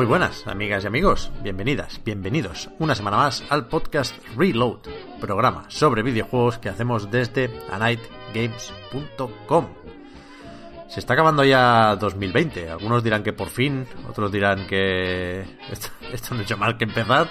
Muy 0.00 0.06
buenas, 0.06 0.46
amigas 0.46 0.82
y 0.82 0.86
amigos. 0.86 1.30
Bienvenidas, 1.42 2.00
bienvenidos 2.02 2.70
una 2.78 2.94
semana 2.94 3.18
más 3.18 3.44
al 3.50 3.66
podcast 3.66 4.16
Reload, 4.34 4.78
programa 5.20 5.66
sobre 5.68 6.02
videojuegos 6.02 6.56
que 6.56 6.70
hacemos 6.70 7.10
desde 7.10 7.50
anightgames.com. 7.70 9.66
Se 10.88 11.00
está 11.00 11.12
acabando 11.12 11.44
ya 11.44 11.96
2020. 11.96 12.70
Algunos 12.70 13.04
dirán 13.04 13.22
que 13.22 13.34
por 13.34 13.48
fin, 13.48 13.86
otros 14.08 14.32
dirán 14.32 14.66
que 14.66 15.40
esto, 15.70 16.34
no 16.34 16.40
ha 16.40 16.44
hecho 16.44 16.56
mal 16.56 16.78
que 16.78 16.84
empezar, 16.84 17.28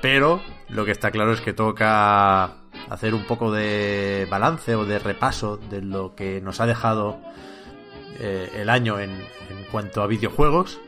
pero 0.00 0.40
lo 0.68 0.84
que 0.84 0.92
está 0.92 1.10
claro 1.10 1.32
es 1.32 1.40
que 1.40 1.52
toca 1.52 2.44
hacer 2.90 3.12
un 3.12 3.24
poco 3.24 3.50
de 3.50 4.28
balance 4.30 4.76
o 4.76 4.84
de 4.84 5.00
repaso 5.00 5.56
de 5.56 5.82
lo 5.82 6.14
que 6.14 6.40
nos 6.40 6.60
ha 6.60 6.66
dejado 6.66 7.18
eh, 8.20 8.52
el 8.54 8.70
año 8.70 9.00
en 9.00 9.18
cuanto 9.72 10.00
a 10.00 10.06
videojuegos 10.06 10.78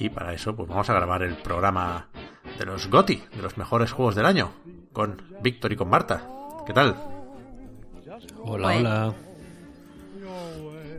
y 0.00 0.08
para 0.08 0.32
eso, 0.32 0.56
pues 0.56 0.68
vamos 0.68 0.88
a 0.90 0.94
grabar 0.94 1.22
el 1.22 1.36
programa 1.36 2.08
de 2.58 2.64
los 2.64 2.88
GOTI, 2.88 3.22
de 3.36 3.42
los 3.42 3.56
mejores 3.58 3.92
juegos 3.92 4.14
del 4.14 4.26
año, 4.26 4.50
con 4.92 5.22
Víctor 5.42 5.72
y 5.72 5.76
con 5.76 5.88
Marta. 5.90 6.26
¿Qué 6.66 6.72
tal? 6.72 6.96
Hola, 8.42 8.68
Bueno. 8.68 8.88
hola. 8.90 9.14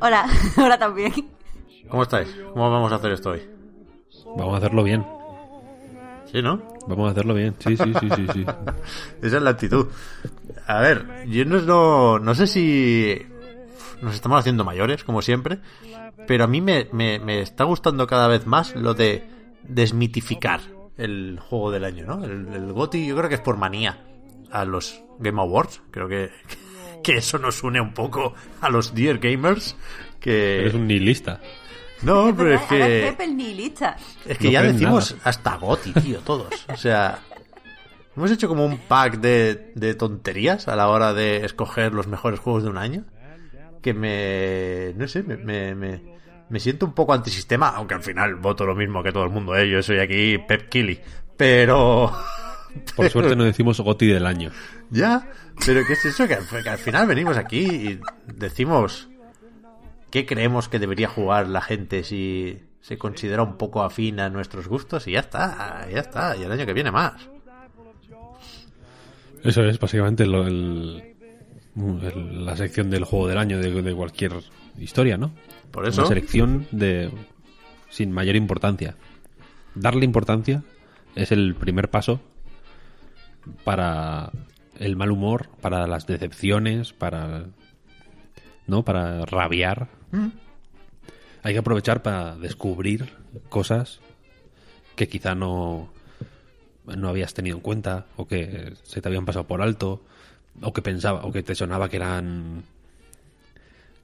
Hola, 0.01 0.25
hola 0.57 0.77
también. 0.77 1.13
¿Cómo 1.89 2.03
estáis? 2.03 2.29
¿Cómo 2.53 2.69
vamos 2.71 2.91
a 2.91 2.95
hacer 2.95 3.11
esto 3.11 3.31
hoy? 3.31 3.41
Vamos 4.37 4.53
a 4.53 4.57
hacerlo 4.57 4.83
bien. 4.83 5.05
¿Sí, 6.31 6.41
no? 6.41 6.61
Vamos 6.87 7.09
a 7.09 7.11
hacerlo 7.11 7.33
bien. 7.33 7.55
Sí, 7.59 7.75
sí, 7.75 7.93
sí, 7.99 8.09
sí, 8.15 8.25
sí. 8.33 8.45
Esa 9.21 9.37
es 9.37 9.43
la 9.43 9.49
actitud. 9.49 9.87
A 10.67 10.79
ver, 10.79 11.25
yo 11.27 11.43
no, 11.45 11.59
no, 11.61 12.19
no 12.19 12.35
sé 12.35 12.47
si 12.47 13.21
nos 14.01 14.15
estamos 14.15 14.39
haciendo 14.39 14.63
mayores, 14.63 15.03
como 15.03 15.21
siempre, 15.21 15.59
pero 16.27 16.43
a 16.43 16.47
mí 16.47 16.61
me, 16.61 16.87
me, 16.91 17.19
me 17.19 17.41
está 17.41 17.63
gustando 17.63 18.07
cada 18.07 18.27
vez 18.27 18.45
más 18.45 18.75
lo 18.75 18.93
de 18.93 19.23
desmitificar 19.63 20.61
el 20.97 21.39
juego 21.39 21.71
del 21.71 21.83
año, 21.85 22.05
¿no? 22.05 22.23
El, 22.23 22.47
el 22.53 22.73
GOTY 22.73 23.07
yo 23.07 23.15
creo 23.15 23.29
que 23.29 23.35
es 23.35 23.41
por 23.41 23.57
manía 23.57 23.99
a 24.51 24.65
los 24.65 25.01
Game 25.19 25.41
Awards. 25.41 25.81
Creo 25.91 26.07
que, 26.07 26.29
que 27.03 27.17
eso 27.17 27.37
nos 27.37 27.63
une 27.63 27.81
un 27.81 27.93
poco 27.93 28.33
a 28.59 28.69
los 28.69 28.93
Dear 28.93 29.17
Gamers. 29.19 29.75
Que... 30.19 30.59
Eres 30.61 30.73
un 30.73 30.87
nihilista. 30.87 31.39
No, 32.03 32.33
pero 32.35 32.55
es 32.55 32.61
que... 32.63 33.07
Es 34.25 34.37
que 34.37 34.45
No 34.45 34.51
ya 34.51 34.63
decimos 34.63 35.11
nada. 35.11 35.23
hasta 35.29 35.55
Goti, 35.57 35.93
tío, 35.93 36.19
todos. 36.19 36.47
O 36.67 36.77
sea, 36.77 37.19
hemos 38.15 38.31
hecho 38.31 38.47
como 38.47 38.65
un 38.65 38.77
pack 38.77 39.19
de, 39.19 39.71
de 39.75 39.93
tonterías 39.93 40.67
a 40.67 40.75
la 40.75 40.87
hora 40.89 41.13
de 41.13 41.45
escoger 41.45 41.93
los 41.93 42.07
mejores 42.07 42.39
juegos 42.39 42.63
de 42.63 42.69
un 42.69 42.77
año. 42.77 43.05
Que 43.83 43.93
me. 43.93 44.93
No 44.95 45.07
sé, 45.07 45.23
me, 45.23 45.37
me, 45.37 45.73
me, 45.73 46.01
me 46.51 46.59
siento 46.59 46.85
un 46.85 46.93
poco 46.93 47.13
antisistema, 47.13 47.69
aunque 47.69 47.95
al 47.95 48.03
final 48.03 48.35
voto 48.35 48.65
lo 48.65 48.75
mismo 48.75 49.01
que 49.01 49.11
todo 49.11 49.23
el 49.23 49.29
mundo, 49.31 49.55
¿eh? 49.55 49.67
Yo 49.69 49.81
soy 49.81 49.99
aquí 49.99 50.37
Pep 50.37 50.69
Killy. 50.69 50.99
Pero. 51.37 52.11
Por 52.95 53.09
suerte 53.09 53.35
no 53.35 53.43
decimos 53.43 53.79
Goti 53.81 54.07
del 54.07 54.25
año. 54.25 54.51
Ya, 54.91 55.27
pero 55.65 55.81
¿qué 55.85 55.93
es 55.93 56.05
eso? 56.05 56.27
Que, 56.27 56.35
al- 56.35 56.63
que 56.63 56.69
al 56.69 56.77
final 56.77 57.07
venimos 57.07 57.35
aquí 57.37 57.59
y 57.65 57.99
decimos 58.27 59.09
qué 60.09 60.25
creemos 60.25 60.69
que 60.69 60.79
debería 60.79 61.07
jugar 61.09 61.47
la 61.47 61.61
gente 61.61 62.03
si 62.03 62.59
se 62.81 62.97
considera 62.97 63.43
un 63.43 63.57
poco 63.57 63.83
afín 63.83 64.19
a 64.19 64.29
nuestros 64.29 64.67
gustos 64.67 65.07
y 65.07 65.11
ya 65.13 65.19
está, 65.21 65.87
ya 65.91 65.99
está, 65.99 66.35
y 66.37 66.43
el 66.43 66.51
año 66.51 66.65
que 66.65 66.73
viene 66.73 66.91
más. 66.91 67.13
Eso 69.43 69.63
es 69.65 69.79
básicamente 69.79 70.25
lo- 70.25 70.45
el- 70.47 71.03
el- 71.75 72.45
la 72.45 72.55
sección 72.55 72.89
del 72.89 73.05
juego 73.05 73.27
del 73.27 73.37
año 73.37 73.57
de, 73.59 73.81
de 73.81 73.95
cualquier 73.95 74.33
historia, 74.79 75.17
¿no? 75.17 75.31
Por 75.71 75.87
eso, 75.87 76.01
Una 76.01 76.09
selección 76.09 76.67
de 76.71 77.11
sin 77.89 78.11
mayor 78.11 78.35
importancia. 78.35 78.95
Darle 79.75 80.05
importancia 80.05 80.63
es 81.15 81.31
el 81.31 81.55
primer 81.55 81.89
paso 81.89 82.21
para 83.63 84.31
el 84.79 84.95
mal 84.95 85.11
humor, 85.11 85.49
para 85.61 85.87
las 85.87 86.07
decepciones, 86.07 86.93
para 86.93 87.45
no, 88.67 88.83
para 88.83 89.25
rabiar. 89.25 89.89
Hay 91.43 91.53
que 91.53 91.59
aprovechar 91.59 92.01
para 92.01 92.35
descubrir 92.35 93.13
cosas 93.49 93.99
que 94.95 95.07
quizá 95.07 95.35
no 95.35 95.89
no 96.85 97.09
habías 97.09 97.33
tenido 97.33 97.57
en 97.57 97.61
cuenta 97.61 98.07
o 98.17 98.27
que 98.27 98.73
se 98.83 99.01
te 99.01 99.07
habían 99.07 99.25
pasado 99.25 99.47
por 99.47 99.61
alto 99.61 100.03
o 100.61 100.73
que 100.73 100.81
pensaba 100.81 101.23
o 101.23 101.31
que 101.31 101.43
te 101.43 101.55
sonaba 101.55 101.89
que 101.89 101.97
eran 101.97 102.63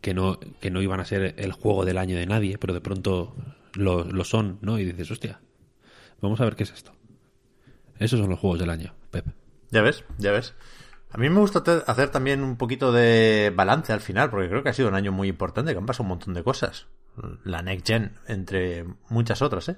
que 0.08 0.14
no, 0.14 0.40
que 0.40 0.72
no 0.72 0.82
iban 0.82 1.02
a 1.02 1.06
ser 1.06 1.36
el 1.38 1.52
juego 1.52 1.84
del 1.84 1.98
año 1.98 2.16
de 2.16 2.26
nadie, 2.26 2.58
pero 2.58 2.74
de 2.74 2.80
pronto 2.80 3.36
lo, 3.74 4.06
lo 4.06 4.24
son, 4.24 4.58
¿no? 4.62 4.80
Y 4.80 4.86
dices, 4.86 5.12
hostia, 5.12 5.42
vamos 6.22 6.40
a 6.40 6.46
ver 6.46 6.56
qué 6.56 6.64
es 6.64 6.72
esto. 6.72 6.94
Esos 8.00 8.18
son 8.18 8.30
los 8.30 8.40
juegos 8.40 8.58
del 8.58 8.70
año, 8.70 8.94
Pep. 9.12 9.26
ya 9.70 9.82
ves, 9.82 10.06
ya 10.18 10.32
ves. 10.32 10.54
A 11.12 11.18
mí 11.18 11.30
me 11.30 11.42
gusta 11.42 11.62
hacer 11.88 12.08
también 12.08 12.42
un 12.42 12.56
poquito 12.56 12.94
de 12.94 13.52
balance 13.54 13.92
al 13.92 14.00
final, 14.00 14.30
porque 14.30 14.48
creo 14.48 14.64
que 14.64 14.70
ha 14.70 14.74
sido 14.74 14.88
un 14.88 14.96
año 14.96 15.12
muy 15.12 15.28
importante, 15.28 15.74
que 15.74 15.78
han 15.78 15.86
pasado 15.86 16.04
un 16.04 16.10
montón 16.10 16.34
de 16.34 16.44
cosas. 16.44 16.88
La 17.44 17.62
Next 17.62 17.86
Gen, 17.86 18.14
entre 18.30 18.86
muchas 19.10 19.42
otras, 19.42 19.68
¿eh? 19.68 19.76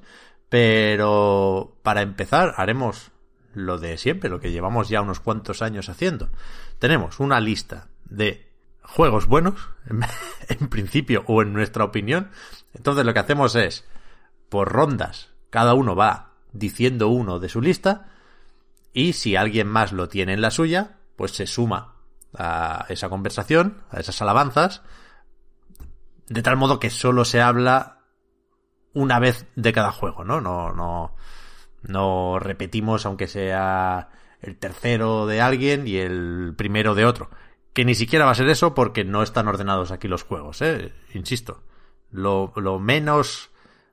Pero 0.47 1.75
para 1.81 2.03
empezar, 2.03 2.53
haremos 2.57 3.09
lo 3.55 3.79
de 3.79 3.97
siempre, 3.97 4.29
lo 4.29 4.39
que 4.39 4.51
llevamos 4.51 4.89
ya 4.89 5.01
unos 5.01 5.21
cuantos 5.21 5.63
años 5.63 5.89
haciendo. 5.89 6.29
Tenemos 6.77 7.19
una 7.19 7.39
lista 7.39 7.87
de 8.05 8.48
juegos 8.89 9.27
buenos, 9.27 9.69
en, 10.49 10.67
principio 10.69 11.23
o 11.27 11.41
en 11.41 11.53
nuestra 11.53 11.83
opinión. 11.83 12.31
Entonces 12.73 13.05
lo 13.05 13.13
que 13.13 13.19
hacemos 13.19 13.55
es, 13.55 13.85
por 14.49 14.71
rondas, 14.71 15.29
cada 15.49 15.73
uno 15.73 15.95
va 15.95 16.33
diciendo 16.51 17.09
uno 17.09 17.39
de 17.39 17.49
su 17.49 17.61
lista 17.61 18.07
y 18.93 19.13
si 19.13 19.35
alguien 19.35 19.67
más 19.67 19.91
lo 19.91 20.09
tiene 20.09 20.33
en 20.33 20.41
la 20.41 20.51
suya, 20.51 20.97
pues 21.15 21.31
se 21.31 21.45
suma 21.45 21.95
a 22.35 22.85
esa 22.89 23.09
conversación, 23.09 23.81
a 23.91 23.99
esas 23.99 24.21
alabanzas, 24.21 24.81
de 26.27 26.41
tal 26.41 26.57
modo 26.57 26.79
que 26.79 26.89
solo 26.89 27.25
se 27.25 27.41
habla 27.41 27.99
una 28.93 29.19
vez 29.19 29.45
de 29.55 29.73
cada 29.73 29.91
juego, 29.91 30.23
¿no? 30.23 30.41
No, 30.41 30.73
no, 30.73 31.15
no 31.83 32.39
repetimos 32.39 33.05
aunque 33.05 33.27
sea 33.27 34.09
el 34.41 34.57
tercero 34.57 35.27
de 35.27 35.41
alguien 35.41 35.87
y 35.87 35.97
el 35.97 36.53
primero 36.57 36.95
de 36.95 37.05
otro. 37.05 37.29
Que 37.73 37.85
ni 37.85 37.95
siquiera 37.95 38.25
va 38.25 38.31
a 38.31 38.35
ser 38.35 38.49
eso 38.49 38.73
porque 38.73 39.03
no 39.03 39.21
están 39.23 39.47
ordenados 39.47 39.91
aquí 39.91 40.07
los 40.07 40.23
juegos, 40.23 40.61
¿eh? 40.61 40.91
Insisto. 41.13 41.63
Lo, 42.11 42.51
menos 42.79 43.51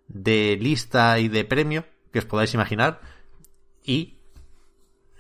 de 0.09 0.57
lista 0.61 1.19
y 1.19 1.29
de 1.29 1.45
premio 1.45 1.85
que 2.13 2.21
os 2.21 2.25
podáis 2.25 2.55
imaginar 2.55 3.01
y 3.85 4.15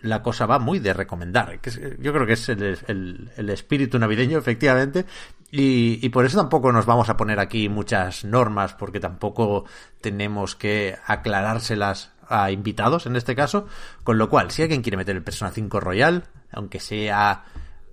la 0.00 0.22
cosa 0.22 0.46
va 0.46 0.58
muy 0.58 0.78
de 0.78 0.92
recomendar. 0.94 1.60
yo 1.98 2.12
creo 2.12 2.26
que 2.26 2.32
es 2.34 2.48
el, 2.48 2.78
el- 2.86 3.30
el 3.36 3.50
espíritu 3.50 3.98
navideño, 3.98 4.38
efectivamente. 4.38 5.04
Y, 5.50 5.98
y 6.04 6.08
por 6.10 6.24
eso 6.24 6.38
tampoco 6.38 6.72
nos 6.72 6.86
vamos 6.86 7.08
a 7.08 7.16
poner 7.16 7.38
aquí 7.40 7.68
muchas 7.68 8.24
normas, 8.24 8.74
porque 8.74 9.00
tampoco 9.00 9.64
tenemos 10.00 10.54
que 10.56 10.96
aclarárselas 11.06 12.12
a 12.28 12.50
invitados 12.50 13.06
en 13.06 13.16
este 13.16 13.34
caso. 13.36 13.66
Con 14.04 14.18
lo 14.18 14.28
cual, 14.28 14.50
si 14.50 14.62
alguien 14.62 14.82
quiere 14.82 14.96
meter 14.96 15.16
el 15.16 15.22
Persona 15.22 15.50
5 15.50 15.80
Royal, 15.80 16.24
aunque 16.52 16.80
sea 16.80 17.44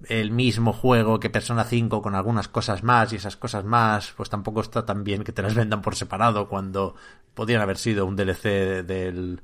el 0.09 0.31
mismo 0.31 0.73
juego 0.73 1.19
que 1.19 1.29
Persona 1.29 1.63
5 1.63 2.01
con 2.01 2.15
algunas 2.15 2.47
cosas 2.47 2.83
más 2.83 3.13
y 3.13 3.17
esas 3.17 3.37
cosas 3.37 3.63
más, 3.63 4.13
pues 4.15 4.29
tampoco 4.29 4.61
está 4.61 4.85
tan 4.85 5.03
bien 5.03 5.23
que 5.23 5.31
te 5.31 5.41
las 5.41 5.55
vendan 5.55 5.81
por 5.81 5.95
separado 5.95 6.47
cuando 6.47 6.95
podían 7.33 7.61
haber 7.61 7.77
sido 7.77 8.05
un 8.05 8.15
DLC 8.15 8.85
del 8.85 9.41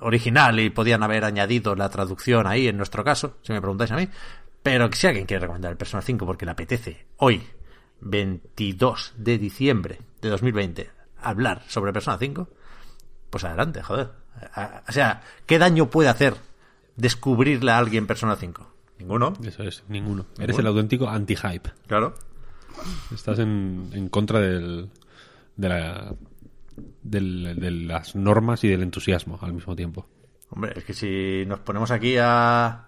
original 0.00 0.58
y 0.60 0.70
podían 0.70 1.02
haber 1.02 1.24
añadido 1.24 1.74
la 1.74 1.88
traducción 1.88 2.46
ahí 2.46 2.68
en 2.68 2.76
nuestro 2.76 3.04
caso, 3.04 3.38
si 3.42 3.52
me 3.52 3.60
preguntáis 3.60 3.92
a 3.92 3.96
mí. 3.96 4.08
Pero 4.62 4.90
si 4.92 5.06
alguien 5.06 5.26
quiere 5.26 5.42
recomendar 5.42 5.72
el 5.72 5.76
Persona 5.76 6.02
5 6.02 6.24
porque 6.26 6.46
le 6.46 6.52
apetece 6.52 7.06
hoy, 7.18 7.46
22 8.00 9.14
de 9.16 9.38
diciembre 9.38 9.98
de 10.20 10.28
2020, 10.30 10.90
hablar 11.20 11.62
sobre 11.68 11.92
Persona 11.92 12.18
5, 12.18 12.48
pues 13.30 13.44
adelante, 13.44 13.82
joder. 13.82 14.10
O 14.88 14.92
sea, 14.92 15.22
¿qué 15.46 15.58
daño 15.58 15.90
puede 15.90 16.08
hacer 16.08 16.34
descubrirle 16.96 17.72
a 17.72 17.78
alguien 17.78 18.06
Persona 18.06 18.36
5? 18.36 18.73
Ninguno. 18.98 19.32
Eso 19.44 19.62
es, 19.64 19.82
ninguno. 19.88 20.26
Eres 20.38 20.58
el 20.58 20.66
auténtico 20.66 21.08
anti-hype. 21.08 21.70
Claro. 21.86 22.14
Estás 23.12 23.38
en, 23.38 23.90
en 23.92 24.08
contra 24.08 24.40
del, 24.40 24.88
de, 25.56 25.68
la, 25.68 26.14
del- 27.02 27.56
de 27.60 27.70
las 27.70 28.14
normas 28.16 28.64
y 28.64 28.68
del 28.68 28.82
entusiasmo 28.82 29.38
al 29.42 29.52
mismo 29.52 29.74
tiempo. 29.76 30.06
Hombre, 30.50 30.72
es 30.76 30.84
que 30.84 30.94
si 30.94 31.44
nos 31.46 31.60
ponemos 31.60 31.90
aquí 31.90 32.16
a, 32.20 32.86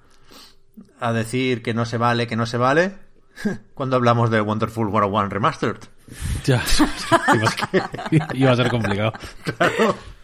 a 1.00 1.12
decir 1.12 1.62
que 1.62 1.74
no 1.74 1.84
se 1.84 1.98
vale, 1.98 2.26
que 2.26 2.36
no 2.36 2.46
se 2.46 2.56
vale, 2.58 2.94
cuando 3.74 3.96
hablamos 3.96 4.30
de 4.30 4.40
Wonderful 4.40 4.90
101 4.90 5.28
Remastered. 5.28 5.78
Ya. 6.44 6.62
iba, 7.34 8.26
a, 8.28 8.36
iba 8.36 8.50
a 8.52 8.56
ser 8.56 8.70
complicado. 8.70 9.12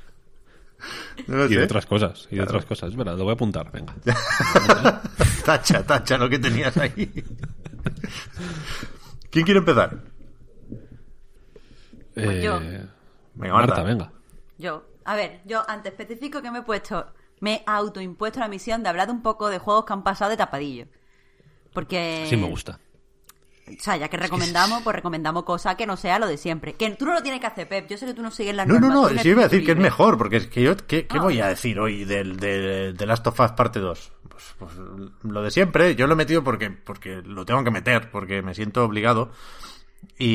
No 1.26 1.36
lo 1.36 1.46
Y 1.46 1.56
de 1.56 1.64
otras 1.64 1.86
cosas. 1.86 2.28
Y 2.30 2.36
de 2.36 2.42
otras 2.42 2.64
cosas. 2.64 2.90
Espera, 2.90 3.12
lo 3.12 3.24
voy 3.24 3.32
a 3.32 3.34
apuntar. 3.34 3.70
Venga. 3.70 3.94
tacha, 5.44 5.84
tacha 5.84 6.18
lo 6.18 6.28
que 6.28 6.38
tenías 6.38 6.76
ahí. 6.76 7.24
¿Quién 9.30 9.44
quiere 9.44 9.58
empezar? 9.58 9.98
Eh, 12.16 12.42
yo. 12.44 12.60
Venga, 12.60 13.54
Marta. 13.54 13.74
Marta, 13.74 13.82
venga. 13.82 14.12
Yo, 14.58 14.84
a 15.04 15.16
ver, 15.16 15.40
yo 15.44 15.62
antes 15.68 15.92
especifico 15.92 16.42
que 16.42 16.50
me 16.50 16.60
he 16.60 16.62
puesto, 16.62 17.12
me 17.40 17.54
he 17.54 17.62
autoimpuesto 17.66 18.40
la 18.40 18.48
misión 18.48 18.82
de 18.82 18.88
hablar 18.88 19.10
un 19.10 19.22
poco 19.22 19.48
de 19.48 19.58
juegos 19.58 19.84
que 19.84 19.92
han 19.92 20.02
pasado 20.02 20.30
de 20.30 20.36
tapadillo. 20.36 20.86
Porque. 21.72 22.26
Sí 22.28 22.36
me 22.36 22.48
gusta. 22.48 22.78
O 23.68 23.80
sea, 23.80 23.96
ya 23.96 24.08
que 24.08 24.16
recomendamos, 24.16 24.82
pues 24.82 24.96
recomendamos 24.96 25.44
cosas 25.44 25.76
que 25.76 25.86
no 25.86 25.96
sea 25.96 26.18
lo 26.18 26.26
de 26.26 26.36
siempre. 26.36 26.74
Que 26.74 26.90
tú 26.90 27.06
no 27.06 27.14
lo 27.14 27.22
tienes 27.22 27.40
que 27.40 27.46
hacer, 27.46 27.68
Pep. 27.68 27.88
Yo 27.88 27.96
sé 27.96 28.06
que 28.06 28.14
tú 28.14 28.22
no 28.22 28.30
sigues 28.30 28.54
las 28.56 28.66
No, 28.66 28.80
no, 28.80 28.88
no, 28.88 29.08
sí 29.08 29.28
iba 29.28 29.42
a 29.42 29.48
decir 29.48 29.64
que 29.64 29.72
es 29.72 29.78
mejor, 29.78 30.18
porque 30.18 30.36
es 30.38 30.46
que 30.48 30.62
yo, 30.62 30.76
¿qué, 30.76 31.06
qué 31.06 31.16
No. 31.16 31.22
voy 31.24 31.40
a 31.40 31.46
decir 31.46 31.78
hoy 31.78 32.04
del 32.04 32.38
de, 32.38 32.92
de 32.92 33.06
Last 33.06 33.26
of 33.28 33.38
Us 33.38 33.52
parte 33.52 33.78
2? 33.78 34.12
Pues, 34.28 34.44
pues 34.58 34.72
lo 35.22 35.42
de 35.42 35.50
siempre, 35.52 35.94
yo 35.94 36.06
lo 36.08 36.14
he 36.14 36.16
metido 36.16 36.42
porque, 36.42 36.70
porque 36.70 37.22
lo 37.24 37.44
tengo 37.46 37.62
que 37.62 37.70
meter, 37.70 38.10
porque 38.10 38.42
me 38.42 38.54
siento 38.54 38.84
obligado. 38.84 39.30
Y, 40.18 40.26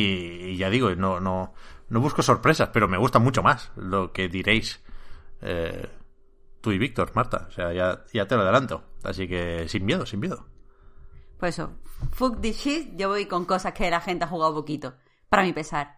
y 0.51 0.57
ya 0.57 0.69
digo, 0.69 0.95
no, 0.95 1.19
no, 1.19 1.53
no 1.89 1.99
busco 1.99 2.21
sorpresas, 2.21 2.69
pero 2.71 2.87
me 2.87 2.97
gusta 2.97 3.19
mucho 3.19 3.43
más 3.43 3.71
lo 3.75 4.13
que 4.13 4.29
diréis 4.29 4.81
eh, 5.41 5.89
tú 6.61 6.71
y 6.71 6.77
Víctor, 6.77 7.11
Marta. 7.13 7.47
O 7.49 7.51
sea, 7.51 7.73
ya, 7.73 8.03
ya 8.13 8.25
te 8.25 8.35
lo 8.35 8.43
adelanto. 8.43 8.83
Así 9.03 9.27
que 9.27 9.67
sin 9.67 9.85
miedo, 9.85 10.05
sin 10.05 10.21
miedo. 10.21 10.45
Pues 11.37 11.55
eso, 11.55 11.71
fuck 12.11 12.41
this 12.41 12.57
shit, 12.57 12.95
yo 12.95 13.09
voy 13.09 13.25
con 13.25 13.45
cosas 13.45 13.73
que 13.73 13.89
la 13.89 14.01
gente 14.01 14.25
ha 14.25 14.27
jugado 14.27 14.53
poquito, 14.53 14.95
para 15.29 15.43
mi 15.43 15.53
pesar. 15.53 15.97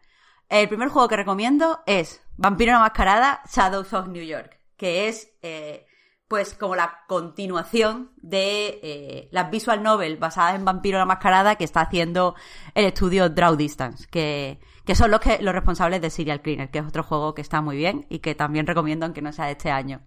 El 0.49 0.67
primer 0.67 0.89
juego 0.89 1.07
que 1.07 1.15
recomiendo 1.15 1.81
es 1.85 2.21
Vampiro 2.35 2.73
la 2.73 2.79
Mascarada 2.79 3.41
Shadows 3.53 3.93
of 3.93 4.07
New 4.07 4.23
York, 4.23 4.59
que 4.77 5.07
es 5.07 5.31
eh, 5.41 5.85
pues 6.27 6.53
como 6.53 6.75
la 6.75 6.99
continuación 7.07 8.11
de 8.17 8.79
eh, 8.83 9.29
las 9.31 9.49
visual 9.51 9.83
novel 9.83 10.17
basadas 10.17 10.55
en 10.55 10.65
Vampiro 10.65 10.97
la 10.97 11.05
Mascarada 11.05 11.55
que 11.55 11.63
está 11.63 11.81
haciendo 11.81 12.35
el 12.75 12.85
estudio 12.85 13.29
Draw 13.29 13.55
Distance, 13.55 14.07
que, 14.09 14.59
que 14.85 14.95
son 14.95 15.11
los, 15.11 15.19
que, 15.19 15.39
los 15.41 15.53
responsables 15.53 16.01
de 16.01 16.09
Serial 16.09 16.41
Cleaner, 16.41 16.71
que 16.71 16.79
es 16.79 16.85
otro 16.85 17.03
juego 17.03 17.33
que 17.33 17.41
está 17.41 17.61
muy 17.61 17.77
bien 17.77 18.07
y 18.09 18.19
que 18.19 18.35
también 18.35 18.67
recomiendo 18.67 19.05
aunque 19.05 19.21
no 19.21 19.31
sea 19.31 19.45
de 19.45 19.51
este 19.51 19.71
año. 19.71 20.01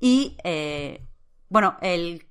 Y, 0.00 0.36
eh, 0.44 1.08
bueno, 1.48 1.76
el 1.82 2.29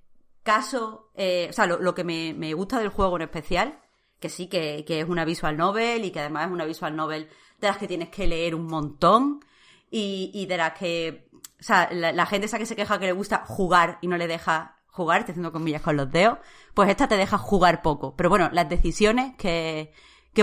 caso, 0.50 1.12
eh, 1.13 1.46
o 1.48 1.54
sea, 1.54 1.68
lo, 1.68 1.94
que 1.94 2.04
me, 2.04 2.54
gusta 2.56 2.80
del 2.80 2.90
juego 2.90 3.18
en 3.18 3.22
especial, 3.22 3.80
que 4.19 4.30
sí, 4.30 4.48
que, 4.48 4.84
es 4.88 5.07
una 5.07 5.24
visual 5.24 5.56
novel 5.56 6.04
y 6.04 6.10
que 6.10 6.22
además 6.22 6.48
es 6.48 6.51
una 6.51 6.66
visual 6.66 6.96
novel 6.96 7.30
de 7.60 7.68
las 7.68 7.78
que 7.78 7.88
tienes 7.88 8.10
que 8.10 8.25
leer 8.25 8.56
un 8.56 8.66
montón 8.66 9.46
y, 9.92 10.48
de 10.48 10.57
las 10.57 10.74
que, 10.74 11.30
o 11.34 11.63
sea, 11.63 11.88
la, 11.92 12.25
gente 12.25 12.48
esa 12.48 12.57
que 12.57 12.66
se 12.66 12.75
queja 12.75 12.98
que 12.98 13.06
le 13.06 13.12
gusta 13.12 13.44
jugar 13.46 14.00
y 14.01 14.07
no 14.07 14.18
le 14.18 14.25
deja 14.25 14.80
jugar, 14.88 15.19
estoy 15.19 15.34
haciendo 15.34 15.51
comillas 15.51 15.84
con 15.84 15.96
los 15.96 16.12
dedos, 16.12 16.40
pues 16.74 16.90
esta 16.90 17.07
te 17.07 17.18
deja 17.18 17.38
jugar 17.38 17.84
poco. 17.84 18.16
Pero 18.16 18.30
bueno, 18.30 18.50
las 18.52 18.68
decisiones 18.68 19.36
que, 19.38 19.94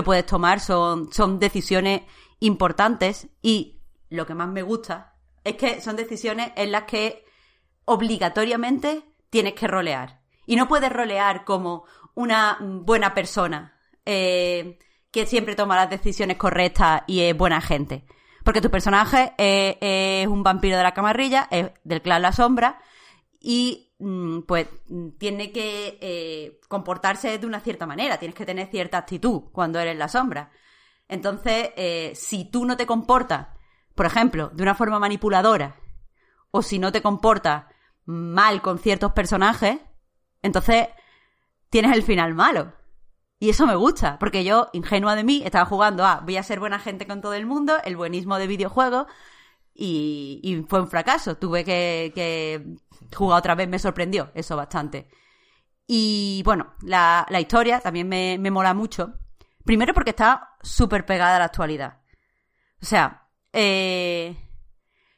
puedes 0.05 0.25
tomar 0.25 0.61
son 0.61 1.09
decisiones 1.37 2.03
importantes 2.39 3.27
y 3.41 3.81
lo 4.09 4.25
que 4.25 4.35
más 4.35 4.47
me 4.47 4.61
gusta 4.61 5.15
es 5.43 5.57
que 5.57 5.81
son 5.81 5.97
decisiones 5.97 6.53
en 6.55 6.71
las 6.71 6.83
que 6.83 7.25
obligatoriamente 7.83 9.03
tienes 9.29 9.53
que 9.53 9.67
rolear. 9.67 10.21
Y 10.45 10.55
no 10.55 10.67
puedes 10.67 10.91
rolear 10.91 11.43
como 11.43 11.85
una 12.15 12.57
buena 12.59 13.13
persona 13.13 13.77
eh, 14.05 14.79
que 15.11 15.25
siempre 15.25 15.55
toma 15.55 15.75
las 15.75 15.89
decisiones 15.89 16.37
correctas 16.37 17.03
y 17.07 17.21
es 17.21 17.37
buena 17.37 17.61
gente. 17.61 18.05
Porque 18.43 18.61
tu 18.61 18.71
personaje 18.71 19.33
es, 19.37 20.27
un 20.27 20.41
vampiro 20.41 20.77
de 20.77 20.83
la 20.83 20.93
camarrilla, 20.93 21.47
es 21.51 21.71
del 21.83 22.01
clan 22.01 22.21
La 22.21 22.31
Sombra, 22.31 22.79
y 23.39 23.93
mm, 23.99 24.41
pues 24.41 24.67
tiene 25.17 25.51
que 25.51 25.97
eh, 26.01 26.59
comportarse 26.67 27.37
de 27.37 27.45
una 27.45 27.59
cierta 27.59 27.85
manera, 27.85 28.17
tienes 28.17 28.35
que 28.35 28.45
tener 28.45 28.67
cierta 28.67 28.97
actitud 28.97 29.43
cuando 29.51 29.79
eres 29.79 29.97
la 29.97 30.07
sombra. 30.07 30.51
Entonces, 31.07 31.71
eh, 31.75 32.13
si 32.15 32.45
tú 32.45 32.65
no 32.65 32.77
te 32.77 32.85
comportas, 32.85 33.47
por 33.95 34.05
ejemplo, 34.05 34.49
de 34.53 34.63
una 34.63 34.75
forma 34.75 34.99
manipuladora, 34.99 35.75
o 36.51 36.61
si 36.61 36.79
no 36.79 36.91
te 36.91 37.01
comportas 37.01 37.65
mal 38.07 38.61
con 38.61 38.79
ciertos 38.79 39.11
personajes, 39.11 39.77
entonces 40.41 40.87
tienes 41.69 41.95
el 41.95 42.01
final 42.01 42.33
malo. 42.33 42.73
Y 43.39 43.49
eso 43.49 43.67
me 43.67 43.75
gusta, 43.75 44.17
porque 44.17 44.43
yo, 44.43 44.69
ingenua 44.73 45.15
de 45.15 45.23
mí, 45.23 45.43
estaba 45.45 45.65
jugando 45.65 46.03
a 46.05 46.21
voy 46.21 46.37
a 46.37 46.43
ser 46.43 46.59
buena 46.59 46.79
gente 46.79 47.05
con 47.05 47.21
todo 47.21 47.35
el 47.35 47.45
mundo, 47.45 47.77
el 47.83 47.95
buenismo 47.95 48.39
de 48.39 48.47
videojuegos, 48.47 49.05
y, 49.75 50.65
fue 50.69 50.81
un 50.81 50.87
fracaso. 50.87 51.37
Tuve 51.37 51.63
que, 51.63 52.65
jugar 53.15 53.39
otra 53.39 53.53
vez, 53.53 53.67
me 53.69 53.77
sorprendió 53.77 54.31
eso 54.33 54.55
bastante. 54.55 55.07
Y 55.85 56.41
bueno, 56.43 56.73
la, 56.81 57.27
historia 57.39 57.79
también 57.79 58.09
me, 58.09 58.37
me 58.39 58.49
mola 58.49 58.73
mucho. 58.73 59.13
Primero 59.63 59.93
porque 59.93 60.11
está 60.11 60.55
súper 60.63 61.05
pegada 61.05 61.35
a 61.35 61.39
la 61.39 61.45
actualidad. 61.45 62.01
O 62.81 62.85
sea, 62.85 63.27
eh, 63.53 64.35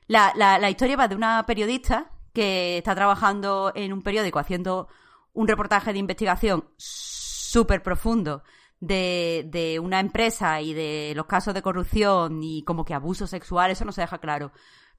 la, 0.08 0.34
la 0.36 0.70
historia 0.70 0.98
va 0.98 1.08
de 1.08 1.16
una 1.16 1.46
periodista 1.46 2.12
que 2.34 2.78
está 2.78 2.96
trabajando 2.96 3.72
en 3.76 3.94
un 3.94 4.02
periódico 4.02 4.40
haciendo 4.40 4.88
un 5.34 5.48
reportaje 5.48 5.94
de 5.94 6.00
investigación 6.00 6.70
súper 6.78 7.82
profundo 7.82 8.44
de, 8.80 9.46
de 9.48 9.80
una 9.80 10.00
empresa 10.00 10.62
y 10.62 10.74
de 10.74 11.14
los 11.16 11.26
casos 11.26 11.54
de 11.54 11.62
corrupción 11.62 12.42
y 12.44 12.64
como 12.64 12.86
que 12.86 12.94
abuso 12.94 13.28
sexual, 13.28 13.72
eso 13.72 13.86
no 13.86 13.92
se 13.92 14.02
deja 14.02 14.20
claro. 14.20 14.52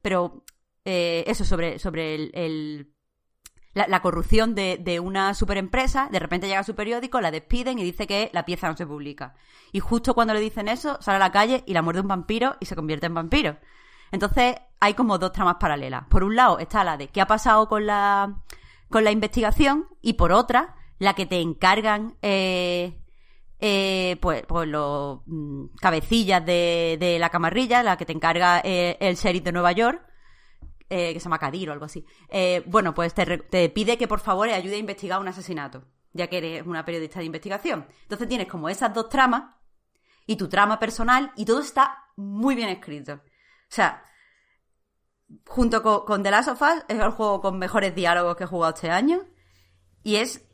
Pero 0.03 0.44
eh, 0.85 1.25
eso 1.27 1.44
sobre, 1.44 1.79
sobre 1.79 2.15
el, 2.15 2.93
la, 3.75 3.87
la 3.87 4.03
corrupción 4.03 4.55
de, 4.55 4.79
de 4.79 5.01
una 5.01 5.34
superempresa, 5.34 6.08
de 6.10 6.19
repente 6.19 6.46
llega 6.46 6.60
a 6.60 6.65
su 6.65 6.75
periódico, 6.75 7.20
la 7.20 7.31
despiden 7.31 7.79
y 7.79 7.84
dice 7.84 8.06
que 8.06 8.31
la 8.32 8.44
pieza 8.44 8.69
no 8.69 8.77
se 8.77 8.87
publica. 8.87 9.34
Y 9.72 9.81
justo 9.81 10.15
cuando 10.15 10.34
le 10.34 10.41
dicen 10.41 10.69
eso, 10.69 10.99
sale 11.01 11.17
a 11.17 11.20
la 11.20 11.32
calle 11.32 11.63
y 11.67 11.75
la 11.75 11.82
muerde 11.82 12.01
un 12.01 12.08
vampiro 12.08 12.56
y 12.60 12.67
se 12.67 12.77
convierte 12.77 13.06
en 13.06 13.15
vampiro. 13.15 13.58
Entonces 14.10 14.56
hay 14.81 14.94
como 14.94 15.19
dos 15.19 15.32
tramas 15.32 15.56
paralelas. 15.60 16.05
Por 16.08 16.25
un 16.25 16.34
lado 16.34 16.58
está 16.58 16.82
la 16.84 16.96
de 16.96 17.08
qué 17.08 17.20
ha 17.20 17.27
pasado 17.27 17.69
con 17.69 17.87
la, 17.87 18.43
con 18.89 19.05
la 19.05 19.10
investigación 19.10 19.87
y 20.01 20.15
por 20.15 20.32
otra 20.32 20.75
la 20.99 21.15
que 21.15 21.27
te 21.27 21.41
encargan 21.41 22.17
eh, 22.22 22.99
eh, 23.58 24.17
pues, 24.20 24.44
pues 24.46 24.69
los 24.69 25.20
mm, 25.27 25.67
cabecillas 25.81 26.44
de, 26.44 26.96
de 26.99 27.19
la 27.19 27.29
camarrilla, 27.29 27.82
la 27.82 27.96
que 27.96 28.06
te 28.06 28.13
encarga 28.13 28.60
eh, 28.65 28.96
el 29.01 29.17
sheriff 29.17 29.44
de 29.44 29.53
Nueva 29.53 29.72
York, 29.72 30.03
eh, 30.89 31.13
que 31.13 31.20
se 31.20 31.25
llama 31.25 31.39
Kadir 31.39 31.69
o 31.69 31.72
algo 31.72 31.84
así. 31.84 32.05
Eh, 32.29 32.63
bueno, 32.67 32.94
pues 32.94 33.15
te, 33.15 33.39
te 33.39 33.69
pide 33.69 33.99
que 33.99 34.08
por 34.08 34.20
favor 34.20 34.49
le 34.49 34.55
ayude 34.55 34.77
a 34.77 34.79
investigar 34.79 35.20
un 35.20 35.29
asesinato, 35.29 35.84
ya 36.13 36.27
que 36.27 36.39
eres 36.39 36.67
una 36.67 36.84
periodista 36.84 37.20
de 37.20 37.27
investigación. 37.27 37.87
Entonces 38.03 38.29
tienes 38.29 38.49
como 38.49 38.69
esas 38.69 38.93
dos 38.94 39.08
tramas 39.08 39.55
y 40.27 40.37
tu 40.37 40.49
trama 40.49 40.79
personal 40.79 41.32
y 41.37 41.44
todo 41.44 41.60
está 41.60 42.06
muy 42.17 42.55
bien 42.55 42.70
escrito. 42.70 43.15
O 43.15 43.20
sea, 43.72 44.05
junto 45.46 45.82
con, 45.82 46.05
con 46.05 46.22
The 46.22 46.31
Last 46.31 46.49
of 46.49 46.63
Us 46.63 46.84
es 46.89 46.99
el 46.99 47.10
juego 47.10 47.41
con 47.41 47.58
mejores 47.58 47.94
diálogos 47.94 48.37
que 48.37 48.44
he 48.44 48.46
jugado 48.46 48.75
este 48.75 48.91
año 48.91 49.22
y 50.03 50.17
es 50.17 50.44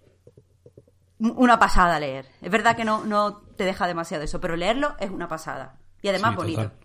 una 1.18 1.58
pasada 1.58 1.98
leer. 1.98 2.26
Es 2.42 2.50
verdad 2.50 2.76
que 2.76 2.84
no, 2.84 3.04
no 3.04 3.38
te 3.56 3.64
deja 3.64 3.86
demasiado 3.86 4.24
eso, 4.24 4.40
pero 4.40 4.56
leerlo 4.56 4.94
es 5.00 5.10
una 5.10 5.28
pasada. 5.28 5.78
Y 6.02 6.08
además 6.08 6.32
Sí, 6.32 6.36
bonito. 6.36 6.62
total. 6.62 6.78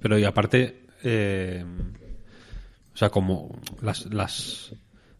Pero 0.00 0.18
y 0.18 0.24
aparte, 0.24 0.86
eh, 1.04 1.64
o 2.92 2.96
sea, 2.96 3.10
como 3.10 3.56
las, 3.80 4.06
las 4.12 4.74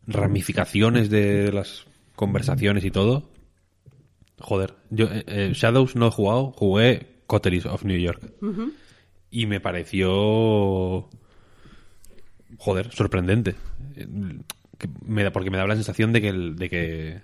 ramificaciones 0.07 1.09
de 1.09 1.53
las 1.53 1.87
conversaciones 2.17 2.85
y 2.85 2.91
todo. 2.91 3.31
Joder, 4.41 4.75
yo 4.91 5.07
eh, 5.07 5.25
eh, 5.29 5.53
Shadows 5.55 5.95
no 5.95 6.09
he 6.09 6.11
jugado, 6.11 6.53
jugué 6.53 7.23
Coteries 7.29 7.67
of 7.67 7.85
New 7.85 7.99
York. 7.99 8.33
Y 9.31 9.47
me 9.47 9.61
pareció. 9.61 11.09
Joder, 12.63 12.93
sorprendente. 12.93 13.57
Me 15.05 15.25
da, 15.25 15.33
porque 15.33 15.51
me 15.51 15.57
daba 15.57 15.71
la 15.71 15.75
sensación 15.75 16.13
de 16.13 16.21
que, 16.21 16.33
de 16.33 16.71
que 16.71 17.21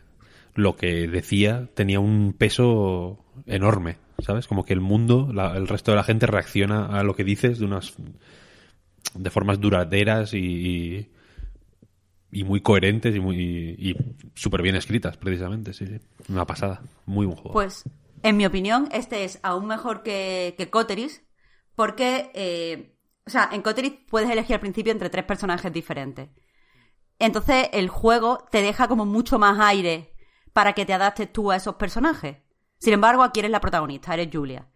lo 0.55 0.75
que 0.75 1.07
decía 1.07 1.69
tenía 1.75 2.01
un 2.01 2.33
peso 2.37 3.25
enorme. 3.47 3.99
¿sabes? 4.25 4.49
Como 4.49 4.65
que 4.65 4.73
el 4.73 4.81
mundo, 4.81 5.31
el 5.55 5.69
resto 5.69 5.93
de 5.93 5.97
la 5.97 6.03
gente 6.03 6.27
reacciona 6.27 6.87
a 6.87 7.03
lo 7.03 7.15
que 7.15 7.23
dices 7.25 7.59
de 7.59 7.67
unas 7.67 7.95
de 9.15 9.31
formas 9.31 9.61
duraderas 9.61 10.35
y, 10.35 10.39
y, 10.39 11.09
y 12.33 12.45
muy 12.45 12.61
coherentes 12.61 13.15
y 13.15 13.21
muy 13.21 13.37
y, 13.39 13.97
súper 14.35 14.63
bien 14.63 14.75
escritas, 14.75 15.17
precisamente, 15.17 15.73
sí, 15.73 15.87
sí. 15.87 16.01
Una 16.29 16.47
pasada. 16.47 16.83
Muy 17.07 17.27
buen 17.27 17.39
juego. 17.39 17.53
Pues, 17.53 17.85
en 18.25 18.37
mi 18.37 18.45
opinión, 18.45 18.89
este 18.91 19.23
es 19.23 19.39
aún 19.43 19.67
mejor 19.67 20.03
que, 20.03 20.55
que 20.59 20.69
Coteris, 20.69 21.23
porque, 21.77 22.33
eh, 22.35 22.98
o 23.29 23.31
sea, 23.31 23.51
en 23.53 23.61
Coteris 23.61 23.93
puedes 24.09 24.31
elegir 24.31 24.55
al 24.55 24.61
principio 24.61 24.91
entre 24.91 25.11
tres 25.11 25.25
personajes 25.25 25.71
diferentes. 25.71 26.31
Entonces, 27.19 27.69
el 27.75 27.91
juego 27.91 28.47
te 28.51 28.63
deja 28.63 28.89
como 28.89 29.05
mucho 29.05 29.39
más 29.39 29.61
aire 29.61 30.15
para 30.55 30.73
que 30.73 30.87
te 30.87 30.95
adaptes 30.95 31.31
tú 31.31 31.51
a 31.51 31.57
esos 31.57 31.75
personajes. 31.75 32.39
Sin 32.79 32.95
embargo, 32.95 33.23
aquí 33.23 33.41
eres 33.41 33.51
la 33.51 33.61
protagonista, 33.61 34.15
eres 34.15 34.31
Julia. 34.33 34.67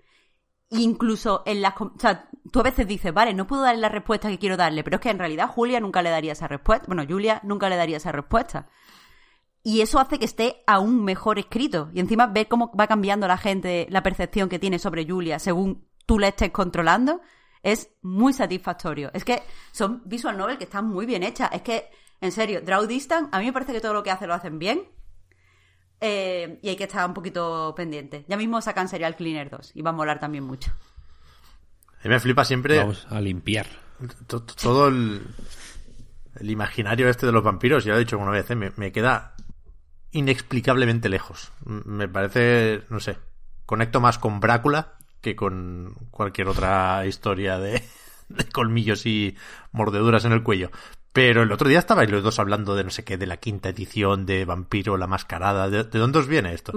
Incluso 0.68 1.42
en 1.46 1.62
las... 1.62 1.80
O 1.80 1.94
sea, 1.98 2.28
tú 2.52 2.60
a 2.60 2.64
veces 2.64 2.86
dices, 2.86 3.14
vale, 3.14 3.32
no 3.32 3.46
puedo 3.46 3.62
darle 3.62 3.80
la 3.80 3.88
respuesta 3.88 4.28
que 4.28 4.38
quiero 4.38 4.58
darle, 4.58 4.84
pero 4.84 4.96
es 4.96 5.00
que 5.00 5.08
en 5.08 5.18
realidad 5.18 5.48
Julia 5.48 5.80
nunca 5.80 6.02
le 6.02 6.10
daría 6.10 6.32
esa 6.32 6.46
respuesta. 6.46 6.84
Bueno, 6.88 7.06
Julia 7.08 7.40
nunca 7.42 7.70
le 7.70 7.76
daría 7.76 7.96
esa 7.96 8.12
respuesta. 8.12 8.68
Y 9.62 9.80
eso 9.80 9.98
hace 9.98 10.18
que 10.18 10.26
esté 10.26 10.62
aún 10.66 11.04
mejor 11.04 11.38
escrito. 11.38 11.88
Y 11.94 12.00
encima 12.00 12.26
ver 12.26 12.48
cómo 12.48 12.70
va 12.78 12.86
cambiando 12.86 13.26
la 13.26 13.38
gente 13.38 13.86
la 13.88 14.02
percepción 14.02 14.50
que 14.50 14.58
tiene 14.58 14.78
sobre 14.78 15.08
Julia 15.08 15.38
según 15.38 15.88
tú 16.04 16.18
la 16.18 16.28
estés 16.28 16.50
controlando 16.50 17.22
es 17.62 17.90
muy 18.02 18.32
satisfactorio. 18.32 19.10
Es 19.14 19.24
que 19.24 19.42
son 19.70 20.02
visual 20.04 20.36
novel 20.36 20.58
que 20.58 20.64
están 20.64 20.86
muy 20.88 21.06
bien 21.06 21.22
hechas. 21.22 21.50
Es 21.52 21.62
que, 21.62 21.90
en 22.20 22.32
serio, 22.32 22.60
Draw 22.60 22.86
Distance, 22.86 23.28
a 23.32 23.38
mí 23.38 23.46
me 23.46 23.52
parece 23.52 23.72
que 23.72 23.80
todo 23.80 23.94
lo 23.94 24.02
que 24.02 24.10
hace 24.10 24.26
lo 24.26 24.34
hacen 24.34 24.58
bien. 24.58 24.82
Eh, 26.00 26.58
y 26.62 26.68
hay 26.68 26.76
que 26.76 26.84
estar 26.84 27.06
un 27.06 27.14
poquito 27.14 27.72
pendiente. 27.76 28.24
Ya 28.28 28.36
mismo 28.36 28.60
sacan 28.60 28.88
Serial 28.88 29.14
Cleaner 29.14 29.48
2 29.50 29.72
y 29.76 29.82
va 29.82 29.90
a 29.90 29.92
molar 29.92 30.18
también 30.18 30.42
mucho. 30.44 30.72
A 32.00 32.04
mí 32.04 32.10
me 32.10 32.18
flipa 32.18 32.44
siempre 32.44 32.78
Vamos 32.78 33.06
a 33.08 33.20
limpiar. 33.20 33.66
to- 34.26 34.42
to- 34.42 34.54
todo 34.56 34.88
el, 34.88 35.22
el 36.40 36.50
imaginario 36.50 37.08
este 37.08 37.26
de 37.26 37.30
los 37.32 37.44
vampiros, 37.44 37.84
ya 37.84 37.92
lo 37.92 37.98
he 37.98 38.00
dicho 38.00 38.16
alguna 38.16 38.32
vez, 38.32 38.50
¿eh? 38.50 38.56
me, 38.56 38.72
me 38.76 38.90
queda 38.90 39.36
inexplicablemente 40.10 41.08
lejos. 41.08 41.52
M- 41.64 41.82
Me 41.86 42.08
parece, 42.08 42.82
no 42.88 42.98
sé, 42.98 43.18
conecto 43.64 44.00
más 44.00 44.18
con 44.18 44.40
Brácula 44.40 44.94
que 45.22 45.34
con 45.34 45.94
cualquier 46.10 46.48
otra 46.48 47.06
historia 47.06 47.58
de, 47.58 47.82
de 48.28 48.44
colmillos 48.52 49.06
y 49.06 49.36
mordeduras 49.72 50.26
en 50.26 50.32
el 50.32 50.42
cuello. 50.42 50.70
Pero 51.14 51.42
el 51.42 51.52
otro 51.52 51.68
día 51.68 51.78
estabais 51.78 52.10
los 52.10 52.22
dos 52.22 52.38
hablando 52.38 52.74
de 52.74 52.84
no 52.84 52.90
sé 52.90 53.04
qué, 53.04 53.16
de 53.16 53.26
la 53.26 53.38
quinta 53.38 53.70
edición 53.70 54.26
de 54.26 54.44
Vampiro 54.44 54.96
la 54.96 55.06
Mascarada. 55.06 55.70
¿De, 55.70 55.84
de 55.84 55.98
dónde 55.98 56.18
os 56.18 56.26
viene 56.26 56.52
esto? 56.52 56.72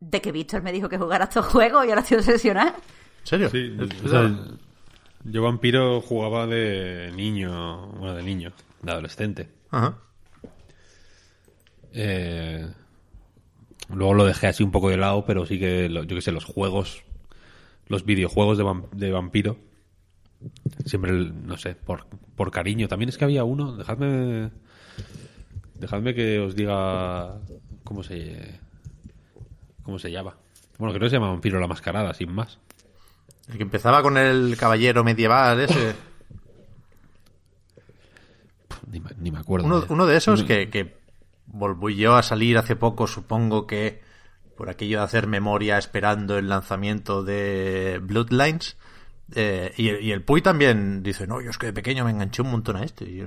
De 0.00 0.20
que 0.20 0.32
Víctor 0.32 0.62
me 0.62 0.72
dijo 0.72 0.88
que 0.88 0.98
jugara 0.98 1.24
estos 1.24 1.46
juegos 1.46 1.86
y 1.86 1.90
ahora 1.90 2.00
estoy 2.00 2.18
obsesionada. 2.18 2.74
¿En 3.20 3.26
serio? 3.26 3.50
Sí, 3.50 3.76
o 4.04 4.08
sea, 4.08 4.30
yo 5.24 5.42
vampiro 5.42 6.00
jugaba 6.00 6.46
de 6.46 7.12
niño, 7.14 7.86
bueno, 7.92 8.14
de 8.14 8.22
niño, 8.22 8.52
de 8.80 8.90
adolescente. 8.90 9.48
Ajá. 9.70 9.98
Eh, 11.92 12.68
luego 13.92 14.14
lo 14.14 14.24
dejé 14.24 14.46
así 14.48 14.62
un 14.62 14.70
poco 14.70 14.90
de 14.90 14.96
lado, 14.96 15.24
pero 15.26 15.46
sí 15.46 15.58
que, 15.58 15.88
lo- 15.88 16.04
yo 16.04 16.16
que 16.16 16.22
sé, 16.22 16.32
los 16.32 16.44
juegos, 16.44 17.04
los 17.88 18.04
videojuegos 18.04 18.58
de, 18.58 18.64
vam- 18.64 18.88
de 18.90 19.10
vampiro, 19.10 19.56
siempre, 20.84 21.12
no 21.12 21.56
sé, 21.56 21.74
por, 21.74 22.06
por 22.36 22.50
cariño. 22.50 22.88
También 22.88 23.08
es 23.08 23.18
que 23.18 23.24
había 23.24 23.44
uno, 23.44 23.76
dejadme, 23.76 24.50
dejadme 25.74 26.14
que 26.14 26.38
os 26.40 26.54
diga 26.56 27.38
cómo 27.84 28.02
se, 28.02 28.58
cómo 29.82 29.98
se 29.98 30.10
llama. 30.10 30.36
Bueno, 30.78 30.92
creo 30.94 31.06
que 31.06 31.10
se 31.10 31.16
llama 31.16 31.28
Vampiro 31.30 31.60
la 31.60 31.66
Mascarada, 31.68 32.14
sin 32.14 32.32
más. 32.32 32.58
El 33.48 33.56
que 33.56 33.62
empezaba 33.62 34.02
con 34.02 34.16
el 34.16 34.56
caballero 34.56 35.04
medieval 35.04 35.60
ese. 35.60 35.94
Ni, 38.90 39.00
me- 39.00 39.10
ni 39.18 39.30
me 39.30 39.38
acuerdo. 39.38 39.84
Uno, 39.88 40.06
de 40.06 40.16
esos 40.16 40.40
No- 40.42 40.46
que, 40.46 40.68
que 40.70 40.96
volvió 41.52 42.16
a 42.16 42.22
salir 42.22 42.58
hace 42.58 42.74
poco, 42.76 43.06
supongo 43.06 43.66
que 43.66 44.00
por 44.56 44.68
aquello 44.68 44.98
de 44.98 45.04
hacer 45.04 45.26
memoria 45.26 45.78
esperando 45.78 46.36
el 46.38 46.48
lanzamiento 46.48 47.22
de 47.22 48.00
Bloodlines. 48.02 48.76
eh, 49.34 49.72
y, 49.76 49.90
y 49.90 50.12
el 50.12 50.22
Puy 50.22 50.42
también 50.42 51.02
dice, 51.02 51.26
no, 51.26 51.40
yo 51.40 51.50
es 51.50 51.58
que 51.58 51.66
de 51.66 51.72
pequeño 51.72 52.04
me 52.04 52.10
enganché 52.10 52.42
un 52.42 52.50
montón 52.50 52.76
a 52.76 52.84
este. 52.84 53.04
Y 53.08 53.16
yo 53.18 53.26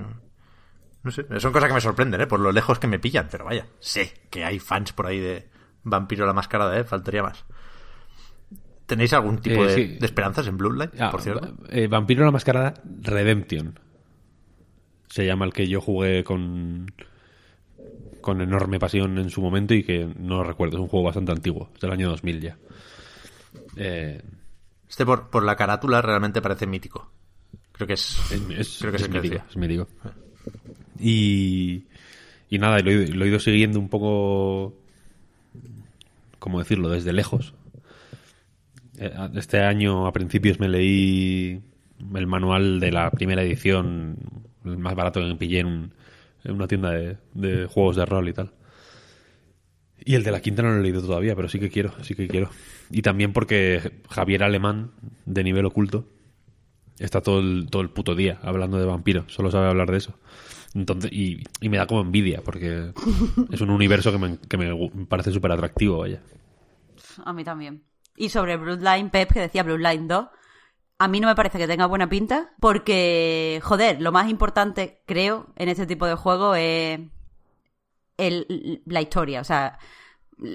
no, 1.02 1.10
sé, 1.10 1.24
son 1.40 1.52
cosas 1.52 1.68
que 1.68 1.74
me 1.74 1.80
sorprenden, 1.80 2.20
¿eh? 2.20 2.26
por 2.26 2.40
lo 2.40 2.52
lejos 2.52 2.78
que 2.78 2.86
me 2.86 2.98
pillan, 2.98 3.28
pero 3.30 3.44
vaya, 3.44 3.66
sé 3.80 4.12
que 4.30 4.44
hay 4.44 4.58
fans 4.58 4.92
por 4.92 5.06
ahí 5.06 5.18
de 5.20 5.48
Vampiro 5.84 6.26
la 6.26 6.32
Mascarada, 6.32 6.78
¿eh? 6.78 6.84
faltaría 6.84 7.22
más. 7.22 7.44
¿Tenéis 8.86 9.12
algún 9.12 9.38
tipo 9.38 9.64
Eh, 9.64 9.66
de, 9.68 9.74
sí. 9.74 9.84
de 9.98 10.06
esperanzas 10.06 10.46
en 10.46 10.56
Bloodline, 10.56 10.90
Ah, 11.00 11.10
por 11.10 11.20
cierto? 11.22 11.56
eh, 11.70 11.88
Vampiro 11.88 12.24
la 12.24 12.30
Mascarada 12.30 12.74
Redemption. 13.02 13.78
Se 15.08 15.26
llama 15.26 15.44
el 15.44 15.52
que 15.52 15.66
yo 15.68 15.80
jugué 15.80 16.22
con 16.24 16.86
con 18.26 18.40
enorme 18.40 18.80
pasión 18.80 19.18
en 19.18 19.30
su 19.30 19.40
momento 19.40 19.72
y 19.72 19.84
que 19.84 20.04
no 20.18 20.42
recuerdo. 20.42 20.78
Es 20.78 20.82
un 20.82 20.88
juego 20.88 21.06
bastante 21.06 21.30
antiguo, 21.30 21.70
es 21.74 21.80
del 21.80 21.92
año 21.92 22.08
2000 22.10 22.40
ya. 22.40 22.56
Eh, 23.76 24.20
Este 24.88 25.06
por, 25.06 25.30
por 25.30 25.44
la 25.44 25.54
carátula 25.54 26.02
realmente 26.02 26.42
parece 26.42 26.66
mítico. 26.66 27.08
Creo 27.70 27.86
que 27.86 27.92
es, 27.94 28.18
es, 28.32 28.42
es- 28.58 28.78
creo 28.80 28.90
que 28.90 28.96
es 28.98 29.08
mítico, 29.08 29.22
decía. 29.34 29.46
es 29.48 29.56
mítico. 29.56 29.88
Y, 30.98 31.84
y 32.50 32.58
nada, 32.58 32.80
lo 32.80 32.90
he, 32.90 33.06
lo 33.08 33.24
he 33.24 33.28
ido 33.28 33.38
siguiendo 33.38 33.78
un 33.78 33.88
poco, 33.88 34.74
¿cómo 36.40 36.58
decirlo?, 36.58 36.88
desde 36.88 37.12
lejos. 37.12 37.54
Eh, 38.98 39.12
Este 39.36 39.60
año, 39.60 40.06
a 40.06 40.12
principios, 40.12 40.58
me 40.58 40.68
leí 40.68 41.60
el 42.14 42.26
manual 42.26 42.80
de 42.80 42.90
la 42.90 43.10
primera 43.10 43.42
edición, 43.42 44.16
el 44.64 44.78
más 44.78 44.94
barato 44.96 45.20
que 45.20 45.26
me 45.26 45.36
pillé 45.36 45.60
en, 45.60 45.66
un- 45.66 45.92
en 46.46 46.54
una 46.54 46.68
tienda 46.68 46.90
de, 46.92 47.18
de 47.34 47.66
juegos 47.66 47.96
de 47.96 48.06
rol 48.06 48.28
y 48.28 48.32
tal. 48.32 48.52
Y 50.04 50.14
el 50.14 50.22
de 50.22 50.30
la 50.30 50.40
quinta 50.40 50.62
no 50.62 50.70
lo 50.70 50.78
he 50.78 50.82
leído 50.82 51.02
todavía, 51.02 51.34
pero 51.34 51.48
sí 51.48 51.58
que 51.58 51.68
quiero, 51.68 51.92
sí 52.02 52.14
que 52.14 52.28
quiero. 52.28 52.48
Y 52.90 53.02
también 53.02 53.32
porque 53.32 54.02
Javier 54.08 54.44
Alemán, 54.44 54.92
de 55.24 55.42
nivel 55.42 55.66
oculto, 55.66 56.08
está 56.98 57.20
todo 57.20 57.40
el, 57.40 57.68
todo 57.70 57.82
el 57.82 57.90
puto 57.90 58.14
día 58.14 58.38
hablando 58.42 58.78
de 58.78 58.86
vampiros, 58.86 59.32
solo 59.32 59.50
sabe 59.50 59.68
hablar 59.68 59.90
de 59.90 59.98
eso. 59.98 60.18
Entonces, 60.74 61.10
y, 61.12 61.42
y 61.60 61.68
me 61.68 61.78
da 61.78 61.86
como 61.86 62.02
envidia, 62.02 62.42
porque 62.44 62.92
es 63.50 63.60
un 63.60 63.70
universo 63.70 64.12
que 64.12 64.18
me, 64.18 64.38
que 64.38 64.56
me 64.56 65.06
parece 65.06 65.32
súper 65.32 65.52
atractivo, 65.52 65.98
vaya. 65.98 66.22
A 67.24 67.32
mí 67.32 67.44
también. 67.44 67.82
Y 68.16 68.28
sobre 68.28 68.56
Bloodline 68.56 69.10
Pep, 69.10 69.32
que 69.32 69.40
decía 69.40 69.62
Bloodline 69.62 70.06
2, 70.06 70.26
a 70.98 71.08
mí 71.08 71.20
no 71.20 71.28
me 71.28 71.34
parece 71.34 71.58
que 71.58 71.66
tenga 71.66 71.86
buena 71.86 72.08
pinta, 72.08 72.52
porque, 72.60 73.60
joder, 73.62 74.00
lo 74.00 74.12
más 74.12 74.28
importante, 74.30 75.02
creo, 75.06 75.46
en 75.56 75.68
este 75.68 75.86
tipo 75.86 76.06
de 76.06 76.14
juego 76.14 76.54
es 76.54 77.00
el- 78.16 78.82
la 78.86 79.00
historia. 79.00 79.40
O 79.40 79.44
sea, 79.44 79.78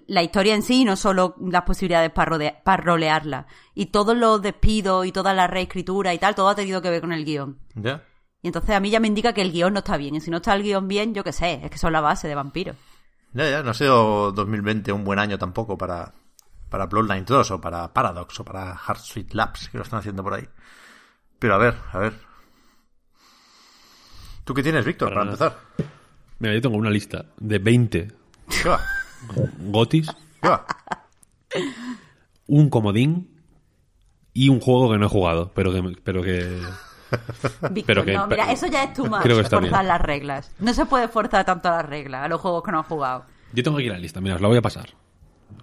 la 0.08 0.24
historia 0.24 0.56
en 0.56 0.62
sí, 0.64 0.84
no 0.86 0.96
solo 0.96 1.36
las 1.42 1.64
posibilidades 1.64 2.12
para, 2.12 2.32
rodea- 2.32 2.64
para 2.64 2.84
rolearla. 2.84 3.48
Y 3.74 3.88
todos 3.88 4.16
los 4.16 4.42
despidos 4.42 5.06
y 5.06 5.12
toda 5.12 5.34
la 5.34 5.48
reescritura 5.48 6.14
y 6.14 6.20
tal, 6.20 6.36
todo 6.36 6.50
ha 6.50 6.56
tenido 6.56 6.82
que 6.82 6.90
ver 6.90 7.02
con 7.02 7.12
el 7.14 7.26
guion. 7.26 7.60
¿Ya? 7.76 8.04
Y 8.44 8.48
entonces 8.48 8.76
a 8.76 8.80
mí 8.80 8.90
ya 8.90 9.00
me 9.00 9.08
indica 9.08 9.34
que 9.34 9.42
el 9.42 9.52
guion 9.52 9.74
no 9.74 9.80
está 9.80 9.98
bien. 9.98 10.16
Y 10.16 10.22
si 10.22 10.32
no 10.32 10.38
está 10.38 10.54
el 10.56 10.64
guion 10.64 10.88
bien, 10.88 11.14
yo 11.14 11.24
qué 11.24 11.32
sé, 11.34 11.62
es 11.64 11.70
que 11.70 11.78
son 11.78 11.94
la 11.94 12.02
base 12.02 12.28
de 12.28 12.36
vampiros. 12.36 12.76
Ya, 13.34 13.50
ya, 13.50 13.64
no 13.64 13.72
ha 13.72 13.74
sido 13.74 14.32
2020 14.32 14.92
un 14.92 15.04
buen 15.04 15.20
año 15.20 15.38
tampoco 15.38 15.78
para, 15.78 16.14
para 16.72 16.86
Bloodline 16.88 17.26
2 17.26 17.52
o 17.52 17.62
para 17.62 17.94
Paradox 17.94 18.40
o 18.40 18.46
para 18.46 18.72
Hard 18.72 19.00
Sweet 19.00 19.34
Labs, 19.34 19.70
que 19.70 19.78
lo 19.78 19.84
están 19.84 20.00
haciendo 20.00 20.24
por 20.24 20.34
ahí. 20.34 20.48
Pero 21.38 21.54
a 21.56 21.58
ver, 21.58 21.76
a 21.92 21.98
ver. 22.00 22.14
¿Tú 24.44 24.54
qué 24.54 24.64
tienes, 24.64 24.86
Víctor, 24.86 25.10
para, 25.14 25.24
empezar? 25.24 25.58
Mira, 26.40 26.54
yo 26.56 26.62
tengo 26.62 26.78
una 26.78 26.90
lista 26.90 27.26
de 27.38 27.60
20 27.60 28.08
¿Qué 28.64 28.70
va? 28.70 28.80
gotis, 29.60 30.10
¿Qué 30.42 30.50
va? 30.50 30.66
un 32.48 32.70
comodín 32.70 33.40
y 34.34 34.50
un 34.50 34.60
juego 34.60 34.92
que 34.92 34.98
no 34.98 35.06
he 35.06 35.10
jugado, 35.10 35.52
pero 35.54 35.72
que, 35.72 35.84
pero 36.04 36.24
que 36.24 36.60
Víctor, 37.72 37.84
Pero 37.86 38.06
que- 38.06 38.14
no, 38.14 38.28
mira, 38.28 38.50
eso 38.52 38.68
ya 38.68 38.86
es 38.86 38.94
too 38.94 39.06
much, 39.06 39.22
Creo 39.22 39.36
que 39.36 39.44
está 39.44 39.58
forzar 39.58 39.80
bien. 39.82 39.88
las 39.90 40.02
reglas. 40.02 40.52
No 40.60 40.74
se 40.74 40.86
puede 40.86 41.08
forzar 41.10 41.44
tanto 41.46 41.70
las 41.70 41.86
reglas 41.86 42.24
a 42.26 42.30
los 42.30 42.40
juegos 42.40 42.64
que 42.64 42.72
no 42.72 42.78
han 42.80 42.86
jugado. 42.86 43.26
Yo 43.54 43.62
tengo 43.62 43.78
aquí 43.78 43.90
la 43.90 43.98
lista, 44.00 44.22
mira, 44.22 44.36
os 44.36 44.42
la 44.42 44.48
voy 44.48 44.58
a 44.58 44.62
pasar. 44.62 44.90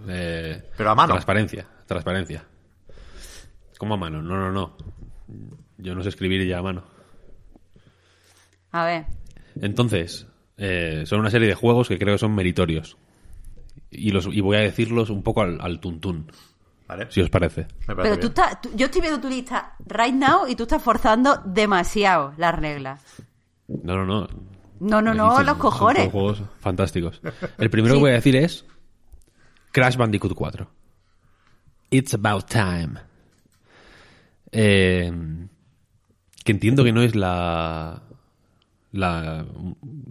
Eh, 0.08 0.70
Pero 0.76 0.90
a 0.90 0.94
mano. 0.94 1.12
Transparencia, 1.14 1.66
transparencia. 1.86 2.44
¿Cómo 3.78 3.94
a 3.94 3.96
mano? 3.96 4.20
No, 4.22 4.36
no, 4.36 4.50
no. 4.52 4.76
Yo 5.78 5.94
no 5.94 6.02
sé 6.02 6.08
escribir 6.08 6.46
ya 6.46 6.58
a 6.58 6.62
mano. 6.62 6.82
A 8.72 8.84
ver, 8.84 9.06
Entonces, 9.60 10.26
eh, 10.56 11.04
son 11.06 11.20
una 11.20 11.30
serie 11.30 11.48
de 11.48 11.54
juegos 11.54 11.88
que 11.88 11.98
creo 11.98 12.14
que 12.14 12.18
son 12.18 12.34
meritorios. 12.34 12.96
Y, 13.90 14.10
los, 14.10 14.26
y 14.26 14.40
voy 14.40 14.56
a 14.56 14.60
decirlos 14.60 15.08
un 15.10 15.22
poco 15.22 15.40
al, 15.42 15.58
al 15.62 15.80
tuntún, 15.80 16.30
Vale. 16.86 17.06
si 17.10 17.22
os 17.22 17.30
parece. 17.30 17.66
Pero 17.86 18.18
tú 18.18 18.26
estás, 18.26 18.60
tú- 18.60 18.70
yo 18.74 18.86
estoy 18.86 19.00
viendo 19.00 19.20
tu 19.20 19.28
lista 19.30 19.74
right 19.86 20.14
now 20.14 20.46
y 20.46 20.54
tú 20.56 20.64
estás 20.64 20.82
forzando 20.82 21.40
demasiado 21.46 22.34
las 22.36 22.54
reglas. 22.54 23.02
No, 23.68 23.96
no, 23.96 24.04
no. 24.04 24.28
No, 24.80 25.00
no, 25.02 25.14
no, 25.14 25.38
los 25.38 25.46
son 25.46 25.58
cojones. 25.58 25.98
todos 26.10 26.12
juegos 26.12 26.42
fantásticos. 26.60 27.20
El 27.58 27.70
primero 27.70 27.94
Sí. 27.94 27.98
que 27.98 28.02
voy 28.02 28.10
a 28.10 28.14
decir 28.14 28.36
es 28.36 28.64
Crash 29.72 29.96
Bandicoot 29.96 30.34
4. 30.34 30.66
It's 31.90 32.14
About 32.14 32.46
Time. 32.48 33.00
Eh, 34.52 35.12
que 36.44 36.52
entiendo 36.52 36.84
que 36.84 36.92
no 36.92 37.02
es 37.02 37.14
la, 37.14 38.02
la 38.92 39.46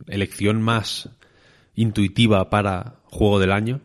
elección 0.08 0.62
más 0.62 1.10
intuitiva 1.76 2.50
para 2.50 2.96
juego 3.06 3.40
del 3.40 3.52
año, 3.52 3.82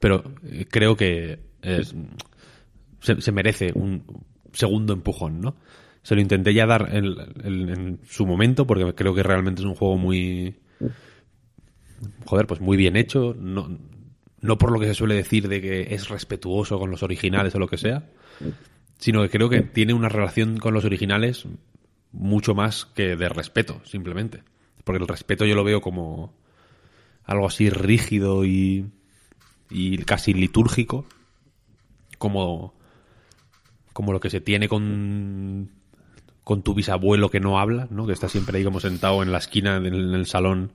pero 0.00 0.24
eh, 0.44 0.66
creo 0.68 0.96
que 0.96 1.38
es- 1.62 1.94
se, 3.00 3.20
se 3.20 3.32
merece 3.32 3.72
un 3.74 4.04
segundo 4.52 4.92
empujón, 4.92 5.40
¿no? 5.40 5.56
Se 6.02 6.16
lo 6.16 6.20
intenté 6.20 6.52
ya 6.54 6.66
dar 6.66 6.88
en, 6.92 7.14
en- 7.44 7.68
en 7.68 8.00
su 8.08 8.26
momento 8.26 8.66
porque 8.66 8.92
creo 8.94 9.14
que 9.14 9.22
realmente 9.22 9.62
es 9.62 9.66
un 9.66 9.74
juego 9.76 9.96
muy 9.96 10.56
joder, 12.26 12.46
pues 12.48 12.60
muy 12.60 12.76
bien 12.76 12.96
hecho, 12.96 13.34
no, 13.38 13.78
no 14.42 14.58
por 14.58 14.70
lo 14.70 14.78
que 14.78 14.86
se 14.86 14.94
suele 14.94 15.14
decir 15.14 15.48
de 15.48 15.62
que 15.62 15.94
es 15.94 16.08
respetuoso 16.08 16.78
con 16.78 16.90
los 16.90 17.02
originales 17.02 17.54
o 17.54 17.58
lo 17.58 17.68
que 17.68 17.78
sea, 17.78 18.10
sino 18.98 19.22
que 19.22 19.30
creo 19.30 19.48
que 19.48 19.62
tiene 19.62 19.94
una 19.94 20.08
relación 20.08 20.58
con 20.58 20.74
los 20.74 20.84
originales 20.84 21.46
mucho 22.12 22.54
más 22.54 22.84
que 22.84 23.16
de 23.16 23.28
respeto, 23.28 23.80
simplemente. 23.84 24.42
Porque 24.84 25.00
el 25.00 25.08
respeto 25.08 25.46
yo 25.46 25.54
lo 25.54 25.64
veo 25.64 25.80
como 25.80 26.34
algo 27.24 27.46
así 27.46 27.70
rígido 27.70 28.44
y, 28.44 28.86
y 29.70 29.98
casi 29.98 30.34
litúrgico, 30.34 31.06
como, 32.18 32.74
como 33.92 34.12
lo 34.12 34.20
que 34.20 34.28
se 34.28 34.40
tiene 34.40 34.68
con, 34.68 35.70
con 36.44 36.62
tu 36.62 36.74
bisabuelo 36.74 37.30
que 37.30 37.40
no 37.40 37.58
habla, 37.60 37.86
¿no? 37.90 38.06
que 38.06 38.12
está 38.12 38.28
siempre 38.28 38.58
ahí 38.58 38.64
como 38.64 38.80
sentado 38.80 39.22
en 39.22 39.30
la 39.32 39.38
esquina 39.38 39.76
en 39.76 39.86
el, 39.86 40.26
salón 40.26 40.72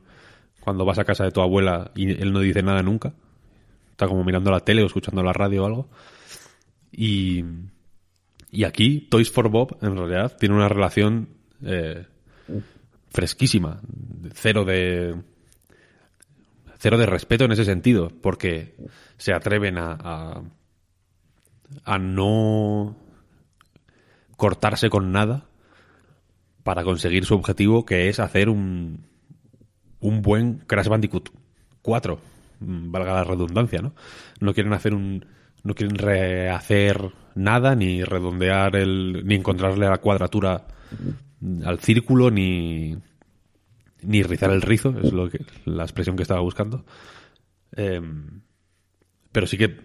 cuando 0.62 0.86
vas 0.86 1.00
a 1.00 1.06
casa 1.06 1.26
de 1.26 1.32
tu 1.32 1.42
abuela 1.42 1.92
y 1.96 2.12
él 2.22 2.32
no 2.32 2.40
dice 2.40 2.64
nada 2.64 2.82
nunca. 2.82 3.14
Está 3.98 4.08
como 4.08 4.24
mirando 4.24 4.52
la 4.52 4.60
tele 4.60 4.84
o 4.84 4.86
escuchando 4.86 5.24
la 5.24 5.34
radio 5.34 5.64
o 5.64 5.66
algo. 5.66 5.90
Y, 6.92 7.44
y 8.52 8.64
aquí, 8.64 9.08
Toys 9.10 9.32
for 9.32 9.50
Bob, 9.50 9.76
en 9.82 9.98
realidad, 9.98 10.38
tiene 10.38 10.54
una 10.54 10.70
relación 10.70 11.30
eh, 11.64 12.06
fresquísima. 13.10 13.82
Cero 14.36 14.66
de. 14.66 15.16
Cero 16.78 17.00
de 17.00 17.08
respeto 17.08 17.46
en 17.46 17.54
ese 17.54 17.66
sentido. 17.66 18.12
Porque 18.22 18.76
se 19.18 19.34
atreven 19.34 19.80
a. 19.80 20.44
a, 21.84 21.98
no 21.98 22.96
cortarse 24.36 24.92
con 24.92 25.12
nada 25.12 25.50
para 26.62 26.84
conseguir 26.84 27.26
su 27.26 27.34
objetivo, 27.34 27.84
que 27.84 28.10
es 28.10 28.20
hacer 28.20 28.50
un, 28.50 29.08
un 30.02 30.22
buen 30.22 30.60
Crash 30.68 30.88
Bandicoot 30.88 31.32
4, 31.82 32.16
mm, 32.16 32.20
valga 32.60 33.14
la 33.14 33.24
redundancia, 33.24 33.82
¿no? 33.82 33.94
No 34.40 34.54
quieren 34.54 34.74
hacer 34.74 34.94
un 34.94 35.26
no 35.64 35.74
quieren 35.74 35.98
rehacer 35.98 37.12
nada 37.36 37.76
ni 37.76 38.04
redondear 38.04 38.76
el 38.76 39.26
ni 39.26 39.36
encontrarle 39.36 39.88
la 39.88 39.98
cuadratura 39.98 40.68
al 41.66 41.80
círculo 41.80 42.32
ni 42.32 42.96
ni 44.02 44.24
rizar 44.24 44.52
el 44.52 44.62
rizo, 44.62 44.96
es 45.02 45.12
lo 45.12 45.30
que 45.30 45.44
la 45.66 45.84
expresión 45.84 46.16
que 46.16 46.22
estaba 46.22 46.40
buscando. 46.42 46.86
Em, 47.76 48.42
pero 49.32 49.48
sí 49.48 49.58
que 49.58 49.76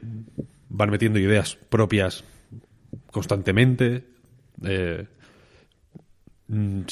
van 0.69 0.91
metiendo 0.91 1.19
ideas 1.19 1.57
propias 1.69 2.25
constantemente. 3.11 4.05
eh, 4.65 5.07
mm, 6.49 6.83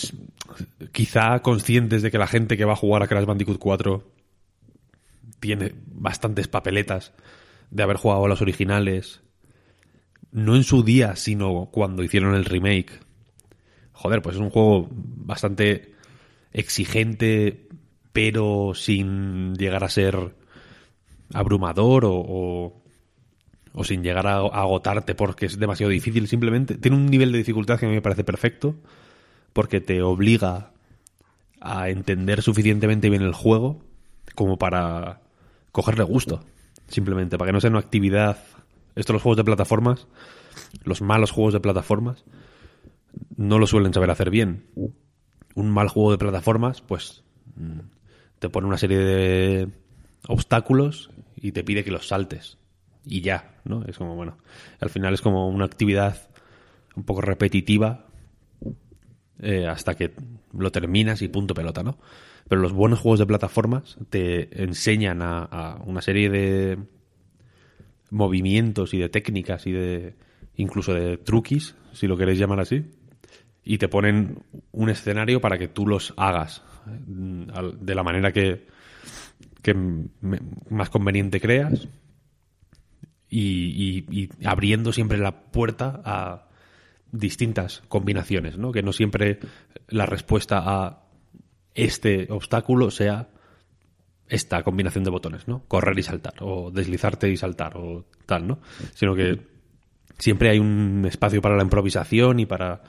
quizá 0.92 1.40
conscientes 1.40 2.02
de 2.02 2.10
que 2.10 2.18
la 2.18 2.26
gente 2.26 2.56
que 2.56 2.64
va 2.64 2.72
a 2.72 2.76
jugar 2.76 3.02
a 3.02 3.06
Crash 3.06 3.26
Bandicoot 3.26 3.58
4 3.58 4.19
tiene 5.40 5.73
bastantes 5.87 6.49
papeletas 6.49 7.12
de 7.70 7.82
haber 7.82 7.97
jugado 7.97 8.25
a 8.25 8.28
los 8.28 8.42
originales, 8.42 9.23
no 10.32 10.54
en 10.54 10.64
su 10.64 10.82
día, 10.82 11.16
sino 11.16 11.70
cuando 11.73 12.02
hicieron 12.02 12.35
el 12.35 12.44
remake. 12.44 13.00
Joder, 13.92 14.23
pues 14.23 14.37
es 14.37 14.42
un 14.42 14.50
juego 14.50 14.88
bastante 14.90 15.94
exigente, 16.52 17.69
pero 18.12 18.73
sin 18.75 19.54
llegar 19.54 19.84
a 19.84 19.88
ser 19.88 20.34
abrumador 21.32 22.04
o, 22.06 22.82
o, 23.73 23.84
sin 23.84 24.02
llegar 24.02 24.26
a, 24.26 24.38
a 24.38 24.60
agotarte 24.62 25.14
porque 25.14 25.47
es 25.47 25.58
demasiado 25.58 25.91
difícil. 25.91 26.28
Simplemente 26.28 26.76
tiene 26.76 26.97
un 26.97 27.06
nivel 27.06 27.32
de 27.32 27.38
dificultad 27.38 27.78
que 27.78 27.86
a 27.86 27.88
mí 27.88 27.95
me 27.95 28.02
parece 28.02 28.25
perfecto 28.25 28.76
porque 29.52 29.80
te 29.80 30.02
obliga 30.02 30.73
a 31.60 31.88
entender 31.88 32.43
suficientemente 32.43 33.10
bien 33.10 33.23
el 33.23 33.34
juego 33.34 33.82
como 34.34 34.58
para 34.58 35.21
cogerle 35.73 36.04
gusto. 36.04 36.45
Simplemente, 36.89 37.39
para 37.39 37.49
que 37.49 37.52
no 37.52 37.61
sea 37.61 37.71
una 37.71 37.78
actividad. 37.78 38.39
Estos 38.97 39.15
los 39.15 39.23
juegos 39.23 39.37
de 39.37 39.45
plataformas, 39.45 40.09
los 40.85 41.00
malos 41.00 41.30
juegos 41.30 41.54
de 41.54 41.61
plataformas, 41.61 42.25
no 43.37 43.59
lo 43.59 43.67
suelen 43.67 43.95
saber 43.95 44.11
hacer 44.11 44.30
bien. 44.30 44.67
Un 45.54 45.71
mal 45.71 45.89
juego 45.89 46.11
de 46.11 46.19
plataformas, 46.19 46.80
pues 46.80 47.23
te 48.39 48.49
pone 48.49 48.67
una 48.67 48.78
serie 48.78 48.99
de 48.99 49.69
obstáculos 50.26 51.11
y 51.37 51.52
te 51.52 51.65
pide 51.65 51.85
que 51.85 51.91
los 51.91 52.09
saltes. 52.09 52.59
Y 53.04 53.23
ya, 53.23 53.54
¿no? 53.65 53.85
Es 53.85 53.97
como, 53.97 54.15
bueno, 54.17 54.39
al 54.80 54.91
final 54.91 55.15
es 55.15 55.21
como 55.21 55.49
una 55.49 55.65
actividad 55.65 56.28
un 56.97 57.04
poco 57.04 57.21
repetitiva 57.21 58.06
eh, 59.41 59.67
hasta 59.67 59.95
que 59.95 60.13
lo 60.52 60.71
terminas 60.71 61.23
y 61.23 61.28
punto 61.28 61.54
pelota, 61.54 61.83
¿no? 61.83 61.99
Pero 62.50 62.63
los 62.63 62.73
buenos 62.73 62.99
juegos 62.99 63.21
de 63.21 63.26
plataformas 63.26 63.97
te 64.08 64.60
enseñan 64.60 65.21
a, 65.23 65.78
una 65.86 66.02
serie 66.02 66.28
de 66.28 66.78
movimientos 68.10 68.93
y 68.93 68.99
de 68.99 69.08
técnicas 69.08 69.69
y 69.69 69.71
de 69.71 70.17
incluso 70.56 70.93
de 70.93 71.17
truquis, 71.17 71.76
si 71.93 72.08
lo 72.08 72.17
queréis 72.17 72.41
llamar 72.41 72.58
así, 72.58 72.84
y 73.63 73.78
te 73.78 73.86
ponen 73.86 74.43
un 74.73 74.91
escenario 74.91 75.41
para 75.41 75.58
que 75.58 75.69
tú 75.69 75.86
los 75.86 76.13
hagas 76.17 76.60
mm, 77.06 77.45
de 77.82 77.95
la 77.95 78.02
manera 78.02 78.32
que, 78.32 78.67
más 80.71 80.91
conveniente 80.91 81.41
creas 81.41 81.86
y- 83.28 84.04
y 84.10 84.28
abriendo 84.45 84.93
siempre 84.93 85.19
la 85.19 85.43
puerta 85.52 86.02
a 86.04 86.49
distintas 87.13 87.84
combinaciones, 87.86 88.58
¿no? 88.58 88.73
Que 88.73 88.82
no 88.82 88.93
siempre 88.93 89.39
la 89.86 90.06
respuesta 90.06 90.65
a 90.65 91.09
este 91.75 92.26
obstáculo 92.30 92.91
sea 92.91 93.28
esta 94.28 94.63
combinación 94.63 95.04
de 95.04 95.11
botones, 95.11 95.49
¿no? 95.49 95.65
Correr 95.67 95.99
y 95.99 96.02
saltar, 96.02 96.35
o 96.41 96.71
deslizarte 96.71 97.28
y 97.28 97.37
saltar, 97.37 97.76
o 97.76 98.06
tal, 98.26 98.47
¿no? 98.47 98.61
Sino 98.95 99.15
que 99.15 99.41
siempre 100.19 100.50
hay 100.50 100.59
un 100.59 101.04
espacio 101.06 101.43
para 101.43 101.56
la 101.56 101.65
improvisación 101.65 102.39
y 102.39 102.47
para 102.47 102.83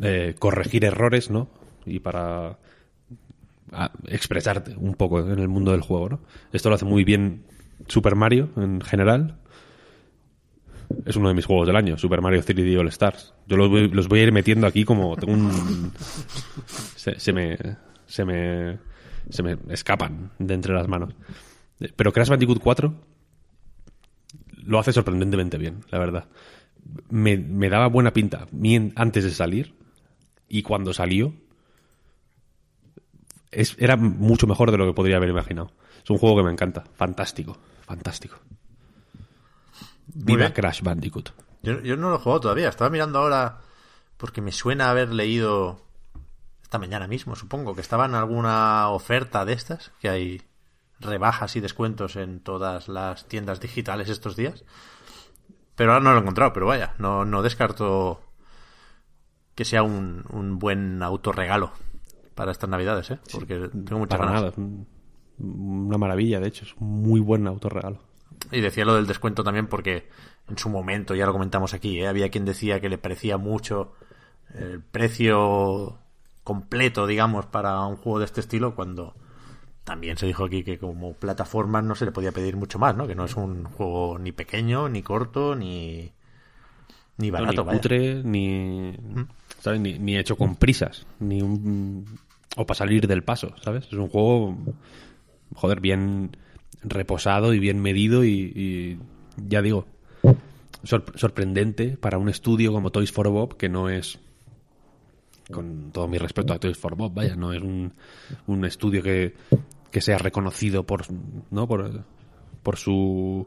eh, 0.00 0.34
corregir 0.38 0.84
errores, 0.84 1.30
¿no? 1.30 1.48
Y 1.84 2.00
para 2.00 2.58
expresarte 4.06 4.74
un 4.76 4.94
poco 4.94 5.20
en 5.20 5.38
el 5.38 5.48
mundo 5.48 5.72
del 5.72 5.82
juego, 5.82 6.08
¿no? 6.08 6.20
Esto 6.52 6.70
lo 6.70 6.76
hace 6.76 6.84
muy 6.84 7.04
bien 7.04 7.44
Super 7.88 8.14
Mario 8.14 8.50
en 8.56 8.80
general. 8.80 9.36
Es 11.04 11.16
uno 11.16 11.28
de 11.28 11.34
mis 11.34 11.44
juegos 11.44 11.66
del 11.66 11.76
año, 11.76 11.98
Super 11.98 12.20
Mario 12.20 12.42
3D 12.42 12.78
All 12.78 12.88
Stars. 12.88 13.34
Yo 13.46 13.56
los 13.56 13.68
voy, 13.68 13.88
los 13.88 14.08
voy 14.08 14.20
a 14.20 14.22
ir 14.24 14.32
metiendo 14.32 14.66
aquí 14.66 14.84
como 14.84 15.16
tengo 15.16 15.32
un... 15.32 15.92
Se 16.96 17.32
me... 17.32 17.58
Se 18.14 18.24
me... 18.24 18.78
Se 19.28 19.42
me 19.42 19.56
escapan 19.70 20.30
de 20.38 20.54
entre 20.54 20.72
las 20.72 20.86
manos. 20.86 21.14
Pero 21.96 22.12
Crash 22.12 22.28
Bandicoot 22.28 22.60
4 22.60 22.94
lo 24.66 24.78
hace 24.78 24.92
sorprendentemente 24.92 25.58
bien, 25.58 25.80
la 25.90 25.98
verdad. 25.98 26.28
Me, 27.08 27.36
me 27.38 27.68
daba 27.68 27.88
buena 27.88 28.12
pinta 28.12 28.46
antes 28.94 29.24
de 29.24 29.30
salir 29.30 29.74
y 30.46 30.62
cuando 30.62 30.92
salió 30.92 31.32
es, 33.50 33.74
era 33.78 33.96
mucho 33.96 34.46
mejor 34.46 34.70
de 34.70 34.78
lo 34.78 34.86
que 34.86 34.92
podría 34.92 35.16
haber 35.16 35.30
imaginado. 35.30 35.72
Es 36.04 36.10
un 36.10 36.18
juego 36.18 36.36
que 36.36 36.44
me 36.44 36.52
encanta. 36.52 36.84
Fantástico, 36.94 37.56
fantástico. 37.80 38.36
Viva. 40.06 40.52
Crash 40.52 40.82
Bandicoot. 40.82 41.30
Yo, 41.62 41.80
yo 41.80 41.96
no 41.96 42.10
lo 42.10 42.16
he 42.16 42.18
jugado 42.18 42.42
todavía. 42.42 42.68
Estaba 42.68 42.90
mirando 42.90 43.18
ahora 43.18 43.58
porque 44.18 44.40
me 44.40 44.52
suena 44.52 44.90
haber 44.90 45.08
leído 45.08 45.84
esta 46.74 46.80
mañana 46.80 47.06
mismo, 47.06 47.36
supongo, 47.36 47.76
que 47.76 47.82
estaba 47.82 48.06
en 48.06 48.16
alguna 48.16 48.88
oferta 48.88 49.44
de 49.44 49.52
estas, 49.52 49.92
que 50.00 50.08
hay 50.08 50.42
rebajas 50.98 51.54
y 51.54 51.60
descuentos 51.60 52.16
en 52.16 52.40
todas 52.40 52.88
las 52.88 53.28
tiendas 53.28 53.60
digitales 53.60 54.08
estos 54.08 54.34
días. 54.34 54.64
Pero 55.76 55.92
ahora 55.92 56.02
no 56.02 56.10
lo 56.10 56.16
he 56.18 56.22
encontrado, 56.22 56.52
pero 56.52 56.66
vaya, 56.66 56.94
no, 56.98 57.24
no 57.24 57.42
descarto 57.42 58.20
que 59.54 59.64
sea 59.64 59.84
un, 59.84 60.24
un 60.30 60.58
buen 60.58 61.00
autorregalo 61.00 61.70
para 62.34 62.50
estas 62.50 62.68
navidades, 62.68 63.12
¿eh? 63.12 63.20
Porque 63.30 63.68
tengo 63.68 64.00
muchas 64.00 64.18
Para 64.18 64.32
ganas. 64.32 64.58
nada. 64.58 64.84
Una 65.38 65.96
maravilla, 65.96 66.40
de 66.40 66.48
hecho. 66.48 66.64
Es 66.64 66.74
un 66.74 67.02
muy 67.02 67.20
buen 67.20 67.46
autorregalo. 67.46 68.00
Y 68.50 68.60
decía 68.62 68.84
lo 68.84 68.96
del 68.96 69.06
descuento 69.06 69.44
también 69.44 69.68
porque 69.68 70.08
en 70.48 70.58
su 70.58 70.70
momento, 70.70 71.14
ya 71.14 71.26
lo 71.26 71.32
comentamos 71.32 71.72
aquí, 71.72 72.00
¿eh? 72.00 72.08
había 72.08 72.30
quien 72.30 72.44
decía 72.44 72.80
que 72.80 72.88
le 72.88 72.98
parecía 72.98 73.38
mucho 73.38 73.92
el 74.54 74.82
precio 74.82 76.00
completo, 76.44 77.06
digamos, 77.06 77.46
para 77.46 77.84
un 77.86 77.96
juego 77.96 78.18
de 78.20 78.26
este 78.26 78.40
estilo 78.40 78.74
cuando 78.74 79.14
también 79.82 80.16
se 80.16 80.26
dijo 80.26 80.44
aquí 80.44 80.62
que 80.62 80.78
como 80.78 81.12
plataforma 81.14 81.82
no 81.82 81.94
se 81.94 82.04
le 82.06 82.12
podía 82.12 82.32
pedir 82.32 82.56
mucho 82.56 82.78
más, 82.78 82.96
¿no? 82.96 83.06
Que 83.06 83.14
no 83.14 83.24
es 83.24 83.34
un 83.36 83.64
juego 83.64 84.18
ni 84.18 84.32
pequeño, 84.32 84.88
ni 84.88 85.02
corto, 85.02 85.54
ni 85.56 86.12
ni 87.16 87.30
barato, 87.30 87.64
ni 87.64 87.70
cutre, 87.72 88.22
ni, 88.24 88.92
Mm. 88.92 89.26
¿sabes? 89.60 89.80
Ni, 89.80 89.98
ni 89.98 90.16
hecho 90.16 90.36
con 90.36 90.56
prisas, 90.56 91.06
ni 91.20 91.42
un, 91.42 92.04
o 92.56 92.66
para 92.66 92.78
salir 92.78 93.06
del 93.06 93.22
paso, 93.22 93.54
¿sabes? 93.62 93.86
Es 93.86 93.92
un 93.92 94.08
juego, 94.08 94.56
joder, 95.54 95.80
bien 95.80 96.36
reposado 96.82 97.54
y 97.54 97.58
bien 97.60 97.80
medido 97.80 98.24
y, 98.24 98.30
y 98.30 98.98
ya 99.48 99.62
digo, 99.62 99.86
sor- 100.82 101.12
sorprendente 101.14 101.96
para 101.96 102.18
un 102.18 102.28
estudio 102.28 102.72
como 102.72 102.90
Toys 102.90 103.12
for 103.12 103.28
Bob 103.28 103.56
que 103.56 103.68
no 103.68 103.88
es 103.88 104.18
con 105.52 105.90
todo 105.92 106.08
mi 106.08 106.18
respeto 106.18 106.52
a 106.52 106.58
Toys 106.58 106.76
for 106.78 106.96
Bob, 106.96 107.12
vaya, 107.14 107.36
no 107.36 107.52
es 107.52 107.60
un, 107.62 107.92
un 108.46 108.64
estudio 108.64 109.02
que, 109.02 109.34
que 109.90 110.00
sea 110.00 110.18
reconocido 110.18 110.84
por, 110.84 111.02
¿no? 111.50 111.66
por, 111.68 112.04
por 112.62 112.76
su 112.76 113.46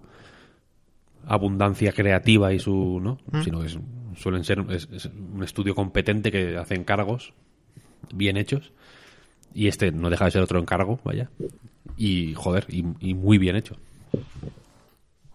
abundancia 1.26 1.92
creativa 1.92 2.54
y 2.54 2.60
su, 2.60 3.00
¿no? 3.02 3.18
Sino 3.44 3.60
que 3.62 3.68
es- 3.68 3.80
suelen 4.18 4.44
ser 4.44 4.66
es, 4.70 4.88
es 4.92 5.06
un 5.06 5.44
estudio 5.44 5.76
competente 5.76 6.32
que 6.32 6.58
hace 6.58 6.76
encargos 6.76 7.34
bien 8.14 8.38
hechos 8.38 8.72
y 9.54 9.68
este 9.68 9.92
no 9.92 10.10
deja 10.10 10.26
de 10.26 10.32
ser 10.32 10.42
otro 10.42 10.60
encargo, 10.60 11.00
vaya. 11.04 11.30
Y 11.98 12.34
joder, 12.36 12.66
y, 12.70 12.86
y 13.00 13.14
muy 13.14 13.38
bien 13.38 13.56
hecho. 13.56 13.76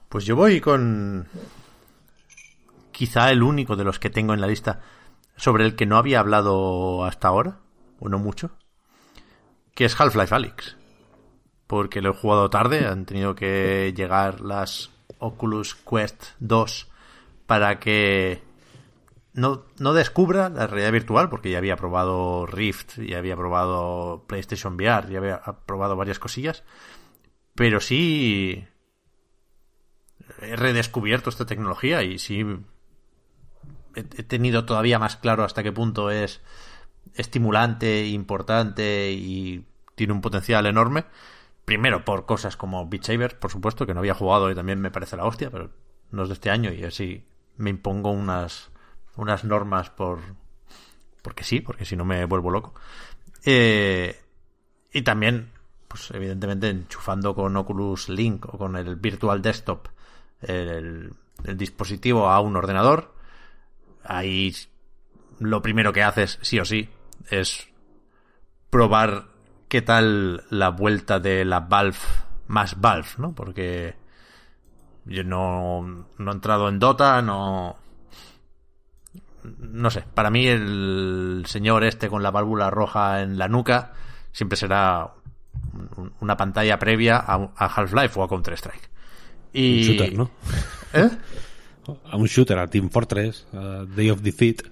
Pues 0.09 0.25
yo 0.25 0.37
voy 0.37 0.61
con 0.61 1.27
quizá 2.91 3.31
el 3.31 3.43
único 3.43 3.77
de 3.77 3.85
los 3.85 3.99
que 3.99 4.11
tengo 4.11 4.35
en 4.35 4.41
la 4.41 4.47
lista 4.47 4.81
sobre 5.37 5.65
el 5.65 5.77
que 5.77 5.87
no 5.87 5.97
había 5.97 6.21
hablado 6.21 7.05
hasta 7.05 7.29
ahora, 7.29 7.59
o 8.01 8.09
no 8.09 8.19
mucho, 8.19 8.51
que 9.75 9.85
es 9.85 9.99
Half-Life 9.99 10.35
Alyx. 10.35 10.77
Porque 11.67 12.03
lo 12.03 12.11
he 12.11 12.15
jugado 12.15 12.51
tarde, 12.51 12.87
han 12.87 13.07
tenido 13.07 13.35
que 13.35 13.93
llegar 13.97 14.41
las 14.41 14.91
Oculus 15.19 15.75
Quest 15.75 16.25
2 16.41 16.89
para 17.47 17.79
que 17.79 18.43
no, 19.35 19.65
no 19.79 19.95
descubra 19.95 20.49
la 20.49 20.67
realidad 20.67 20.93
virtual, 20.93 21.29
porque 21.31 21.51
ya 21.51 21.59
había 21.59 21.77
probado 21.77 22.47
Rift, 22.47 22.99
ya 22.99 23.19
había 23.19 23.37
probado 23.37 24.25
PlayStation 24.27 24.75
VR, 24.75 25.11
ya 25.11 25.19
había 25.19 25.41
probado 25.67 25.97
varias 25.97 26.19
cosillas, 26.19 26.65
pero 27.55 27.81
sí 27.81 28.67
he 30.41 30.57
redescubierto 30.57 31.31
esta 31.31 31.47
tecnología 31.47 32.03
y 32.03 32.19
sí 32.19 32.45
he, 33.95 34.23
tenido 34.23 34.65
todavía 34.65 34.99
más 34.99 35.17
claro 35.17 35.45
hasta 35.45 35.63
qué 35.63 35.73
punto 35.73 36.11
es 36.11 36.41
estimulante, 37.15 38.07
importante 38.07 39.13
y 39.13 39.67
tiene 39.95 40.13
un 40.13 40.21
potencial 40.21 40.67
enorme. 40.67 41.05
Primero 41.65 42.05
por 42.05 42.27
cosas 42.27 42.57
como 42.57 42.89
Beat 42.89 43.35
por 43.39 43.51
supuesto, 43.51 43.87
que 43.87 43.95
no 43.95 44.01
había 44.01 44.15
jugado 44.15 44.51
y 44.51 44.55
también 44.55 44.81
me 44.81 44.91
parece 44.91 45.17
la 45.17 45.25
hostia, 45.25 45.51
pero 45.51 45.71
no 46.11 46.23
es 46.23 46.29
de 46.29 46.35
este 46.35 46.51
año 46.51 46.73
y 46.73 46.85
así 46.85 47.25
me 47.57 47.71
impongo 47.71 48.11
unas, 48.11 48.71
unas 49.17 49.45
normas 49.45 49.91
por... 49.91 50.21
porque 51.23 51.45
sí, 51.45 51.61
porque 51.61 51.85
si 51.85 51.97
no 51.97 52.05
me 52.05 52.25
vuelvo 52.25 52.51
loco. 52.51 52.75
Eh, 53.45 54.21
y 54.93 55.03
también, 55.03 55.51
pues 55.89 56.11
evidentemente 56.11 56.69
enchufando 56.69 57.35
con 57.35 57.57
Oculus 57.57 58.09
Link 58.09 58.47
o 58.53 58.59
con 58.59 58.77
el 58.77 58.97
Virtual 58.97 59.41
Desktop 59.41 59.89
el 60.43 61.15
dispositivo 61.57 62.29
a 62.29 62.41
un 62.41 62.57
ordenador, 62.57 63.12
ahí 64.05 64.55
lo 65.39 65.63
primero 65.63 65.93
que 65.93 66.03
haces, 66.03 66.39
sí 66.43 66.59
o 66.61 66.65
sí, 66.65 66.89
es 67.31 67.69
probar 68.71 69.25
qué 69.69 69.83
tal 69.83 70.45
la 70.51 70.71
vuelta 70.71 71.19
de 71.21 71.45
la 71.45 71.61
Valve 71.61 71.97
más 72.47 72.81
Valve, 72.81 73.09
¿no? 73.19 73.35
Porque 73.35 73.95
yo 75.05 75.25
no, 75.25 76.07
no 76.19 76.31
he 76.31 76.35
entrado 76.35 76.69
en 76.69 76.79
Dota, 76.79 77.23
no... 77.23 77.77
No 79.59 79.91
sé, 79.91 80.05
para 80.15 80.31
mí 80.31 80.47
el 80.47 81.43
señor 81.49 81.83
este 81.83 82.09
con 82.09 82.23
la 82.23 82.31
válvula 82.31 82.71
roja 82.71 83.23
en 83.23 83.39
la 83.39 83.49
nuca 83.49 83.93
siempre 84.31 84.57
será 84.57 85.11
un- 85.97 86.13
una 86.21 86.37
pantalla 86.37 86.79
previa 86.79 87.17
a, 87.17 87.51
a 87.57 87.67
Half-Life 87.67 88.21
o 88.21 88.23
a 88.23 88.29
Counter-Strike. 88.29 88.91
Y... 89.53 89.79
Un 89.79 89.97
shooter, 89.97 90.15
¿no? 90.17 90.31
¿Eh? 90.93 91.11
A 92.11 92.17
un 92.17 92.27
shooter, 92.27 92.59
a 92.59 92.69
Team 92.69 92.91
Fortress, 92.91 93.47
a 93.53 93.85
Day 93.97 94.11
of 94.11 94.21
Defeat 94.21 94.63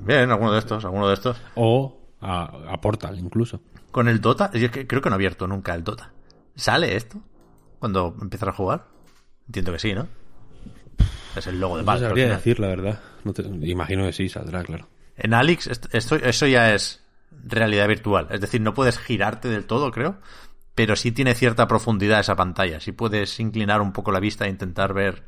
Bien, 0.00 0.30
alguno 0.30 0.52
de 0.52 0.58
estos, 0.58 0.84
alguno 0.84 1.08
de 1.08 1.14
estos. 1.14 1.36
o 1.54 1.98
a, 2.20 2.44
a 2.72 2.80
Portal 2.80 3.18
incluso. 3.18 3.60
Con 3.90 4.08
el 4.08 4.20
Dota, 4.20 4.50
es 4.52 4.70
que 4.70 4.86
creo 4.86 5.00
que 5.00 5.08
no 5.08 5.14
he 5.14 5.18
abierto 5.18 5.46
nunca 5.46 5.74
el 5.74 5.82
Dota. 5.84 6.12
¿Sale 6.54 6.94
esto? 6.96 7.20
Cuando 7.78 8.14
empiezas 8.20 8.48
a 8.50 8.52
jugar? 8.52 8.84
Entiendo 9.46 9.72
que 9.72 9.78
sí, 9.78 9.94
¿no? 9.94 10.08
Es 11.36 11.46
el 11.46 11.60
logo 11.60 11.76
de 11.76 11.82
No 11.82 11.86
Valve. 11.86 12.04
al 12.06 12.10
sabría 12.10 12.28
decir, 12.28 12.58
la 12.60 12.68
verdad. 12.68 13.00
No 13.24 13.32
te- 13.32 13.42
imagino 13.42 14.04
que 14.04 14.12
sí, 14.12 14.28
saldrá, 14.28 14.62
claro. 14.64 14.88
En 15.16 15.34
Alex, 15.34 15.66
est- 15.68 15.86
esto, 15.94 16.16
eso 16.16 16.46
ya 16.46 16.74
es 16.74 17.04
realidad 17.44 17.86
virtual. 17.88 18.26
Es 18.30 18.40
decir, 18.40 18.60
no 18.60 18.74
puedes 18.74 18.98
girarte 18.98 19.48
del 19.48 19.64
todo, 19.64 19.90
creo. 19.90 20.18
Pero 20.74 20.96
sí 20.96 21.12
tiene 21.12 21.34
cierta 21.34 21.66
profundidad 21.66 22.20
esa 22.20 22.36
pantalla. 22.36 22.80
Sí 22.80 22.92
puedes 22.92 23.38
inclinar 23.40 23.80
un 23.80 23.92
poco 23.92 24.12
la 24.12 24.20
vista 24.20 24.46
e 24.46 24.50
intentar 24.50 24.92
ver 24.94 25.24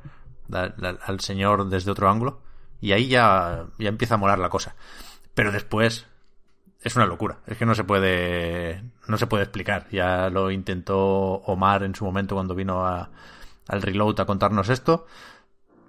al 0.52 1.20
señor 1.20 1.68
desde 1.68 1.90
otro 1.90 2.08
ángulo. 2.10 2.40
Y 2.80 2.92
ahí 2.92 3.08
ya, 3.08 3.66
ya 3.78 3.88
empieza 3.88 4.14
a 4.14 4.18
molar 4.18 4.38
la 4.38 4.48
cosa. 4.48 4.74
Pero 5.34 5.52
después 5.52 6.06
es 6.82 6.96
una 6.96 7.06
locura. 7.06 7.40
Es 7.46 7.58
que 7.58 7.66
no 7.66 7.74
se 7.74 7.84
puede, 7.84 8.82
no 9.06 9.18
se 9.18 9.26
puede 9.26 9.44
explicar. 9.44 9.86
Ya 9.90 10.30
lo 10.30 10.50
intentó 10.50 10.98
Omar 10.98 11.82
en 11.82 11.94
su 11.94 12.04
momento 12.04 12.34
cuando 12.34 12.54
vino 12.54 12.86
a- 12.86 13.10
al 13.68 13.82
Reload 13.82 14.18
a 14.20 14.26
contarnos 14.26 14.68
esto 14.68 15.06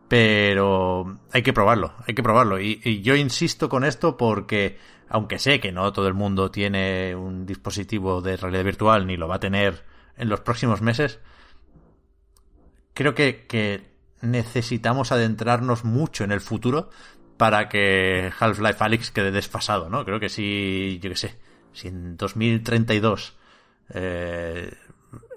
pero 0.08 1.19
hay 1.32 1.41
que 1.41 1.54
probarlo, 1.54 1.93
hay 2.06 2.13
que 2.13 2.21
probarlo. 2.24 2.60
Y, 2.60 2.82
y 2.84 3.02
yo 3.02 3.15
insisto 3.15 3.69
con 3.69 3.86
esto 3.86 4.17
porque, 4.17 4.78
aunque 5.08 5.39
sé 5.39 5.62
que 5.62 5.71
no 5.71 5.93
todo 5.93 6.08
el 6.10 6.13
mundo 6.13 6.52
tiene 6.52 7.15
un 7.15 7.45
dispositivo 7.45 8.21
de 8.21 8.36
realidad 8.36 8.65
virtual 8.65 9.08
ni 9.08 9.15
lo 9.15 9.30
va 9.30 9.36
a 9.36 9.39
tener 9.39 9.86
en 10.17 10.28
los 10.28 10.41
próximos 10.41 10.82
meses, 10.82 11.19
creo 12.93 13.15
que, 13.15 13.45
que 13.47 13.91
necesitamos 14.22 15.12
adentrarnos 15.12 15.84
mucho 15.84 16.24
en 16.24 16.32
el 16.32 16.42
futuro 16.42 16.90
para 17.38 17.70
que 17.70 18.32
Half-Life 18.40 18.84
Alyx 18.84 19.12
quede 19.12 19.32
desfasado, 19.32 19.90
¿no? 19.90 20.06
Creo 20.06 20.20
que 20.20 20.30
si, 20.30 21.00
yo 21.02 21.10
qué 21.10 21.16
sé, 21.16 21.40
si 21.74 21.88
en 21.88 22.16
2032 22.18 23.36
eh, 23.94 24.72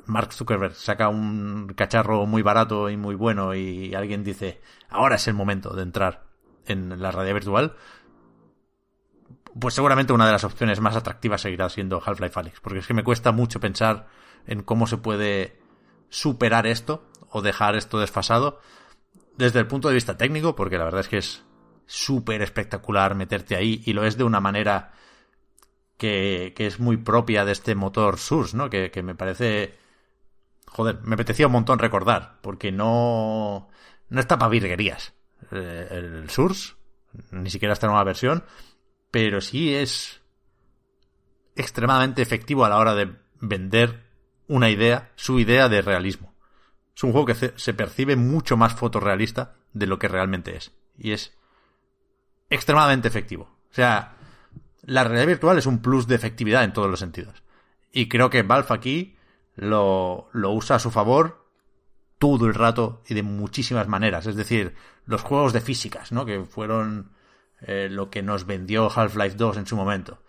Mark 0.07 0.33
Zuckerberg 0.33 0.75
saca 0.75 1.09
un 1.09 1.73
cacharro 1.75 2.27
muy 2.27 2.43
barato 2.43 2.91
y 2.91 2.97
muy 2.97 3.15
bueno 3.15 3.55
y 3.55 3.95
alguien 3.95 4.23
dice, 4.23 4.61
ahora 4.89 5.17
es 5.17 5.27
el 5.29 5.35
momento 5.35 5.75
de 5.75 5.83
entrar 5.83 6.25
en 6.67 7.01
la 7.01 7.11
realidad 7.11 7.35
virtual, 7.35 7.77
pues 9.59 9.75
seguramente 9.75 10.13
una 10.13 10.27
de 10.27 10.33
las 10.33 10.45
opciones 10.45 10.81
más 10.81 10.97
atractivas 10.97 11.41
seguirá 11.41 11.69
siendo 11.69 12.03
Half-Life 12.05 12.39
Alyx, 12.39 12.61
porque 12.61 12.81
es 12.81 12.87
que 12.87 12.95
me 12.95 13.05
cuesta 13.05 13.33
mucho 13.33 13.61
pensar 13.61 14.09
en 14.47 14.63
cómo 14.63 14.87
se 14.87 14.99
puede 14.99 15.59
superar 16.09 16.67
esto 16.67 17.09
o 17.35 17.43
dejar 17.43 17.75
esto 17.75 17.99
desfasado 17.99 18.61
desde 19.37 19.59
el 19.59 19.67
punto 19.67 19.89
de 19.89 19.95
vista 19.95 20.17
técnico, 20.17 20.55
porque 20.55 20.79
la 20.79 20.85
verdad 20.85 21.01
es 21.01 21.09
que 21.09 21.19
es 21.19 21.43
súper 21.85 22.43
espectacular 22.43 23.17
meterte 23.17 23.57
ahí 23.57 23.83
y 23.85 23.93
lo 23.93 24.05
es 24.05 24.17
de 24.17 24.23
una 24.23 24.39
manera 24.39 24.93
que, 25.99 26.53
que 26.57 26.67
es 26.67 26.79
muy 26.79 26.97
propia 26.97 27.45
de 27.45 27.51
este 27.51 27.75
motor 27.75 28.19
Source, 28.19 28.57
¿no? 28.57 28.71
Que, 28.71 28.93
que 28.93 29.03
me 29.03 29.17
parece 29.17 29.75
joder, 30.67 31.01
me 31.03 31.15
apetecía 31.15 31.49
un 31.49 31.53
montón 31.53 31.81
recordar, 31.81 32.39
porque 32.41 32.71
no, 32.71 33.69
no 34.09 34.21
está 34.21 34.39
para 34.39 34.51
virguerías. 34.51 35.13
Eh, 35.51 35.89
el 35.91 36.31
Source, 36.31 36.75
ni 37.33 37.51
siquiera 37.51 37.73
esta 37.73 37.89
nueva 37.89 38.05
versión, 38.05 38.45
pero 39.11 39.41
sí 39.41 39.75
es 39.75 40.23
extremadamente 41.57 42.23
efectivo 42.23 42.65
a 42.65 42.69
la 42.69 42.79
hora 42.79 42.95
de 42.95 43.13
vender 43.41 44.05
una 44.47 44.71
idea, 44.71 45.11
su 45.17 45.41
idea 45.41 45.69
de 45.69 45.83
realismo. 45.83 46.34
Es 46.97 47.03
un 47.03 47.13
juego 47.13 47.27
que 47.27 47.35
se, 47.35 47.75
percibe 47.75 48.17
mucho 48.17 48.57
más 48.57 48.75
fotorrealista 48.75 49.55
de 49.73 49.87
lo 49.87 49.99
que 49.99 50.09
realmente 50.09 50.57
es. 50.57 50.73
Y 50.97 51.13
es 51.13 51.37
extremadamente 52.51 53.09
efectivo. 53.09 53.45
O 53.71 53.75
sea, 53.75 54.17
la 54.83 55.03
realidad 55.03 55.27
virtual 55.27 55.59
es 55.59 55.67
un 55.67 55.83
plus 55.83 56.07
de 56.07 56.15
efectividad 56.15 56.63
en 56.63 56.73
todos 56.73 56.89
los 56.89 57.01
sentidos. 57.01 57.43
Y 57.93 58.09
creo 58.09 58.31
que 58.31 58.43
Valve 58.43 58.69
aquí 58.71 59.17
lo, 59.57 60.29
lo 60.33 60.53
usa 60.53 60.77
a 60.77 60.81
su 60.81 60.91
favor 60.91 61.45
todo 62.19 62.47
el 62.47 62.55
rato 62.55 63.03
y 63.09 63.15
de 63.15 63.23
muchísimas 63.23 63.89
maneras. 63.89 64.27
Es 64.27 64.37
decir, 64.37 64.75
los 65.05 65.23
juegos 65.23 65.53
de 65.53 65.61
físicas, 65.61 66.13
¿no? 66.13 66.25
Que 66.25 66.45
fueron 66.45 67.13
eh, 67.61 67.89
lo 67.91 68.11
que 68.11 68.23
nos 68.23 68.47
vendió 68.47 68.91
Half-Life 68.91 69.37
2 69.37 69.59
en 69.59 69.67
su 69.67 69.77
momento. 69.77 70.23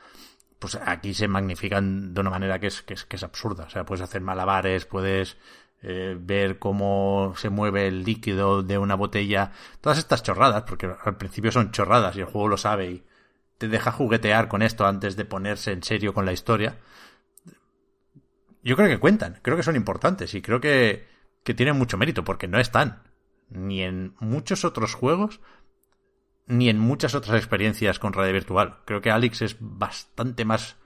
Pues 0.59 0.75
aquí 0.75 1.13
se 1.13 1.27
magnifican 1.27 2.13
de 2.13 2.21
una 2.21 2.29
manera 2.29 2.59
que 2.59 2.67
es, 2.67 2.81
que 2.81 2.93
es, 2.93 3.05
que 3.05 3.17
es 3.17 3.23
absurda. 3.23 3.65
O 3.65 3.69
sea, 3.69 3.85
puedes 3.85 4.01
hacer 4.01 4.21
malabares, 4.21 4.85
puedes 4.85 5.37
eh, 5.85 6.17
ver 6.19 6.59
cómo 6.59 7.33
se 7.37 7.49
mueve 7.49 7.87
el 7.87 8.03
líquido 8.03 8.63
de 8.63 8.77
una 8.77 8.95
botella. 8.95 9.51
Todas 9.81 9.97
estas 9.97 10.23
chorradas, 10.23 10.63
porque 10.63 10.89
al 11.03 11.17
principio 11.17 11.51
son 11.51 11.71
chorradas 11.71 12.15
y 12.15 12.19
el 12.21 12.25
juego 12.25 12.47
lo 12.47 12.57
sabe 12.57 12.89
y 12.89 13.03
te 13.57 13.67
deja 13.67 13.91
juguetear 13.91 14.47
con 14.47 14.61
esto 14.61 14.85
antes 14.85 15.15
de 15.15 15.25
ponerse 15.25 15.71
en 15.71 15.83
serio 15.83 16.13
con 16.13 16.25
la 16.25 16.33
historia 16.33 16.77
yo 18.65 18.75
creo 18.75 18.89
que 18.89 18.99
cuentan, 18.99 19.39
creo 19.43 19.55
que 19.55 19.63
son 19.63 19.75
importantes 19.75 20.33
y 20.33 20.41
creo 20.41 20.59
que, 20.59 21.07
que 21.43 21.53
tienen 21.53 21.77
mucho 21.77 21.97
mérito 21.97 22.23
porque 22.23 22.47
no 22.47 22.59
están 22.59 23.03
ni 23.47 23.83
en 23.83 24.15
muchos 24.19 24.65
otros 24.65 24.95
juegos 24.95 25.39
ni 26.47 26.69
en 26.69 26.79
muchas 26.79 27.13
otras 27.13 27.37
experiencias 27.37 27.99
con 27.99 28.11
realidad 28.11 28.33
virtual. 28.33 28.77
Creo 28.85 29.01
que 29.01 29.11
Alex 29.11 29.43
es 29.43 29.57
bastante 29.59 30.45
más 30.45 30.77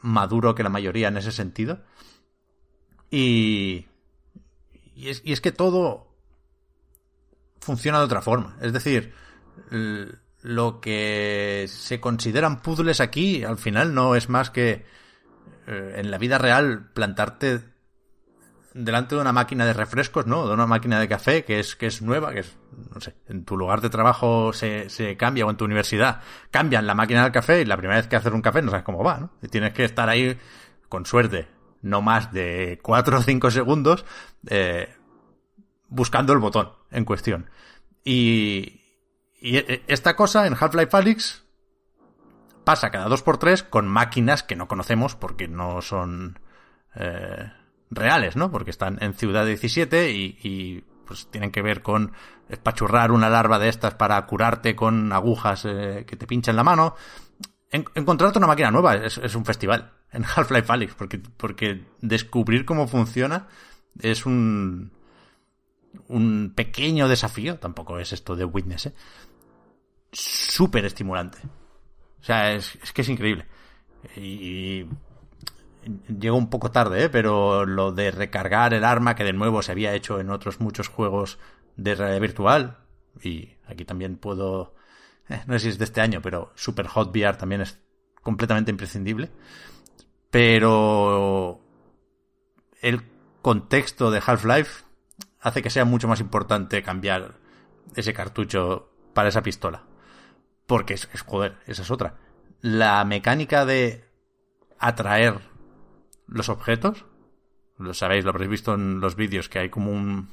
maduro 0.00 0.54
que 0.54 0.62
la 0.62 0.70
mayoría 0.70 1.08
en 1.08 1.18
ese 1.18 1.30
sentido. 1.30 1.82
Y, 3.10 3.86
y, 4.94 5.08
es, 5.08 5.22
y 5.24 5.32
es 5.32 5.40
que 5.40 5.52
todo 5.52 6.08
funciona 7.60 7.98
de 7.98 8.04
otra 8.04 8.22
forma. 8.22 8.56
Es 8.60 8.72
decir, 8.72 9.12
lo 10.42 10.80
que 10.80 11.66
se 11.68 12.00
consideran 12.00 12.60
puzzles 12.60 13.00
aquí 13.00 13.44
al 13.44 13.58
final 13.58 13.94
no 13.94 14.14
es 14.14 14.28
más 14.28 14.50
que 14.50 14.84
eh, 15.66 15.94
en 15.96 16.10
la 16.10 16.18
vida 16.18 16.38
real 16.38 16.90
plantarte 16.92 17.60
delante 18.74 19.14
de 19.14 19.20
una 19.20 19.32
máquina 19.32 19.64
de 19.64 19.72
refrescos, 19.72 20.26
¿no? 20.26 20.46
De 20.46 20.52
una 20.52 20.66
máquina 20.66 20.98
de 20.98 21.08
café 21.08 21.44
que 21.44 21.60
es, 21.60 21.76
que 21.76 21.86
es 21.86 22.02
nueva, 22.02 22.32
que 22.32 22.40
es, 22.40 22.56
no 22.92 23.00
sé, 23.00 23.14
en 23.28 23.44
tu 23.44 23.56
lugar 23.56 23.80
de 23.80 23.88
trabajo 23.88 24.52
se, 24.52 24.90
se 24.90 25.16
cambia 25.16 25.46
o 25.46 25.50
en 25.50 25.56
tu 25.56 25.64
universidad 25.64 26.20
cambian 26.50 26.86
la 26.86 26.94
máquina 26.94 27.22
del 27.22 27.32
café 27.32 27.62
y 27.62 27.64
la 27.64 27.76
primera 27.76 28.00
vez 28.00 28.08
que 28.08 28.16
haces 28.16 28.32
un 28.32 28.42
café 28.42 28.62
no 28.62 28.70
sabes 28.70 28.84
cómo 28.84 29.02
va, 29.02 29.18
¿no? 29.18 29.30
Y 29.42 29.48
tienes 29.48 29.72
que 29.72 29.84
estar 29.84 30.08
ahí 30.08 30.36
con 30.88 31.06
suerte, 31.06 31.48
no 31.84 32.02
más 32.02 32.32
de 32.32 32.80
4 32.82 33.18
o 33.18 33.22
5 33.22 33.50
segundos, 33.50 34.04
eh, 34.48 34.92
buscando 35.88 36.32
el 36.32 36.40
botón 36.40 36.72
en 36.90 37.04
cuestión. 37.04 37.50
Y, 38.04 38.80
y 39.40 39.56
e, 39.58 39.84
esta 39.86 40.16
cosa 40.16 40.46
en 40.46 40.56
Half-Life 40.58 40.96
Alyx 40.96 41.44
pasa 42.64 42.90
cada 42.90 43.08
2x3 43.08 43.68
con 43.68 43.86
máquinas 43.86 44.42
que 44.42 44.56
no 44.56 44.66
conocemos 44.66 45.14
porque 45.14 45.46
no 45.46 45.80
son... 45.82 46.38
Eh, 46.96 47.50
reales, 47.90 48.36
¿no? 48.36 48.50
Porque 48.50 48.70
están 48.70 48.98
en 49.00 49.14
Ciudad 49.14 49.46
17 49.46 50.10
y, 50.10 50.38
y 50.42 50.84
pues 51.06 51.28
tienen 51.30 51.50
que 51.50 51.62
ver 51.62 51.82
con 51.82 52.12
espachurrar 52.48 53.12
una 53.12 53.28
larva 53.28 53.58
de 53.58 53.68
estas 53.68 53.94
para 53.94 54.24
curarte 54.26 54.74
con 54.74 55.12
agujas 55.12 55.64
eh, 55.64 56.04
que 56.06 56.16
te 56.16 56.26
pinchan 56.26 56.56
la 56.56 56.64
mano. 56.64 56.94
En, 57.74 57.84
encontrarte 57.96 58.38
una 58.38 58.46
máquina 58.46 58.70
nueva 58.70 58.94
es, 58.94 59.18
es 59.18 59.34
un 59.34 59.44
festival 59.44 59.92
en 60.12 60.24
Half-Life 60.36 60.72
Alyx, 60.72 60.94
porque, 60.94 61.18
porque 61.18 61.84
descubrir 62.00 62.64
cómo 62.64 62.86
funciona 62.86 63.48
es 64.00 64.26
un, 64.26 64.92
un 66.06 66.52
pequeño 66.54 67.08
desafío, 67.08 67.58
tampoco 67.58 67.98
es 67.98 68.12
esto 68.12 68.36
de 68.36 68.44
Witness, 68.44 68.86
¿eh? 68.86 68.94
súper 70.12 70.84
estimulante. 70.84 71.38
O 72.20 72.24
sea, 72.24 72.52
es, 72.52 72.78
es 72.80 72.92
que 72.92 73.02
es 73.02 73.08
increíble. 73.08 73.46
Y 74.16 74.86
llegó 76.08 76.36
un 76.36 76.50
poco 76.50 76.70
tarde, 76.70 77.04
¿eh? 77.04 77.08
pero 77.08 77.66
lo 77.66 77.90
de 77.90 78.12
recargar 78.12 78.72
el 78.72 78.84
arma, 78.84 79.16
que 79.16 79.24
de 79.24 79.32
nuevo 79.32 79.62
se 79.62 79.72
había 79.72 79.94
hecho 79.94 80.20
en 80.20 80.30
otros 80.30 80.60
muchos 80.60 80.86
juegos 80.86 81.40
de 81.76 81.96
realidad 81.96 82.20
virtual, 82.20 82.78
y 83.20 83.54
aquí 83.66 83.84
también 83.84 84.16
puedo, 84.16 84.73
no 85.46 85.54
sé 85.54 85.60
si 85.60 85.68
es 85.68 85.78
de 85.78 85.84
este 85.84 86.00
año, 86.00 86.20
pero 86.22 86.52
Super 86.54 86.86
Hot 86.88 87.10
VR 87.10 87.36
también 87.36 87.60
es 87.60 87.78
completamente 88.22 88.70
imprescindible. 88.70 89.30
Pero 90.30 91.60
el 92.80 93.02
contexto 93.42 94.10
de 94.10 94.22
Half-Life 94.24 94.84
hace 95.40 95.62
que 95.62 95.70
sea 95.70 95.84
mucho 95.84 96.08
más 96.08 96.20
importante 96.20 96.82
cambiar 96.82 97.36
ese 97.94 98.12
cartucho 98.12 98.90
para 99.12 99.28
esa 99.28 99.42
pistola. 99.42 99.84
Porque 100.66 100.94
es, 100.94 101.08
es 101.12 101.22
joder, 101.22 101.58
esa 101.66 101.82
es 101.82 101.90
otra. 101.90 102.16
La 102.60 103.04
mecánica 103.04 103.64
de 103.66 104.04
atraer 104.78 105.40
los 106.26 106.48
objetos. 106.48 107.04
Lo 107.78 107.94
sabéis, 107.94 108.24
lo 108.24 108.30
habréis 108.30 108.50
visto 108.50 108.74
en 108.74 109.00
los 109.00 109.16
vídeos, 109.16 109.48
que 109.48 109.58
hay 109.58 109.68
como 109.68 109.90
un. 109.90 110.28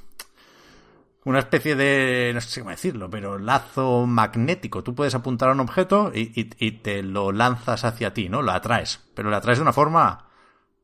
Una 1.23 1.39
especie 1.39 1.75
de. 1.75 2.31
No 2.33 2.41
sé 2.41 2.61
cómo 2.61 2.71
decirlo, 2.71 3.09
pero 3.09 3.37
lazo 3.37 4.05
magnético. 4.07 4.83
Tú 4.83 4.95
puedes 4.95 5.13
apuntar 5.13 5.49
a 5.49 5.51
un 5.51 5.59
objeto 5.59 6.11
y, 6.13 6.31
y, 6.35 6.71
te 6.71 7.03
lo 7.03 7.31
lanzas 7.31 7.83
hacia 7.85 8.13
ti, 8.13 8.27
¿no? 8.27 8.41
Lo 8.41 8.51
atraes. 8.51 9.01
Pero 9.13 9.29
lo 9.29 9.35
atraes 9.35 9.59
de 9.59 9.63
una 9.63 9.73
forma 9.73 10.29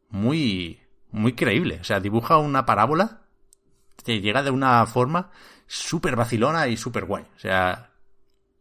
muy. 0.10 0.80
muy 1.12 1.34
creíble. 1.34 1.80
O 1.82 1.84
sea, 1.84 2.00
dibuja 2.00 2.38
una 2.38 2.66
parábola. 2.66 3.22
Te 4.04 4.22
llega 4.22 4.44
de 4.44 4.52
una 4.52 4.86
forma 4.86 5.32
súper 5.66 6.16
vacilona 6.16 6.68
y 6.68 6.78
súper 6.78 7.06
guay. 7.06 7.24
O 7.36 7.40
sea, 7.40 7.90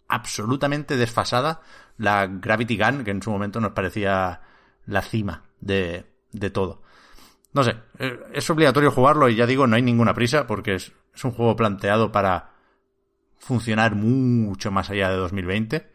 absolutamente 0.08 0.96
desfasada 0.96 1.60
la 1.98 2.26
Gravity 2.26 2.76
Gun, 2.78 3.04
que 3.04 3.10
en 3.10 3.22
su 3.22 3.30
momento 3.30 3.60
nos 3.60 3.72
parecía 3.72 4.40
la 4.86 5.02
cima 5.02 5.44
de, 5.60 6.06
de 6.32 6.50
todo. 6.50 6.82
No 7.52 7.64
sé, 7.64 7.76
eh, 7.98 8.18
es 8.32 8.48
obligatorio 8.50 8.90
jugarlo 8.90 9.28
y 9.28 9.34
ya 9.34 9.46
digo, 9.46 9.66
no 9.66 9.76
hay 9.76 9.82
ninguna 9.82 10.14
prisa 10.14 10.46
porque 10.46 10.74
es, 10.74 10.92
es 11.16 11.24
un 11.24 11.32
juego 11.32 11.56
planteado 11.56 12.12
para 12.12 12.50
funcionar 13.38 13.94
mucho 13.94 14.70
más 14.70 14.90
allá 14.90 15.10
de 15.10 15.16
2020 15.16 15.90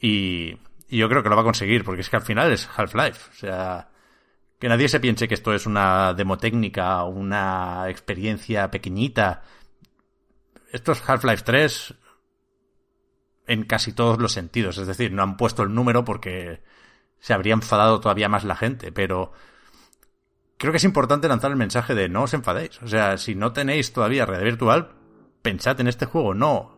y, 0.00 0.58
y 0.88 0.98
yo 0.98 1.08
creo 1.08 1.22
que 1.22 1.28
lo 1.28 1.36
va 1.36 1.42
a 1.42 1.44
conseguir 1.44 1.84
porque 1.84 2.00
es 2.00 2.10
que 2.10 2.16
al 2.16 2.22
final 2.22 2.50
es 2.50 2.68
Half-Life. 2.74 3.30
O 3.30 3.34
sea, 3.34 3.90
que 4.58 4.68
nadie 4.68 4.88
se 4.88 5.00
piense 5.00 5.28
que 5.28 5.34
esto 5.34 5.52
es 5.52 5.66
una 5.66 6.14
demo 6.14 6.38
técnica, 6.38 7.04
una 7.04 7.88
experiencia 7.88 8.70
pequeñita. 8.70 9.42
Esto 10.72 10.92
es 10.92 11.08
Half-Life 11.08 11.42
3 11.44 11.94
en 13.46 13.64
casi 13.64 13.92
todos 13.92 14.18
los 14.18 14.32
sentidos. 14.32 14.78
Es 14.78 14.86
decir, 14.86 15.12
no 15.12 15.22
han 15.22 15.36
puesto 15.36 15.62
el 15.62 15.74
número 15.74 16.04
porque 16.04 16.62
se 17.18 17.34
habría 17.34 17.54
enfadado 17.54 18.00
todavía 18.00 18.28
más 18.28 18.44
la 18.44 18.56
gente, 18.56 18.92
pero 18.92 19.32
creo 20.58 20.72
que 20.72 20.78
es 20.78 20.84
importante 20.84 21.28
lanzar 21.28 21.50
el 21.50 21.56
mensaje 21.56 21.94
de 21.94 22.08
no 22.08 22.22
os 22.22 22.34
enfadéis. 22.34 22.80
O 22.82 22.88
sea, 22.88 23.18
si 23.18 23.34
no 23.34 23.52
tenéis 23.52 23.92
todavía 23.92 24.26
realidad 24.26 24.50
virtual, 24.50 24.90
pensad 25.42 25.80
en 25.80 25.88
este 25.88 26.06
juego 26.06 26.34
no 26.34 26.74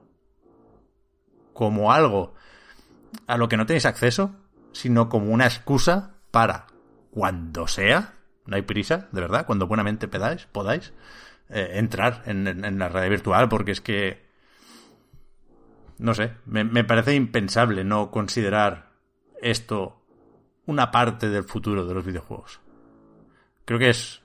como 1.52 1.92
algo 1.92 2.34
a 3.26 3.38
lo 3.38 3.48
que 3.48 3.56
no 3.56 3.64
tenéis 3.64 3.86
acceso, 3.86 4.36
sino 4.72 5.08
como 5.08 5.32
una 5.32 5.46
excusa 5.46 6.16
para 6.30 6.66
cuando 7.10 7.66
sea, 7.66 8.12
no 8.44 8.56
hay 8.56 8.62
prisa, 8.62 9.08
de 9.10 9.20
verdad, 9.22 9.46
cuando 9.46 9.66
buenamente 9.66 10.06
podáis, 10.06 10.46
podáis 10.52 10.92
eh, 11.48 11.70
entrar 11.74 12.22
en, 12.26 12.46
en, 12.46 12.78
la 12.78 12.90
realidad 12.90 13.10
virtual, 13.10 13.48
porque 13.48 13.70
es 13.70 13.80
que, 13.80 14.26
no 15.96 16.12
sé, 16.12 16.32
me, 16.44 16.62
me 16.62 16.84
parece 16.84 17.14
impensable 17.14 17.84
no 17.84 18.10
considerar 18.10 18.90
esto 19.40 20.02
una 20.66 20.90
parte 20.90 21.30
del 21.30 21.44
futuro 21.44 21.86
de 21.86 21.94
los 21.94 22.04
videojuegos 22.04 22.60
creo 23.66 23.78
que 23.78 23.90
es 23.90 24.22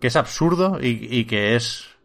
que 0.00 0.06
es 0.06 0.16
absurdo 0.16 0.78
y, 0.80 1.06
y 1.10 1.26
que 1.26 1.54
es 1.54 1.98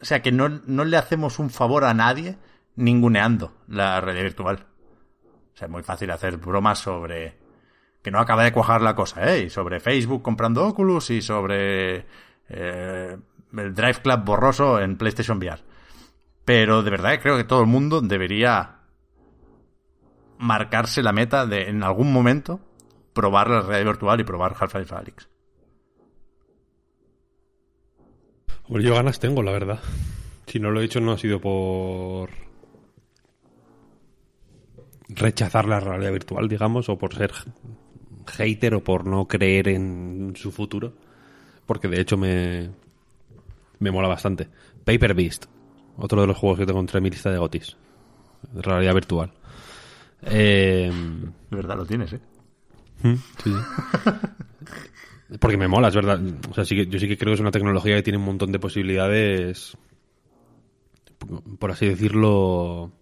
o 0.00 0.04
sea 0.04 0.22
que 0.22 0.32
no, 0.32 0.48
no, 0.48 0.84
le 0.84 0.96
hacemos 0.96 1.38
un 1.38 1.50
favor 1.50 1.84
a 1.84 1.94
nadie 1.94 2.36
ninguneando 2.74 3.52
la 3.68 4.00
realidad 4.00 4.24
virtual. 4.24 4.66
O 5.54 5.56
sea 5.56 5.66
es 5.66 5.70
muy 5.70 5.82
fácil 5.82 6.10
hacer 6.10 6.38
bromas 6.38 6.78
sobre 6.78 7.36
que 8.02 8.10
no 8.10 8.18
acaba 8.18 8.42
de 8.42 8.52
cuajar 8.52 8.82
la 8.82 8.96
cosa 8.96 9.32
eh 9.32 9.44
y 9.44 9.50
sobre 9.50 9.78
Facebook 9.78 10.22
comprando 10.22 10.66
Oculus 10.66 11.10
y 11.10 11.22
sobre 11.22 12.06
eh, 12.48 13.16
el 13.56 13.74
Drive 13.74 14.00
Club 14.02 14.24
borroso 14.24 14.80
en 14.80 14.96
PlayStation 14.96 15.38
VR 15.38 15.62
pero 16.44 16.82
de 16.82 16.90
verdad 16.90 17.20
creo 17.22 17.36
que 17.36 17.44
todo 17.44 17.60
el 17.60 17.68
mundo 17.68 18.00
debería 18.00 18.78
marcarse 20.38 21.02
la 21.02 21.12
meta 21.12 21.46
de 21.46 21.68
en 21.68 21.84
algún 21.84 22.12
momento 22.12 22.60
probar 23.12 23.50
la 23.50 23.60
realidad 23.62 23.92
virtual 23.92 24.20
y 24.20 24.24
probar 24.24 24.54
Half-Life 24.58 24.94
Alyx. 24.94 25.28
Bueno, 28.68 28.86
yo 28.86 28.94
ganas 28.94 29.20
tengo, 29.20 29.42
la 29.42 29.52
verdad. 29.52 29.80
Si 30.46 30.58
no 30.58 30.70
lo 30.70 30.80
he 30.80 30.84
hecho 30.84 31.00
no 31.00 31.12
ha 31.12 31.18
sido 31.18 31.40
por 31.40 32.30
rechazar 35.08 35.66
la 35.66 35.80
realidad 35.80 36.12
virtual, 36.12 36.48
digamos, 36.48 36.88
o 36.88 36.96
por 36.96 37.14
ser 37.14 37.32
hater 38.26 38.74
o 38.74 38.84
por 38.84 39.06
no 39.06 39.26
creer 39.26 39.68
en 39.68 40.34
su 40.36 40.52
futuro. 40.52 40.94
Porque 41.66 41.88
de 41.88 42.00
hecho 42.00 42.16
me, 42.16 42.70
me 43.78 43.90
mola 43.90 44.08
bastante. 44.08 44.48
Paper 44.84 45.14
Beast, 45.14 45.46
otro 45.96 46.20
de 46.20 46.26
los 46.26 46.36
juegos 46.36 46.58
que 46.58 46.66
tengo 46.66 46.80
entre 46.80 47.00
mi 47.00 47.10
lista 47.10 47.30
de 47.30 47.38
gotis. 47.38 47.76
Realidad 48.54 48.94
virtual. 48.94 49.32
Eh, 50.22 50.90
de 51.50 51.56
verdad 51.56 51.76
lo 51.76 51.84
tienes, 51.86 52.12
¿eh? 52.12 52.20
Sí. 53.42 53.52
Porque 55.40 55.56
me 55.56 55.68
mola, 55.68 55.88
es 55.88 55.94
verdad. 55.94 56.20
O 56.50 56.54
sea, 56.54 56.64
sí 56.64 56.76
que, 56.76 56.86
yo 56.86 56.98
sí 56.98 57.08
que 57.08 57.16
creo 57.16 57.30
que 57.30 57.34
es 57.34 57.40
una 57.40 57.50
tecnología 57.50 57.96
que 57.96 58.02
tiene 58.02 58.18
un 58.18 58.24
montón 58.24 58.52
de 58.52 58.58
posibilidades, 58.58 59.76
por 61.58 61.70
así 61.70 61.86
decirlo, 61.88 62.92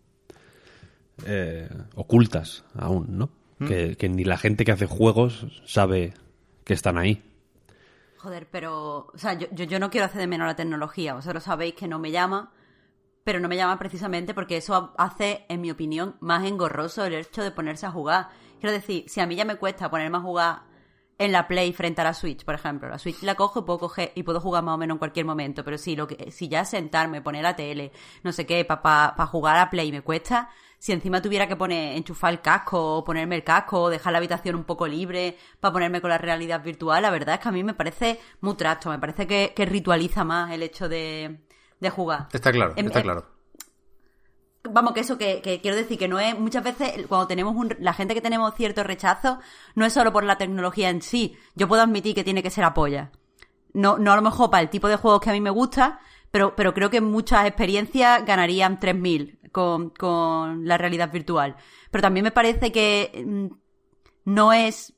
eh, 1.26 1.68
ocultas 1.94 2.64
aún, 2.74 3.18
¿no? 3.18 3.30
Mm. 3.58 3.66
Que, 3.66 3.96
que, 3.96 4.08
ni 4.08 4.24
la 4.24 4.38
gente 4.38 4.64
que 4.64 4.72
hace 4.72 4.86
juegos 4.86 5.46
sabe 5.64 6.14
que 6.64 6.74
están 6.74 6.98
ahí. 6.98 7.22
Joder, 8.18 8.46
pero, 8.50 9.08
o 9.12 9.18
sea, 9.18 9.34
yo, 9.34 9.48
yo, 9.52 9.64
yo 9.64 9.78
no 9.78 9.90
quiero 9.90 10.06
hacer 10.06 10.20
de 10.20 10.26
menos 10.26 10.46
la 10.46 10.56
tecnología. 10.56 11.14
Vosotros 11.14 11.42
sabéis 11.42 11.74
que 11.74 11.88
no 11.88 11.98
me 11.98 12.10
llama, 12.10 12.52
pero 13.24 13.40
no 13.40 13.48
me 13.48 13.56
llama 13.56 13.78
precisamente 13.78 14.34
porque 14.34 14.58
eso 14.58 14.94
hace, 14.98 15.46
en 15.48 15.60
mi 15.60 15.70
opinión, 15.70 16.16
más 16.20 16.44
engorroso 16.44 17.04
el 17.04 17.14
hecho 17.14 17.42
de 17.42 17.50
ponerse 17.50 17.86
a 17.86 17.90
jugar. 17.90 18.28
Quiero 18.60 18.72
decir, 18.72 19.04
si 19.08 19.20
a 19.20 19.26
mí 19.26 19.36
ya 19.36 19.44
me 19.44 19.56
cuesta 19.56 19.90
ponerme 19.90 20.18
a 20.18 20.20
jugar 20.20 20.70
en 21.20 21.32
la 21.32 21.46
Play 21.46 21.72
frente 21.74 22.00
a 22.00 22.04
la 22.04 22.14
Switch, 22.14 22.44
por 22.44 22.54
ejemplo. 22.54 22.88
La 22.88 22.98
Switch 22.98 23.22
la 23.22 23.34
cojo 23.34 23.60
y 23.60 23.62
puedo 23.62 23.78
coger 23.78 24.12
y 24.14 24.22
puedo 24.22 24.40
jugar 24.40 24.62
más 24.62 24.74
o 24.74 24.78
menos 24.78 24.94
en 24.94 24.98
cualquier 24.98 25.26
momento, 25.26 25.62
pero 25.62 25.76
si 25.76 25.94
lo 25.94 26.06
que 26.06 26.30
si 26.30 26.48
ya 26.48 26.64
sentarme, 26.64 27.20
poner 27.20 27.42
la 27.42 27.54
tele, 27.56 27.92
no 28.22 28.32
sé 28.32 28.46
qué, 28.46 28.64
para 28.64 29.14
pa, 29.14 29.26
jugar 29.26 29.58
a 29.58 29.68
Play 29.68 29.92
me 29.92 30.00
cuesta, 30.00 30.48
si 30.78 30.92
encima 30.92 31.20
tuviera 31.20 31.46
que 31.46 31.56
poner 31.56 31.94
enchufar 31.94 32.32
el 32.32 32.40
casco 32.40 32.96
o 32.96 33.04
ponerme 33.04 33.36
el 33.36 33.44
casco 33.44 33.82
o 33.82 33.90
dejar 33.90 34.12
la 34.12 34.18
habitación 34.18 34.56
un 34.56 34.64
poco 34.64 34.86
libre 34.86 35.36
para 35.60 35.72
ponerme 35.72 36.00
con 36.00 36.08
la 36.08 36.16
realidad 36.16 36.62
virtual, 36.62 37.02
la 37.02 37.10
verdad 37.10 37.34
es 37.34 37.40
que 37.42 37.48
a 37.50 37.52
mí 37.52 37.62
me 37.64 37.74
parece 37.74 38.18
muy 38.40 38.54
trasto, 38.54 38.88
me 38.88 38.98
parece 38.98 39.26
que, 39.26 39.66
ritualiza 39.66 40.24
más 40.24 40.50
el 40.52 40.62
hecho 40.62 40.88
de, 40.88 41.40
de 41.80 41.90
jugar. 41.90 42.28
Está 42.32 42.50
claro, 42.50 42.72
está 42.76 43.02
claro 43.02 43.29
vamos, 44.64 44.92
que 44.92 45.00
eso 45.00 45.18
que, 45.18 45.40
quiero 45.62 45.76
decir 45.76 45.98
que 45.98 46.08
no 46.08 46.18
es, 46.18 46.38
muchas 46.38 46.62
veces 46.62 47.06
cuando 47.08 47.26
tenemos 47.26 47.54
un, 47.54 47.74
la 47.80 47.92
gente 47.92 48.14
que 48.14 48.20
tenemos 48.20 48.54
cierto 48.54 48.82
rechazo, 48.82 49.38
no 49.74 49.86
es 49.86 49.92
solo 49.92 50.12
por 50.12 50.24
la 50.24 50.38
tecnología 50.38 50.90
en 50.90 51.02
sí. 51.02 51.36
Yo 51.54 51.68
puedo 51.68 51.82
admitir 51.82 52.14
que 52.14 52.24
tiene 52.24 52.42
que 52.42 52.50
ser 52.50 52.64
apoya. 52.64 53.10
No, 53.72 53.98
no 53.98 54.12
a 54.12 54.16
lo 54.16 54.22
mejor 54.22 54.50
para 54.50 54.62
el 54.62 54.70
tipo 54.70 54.88
de 54.88 54.96
juegos 54.96 55.20
que 55.20 55.30
a 55.30 55.32
mí 55.32 55.40
me 55.40 55.50
gusta, 55.50 56.00
pero, 56.30 56.54
pero 56.56 56.74
creo 56.74 56.90
que 56.90 57.00
muchas 57.00 57.46
experiencias 57.46 58.24
ganarían 58.24 58.80
3000 58.80 59.40
con, 59.52 59.90
con 59.90 60.66
la 60.66 60.78
realidad 60.78 61.10
virtual. 61.10 61.56
Pero 61.90 62.02
también 62.02 62.24
me 62.24 62.32
parece 62.32 62.72
que 62.72 63.24
mm, 63.26 63.46
no 64.24 64.52
es 64.52 64.94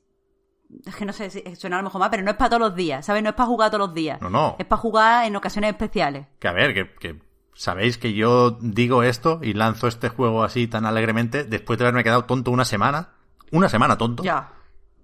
es 0.85 0.95
que 0.95 1.05
no 1.05 1.13
sé 1.13 1.29
si 1.29 1.55
suena 1.55 1.77
a 1.77 1.79
lo 1.81 1.85
mejor 1.85 1.99
más, 1.99 2.09
pero 2.09 2.23
no 2.23 2.31
es 2.31 2.37
para 2.37 2.49
todos 2.49 2.61
los 2.61 2.75
días, 2.75 3.05
¿sabes? 3.05 3.21
No 3.21 3.29
es 3.29 3.35
para 3.35 3.47
jugar 3.47 3.69
todos 3.69 3.87
los 3.87 3.93
días. 3.93 4.19
No, 4.21 4.29
no. 4.29 4.55
Es 4.57 4.65
para 4.65 4.81
jugar 4.81 5.25
en 5.27 5.35
ocasiones 5.35 5.69
especiales. 5.69 6.25
Que 6.39 6.47
a 6.47 6.51
ver, 6.51 6.73
que, 6.73 6.93
que 6.95 7.19
sabéis 7.55 7.97
que 7.97 8.13
yo 8.13 8.57
digo 8.61 9.03
esto 9.03 9.39
y 9.41 9.53
lanzo 9.53 9.87
este 9.87 10.09
juego 10.09 10.43
así 10.43 10.67
tan 10.67 10.85
alegremente 10.85 11.43
después 11.43 11.79
de 11.79 11.85
haberme 11.85 12.03
quedado 12.03 12.25
tonto 12.25 12.51
una 12.51 12.65
semana. 12.65 13.09
Una 13.51 13.69
semana 13.69 13.97
tonto. 13.97 14.23
Ya. 14.23 14.53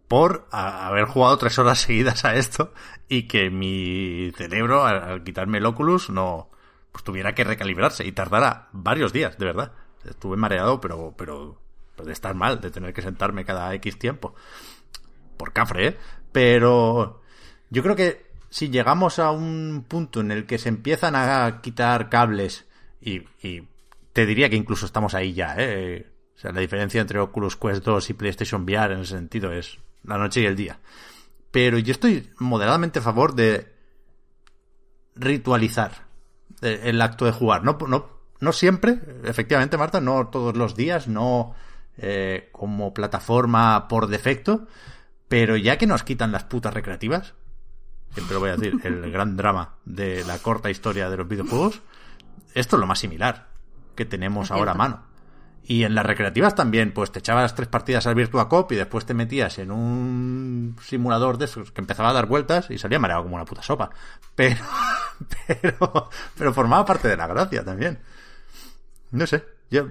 Por 0.07 0.47
haber 0.51 1.05
jugado 1.05 1.38
tres 1.38 1.57
horas 1.59 1.79
seguidas 1.81 2.25
a 2.25 2.35
esto 2.35 2.73
y 3.07 3.23
que 3.27 3.49
mi 3.49 4.31
cerebro, 4.35 4.85
al, 4.85 5.23
quitarme 5.23 5.59
el 5.59 5.65
Oculus, 5.65 6.09
no. 6.09 6.49
Pues 6.91 7.03
tuviera 7.03 7.35
que 7.35 7.43
recalibrarse 7.43 8.05
y 8.05 8.12
tardara 8.12 8.69
varios 8.71 9.13
días, 9.13 9.38
de 9.38 9.45
verdad. 9.45 9.73
Estuve 10.05 10.38
mareado, 10.38 10.81
pero, 10.81 11.13
pero, 11.15 11.62
de 12.03 12.12
estar 12.12 12.33
mal, 12.33 12.62
de 12.62 12.71
tener 12.71 12.93
que 12.93 13.01
sentarme 13.01 13.45
cada 13.45 13.73
X 13.75 13.99
tiempo. 13.99 14.33
Por 15.38 15.53
cafre, 15.53 15.88
¿eh? 15.88 15.97
Pero 16.31 17.21
yo 17.69 17.83
creo 17.83 17.95
que 17.95 18.28
si 18.49 18.69
llegamos 18.69 19.19
a 19.19 19.31
un 19.31 19.85
punto 19.88 20.21
en 20.21 20.31
el 20.31 20.45
que 20.45 20.57
se 20.57 20.69
empiezan 20.69 21.15
a 21.15 21.62
quitar 21.62 22.09
cables 22.09 22.65
y, 23.01 23.21
te 24.13 24.25
diría 24.25 24.49
que 24.49 24.55
incluso 24.55 24.85
estamos 24.85 25.13
ahí 25.13 25.33
ya, 25.33 25.55
¿eh? 25.57 26.07
O 26.35 26.39
sea, 26.39 26.51
la 26.51 26.62
diferencia 26.62 26.99
entre 26.99 27.19
Oculus 27.19 27.55
Quest 27.55 27.83
2 27.83 28.09
y 28.09 28.13
PlayStation 28.13 28.63
VR 28.63 28.93
en 28.93 29.01
ese 29.01 29.15
sentido 29.15 29.51
es 29.51 29.77
la 30.03 30.17
noche 30.17 30.41
y 30.41 30.45
el 30.45 30.55
día. 30.55 30.79
Pero 31.51 31.77
yo 31.77 31.91
estoy 31.91 32.29
moderadamente 32.39 32.99
a 32.99 33.03
favor 33.03 33.35
de 33.35 33.73
ritualizar 35.15 36.07
el 36.62 37.01
acto 37.01 37.25
de 37.25 37.31
jugar. 37.31 37.63
No, 37.63 37.77
no, 37.88 38.09
no 38.39 38.53
siempre, 38.53 38.99
efectivamente, 39.23 39.77
Marta, 39.77 40.01
no 40.01 40.27
todos 40.27 40.55
los 40.55 40.75
días, 40.75 41.07
no 41.07 41.53
eh, 41.97 42.49
como 42.51 42.93
plataforma 42.93 43.88
por 43.88 44.07
defecto, 44.07 44.67
pero 45.27 45.57
ya 45.57 45.77
que 45.77 45.88
nos 45.88 46.03
quitan 46.03 46.31
las 46.31 46.45
putas 46.45 46.73
recreativas, 46.73 47.33
siempre 48.13 48.34
lo 48.34 48.39
voy 48.39 48.50
a 48.50 48.58
decir, 48.58 48.80
el 48.84 49.12
gran 49.12 49.38
drama 49.38 49.76
de 49.86 50.24
la 50.26 50.39
corta 50.39 50.69
historia 50.69 51.10
de 51.10 51.17
los 51.17 51.28
videojuegos, 51.28 51.82
esto 52.54 52.76
es 52.76 52.80
lo 52.80 52.88
más 52.88 53.00
similar 53.00 53.48
que 53.95 54.06
tenemos 54.06 54.52
ahora 54.52 54.72
a 54.72 54.76
mano. 54.76 55.10
Y 55.63 55.84
en 55.84 55.93
las 55.93 56.06
recreativas 56.06 56.56
también, 56.56 56.93
pues 56.93 57.12
te 57.12 57.19
echabas 57.19 57.54
tres 57.54 57.67
partidas 57.67 58.08
al 58.08 58.15
Virtua 58.15 58.50
Cop 58.50 58.72
y 58.72 58.76
después 58.76 59.06
te 59.06 59.13
metías 59.13 59.60
en 59.60 59.69
un 59.69 60.76
simulador 60.82 61.38
de 61.38 61.45
esos 61.45 61.72
que 61.72 61.82
empezaba 61.82 62.10
a 62.10 62.13
dar 62.13 62.26
vueltas 62.26 62.72
y 62.72 62.80
salía 62.80 62.98
mareado 62.98 63.24
como 63.24 63.36
una 63.36 63.45
puta 63.45 63.62
sopa. 63.62 63.91
Pero, 64.34 64.63
pero, 65.62 66.10
pero 66.36 66.54
formaba 66.54 66.86
parte 66.86 67.08
de 67.08 67.17
la 67.17 67.28
gracia 67.28 67.63
también. 67.63 68.00
No 69.12 69.28
sé. 69.28 69.43
Yo, 69.71 69.88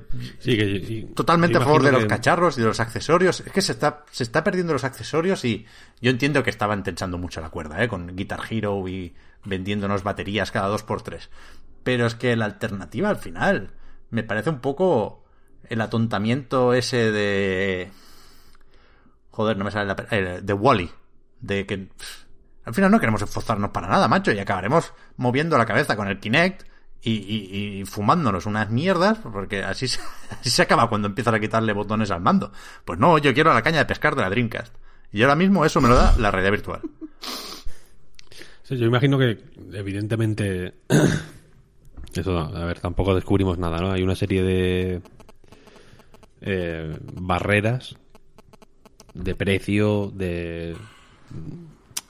totalmente 1.15 1.59
a 1.59 1.61
favor 1.61 1.85
de 1.85 1.93
los 1.93 2.07
cacharros 2.07 2.59
y 2.59 2.63
de 2.63 2.67
los 2.67 2.81
accesorios. 2.81 3.41
Es 3.41 3.53
que 3.53 3.63
se 3.63 3.73
está, 3.73 4.05
se 4.11 4.25
está 4.25 4.43
perdiendo 4.43 4.73
los 4.73 4.83
accesorios 4.83 5.45
y 5.45 5.67
yo 6.01 6.11
entiendo 6.11 6.43
que 6.43 6.51
estaban 6.51 6.83
tensando 6.83 7.17
mucho 7.17 7.41
la 7.41 7.51
cuerda, 7.51 7.83
¿eh? 7.83 7.89
Con 7.89 8.17
Guitar 8.17 8.41
Hero 8.51 8.89
y 8.89 9.15
vendiéndonos 9.45 10.03
baterías 10.03 10.51
cada 10.51 10.67
dos 10.67 10.83
por 10.83 11.03
tres. 11.03 11.31
Pero 11.85 12.07
es 12.07 12.17
que 12.17 12.35
la 12.35 12.47
alternativa 12.47 13.09
al 13.09 13.19
final 13.19 13.71
me 14.11 14.25
parece 14.25 14.51
un 14.51 14.61
poco 14.61 15.25
el 15.69 15.81
atontamiento 15.81 16.75
ese 16.75 17.13
de... 17.13 17.93
Joder, 19.31 19.57
no 19.57 19.65
me 19.65 19.71
sale 19.71 19.87
la... 19.87 20.07
Eh, 20.11 20.41
de 20.43 20.53
Wally. 20.53 20.91
De 21.41 21.67
que... 21.67 21.89
al 22.65 22.75
final 22.75 22.91
no 22.91 22.99
queremos 22.99 23.23
esforzarnos 23.23 23.71
para 23.71 23.87
nada, 23.87 24.09
macho, 24.09 24.33
y 24.33 24.41
acabaremos 24.41 24.93
moviendo 25.17 25.57
la 25.57 25.67
cabeza 25.67 25.95
con 25.95 26.09
el 26.09 26.19
Kinect 26.19 26.67
y, 27.03 27.83
fumándonos 27.87 28.47
unas 28.47 28.71
mierdas, 28.71 29.19
porque 29.19 29.63
así 29.63 29.89
se, 29.89 30.01
se 30.43 30.63
acaba 30.63 30.89
cuando 30.89 31.09
empiezas 31.09 31.35
a 31.35 31.41
quitarle 31.41 31.73
botones 31.73 32.11
al 32.11 32.21
mando. 32.21 32.53
Pues 32.85 32.99
no, 32.99 33.19
yo 33.19 33.33
quiero 33.35 33.53
la 33.55 33.63
caña 33.63 33.79
de 33.79 33.87
pescar 33.87 34.15
de 34.15 34.23
la 34.23 34.31
Dreamcast. 34.31 34.75
Y 35.13 35.23
ahora 35.23 35.37
mismo 35.37 35.65
eso 35.65 35.81
me 35.81 35.89
lo 35.89 35.95
da 35.95 36.15
la 36.19 36.31
realidad 36.31 36.53
virtual. 36.53 36.81
yo 38.69 38.85
imagino 38.85 39.19
que, 39.19 39.39
evidentemente, 39.73 40.75
eso, 42.15 42.39
a 42.39 42.65
ver, 42.65 42.81
tampoco 42.81 43.15
descubrimos 43.15 43.59
nada, 43.59 43.79
¿no? 43.81 43.93
Hay 43.93 44.03
una 44.03 44.15
serie 44.15 44.43
de 44.43 45.03
eh, 46.43 46.99
barreras 47.15 47.97
de 49.15 49.35
precio, 49.35 50.13
de 50.15 50.77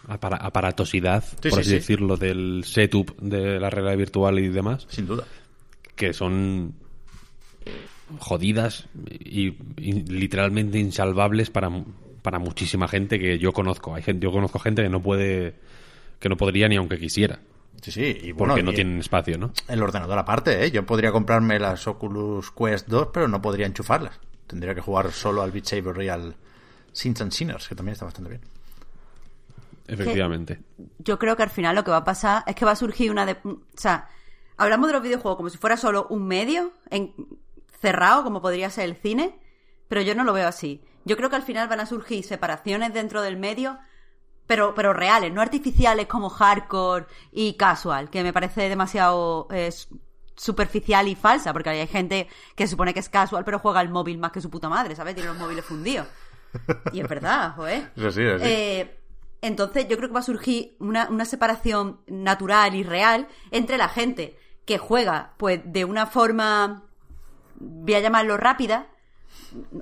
aparatosidad, 0.09 1.25
por 1.51 1.61
así 1.61 1.75
decirlo, 1.75 2.17
del 2.17 2.65
setup 2.65 3.17
de 3.21 3.61
la 3.61 3.71
realidad 3.71 3.97
virtual 3.97 4.39
y 4.39 4.49
demás. 4.49 4.87
Sin 4.89 5.07
duda. 5.07 5.25
Que 5.95 6.13
son 6.13 6.75
jodidas 8.19 8.89
y, 9.09 9.51
literalmente 9.77 10.79
insalvables 10.79 11.51
para, 11.51 11.71
para 12.23 12.39
muchísima 12.39 12.89
gente 12.89 13.19
que 13.19 13.39
yo 13.39 13.53
conozco. 13.53 13.95
Hay 13.95 14.03
gente, 14.03 14.25
yo 14.25 14.33
conozco 14.33 14.59
gente 14.59 14.83
que 14.83 14.89
no 14.89 15.03
puede, 15.03 15.55
que 16.19 16.29
no 16.29 16.37
podría 16.37 16.69
ni 16.69 16.77
aunque 16.77 16.99
quisiera. 16.99 17.41
Sí, 17.83 17.93
sí, 17.93 18.19
y 18.23 18.33
bueno, 18.33 18.55
porque 18.55 18.65
no 18.65 18.73
tienen 18.73 18.99
espacio, 18.99 19.39
¿no? 19.39 19.53
El 19.69 19.83
ordenador 19.83 20.19
aparte, 20.19 20.65
¿eh? 20.65 20.71
Yo 20.71 20.85
podría 20.85 21.13
comprarme 21.13 21.61
las 21.61 21.87
Oculus 21.87 22.51
Quest 22.51 22.89
2, 22.89 23.11
pero 23.13 23.29
no 23.29 23.41
podría 23.41 23.67
enchufarlas. 23.67 24.19
Tendría 24.49 24.75
que 24.75 24.81
jugar 24.81 25.13
solo 25.13 25.43
al 25.43 25.53
Beat 25.53 25.67
Saber 25.67 26.03
y 26.03 26.09
al 26.09 26.35
Sins 26.93 27.21
and 27.21 27.31
Sinners, 27.31 27.69
que 27.69 27.77
también 27.77 27.93
está 27.93 28.07
bastante 28.07 28.31
bien. 28.31 28.41
Efectivamente. 29.89 30.61
yo 30.99 31.19
creo 31.19 31.37
que 31.37 31.43
al 31.43 31.51
final 31.51 31.75
lo 31.75 31.83
que 31.83 31.91
va 31.91 31.99
a 31.99 32.05
pasar 32.05 32.45
es 32.47 32.55
que 32.55 32.65
va 32.65 32.73
a 32.73 32.77
surgir 32.77 33.11
una... 33.11 33.25
De, 33.25 33.39
o 33.43 33.59
sea, 33.75 34.09
hablamos 34.57 34.89
de 34.89 34.93
los 34.93 35.03
videojuegos 35.03 35.37
como 35.37 35.51
si 35.51 35.57
fuera 35.59 35.77
solo 35.77 36.07
un 36.11 36.27
medio 36.27 36.73
en, 36.91 37.15
cerrado, 37.81 38.23
como 38.23 38.43
podría 38.43 38.71
ser 38.71 38.85
el 38.85 38.97
cine, 38.97 39.39
pero 39.89 40.03
yo 40.03 40.15
no 40.15 40.25
lo 40.25 40.33
veo 40.33 40.47
así. 40.47 40.83
Yo 41.05 41.17
creo 41.17 41.31
que 41.31 41.37
al 41.37 41.43
final 41.43 41.69
van 41.69 41.81
a 41.81 41.87
surgir 41.87 42.25
separaciones 42.25 42.93
dentro 42.93 43.23
del 43.23 43.39
medio, 43.39 43.79
pero, 44.47 44.75
pero 44.75 44.93
reales, 44.93 45.33
no 45.33 45.41
artificiales 45.41 46.07
como 46.07 46.29
hardcore 46.29 47.07
y 47.33 47.55
casual, 47.55 48.11
que 48.11 48.23
me 48.23 48.33
parece 48.33 48.69
demasiado 48.69 49.49
eh, 49.51 49.73
superficial 50.37 51.09
y 51.09 51.15
falsa, 51.15 51.53
porque 51.53 51.71
hay 51.71 51.87
gente 51.87 52.29
que 52.55 52.67
se 52.67 52.73
supone 52.73 52.93
que 52.93 53.01
es 53.01 53.09
casual, 53.09 53.45
pero 53.45 53.59
juega 53.59 53.81
el 53.81 53.89
móvil 53.89 54.19
más 54.19 54.33
que 54.33 54.41
su 54.41 54.51
puta 54.51 54.69
madre, 54.69 54.95
¿sabes? 54.95 55.15
Tiene 55.15 55.31
los 55.31 55.39
móviles 55.39 55.65
fundidos. 55.65 56.07
Y 56.93 57.01
es 57.01 57.09
verdad, 57.09 57.55
joder. 57.57 57.93
Eso 57.95 58.11
sí, 58.11 58.23
eso 58.23 58.39
sí. 58.39 58.45
Eh, 58.47 58.98
entonces 59.41 59.87
yo 59.89 59.97
creo 59.97 60.09
que 60.09 60.15
va 60.15 60.21
a 60.21 60.25
surgir 60.25 60.77
una, 60.79 61.09
una 61.09 61.25
separación 61.25 62.01
natural 62.07 62.75
y 62.75 62.83
real 62.83 63.29
entre 63.51 63.79
la 63.79 63.89
gente 63.89 64.37
que 64.65 64.79
juega, 64.79 65.35
pues, 65.39 65.61
de 65.65 65.85
una 65.85 66.07
forma, 66.07 66.85
voy 67.57 67.95
a 67.95 68.01
llamarlo 68.01 68.37
rápida, 68.37 68.89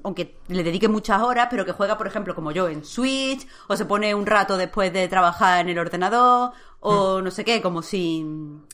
aunque 0.05 0.39
le 0.49 0.63
dedique 0.63 0.89
muchas 0.89 1.23
horas, 1.23 1.49
pero 1.51 1.65
que 1.65 1.73
juega, 1.73 1.99
por 1.99 2.07
ejemplo, 2.07 2.35
como 2.35 2.53
yo, 2.53 2.69
en 2.69 2.85
Switch, 2.85 3.47
o 3.69 3.77
se 3.77 3.85
pone 3.85 4.15
un 4.15 4.27
rato 4.27 4.57
después 4.57 4.93
de 4.93 5.09
trabajar 5.09 5.61
en 5.61 5.71
el 5.71 5.79
ordenador, 5.79 6.53
o 6.81 7.19
hmm. 7.19 7.25
no 7.25 7.31
sé 7.31 7.45
qué, 7.45 7.61
como 7.61 7.83
sin, 7.83 8.65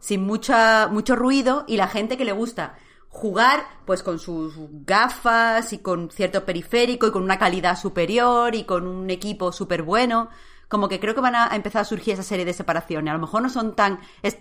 sin 0.00 0.24
mucha, 0.24 0.88
mucho 0.88 1.14
ruido, 1.14 1.64
y 1.68 1.76
la 1.76 1.86
gente 1.86 2.16
que 2.16 2.24
le 2.24 2.32
gusta 2.32 2.76
jugar 3.14 3.64
pues 3.84 4.02
con 4.02 4.18
sus 4.18 4.54
gafas 4.84 5.72
y 5.72 5.78
con 5.78 6.10
cierto 6.10 6.44
periférico 6.44 7.06
y 7.06 7.12
con 7.12 7.22
una 7.22 7.38
calidad 7.38 7.78
superior 7.78 8.56
y 8.56 8.64
con 8.64 8.88
un 8.88 9.08
equipo 9.08 9.52
súper 9.52 9.82
bueno. 9.82 10.28
Como 10.68 10.88
que 10.88 10.98
creo 10.98 11.14
que 11.14 11.20
van 11.20 11.36
a 11.36 11.54
empezar 11.54 11.82
a 11.82 11.84
surgir 11.84 12.14
esa 12.14 12.24
serie 12.24 12.44
de 12.44 12.52
separaciones. 12.52 13.12
A 13.12 13.14
lo 13.14 13.20
mejor 13.20 13.40
no 13.40 13.48
son 13.48 13.76
tan 13.76 14.00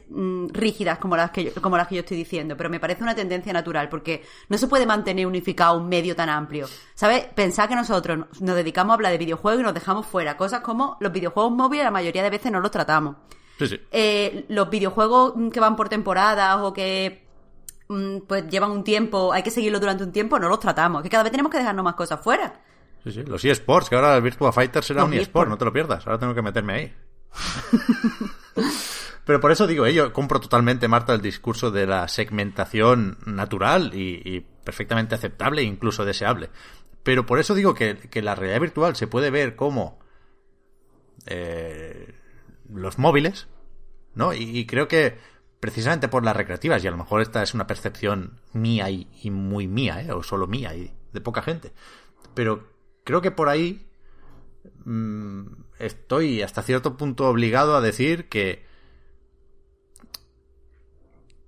mm, 0.09 0.47
rígidas 0.49 0.97
como 0.97 1.15
las, 1.15 1.29
que 1.29 1.43
yo, 1.43 1.61
como 1.61 1.77
las 1.77 1.87
que 1.87 1.95
yo 1.95 2.01
estoy 2.01 2.17
diciendo, 2.17 2.57
pero 2.57 2.71
me 2.71 2.79
parece 2.79 3.03
una 3.03 3.13
tendencia 3.13 3.53
natural 3.53 3.89
porque 3.89 4.23
no 4.49 4.57
se 4.57 4.67
puede 4.67 4.87
mantener 4.87 5.27
unificado 5.27 5.77
un 5.77 5.87
medio 5.87 6.15
tan 6.15 6.29
amplio. 6.29 6.67
¿Sabes? 6.95 7.25
Pensar 7.25 7.69
que 7.69 7.75
nosotros 7.75 8.25
nos 8.41 8.55
dedicamos 8.55 8.91
a 8.91 8.95
hablar 8.95 9.11
de 9.11 9.19
videojuegos 9.19 9.61
y 9.61 9.63
nos 9.63 9.75
dejamos 9.75 10.07
fuera. 10.07 10.35
Cosas 10.35 10.61
como 10.61 10.97
los 10.99 11.11
videojuegos 11.11 11.51
móviles 11.51 11.85
la 11.85 11.91
mayoría 11.91 12.23
de 12.23 12.31
veces 12.31 12.51
no 12.51 12.59
los 12.59 12.71
tratamos. 12.71 13.17
Sí, 13.59 13.67
sí. 13.67 13.79
Eh, 13.91 14.45
los 14.49 14.67
videojuegos 14.71 15.35
que 15.53 15.59
van 15.59 15.75
por 15.75 15.89
temporadas 15.89 16.57
o 16.63 16.73
que 16.73 17.23
pues 18.27 18.47
llevan 18.49 18.71
un 18.71 18.83
tiempo, 18.83 19.33
hay 19.33 19.43
que 19.43 19.51
seguirlo 19.51 19.79
durante 19.79 20.03
un 20.03 20.11
tiempo, 20.11 20.39
no 20.39 20.49
los 20.49 20.59
tratamos. 20.59 21.03
Que 21.03 21.09
cada 21.09 21.23
vez 21.23 21.31
tenemos 21.31 21.51
que 21.51 21.57
dejarnos 21.57 21.83
más 21.83 21.95
cosas 21.95 22.21
fuera. 22.21 22.53
Sí, 23.03 23.11
sí, 23.11 23.23
los 23.23 23.43
eSports, 23.43 23.89
que 23.89 23.95
ahora 23.95 24.15
el 24.15 24.21
Virtua 24.21 24.51
Fighter 24.51 24.83
será 24.83 25.01
Los 25.01 25.09
un 25.09 25.15
eSport, 25.15 25.49
no 25.49 25.57
te 25.57 25.65
lo 25.65 25.73
pierdas. 25.73 26.05
Ahora 26.07 26.19
tengo 26.19 26.33
que 26.33 26.41
meterme 26.41 26.73
ahí. 26.73 26.93
Pero 29.25 29.39
por 29.39 29.51
eso 29.51 29.67
digo, 29.67 29.85
eh, 29.85 29.93
yo 29.93 30.11
compro 30.11 30.39
totalmente, 30.39 30.87
Marta, 30.87 31.13
el 31.13 31.21
discurso 31.21 31.71
de 31.71 31.87
la 31.87 32.07
segmentación 32.07 33.17
natural 33.25 33.93
y, 33.93 34.21
y 34.23 34.41
perfectamente 34.41 35.15
aceptable 35.15 35.61
e 35.61 35.65
incluso 35.65 36.05
deseable. 36.05 36.49
Pero 37.03 37.25
por 37.25 37.39
eso 37.39 37.55
digo 37.55 37.73
que, 37.73 37.97
que 37.97 38.21
la 38.21 38.35
realidad 38.35 38.61
virtual 38.61 38.95
se 38.95 39.07
puede 39.07 39.29
ver 39.29 39.55
como 39.55 39.99
eh, 41.25 42.15
los 42.69 42.97
móviles, 42.97 43.47
¿no? 44.13 44.33
Y, 44.33 44.57
y 44.57 44.65
creo 44.65 44.87
que 44.87 45.17
precisamente 45.63 46.09
por 46.09 46.25
las 46.25 46.35
recreativas, 46.35 46.83
y 46.83 46.87
a 46.87 46.91
lo 46.91 46.97
mejor 46.97 47.21
esta 47.21 47.41
es 47.41 47.53
una 47.53 47.65
percepción 47.65 48.41
mía 48.51 48.89
y, 48.89 49.31
muy 49.31 49.65
mía, 49.65 50.01
¿eh? 50.01 50.11
o 50.11 50.21
solo 50.21 50.45
mía 50.45 50.75
y 50.75 50.91
de 51.13 51.21
poca 51.21 51.41
gente, 51.41 51.71
pero 52.33 52.67
creo 53.05 53.21
que 53.21 53.31
por 53.31 53.47
ahí 53.47 53.87
mm, 54.83 55.45
estoy 55.79 56.41
hasta 56.41 56.63
cierto 56.63 56.97
punto 56.97 57.29
obligado 57.29 57.77
a 57.77 57.81
decir 57.81 58.27
que 58.27 58.65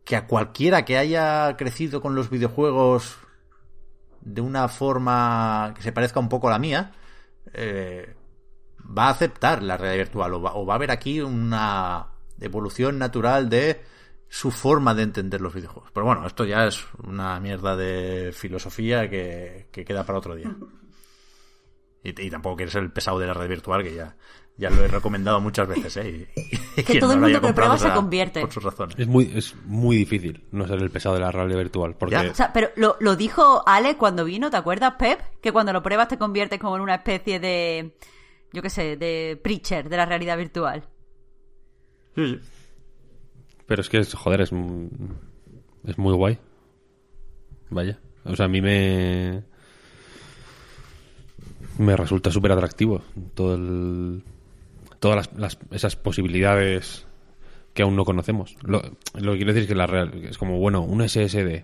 que 0.06 0.16
a 0.16 0.28
cualquiera 0.28 0.86
que 0.86 0.98
haya 0.98 1.58
crecido 1.58 2.00
con 2.02 2.16
los 2.16 2.30
videojuegos 2.30 3.18
de 4.22 4.40
una 4.40 4.70
forma 4.70 5.74
que 5.76 5.82
se 5.82 5.92
parezca 5.92 6.22
un 6.22 6.30
poco 6.30 6.48
a 6.48 6.52
la 6.52 6.60
mía, 6.60 6.94
eh, 7.52 8.16
va 8.98 9.08
a 9.08 9.10
aceptar 9.10 9.62
la 9.62 9.76
realidad 9.76 10.06
virtual 10.06 10.36
o 10.36 10.42
va, 10.42 10.54
o 10.56 10.66
va 10.66 10.76
a 10.76 10.78
haber 10.78 10.92
aquí 10.92 11.20
una 11.20 12.14
evolución 12.40 12.98
natural 12.98 13.50
de 13.50 13.94
su 14.38 14.52
forma 14.52 14.94
de 14.94 15.04
entender 15.04 15.40
los 15.40 15.54
videojuegos. 15.54 15.92
Pero 15.94 16.06
bueno, 16.08 16.28
esto 16.28 16.44
ya 16.44 16.68
es 16.68 16.84
una 17.04 17.40
mierda 17.40 17.78
de 17.78 18.34
filosofía 18.34 19.10
que, 19.10 19.68
que 19.72 19.86
queda 19.86 20.06
para 20.06 20.20
otro 20.20 20.36
día. 20.36 20.54
Y, 22.04 22.10
y 22.22 22.30
tampoco 22.30 22.58
quiere 22.58 22.70
ser 22.72 22.84
el 22.84 22.92
pesado 22.92 23.18
de 23.18 23.28
la 23.28 23.34
red 23.34 23.48
virtual, 23.48 23.82
que 23.82 23.96
ya, 23.96 24.14
ya 24.58 24.70
lo 24.70 24.84
he 24.84 24.90
recomendado 24.90 25.40
muchas 25.40 25.70
veces, 25.70 25.96
¿eh? 25.98 26.28
Y- 26.36 26.82
y 26.82 26.84
Que 26.84 27.00
todo 27.00 27.14
el 27.14 27.22
mundo 27.22 27.40
que 27.40 27.54
prueba 27.54 27.78
se 27.78 27.90
convierte. 27.92 28.42
Por 28.42 28.52
sus 28.52 28.62
razones. 28.64 29.00
Es 29.00 29.08
muy, 29.08 29.32
es 29.34 29.56
muy 29.64 29.96
difícil 29.96 30.44
no 30.52 30.68
ser 30.68 30.82
el 30.82 30.92
pesado 30.92 31.16
de 31.16 31.22
la 31.22 31.32
realidad 31.32 31.60
virtual. 31.60 31.96
Porque. 31.98 32.18
O 32.18 32.36
sea, 32.36 32.52
pero 32.52 32.72
lo, 32.76 32.98
lo 33.00 33.16
dijo 33.16 33.64
Ale 33.66 33.96
cuando 33.96 34.26
vino, 34.26 34.50
¿te 34.52 34.58
acuerdas, 34.58 34.96
Pep? 35.00 35.22
Que 35.42 35.54
cuando 35.54 35.72
lo 35.72 35.82
pruebas 35.82 36.10
te 36.10 36.18
conviertes 36.18 36.60
como 36.60 36.76
en 36.76 36.82
una 36.82 36.96
especie 36.96 37.40
de, 37.40 37.96
yo 38.52 38.62
qué 38.62 38.70
sé, 38.70 38.98
de 38.98 39.40
preacher 39.42 39.88
de 39.88 39.96
la 39.96 40.06
realidad 40.06 40.38
virtual. 40.38 40.84
Sí, 42.16 42.28
sí. 42.34 42.40
Pero 43.68 43.82
es 43.82 43.90
que, 43.90 43.98
es- 44.00 44.14
joder, 44.14 44.42
es, 44.42 44.52
es 45.86 45.98
muy 45.98 46.14
guay. 46.14 46.38
Vaya. 47.70 48.00
O 48.24 48.36
sea, 48.36 48.46
a 48.46 48.50
mí 48.50 48.62
me. 48.62 49.44
Me 51.78 51.96
resulta 51.98 52.32
súper 52.32 52.54
atractivo 52.54 53.02
todo 53.34 53.56
el, 53.56 54.24
todas 55.00 55.18
las, 55.18 55.34
las- 55.38 55.58
esas 55.72 55.96
posibilidades 55.98 57.06
que 57.74 57.84
aún 57.84 57.96
no 57.98 58.06
conocemos. 58.06 58.56
Lo, 58.62 58.82
lo 59.16 59.32
que 59.34 59.38
quiero 59.40 59.52
decir 59.54 59.64
es 59.64 59.68
que 59.68 59.76
la 59.76 59.88
real, 59.88 60.14
es 60.24 60.38
como, 60.38 60.58
bueno, 60.60 60.82
un 60.82 61.02
SSD. 61.08 61.64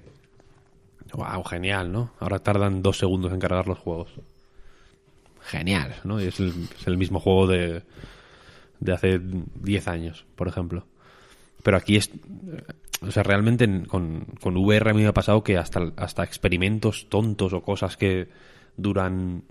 Wow, 1.14 1.44
genial, 1.44 1.92
¿no? 1.92 2.12
Ahora 2.20 2.40
tardan 2.40 2.82
dos 2.82 2.98
segundos 2.98 3.32
en 3.32 3.40
cargar 3.40 3.68
los 3.68 3.80
juegos. 3.80 4.10
Genial, 5.42 5.96
¿no? 6.04 6.22
Y 6.22 6.26
es 6.26 6.40
el, 6.40 6.54
es 6.78 6.88
el 6.88 6.98
mismo 6.98 7.20
juego 7.20 7.48
de, 7.48 7.84
de 8.80 8.94
hace 8.94 9.20
10 9.56 9.88
años, 9.88 10.26
por 10.36 10.48
ejemplo. 10.50 10.86
Pero 11.64 11.78
aquí 11.78 11.96
es. 11.98 12.10
O 13.02 13.12
sea, 13.12 13.24
realmente 13.24 13.64
en- 13.64 13.86
con, 13.86 14.26
con 14.42 14.56
VR 14.58 14.92
a 14.92 14.94
mí 14.94 15.02
me 15.02 15.08
ha 15.08 15.14
pasado 15.14 15.44
que 15.44 15.58
hasta, 15.58 15.92
hasta 15.98 16.24
experimentos 16.24 17.08
tontos 17.10 17.54
o 17.54 17.62
cosas 17.62 17.98
que 17.98 18.30
duran 18.78 19.44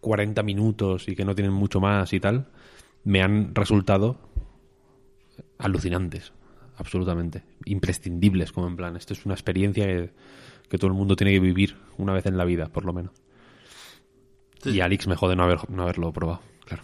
40 0.00 0.42
minutos 0.42 1.08
y 1.08 1.16
que 1.16 1.24
no 1.24 1.34
tienen 1.34 1.52
mucho 1.52 1.80
más 1.80 2.12
y 2.12 2.20
tal, 2.20 2.46
me 3.04 3.22
han 3.22 3.54
resultado 3.54 4.18
alucinantes. 5.58 6.32
Absolutamente. 6.76 7.42
Imprescindibles, 7.66 8.52
como 8.52 8.66
en 8.66 8.76
plan. 8.76 8.96
Esto 8.96 9.12
es 9.14 9.24
una 9.26 9.34
experiencia 9.34 9.86
que, 9.86 10.10
que 10.68 10.78
todo 10.78 10.88
el 10.88 10.94
mundo 10.96 11.16
tiene 11.16 11.32
que 11.32 11.40
vivir 11.40 11.76
una 11.98 12.12
vez 12.12 12.26
en 12.26 12.36
la 12.36 12.44
vida, 12.44 12.66
por 12.68 12.84
lo 12.84 12.92
menos. 12.92 13.12
Y 14.64 14.80
Alex 14.80 15.06
me 15.06 15.14
jode 15.16 15.36
no, 15.36 15.42
haber, 15.44 15.68
no 15.68 15.82
haberlo 15.82 16.12
probado, 16.12 16.40
claro. 16.64 16.82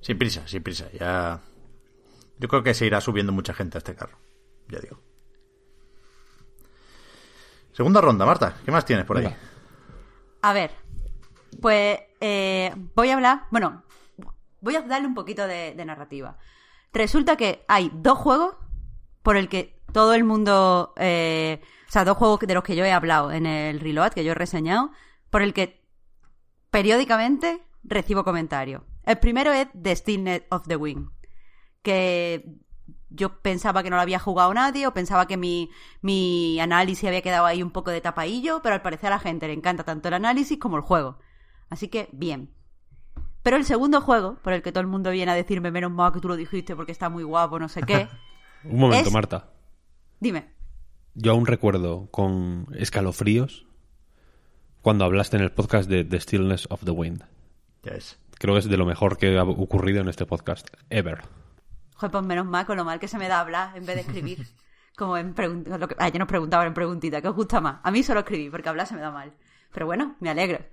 Sin 0.00 0.18
prisa, 0.18 0.46
sin 0.48 0.62
prisa. 0.62 0.88
Ya. 0.98 1.40
Yo 2.40 2.48
creo 2.48 2.62
que 2.62 2.72
se 2.72 2.86
irá 2.86 3.02
subiendo 3.02 3.32
mucha 3.32 3.52
gente 3.52 3.76
a 3.76 3.80
este 3.80 3.94
carro. 3.94 4.18
Ya 4.68 4.80
digo. 4.80 4.98
Segunda 7.72 8.00
ronda, 8.00 8.24
Marta. 8.24 8.56
¿Qué 8.64 8.72
más 8.72 8.86
tienes 8.86 9.04
por 9.04 9.18
ahí? 9.18 9.34
A 10.40 10.52
ver, 10.54 10.70
pues 11.60 12.00
eh, 12.18 12.74
voy 12.94 13.10
a 13.10 13.14
hablar, 13.14 13.44
bueno, 13.50 13.82
voy 14.62 14.74
a 14.74 14.80
darle 14.80 15.06
un 15.06 15.14
poquito 15.14 15.46
de, 15.46 15.74
narrativa. 15.84 16.38
Resulta 16.94 17.36
que 17.36 17.62
hay 17.68 17.90
dos 17.94 18.16
juegos 18.16 18.56
por 19.22 19.36
el 19.36 19.50
que 19.50 19.78
todo 19.92 20.14
el 20.14 20.24
mundo, 20.24 20.94
eh, 20.96 21.60
o 21.88 21.92
sea, 21.92 22.06
dos 22.06 22.16
juegos 22.16 22.40
de 22.40 22.54
los 22.54 22.64
que 22.64 22.74
yo 22.74 22.86
he 22.86 22.92
hablado 22.92 23.32
en 23.32 23.44
el 23.44 23.80
reload, 23.80 24.12
que 24.12 24.24
yo 24.24 24.32
he 24.32 24.34
reseñado, 24.34 24.92
por 25.28 25.42
el 25.42 25.52
que 25.52 25.86
periódicamente 26.70 27.62
recibo 27.84 28.24
comentarios. 28.24 28.82
El 29.04 29.18
primero 29.18 29.52
es 29.52 29.68
The 29.80 29.94
Stillness 29.94 30.42
of 30.48 30.66
the 30.66 30.76
Wind, 30.76 31.10
que 31.82 32.44
yo 33.08 33.40
pensaba 33.40 33.82
que 33.82 33.90
no 33.90 33.96
lo 33.96 34.02
había 34.02 34.18
jugado 34.18 34.52
nadie 34.54 34.86
o 34.86 34.94
pensaba 34.94 35.26
que 35.26 35.36
mi, 35.36 35.70
mi 36.00 36.60
análisis 36.60 37.08
había 37.08 37.22
quedado 37.22 37.46
ahí 37.46 37.62
un 37.62 37.70
poco 37.72 37.90
de 37.90 38.00
tapaillo, 38.00 38.60
pero 38.62 38.74
al 38.74 38.82
parecer 38.82 39.08
a 39.08 39.16
la 39.16 39.18
gente 39.18 39.46
le 39.48 39.52
encanta 39.54 39.84
tanto 39.84 40.08
el 40.08 40.14
análisis 40.14 40.58
como 40.58 40.76
el 40.76 40.82
juego. 40.82 41.18
Así 41.70 41.88
que, 41.88 42.08
bien. 42.12 42.50
Pero 43.42 43.56
el 43.56 43.64
segundo 43.64 44.00
juego, 44.00 44.36
por 44.42 44.52
el 44.52 44.62
que 44.62 44.70
todo 44.70 44.82
el 44.82 44.86
mundo 44.86 45.10
viene 45.10 45.32
a 45.32 45.34
decirme 45.34 45.70
menos 45.70 45.90
mal 45.90 46.12
que 46.12 46.20
tú 46.20 46.28
lo 46.28 46.36
dijiste 46.36 46.76
porque 46.76 46.92
está 46.92 47.08
muy 47.08 47.24
guapo, 47.24 47.58
no 47.58 47.68
sé 47.68 47.82
qué. 47.82 48.08
Un 48.64 48.78
momento, 48.78 49.08
Es- 49.08 49.12
Marta. 49.14 49.48
Dime. 50.20 50.50
Yo 51.14 51.32
aún 51.32 51.46
recuerdo 51.46 52.08
con 52.10 52.66
escalofríos 52.74 53.66
cuando 54.82 55.04
hablaste 55.04 55.36
en 55.36 55.42
el 55.42 55.50
podcast 55.50 55.88
de 55.88 56.04
The 56.04 56.20
Stillness 56.20 56.66
of 56.70 56.84
the 56.84 56.92
Wind. 56.92 57.24
Creo 58.38 58.54
que 58.54 58.58
es 58.60 58.68
de 58.68 58.76
lo 58.76 58.86
mejor 58.86 59.16
que 59.18 59.36
ha 59.36 59.42
ocurrido 59.42 60.00
en 60.02 60.08
este 60.08 60.24
podcast. 60.26 60.68
Ever. 60.88 61.22
Joder, 62.00 62.12
pues 62.12 62.24
menos 62.24 62.46
mal 62.46 62.64
con 62.64 62.78
lo 62.78 62.84
mal 62.86 62.98
que 62.98 63.08
se 63.08 63.18
me 63.18 63.28
da 63.28 63.40
hablar 63.40 63.76
en 63.76 63.84
vez 63.84 63.94
de 63.94 64.00
escribir. 64.00 64.46
Como 64.96 65.18
en 65.18 65.34
preguntas. 65.34 65.78
Lo 65.78 65.86
que... 65.86 65.94
Ya 65.98 66.18
nos 66.18 66.28
preguntaban 66.28 66.66
en 66.68 66.72
preguntita. 66.72 67.20
¿Qué 67.20 67.28
os 67.28 67.36
gusta 67.36 67.60
más? 67.60 67.80
A 67.82 67.90
mí 67.90 68.02
solo 68.02 68.20
escribir, 68.20 68.50
porque 68.50 68.70
hablar 68.70 68.86
se 68.86 68.94
me 68.94 69.02
da 69.02 69.10
mal. 69.10 69.34
Pero 69.70 69.84
bueno, 69.84 70.16
me 70.18 70.30
alegro. 70.30 70.64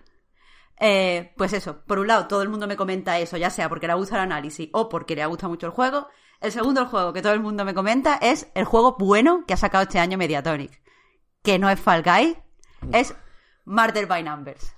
Eh, 0.80 1.34
pues 1.36 1.52
eso, 1.52 1.82
por 1.86 2.00
un 2.00 2.08
lado, 2.08 2.28
todo 2.28 2.44
el 2.44 2.50
mundo 2.50 2.66
me 2.66 2.78
comenta 2.78 3.20
eso, 3.20 3.36
ya 3.36 3.50
sea 3.50 3.68
porque 3.68 3.88
le 3.88 3.96
gusta 3.96 4.16
el 4.16 4.22
análisis 4.22 4.70
o 4.72 4.88
porque 4.88 5.18
le 5.18 5.26
gusta 5.26 5.50
mucho 5.50 5.66
el 5.66 5.74
juego. 5.74 6.08
El 6.40 6.54
segundo 6.54 6.80
el 6.80 6.88
juego 6.88 7.12
que 7.12 7.22
todo 7.22 7.34
el 7.34 7.42
mundo 7.42 7.66
me 7.66 7.74
comenta 7.74 8.18
es 8.22 8.50
el 8.54 8.64
juego 8.64 8.96
bueno 8.98 9.44
que 9.46 9.54
ha 9.54 9.58
sacado 9.58 9.84
este 9.84 10.00
año 10.00 10.18
Mediatonic. 10.18 10.82
Que 11.44 11.60
no 11.60 11.70
es 11.70 11.80
Fall 11.80 12.04
Guys, 12.04 12.38
es 12.94 13.14
Murder 13.66 14.06
by 14.06 14.24
Numbers. 14.24 14.76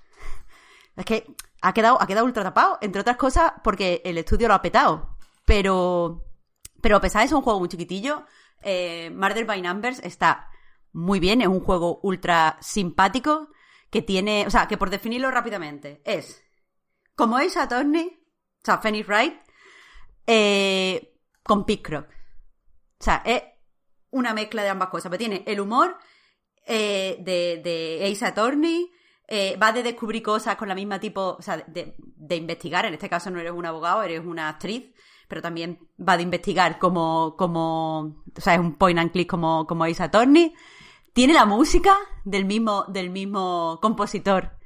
Es 0.95 1.05
que 1.05 1.35
ha 1.61 1.73
quedado, 1.73 2.01
ha 2.01 2.07
quedado 2.07 2.25
ultra 2.25 2.43
tapado, 2.43 2.79
entre 2.81 3.01
otras 3.01 3.17
cosas 3.17 3.53
porque 3.63 4.01
el 4.03 4.17
estudio 4.17 4.47
lo 4.47 4.55
ha 4.55 4.61
petado. 4.63 5.17
Pero, 5.45 6.28
pero 6.81 6.97
a 6.97 7.01
pesar 7.01 7.21
de 7.21 7.29
ser 7.29 7.37
un 7.37 7.43
juego 7.43 7.59
muy 7.59 7.69
chiquitillo, 7.69 8.25
eh, 8.61 9.09
Murder 9.11 9.45
by 9.45 9.61
Numbers 9.61 9.99
está 9.99 10.49
muy 10.91 11.19
bien, 11.19 11.41
es 11.41 11.47
un 11.47 11.59
juego 11.61 11.99
ultra 12.03 12.57
simpático 12.61 13.49
que 13.89 14.01
tiene, 14.01 14.45
o 14.47 14.49
sea, 14.49 14.67
que 14.67 14.77
por 14.77 14.89
definirlo 14.89 15.31
rápidamente, 15.31 16.01
es 16.05 16.43
como 17.15 17.37
Ace 17.37 17.59
Attorney, 17.59 18.07
o 18.61 18.65
sea, 18.65 18.79
Phoenix 18.79 19.07
Wright, 19.07 19.35
eh, 20.27 21.15
con 21.43 21.65
Pickrock. 21.65 22.07
O 22.07 23.03
sea, 23.03 23.21
es 23.25 23.43
una 24.11 24.33
mezcla 24.33 24.63
de 24.63 24.69
ambas 24.69 24.89
cosas, 24.89 25.09
pero 25.09 25.19
tiene 25.19 25.43
el 25.47 25.59
humor 25.59 25.97
eh, 26.65 27.17
de, 27.19 27.61
de 27.63 28.11
Ace 28.11 28.25
Attorney, 28.25 28.91
va 29.61 29.71
de 29.71 29.83
descubrir 29.83 30.23
cosas 30.23 30.55
con 30.55 30.67
la 30.67 30.75
misma 30.75 30.99
tipo, 30.99 31.37
o 31.37 31.41
sea, 31.41 31.57
de, 31.57 31.95
de 31.97 32.35
investigar, 32.35 32.85
en 32.85 32.95
este 32.95 33.09
caso 33.09 33.29
no 33.29 33.39
eres 33.39 33.51
un 33.51 33.65
abogado, 33.65 34.01
eres 34.01 34.25
una 34.25 34.49
actriz, 34.49 34.91
pero 35.29 35.41
también 35.41 35.87
va 35.97 36.17
de 36.17 36.23
investigar 36.23 36.79
como, 36.79 37.35
como, 37.37 37.99
o 38.35 38.41
sea, 38.41 38.55
es 38.55 38.59
un 38.59 38.75
point 38.75 38.99
and 38.99 39.11
click 39.11 39.29
como, 39.29 39.65
como 39.65 39.85
Ace. 39.85 40.09
Tiene 41.13 41.33
la 41.33 41.45
música 41.45 41.95
del 42.25 42.45
mismo, 42.45 42.83
del 42.89 43.09
mismo 43.09 43.79
compositor 43.81 44.57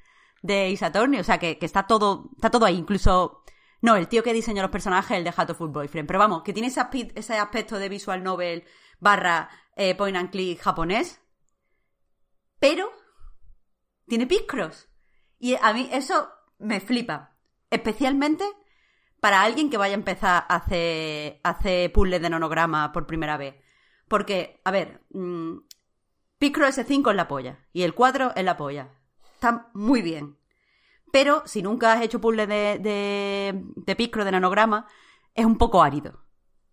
de 0.42 0.74
Ace 0.74 0.86
Attorney, 0.86 1.20
o 1.20 1.24
sea, 1.24 1.38
que, 1.38 1.60
que 1.60 1.66
está 1.66 1.86
todo, 1.86 2.32
está 2.36 2.50
todo 2.50 2.66
ahí, 2.66 2.78
incluso, 2.78 3.44
no, 3.82 3.96
el 3.96 4.08
tío 4.08 4.24
que 4.24 4.34
diseñó 4.34 4.62
los 4.62 4.72
personajes, 4.72 5.18
el 5.18 5.24
de 5.24 5.34
Hatoful 5.36 5.70
Boyfriend, 5.70 6.08
pero 6.08 6.20
vamos, 6.20 6.44
que 6.44 6.54
tiene 6.54 6.70
ese, 6.70 6.82
aspe- 6.82 7.12
ese 7.16 7.38
aspecto 7.38 7.78
de 7.78 7.90
visual 7.90 8.24
novel 8.24 8.64
barra 9.00 9.50
eh, 9.76 9.96
point 9.96 10.18
and 10.18 10.32
click 10.32 10.60
japonés, 10.62 11.22
pero 12.60 12.90
tiene 14.08 14.28
Picross. 14.28 14.90
Y 15.40 15.56
a 15.62 15.74
mí 15.74 15.90
eso 15.92 16.30
me 16.60 16.80
flipa. 16.80 17.36
Especialmente 17.70 18.46
para 19.24 19.42
alguien 19.42 19.70
que 19.70 19.78
vaya 19.78 19.94
a 19.94 19.96
empezar 20.04 20.46
a 20.50 20.56
hacer, 20.58 21.92
puzzles 21.94 22.22
de 22.22 22.30
nonograma 22.30 22.92
por 22.92 23.08
primera 23.08 23.38
vez. 23.38 23.56
Porque, 24.10 24.60
a 24.66 24.72
ver, 24.72 25.06
mm, 25.12 25.60
Picross 26.40 26.78
S5 26.78 27.10
es 27.12 27.16
la 27.16 27.30
polla. 27.30 27.66
Y 27.72 27.84
el 27.84 27.94
4 27.94 28.34
es 28.36 28.44
la 28.44 28.58
polla. 28.58 28.90
Está 29.36 29.70
muy 29.74 30.02
bien. 30.02 30.38
pero 31.14 31.44
si 31.46 31.62
nunca 31.62 31.94
has 31.94 32.02
hecho 32.02 32.20
puzzles 32.20 32.50
de, 32.50 32.80
de, 32.80 33.64
de 33.78 33.96
picro, 33.96 34.26
de 34.26 34.32
nanograma, 34.34 34.88
es 35.34 35.46
un 35.46 35.58
poco 35.58 35.82
árido. 35.82 36.26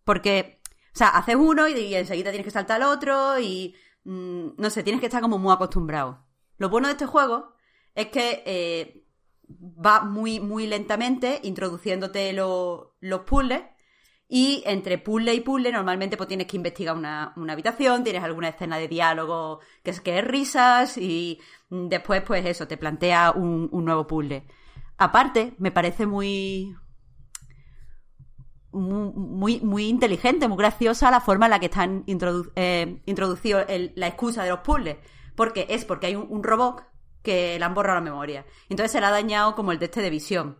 Porque, 0.02 0.60
o 0.92 0.98
sea, 0.98 1.10
haces 1.10 1.36
uno 1.36 1.68
y, 1.68 1.94
enseguida 1.94 2.30
tienes 2.30 2.46
que 2.46 2.50
saltar 2.50 2.82
al 2.82 2.88
otro 2.88 3.38
y, 3.38 3.76
mm, 4.02 4.56
no 4.56 4.70
sé, 4.70 4.82
tienes 4.82 5.00
que 5.00 5.06
estar 5.06 5.22
como 5.22 5.38
muy 5.38 5.52
acostumbrado. 5.52 6.26
Lo 6.58 6.68
bueno 6.68 6.88
de 6.88 6.94
este 6.94 7.06
juego 7.06 7.54
es 7.94 8.08
que 8.08 8.42
eh, 8.44 9.06
va 9.58 10.02
muy, 10.02 10.40
muy 10.40 10.66
lentamente 10.66 11.40
introduciéndote 11.42 12.32
los 12.32 13.20
puzzles 13.26 13.62
y 14.32 14.62
entre 14.64 14.96
puzzle 14.98 15.34
y 15.34 15.40
puzzle 15.40 15.72
normalmente 15.72 16.16
pues 16.16 16.28
tienes 16.28 16.46
que 16.46 16.56
investigar 16.56 16.96
una, 16.96 17.34
habitación, 17.48 18.04
tienes 18.04 18.22
alguna 18.22 18.48
escena 18.48 18.78
de 18.78 18.86
diálogo 18.86 19.58
que 19.82 19.90
es 19.90 20.00
que 20.00 20.18
es 20.18 20.24
risas 20.24 20.96
y 20.96 21.40
después 21.68 22.22
pues 22.22 22.46
eso, 22.46 22.68
te 22.68 22.76
plantea 22.76 23.32
un, 23.32 23.68
nuevo 23.72 24.06
puzzle. 24.06 24.46
Aparte, 24.98 25.54
me 25.58 25.72
parece 25.72 26.06
muy, 26.06 26.76
muy, 28.70 29.60
muy 29.60 29.88
inteligente, 29.88 30.46
muy 30.46 30.58
graciosa 30.58 31.10
la 31.10 31.20
forma 31.20 31.46
en 31.46 31.50
la 31.50 31.58
que 31.58 31.66
están 31.66 32.04
eh, 32.06 33.00
introducidos 33.06 33.64
la 33.96 34.06
excusa 34.06 34.44
de 34.44 34.50
los 34.50 34.60
puzzles. 34.60 34.98
Porque 35.34 35.66
es 35.70 35.84
porque 35.84 36.08
hay 36.08 36.16
un, 36.16 36.42
robot 36.44 36.84
que 37.22 37.58
le 37.58 37.64
han 37.64 37.74
borrado 37.74 37.98
la 37.98 38.04
memoria. 38.04 38.46
Entonces 38.68 38.92
se 38.92 39.00
le 39.00 39.06
ha 39.06 39.10
dañado 39.10 39.54
como 39.54 39.72
el 39.72 39.78
de 39.78 39.86
este 39.86 40.02
de 40.02 40.10
visión. 40.10 40.58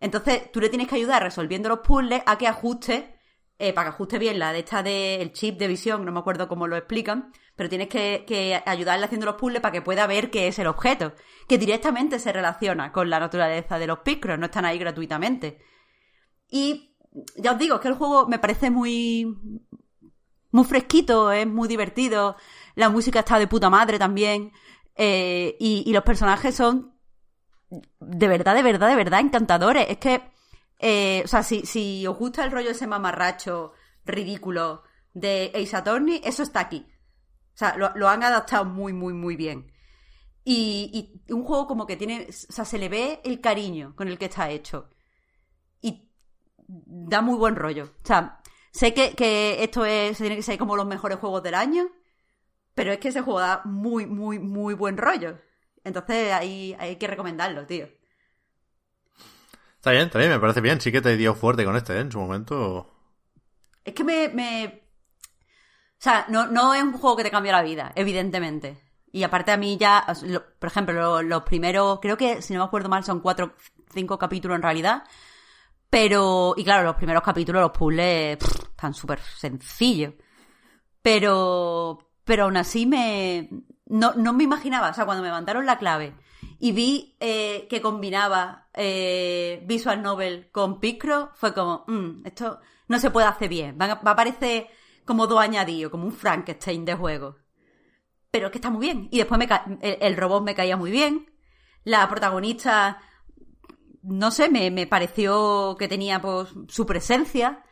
Entonces, 0.00 0.50
tú 0.52 0.60
le 0.60 0.68
tienes 0.68 0.88
que 0.88 0.96
ayudar 0.96 1.22
resolviendo 1.22 1.68
los 1.68 1.80
puzzles 1.80 2.22
a 2.26 2.36
que 2.36 2.46
ajuste, 2.46 3.18
eh, 3.58 3.72
para 3.72 3.88
que 3.88 3.94
ajuste 3.94 4.18
bien 4.18 4.38
la 4.38 4.52
de 4.52 4.58
esta 4.58 4.82
del 4.82 5.32
chip 5.32 5.58
de 5.58 5.68
visión, 5.68 6.04
no 6.04 6.12
me 6.12 6.18
acuerdo 6.18 6.48
cómo 6.48 6.66
lo 6.66 6.76
explican, 6.76 7.32
pero 7.56 7.70
tienes 7.70 7.88
que, 7.88 8.62
ayudarle 8.66 9.06
haciendo 9.06 9.26
los 9.26 9.36
puzzles 9.36 9.62
para 9.62 9.72
que 9.72 9.82
pueda 9.82 10.06
ver 10.06 10.30
qué 10.30 10.48
es 10.48 10.58
el 10.58 10.66
objeto, 10.66 11.14
que 11.48 11.56
directamente 11.56 12.18
se 12.18 12.32
relaciona 12.32 12.92
con 12.92 13.08
la 13.08 13.18
naturaleza 13.18 13.78
de 13.78 13.86
los 13.86 14.00
picros, 14.00 14.38
no 14.38 14.46
están 14.46 14.66
ahí 14.66 14.78
gratuitamente. 14.78 15.58
Y 16.50 16.94
ya 17.36 17.52
os 17.52 17.58
digo, 17.58 17.80
que 17.80 17.88
el 17.88 17.94
juego 17.94 18.28
me 18.28 18.38
parece 18.38 18.70
muy, 18.70 19.38
muy 20.50 20.64
fresquito, 20.64 21.32
es 21.32 21.46
muy 21.46 21.66
divertido, 21.66 22.36
la 22.74 22.90
música 22.90 23.20
está 23.20 23.38
de 23.38 23.46
puta 23.46 23.70
madre 23.70 23.98
también, 23.98 24.52
eh, 24.96 25.56
y 25.58 25.92
los 25.92 26.02
personajes 26.02 26.54
son 26.54 26.96
de 27.68 28.28
verdad, 28.28 28.54
de 28.54 28.62
verdad, 28.62 28.88
de 28.88 28.96
verdad 28.96 29.20
encantadores. 29.20 29.86
Es 29.88 29.98
que, 29.98 30.22
eh, 30.78 31.22
o 31.24 31.28
sea, 31.28 31.42
si, 31.42 31.66
si 31.66 32.06
os 32.06 32.16
gusta 32.16 32.44
el 32.44 32.50
rollo 32.50 32.70
ese 32.70 32.86
mamarracho 32.86 33.72
ridículo 34.04 34.82
de 35.12 35.52
Ace 35.54 35.76
Attorney, 35.76 36.20
eso 36.24 36.42
está 36.42 36.60
aquí. 36.60 36.86
O 37.54 37.58
sea, 37.58 37.76
lo, 37.76 38.08
han 38.08 38.22
adaptado 38.22 38.64
muy, 38.64 38.92
muy, 38.92 39.14
muy 39.14 39.36
bien. 39.36 39.72
Y, 40.44 41.22
y, 41.26 41.32
un 41.32 41.44
juego 41.44 41.66
como 41.66 41.86
que 41.86 41.96
tiene, 41.96 42.26
o 42.28 42.32
sea, 42.32 42.64
se 42.64 42.78
le 42.78 42.88
ve 42.88 43.20
el 43.24 43.40
cariño 43.40 43.94
con 43.96 44.08
el 44.08 44.18
que 44.18 44.26
está 44.26 44.50
hecho. 44.50 44.90
Y 45.80 46.10
da 46.68 47.22
muy 47.22 47.36
buen 47.36 47.56
rollo. 47.56 47.84
O 48.04 48.06
sea, 48.06 48.40
sé 48.72 48.94
que, 48.94 49.14
que 49.14 49.64
esto 49.64 49.84
es, 49.84 50.18
tiene 50.18 50.36
que 50.36 50.42
ser 50.42 50.58
como 50.58 50.76
los 50.76 50.86
mejores 50.86 51.18
juegos 51.18 51.42
del 51.42 51.54
año, 51.54 51.88
pero 52.76 52.92
es 52.92 52.98
que 52.98 53.08
ese 53.08 53.22
juego 53.22 53.40
da 53.40 53.62
muy, 53.64 54.04
muy, 54.04 54.38
muy 54.38 54.74
buen 54.74 54.98
rollo. 54.98 55.38
Entonces 55.82 56.30
ahí 56.30 56.76
hay 56.78 56.96
que 56.96 57.06
recomendarlo, 57.06 57.64
tío. 57.66 57.88
Está 59.76 59.92
bien, 59.92 60.04
está 60.04 60.18
bien, 60.18 60.30
me 60.30 60.38
parece 60.38 60.60
bien. 60.60 60.78
Sí 60.78 60.92
que 60.92 61.00
te 61.00 61.16
dio 61.16 61.34
fuerte 61.34 61.64
con 61.64 61.74
este, 61.74 61.94
¿eh? 61.94 62.00
En 62.00 62.12
su 62.12 62.20
momento. 62.20 62.92
Es 63.82 63.94
que 63.94 64.04
me. 64.04 64.82
O 65.98 66.02
sea, 66.02 66.26
no, 66.28 66.74
es 66.74 66.82
un 66.82 66.92
juego 66.92 67.16
que 67.16 67.22
te 67.22 67.30
cambia 67.30 67.52
la 67.52 67.62
vida, 67.62 67.92
evidentemente. 67.94 68.78
Y 69.10 69.22
aparte 69.22 69.52
a 69.52 69.56
mí 69.56 69.78
ya, 69.78 70.04
por 70.58 70.68
ejemplo, 70.68 71.22
los, 71.22 71.42
primeros, 71.44 71.98
creo 72.00 72.18
que 72.18 72.42
si 72.42 72.52
no 72.52 72.58
me 72.60 72.66
acuerdo 72.66 72.90
mal 72.90 73.04
son 73.04 73.20
cuatro, 73.20 73.54
cinco 73.90 74.18
capítulos 74.18 74.56
en 74.56 74.62
realidad. 74.62 75.04
Pero, 75.88 76.52
y 76.58 76.64
claro, 76.64 76.84
los 76.84 76.96
primeros 76.96 77.22
capítulos, 77.22 77.62
los 77.62 77.70
puzzles, 77.70 78.36
están 78.42 78.92
súper 78.92 79.18
sencillos. 79.20 80.12
Pero, 81.00 82.06
pero 82.26 82.44
aún 82.44 82.56
así 82.56 82.86
me, 82.86 83.48
no, 83.86 84.12
no 84.14 84.32
me 84.32 84.44
imaginaba, 84.44 84.90
o 84.90 84.94
sea, 84.94 85.06
cuando 85.06 85.22
me 85.22 85.30
mandaron 85.30 85.64
la 85.64 85.78
clave 85.78 86.12
y 86.58 86.72
vi 86.72 87.16
eh, 87.20 87.68
que 87.70 87.80
combinaba 87.80 88.68
eh, 88.74 89.62
Visual 89.64 90.02
Novel 90.02 90.50
con 90.50 90.80
Picro, 90.80 91.30
fue 91.34 91.54
como, 91.54 91.84
mm, 91.86 92.26
esto 92.26 92.60
no 92.88 92.98
se 92.98 93.10
puede 93.12 93.28
hacer 93.28 93.48
bien. 93.48 93.78
Va, 93.80 93.92
a 93.92 94.16
parecer 94.16 94.66
como 95.04 95.28
dos 95.28 95.40
añadidos, 95.40 95.90
como 95.92 96.04
un 96.04 96.12
Frankenstein 96.12 96.84
de 96.84 96.94
juego. 96.94 97.36
Pero 98.32 98.46
es 98.46 98.52
que 98.52 98.58
está 98.58 98.70
muy 98.70 98.86
bien. 98.86 99.08
Y 99.12 99.18
después 99.18 99.38
me 99.38 99.48
el, 99.80 100.16
robot 100.16 100.42
me 100.42 100.56
caía 100.56 100.76
muy 100.76 100.90
bien. 100.90 101.30
La 101.84 102.08
protagonista, 102.08 103.00
no 104.02 104.32
sé, 104.32 104.48
me, 104.50 104.86
pareció 104.88 105.76
que 105.78 105.86
tenía 105.86 106.20
pues, 106.20 106.48
su 106.68 106.86
presencia. 106.86 107.62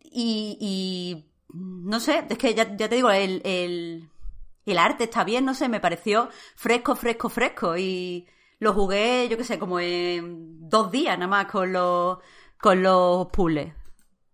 Y 0.00 1.33
no 1.54 2.00
sé, 2.00 2.26
es 2.28 2.38
que 2.38 2.54
ya, 2.54 2.76
te 2.76 2.88
digo, 2.88 3.10
el, 3.10 3.40
el 4.66 4.78
arte 4.78 5.04
está 5.04 5.24
bien, 5.24 5.44
no 5.44 5.54
sé, 5.54 5.68
me 5.68 5.80
pareció 5.80 6.28
fresco, 6.56 6.96
fresco, 6.96 7.28
fresco. 7.28 7.76
Y 7.76 8.26
lo 8.58 8.72
jugué, 8.72 9.28
yo 9.28 9.36
qué 9.36 9.44
sé, 9.44 9.58
como 9.58 9.80
en 9.80 10.68
dos 10.68 10.90
días 10.90 11.18
nada 11.18 11.28
más 11.28 11.46
con 11.46 11.72
los, 11.72 12.18
con 12.58 12.82
los 12.82 13.28
puzzles. 13.28 13.72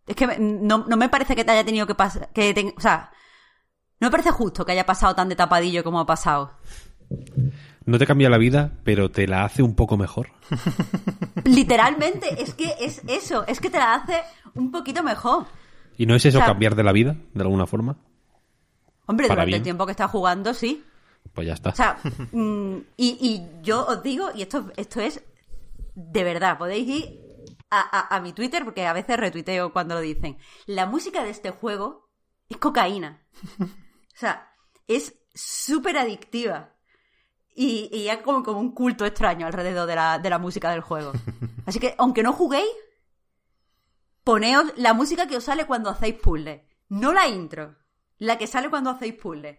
Es 0.07 0.17
que 0.17 0.39
no, 0.39 0.87
me 0.87 1.09
parece 1.09 1.37
que 1.37 1.45
te 1.45 1.53
haya 1.53 1.65
tenido 1.65 1.87
que 1.87 1.95
pasar, 1.95 2.31
que 2.33 2.75
o 2.77 2.81
sea, 2.81 3.11
no 4.01 4.07
me 4.07 4.11
parece 4.11 4.31
justo 4.31 4.65
que 4.65 4.73
haya 4.73 4.87
pasado 4.87 5.15
tan 5.15 5.29
de 5.29 5.37
tapadillo 5.37 5.85
como 5.85 6.01
ha 6.01 6.07
pasado. 6.07 6.53
No 7.85 7.99
te 7.99 8.07
cambia 8.07 8.31
la 8.31 8.39
vida, 8.39 8.73
pero 8.85 9.11
te 9.11 9.27
la 9.27 9.45
hace 9.45 9.63
un 9.63 9.75
poco 9.75 9.97
mejor. 9.97 10.31
Literalmente, 11.45 12.43
es 12.43 12.55
que 12.55 12.75
es 12.81 13.03
eso, 13.07 13.45
es 13.47 13.61
que 13.61 13.71
te 13.71 13.79
la 13.79 13.95
hace 13.95 14.23
un 14.55 14.71
poquito 14.71 15.03
mejor. 15.03 15.47
¿Y 16.01 16.07
no 16.07 16.15
es 16.15 16.25
eso 16.25 16.39
cambiar 16.39 16.77
de 16.77 16.83
la 16.83 16.93
vida, 16.93 17.15
de 17.35 17.43
alguna 17.43 17.67
forma? 17.67 17.99
Hombre, 19.05 19.29
durante 19.29 19.57
el 19.57 19.63
tiempo 19.63 19.85
que 19.85 19.91
está 19.91 20.09
jugando, 20.09 20.55
sí. 20.55 20.83
Pues 21.35 21.47
ya 21.47 21.53
está. 21.53 21.69
O 21.69 21.75
sea, 21.75 21.99
mm, 22.33 22.77
y, 22.97 23.43
yo 23.61 23.85
os 23.87 24.03
digo, 24.03 24.31
y 24.35 24.41
esto, 24.41 24.73
esto 24.79 25.03
es 25.03 25.23
de 25.95 26.25
verdad, 26.25 26.57
podéis 26.57 26.89
ir 26.89 27.21
a, 27.71 28.19
mi 28.23 28.33
Twitter, 28.33 28.65
porque 28.65 28.87
a 28.87 28.95
veces 28.95 29.19
retuiteo 29.19 29.75
cuando 29.75 29.95
lo 29.95 30.01
dicen. 30.01 30.39
La 30.65 30.87
música 30.87 31.23
de 31.23 31.29
este 31.29 31.51
juego 31.51 32.09
es 32.49 32.57
cocaína. 32.57 33.23
O 33.59 33.67
sea, 34.15 34.55
es 34.87 35.15
súper 35.35 35.99
adictiva. 35.99 36.77
Y, 37.55 37.91
y 37.93 38.09
hay 38.09 38.23
como, 38.23 38.43
como 38.43 38.59
un 38.59 38.73
culto 38.73 39.05
extraño 39.05 39.47
alrededor 39.47 39.87
de 39.87 39.97
la, 39.97 40.19
de 40.19 40.31
la 40.31 40.39
música 40.39 40.71
del 40.71 40.81
juego. 40.81 41.13
Así 41.67 41.79
que, 41.79 41.95
aunque 41.99 42.23
no 42.23 42.33
juguéis, 42.33 42.71
poneos 44.25 44.73
la 44.77 44.95
música 44.95 45.27
que 45.27 45.37
os 45.37 45.45
sale 45.45 45.67
cuando 45.67 45.91
hacéis 45.91 46.17
puzzles. 46.17 46.63
No 46.89 47.13
la 47.13 47.29
intro. 47.29 47.77
La 48.19 48.39
que 48.39 48.47
sale 48.47 48.71
cuando 48.71 48.91
hacéis 48.91 49.15
puzzles. 49.15 49.59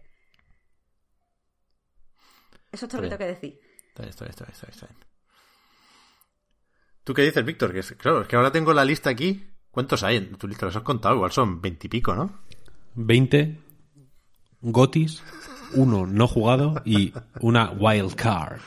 Eso 2.70 2.86
es 2.86 2.90
todo 2.90 3.02
lo 3.02 3.02
que 3.02 3.16
tengo 3.16 3.18
que 3.18 3.34
decir. 3.34 3.60
Está 3.88 4.02
bien, 4.02 4.10
está 4.10 4.24
bien, 4.24 4.30
está 4.30 4.44
bien, 4.44 4.74
está 4.74 4.86
bien. 4.86 4.98
¿Tú 7.04 7.14
qué 7.14 7.22
dices, 7.22 7.44
Víctor? 7.44 7.72
Que 7.72 7.82
claro, 7.96 8.22
es 8.22 8.28
que 8.28 8.36
ahora 8.36 8.52
tengo 8.52 8.72
la 8.72 8.84
lista 8.84 9.10
aquí. 9.10 9.46
¿Cuántos 9.70 10.02
hay 10.02 10.16
en 10.16 10.36
tu 10.36 10.46
lista? 10.46 10.66
Los 10.66 10.76
has 10.76 10.82
contado, 10.82 11.16
igual 11.16 11.32
son 11.32 11.60
veintipico, 11.60 12.14
¿no? 12.14 12.42
Veinte 12.94 13.58
gotis, 14.60 15.22
uno 15.74 16.06
no 16.06 16.28
jugado 16.28 16.80
y 16.84 17.12
una 17.40 17.70
wild 17.72 18.14
card. 18.14 18.60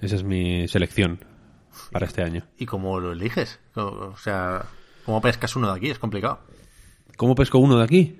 Esa 0.00 0.16
es 0.16 0.24
mi 0.24 0.66
selección 0.66 1.24
para 1.90 2.06
este 2.06 2.22
año. 2.22 2.44
¿Y 2.56 2.66
cómo 2.66 3.00
lo 3.00 3.12
eliges? 3.12 3.58
O 3.74 4.16
sea, 4.16 4.64
¿cómo 5.04 5.20
pescas 5.20 5.54
uno 5.56 5.70
de 5.70 5.76
aquí? 5.76 5.90
Es 5.90 5.98
complicado. 5.98 6.40
¿Cómo 7.16 7.34
pesco 7.34 7.58
uno 7.58 7.76
de 7.76 7.84
aquí? 7.84 8.18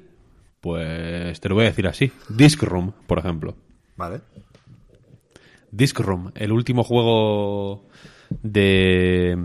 Pues 0.60 1.40
te 1.40 1.48
lo 1.48 1.54
voy 1.54 1.64
a 1.64 1.68
decir 1.68 1.86
así. 1.86 2.12
Disc 2.28 2.62
Room, 2.62 2.92
por 3.06 3.18
ejemplo. 3.18 3.56
Vale. 3.96 4.20
Disc 5.70 5.98
Room, 6.00 6.32
el 6.34 6.52
último 6.52 6.84
juego 6.84 7.88
de 8.42 9.36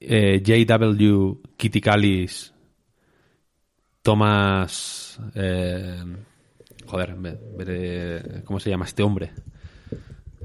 eh, 0.00 0.42
JW 0.42 1.42
Kitty 1.56 1.80
Callis 1.80 2.54
Thomas 4.02 5.20
eh, 5.34 6.02
joder 6.86 7.16
¿cómo 8.44 8.60
se 8.60 8.70
llama 8.70 8.86
este 8.86 9.02
hombre? 9.02 9.32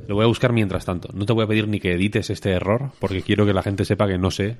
Lo 0.07 0.15
voy 0.15 0.23
a 0.23 0.27
buscar 0.27 0.53
mientras 0.53 0.85
tanto 0.85 1.09
no 1.13 1.25
te 1.25 1.33
voy 1.33 1.45
a 1.45 1.47
pedir 1.47 1.67
ni 1.67 1.79
que 1.79 1.93
edites 1.93 2.29
este 2.29 2.51
error 2.51 2.91
porque 2.99 3.21
quiero 3.21 3.45
que 3.45 3.53
la 3.53 3.63
gente 3.63 3.85
sepa 3.85 4.07
que 4.07 4.17
no 4.17 4.31
sé 4.31 4.57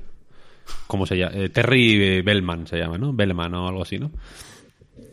¿Cómo 0.88 1.06
se 1.06 1.18
llama? 1.18 1.36
Eh, 1.36 1.50
Terry 1.50 2.22
Bellman 2.22 2.68
se 2.68 2.78
llama, 2.78 2.98
¿no? 2.98 3.14
Bellman 3.14 3.54
o 3.54 3.68
algo 3.68 3.82
así, 3.82 4.00
¿no? 4.00 4.12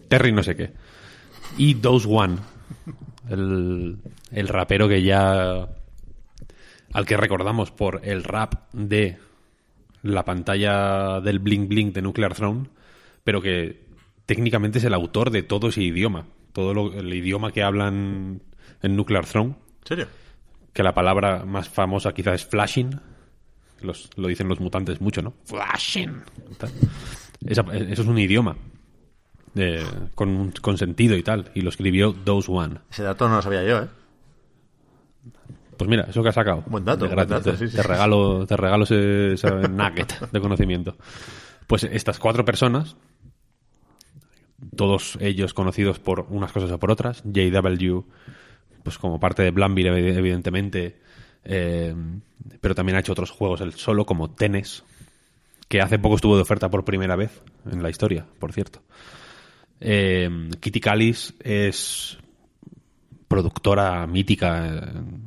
Terry 0.08 0.32
no 0.32 0.42
sé 0.42 0.56
qué. 0.56 0.70
Y 1.58 1.74
Dose 1.74 2.08
One, 2.08 2.36
el, 3.28 3.98
el 4.30 4.48
rapero 4.48 4.88
que 4.88 5.02
ya. 5.02 5.68
al 6.92 7.06
que 7.06 7.16
recordamos 7.16 7.70
por 7.70 8.00
el 8.04 8.24
rap 8.24 8.72
de 8.72 9.18
la 10.02 10.24
pantalla 10.24 11.20
del 11.20 11.38
Bling 11.38 11.68
Bling 11.68 11.92
de 11.92 12.02
Nuclear 12.02 12.34
Throne, 12.34 12.68
pero 13.24 13.40
que 13.40 13.82
técnicamente 14.26 14.78
es 14.78 14.84
el 14.84 14.94
autor 14.94 15.30
de 15.30 15.42
todo 15.42 15.68
ese 15.68 15.82
idioma. 15.82 16.26
Todo 16.52 16.92
el 16.98 17.12
idioma 17.14 17.52
que 17.52 17.62
hablan 17.62 18.42
en 18.82 18.96
Nuclear 18.96 19.24
Throne. 19.24 19.54
¿En 19.82 19.86
serio? 19.88 20.06
que 20.72 20.82
la 20.82 20.94
palabra 20.94 21.44
más 21.44 21.68
famosa 21.68 22.12
quizás 22.14 22.36
es 22.36 22.46
flashing. 22.46 22.98
Los, 23.82 24.08
lo 24.16 24.28
dicen 24.28 24.48
los 24.48 24.58
mutantes 24.60 25.00
mucho, 25.02 25.20
¿no? 25.20 25.34
Flashing. 25.44 26.22
Esa- 27.44 27.62
eso 27.74 28.02
es 28.02 28.08
un 28.08 28.18
idioma. 28.18 28.56
eh, 29.54 29.84
con, 30.14 30.52
con 30.62 30.78
sentido 30.78 31.14
y 31.14 31.22
tal. 31.22 31.50
Y 31.54 31.60
lo 31.60 31.68
escribió 31.68 32.14
Those 32.14 32.50
One. 32.50 32.76
Ese 32.90 33.02
dato 33.02 33.28
no 33.28 33.36
lo 33.36 33.42
sabía 33.42 33.62
yo, 33.64 33.80
¿eh? 33.82 33.88
Pues 35.76 35.90
mira, 35.90 36.04
eso 36.08 36.22
que 36.22 36.30
has 36.30 36.34
sacado. 36.34 36.62
Buen 36.68 36.84
dato, 36.86 37.00
buen 37.06 37.10
gratis, 37.16 37.30
dato, 37.30 37.50
te, 37.50 37.56
sí, 37.58 37.68
sí, 37.68 37.76
te 37.76 37.82
sí. 37.82 37.88
regalo, 37.88 38.46
te 38.46 38.56
regalo 38.56 38.84
ese, 38.84 39.34
ese 39.34 39.50
nugget 39.68 40.30
de 40.30 40.40
conocimiento. 40.40 40.96
Pues 41.66 41.84
estas 41.84 42.18
cuatro 42.18 42.44
personas, 42.46 42.96
todos 44.76 45.18
ellos 45.20 45.52
conocidos 45.54 45.98
por 45.98 46.20
unas 46.30 46.52
cosas 46.52 46.70
o 46.70 46.78
por 46.78 46.90
otras, 46.90 47.22
JW, 47.24 48.04
pues 48.82 48.98
como 48.98 49.18
parte 49.20 49.42
de 49.42 49.50
Blambir, 49.50 49.86
evi- 49.86 50.16
evidentemente, 50.16 50.96
eh, 51.44 51.94
pero 52.60 52.74
también 52.74 52.96
ha 52.96 53.00
hecho 53.00 53.12
otros 53.12 53.30
juegos 53.30 53.60
él 53.60 53.72
solo, 53.74 54.04
como 54.06 54.30
Tennis, 54.30 54.84
que 55.68 55.80
hace 55.80 55.98
poco 55.98 56.16
estuvo 56.16 56.36
de 56.36 56.42
oferta 56.42 56.68
por 56.70 56.84
primera 56.84 57.16
vez 57.16 57.42
en 57.70 57.82
la 57.82 57.90
historia, 57.90 58.26
por 58.38 58.52
cierto. 58.52 58.82
Eh, 59.80 60.28
Kitty 60.60 60.80
Callis 60.80 61.34
es 61.40 62.18
productora 63.28 64.06
mítica 64.06 64.66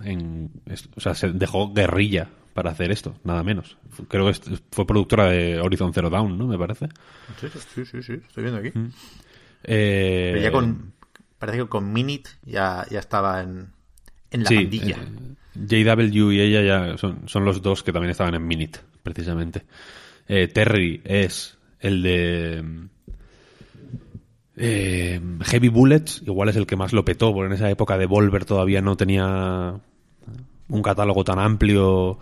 en, 0.04 0.52
en- 0.68 0.82
o 0.96 1.00
sea 1.02 1.16
se 1.16 1.30
dejó 1.32 1.74
guerrilla 1.74 2.30
para 2.54 2.70
hacer 2.72 2.92
esto 2.92 3.16
nada 3.24 3.42
menos 3.44 3.78
creo 4.08 4.32
que 4.32 4.40
fue 4.72 4.86
productora 4.86 5.26
de 5.32 5.60
Horizon 5.60 5.92
Zero 5.94 6.10
Dawn 6.12 6.38
no 6.38 6.46
me 6.46 6.58
parece 6.58 6.88
Sí, 7.42 7.48
sí, 7.74 7.86
sí, 7.86 8.04
sí, 8.04 8.14
estoy 8.14 8.44
viendo 8.44 8.60
aquí. 8.60 8.72
Eh, 9.64 10.30
Pero 10.34 10.44
ya 10.44 10.52
con. 10.52 10.94
Parece 11.46 11.64
que 11.64 11.70
con 11.70 11.94
Minit 11.94 12.28
ya, 12.44 12.86
ya 12.90 13.00
estaba 13.00 13.42
en, 13.42 13.72
en 14.32 14.44
la 14.44 14.50
sí, 14.50 14.56
pandilla. 14.56 14.98
eh, 14.98 15.36
JW 15.54 16.32
y 16.32 16.42
ella 16.42 16.62
ya 16.92 16.98
son, 16.98 17.28
son 17.28 17.46
los 17.46 17.62
dos 17.62 17.84
que 17.84 17.94
también 17.94 18.12
estaban 18.12 18.36
en 18.36 18.46
Minute 18.48 18.80
precisamente 19.04 19.64
Eh, 20.28 20.48
Terry 20.48 21.02
es 21.06 21.58
el 21.80 22.02
de 22.02 22.64
eh, 24.58 25.22
Heavy 25.44 25.68
Bullets 25.70 26.22
igual 26.26 26.50
es 26.50 26.56
el 26.56 26.66
que 26.66 26.76
más 26.76 26.94
lo 26.94 27.06
petó 27.06 27.34
porque 27.34 27.48
en 27.48 27.54
esa 27.54 27.70
época 27.70 27.98
de 27.98 28.06
Volver 28.06 28.46
todavía 28.46 28.82
no 28.82 28.96
tenía 28.98 29.80
un 30.68 30.82
catálogo 30.82 31.24
tan 31.24 31.40
amplio 31.40 32.18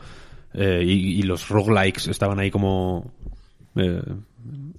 eh, 0.53 0.83
y, 0.85 1.19
y 1.19 1.23
los 1.23 1.47
roguelikes 1.49 2.09
estaban 2.09 2.39
ahí 2.39 2.51
como 2.51 3.11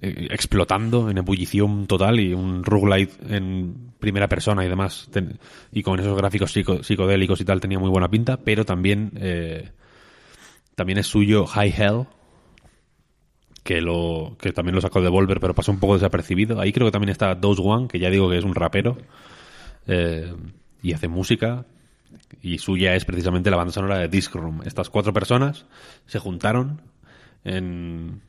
explotando 0.07 1.09
en 1.09 1.17
ebullición 1.17 1.87
total 1.87 2.19
y 2.19 2.33
un 2.33 2.63
roguelite 2.63 3.13
en 3.35 3.91
primera 3.99 4.27
persona 4.27 4.65
y 4.65 4.69
demás 4.69 5.09
y 5.71 5.81
con 5.83 5.99
esos 5.99 6.17
gráficos 6.17 6.51
psico- 6.51 6.83
psicodélicos 6.83 7.41
y 7.41 7.45
tal 7.45 7.59
tenía 7.59 7.79
muy 7.79 7.89
buena 7.89 8.09
pinta 8.09 8.37
pero 8.37 8.65
también 8.65 9.11
eh, 9.15 9.71
también 10.75 10.99
es 10.99 11.07
suyo 11.07 11.45
High 11.45 11.73
Hell 11.77 12.05
que 13.63 13.81
lo 13.81 14.37
que 14.39 14.51
también 14.53 14.75
lo 14.75 14.81
sacó 14.81 15.01
de 15.01 15.09
Volver 15.09 15.39
pero 15.39 15.55
pasó 15.55 15.71
un 15.71 15.79
poco 15.79 15.95
desapercibido 15.95 16.59
ahí 16.59 16.71
creo 16.71 16.87
que 16.87 16.91
también 16.91 17.09
está 17.11 17.33
Dose 17.35 17.61
One 17.63 17.87
que 17.87 17.99
ya 17.99 18.09
digo 18.09 18.29
que 18.29 18.37
es 18.37 18.43
un 18.43 18.53
rapero 18.53 18.97
eh, 19.87 20.33
y 20.83 20.93
hace 20.93 21.07
música 21.07 21.65
y 22.41 22.59
suya 22.59 22.95
es 22.95 23.05
precisamente 23.05 23.49
la 23.49 23.57
banda 23.57 23.73
sonora 23.73 23.97
de 23.97 24.07
Disc 24.07 24.33
Room. 24.35 24.61
Estas 24.65 24.89
cuatro 24.89 25.13
personas 25.13 25.65
se 26.05 26.19
juntaron 26.19 26.81
en 27.43 28.21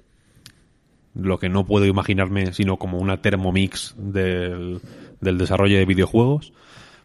lo 1.19 1.39
que 1.39 1.49
no 1.49 1.67
puedo 1.67 1.87
imaginarme 1.87 2.53
sino 2.53 2.77
como 2.77 2.99
una 2.99 3.23
termomix 3.23 3.95
del, 3.97 4.81
del 5.21 5.39
desarrollo 5.39 5.79
de 5.79 5.87
videojuegos. 5.87 6.53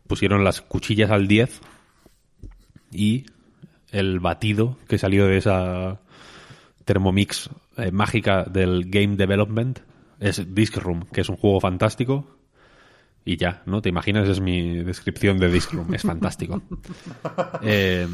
Pusieron 0.08 0.44
las 0.44 0.62
cuchillas 0.62 1.12
al 1.12 1.28
10 1.28 1.62
y 2.92 3.26
el 3.92 4.20
batido 4.20 4.78
que 4.88 4.98
salió 4.98 5.28
de 5.28 5.38
esa 5.38 6.00
Thermomix 6.86 7.50
eh, 7.78 7.92
mágica 7.92 8.44
del 8.44 8.90
Game 8.90 9.16
Development 9.16 9.80
es 10.20 10.54
Disc 10.54 10.78
Room, 10.78 11.08
que 11.12 11.22
es 11.22 11.30
un 11.30 11.36
juego 11.36 11.60
fantástico. 11.60 12.38
Y 13.24 13.38
ya, 13.38 13.62
¿no? 13.66 13.82
¿Te 13.82 13.90
imaginas? 13.90 14.28
Es 14.28 14.40
mi 14.40 14.84
descripción 14.84 15.38
de 15.38 15.52
Disc 15.52 15.72
Room. 15.74 15.94
Es 15.94 16.04
fantástico. 16.04 16.62
Eh, 17.64 18.08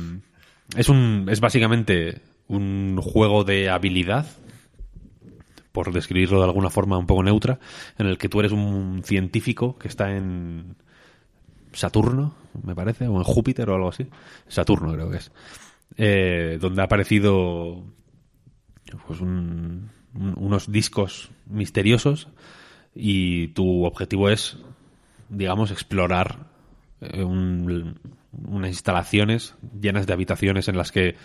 es, 0.76 0.90
un, 0.90 1.28
es 1.30 1.40
básicamente 1.40 2.22
un 2.48 3.00
juego 3.02 3.46
de 3.46 3.70
habilidad, 3.70 4.26
por 5.78 5.94
describirlo 5.94 6.40
de 6.40 6.46
alguna 6.46 6.72
forma 6.72 6.98
un 6.98 7.06
poco 7.06 7.22
neutra, 7.22 7.60
en 8.00 8.08
el 8.08 8.18
que 8.18 8.30
tú 8.30 8.40
eres 8.40 8.52
un 8.52 9.04
científico 9.04 9.78
que 9.78 9.88
está 9.88 10.10
en 10.16 10.76
Saturno, 11.72 12.34
me 12.64 12.74
parece, 12.74 13.08
o 13.08 13.18
en 13.18 13.24
Júpiter 13.24 13.70
o 13.70 13.76
algo 13.76 13.90
así. 13.90 14.08
Saturno 14.48 14.92
creo 14.94 15.12
que 15.12 15.18
es. 15.18 15.32
Eh, 15.96 16.58
donde 16.60 16.82
ha 16.82 16.86
aparecido 16.86 17.84
pues 19.06 19.22
un- 19.22 19.92
un- 20.16 20.34
unos 20.38 20.72
discos 20.72 21.30
misteriosos 21.46 22.28
y 22.96 23.50
tu 23.50 23.86
objetivo 23.86 24.30
es, 24.30 24.58
digamos, 25.30 25.70
explorar 25.70 26.48
eh, 27.02 27.24
un- 27.24 28.00
unas 28.46 28.70
instalaciones 28.70 29.56
llenas 29.80 30.08
de 30.08 30.14
habitaciones 30.14 30.68
en 30.68 30.78
las 30.78 30.92
que 30.92 31.16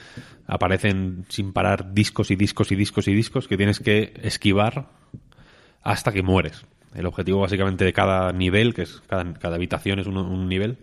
aparecen 0.47 1.25
sin 1.29 1.53
parar 1.53 1.93
discos 1.93 2.31
y 2.31 2.37
discos 2.37 2.73
y 2.73 2.77
discos 2.77 3.09
y 3.09 3.15
discos 3.15 3.49
que 3.49 3.57
tienes 3.57 3.81
que 3.81 4.15
esquivar 4.23 4.89
hasta 5.83 6.13
que 6.13 6.23
mueres. 6.23 6.65
El 6.95 7.07
objetivo 7.07 7.41
básicamente 7.41 7.85
de 7.85 7.93
cada 7.93 8.33
nivel, 8.33 8.75
que 8.75 8.83
es 8.83 9.03
cada, 9.07 9.55
habitación 9.55 9.99
es 9.99 10.07
un, 10.07 10.17
un 10.17 10.49
nivel, 10.49 10.79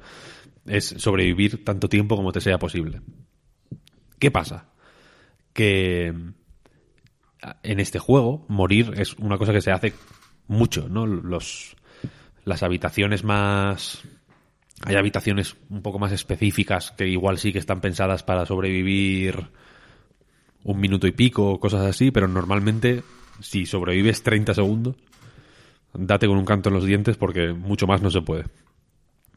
es 0.66 0.96
sobrevivir 0.98 1.64
tanto 1.64 1.88
tiempo 1.90 2.16
como 2.16 2.32
te 2.32 2.42
sea 2.42 2.58
posible. 2.58 3.02
¿Qué 4.18 4.32
pasa? 4.32 4.70
Que 5.54 6.14
en 7.64 7.80
este 7.80 8.00
juego 8.00 8.46
morir 8.50 8.94
es 8.98 9.14
una 9.16 9.38
cosa 9.38 9.54
que 9.54 9.62
se 9.62 9.72
hace 9.72 9.94
mucho, 10.48 10.90
¿no? 10.90 11.06
Los 11.06 11.76
las 12.46 12.64
habitaciones 12.64 13.24
más 13.24 14.02
hay 14.86 14.96
habitaciones 14.96 15.56
un 15.70 15.82
poco 15.82 16.00
más 16.00 16.12
específicas 16.12 16.92
que 16.92 17.08
igual 17.08 17.38
sí 17.38 17.52
que 17.52 17.60
están 17.60 17.82
pensadas 17.82 18.24
para 18.24 18.46
sobrevivir 18.46 19.48
un 20.64 20.80
minuto 20.80 21.08
y 21.08 21.12
pico, 21.12 21.60
cosas 21.60 21.86
así, 21.86 22.12
pero 22.12 22.28
normalmente 22.28 23.04
si 23.40 23.66
sobrevives 23.66 24.24
30 24.24 24.54
segundos, 24.54 24.96
date 25.94 26.28
con 26.28 26.38
un 26.38 26.46
canto 26.46 26.70
en 26.70 26.76
los 26.76 26.86
dientes 26.86 27.18
porque 27.18 27.54
mucho 27.54 27.88
más 27.88 28.02
no 28.02 28.10
se 28.10 28.22
puede. 28.22 28.46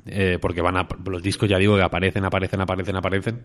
Eh, 0.05 0.39
porque 0.41 0.61
van 0.61 0.77
a, 0.77 0.89
los 1.05 1.23
discos 1.23 1.49
ya 1.49 1.59
digo 1.59 1.77
que 1.77 1.83
aparecen, 1.83 2.25
aparecen, 2.25 2.61
aparecen, 2.61 2.97
aparecen 2.97 3.43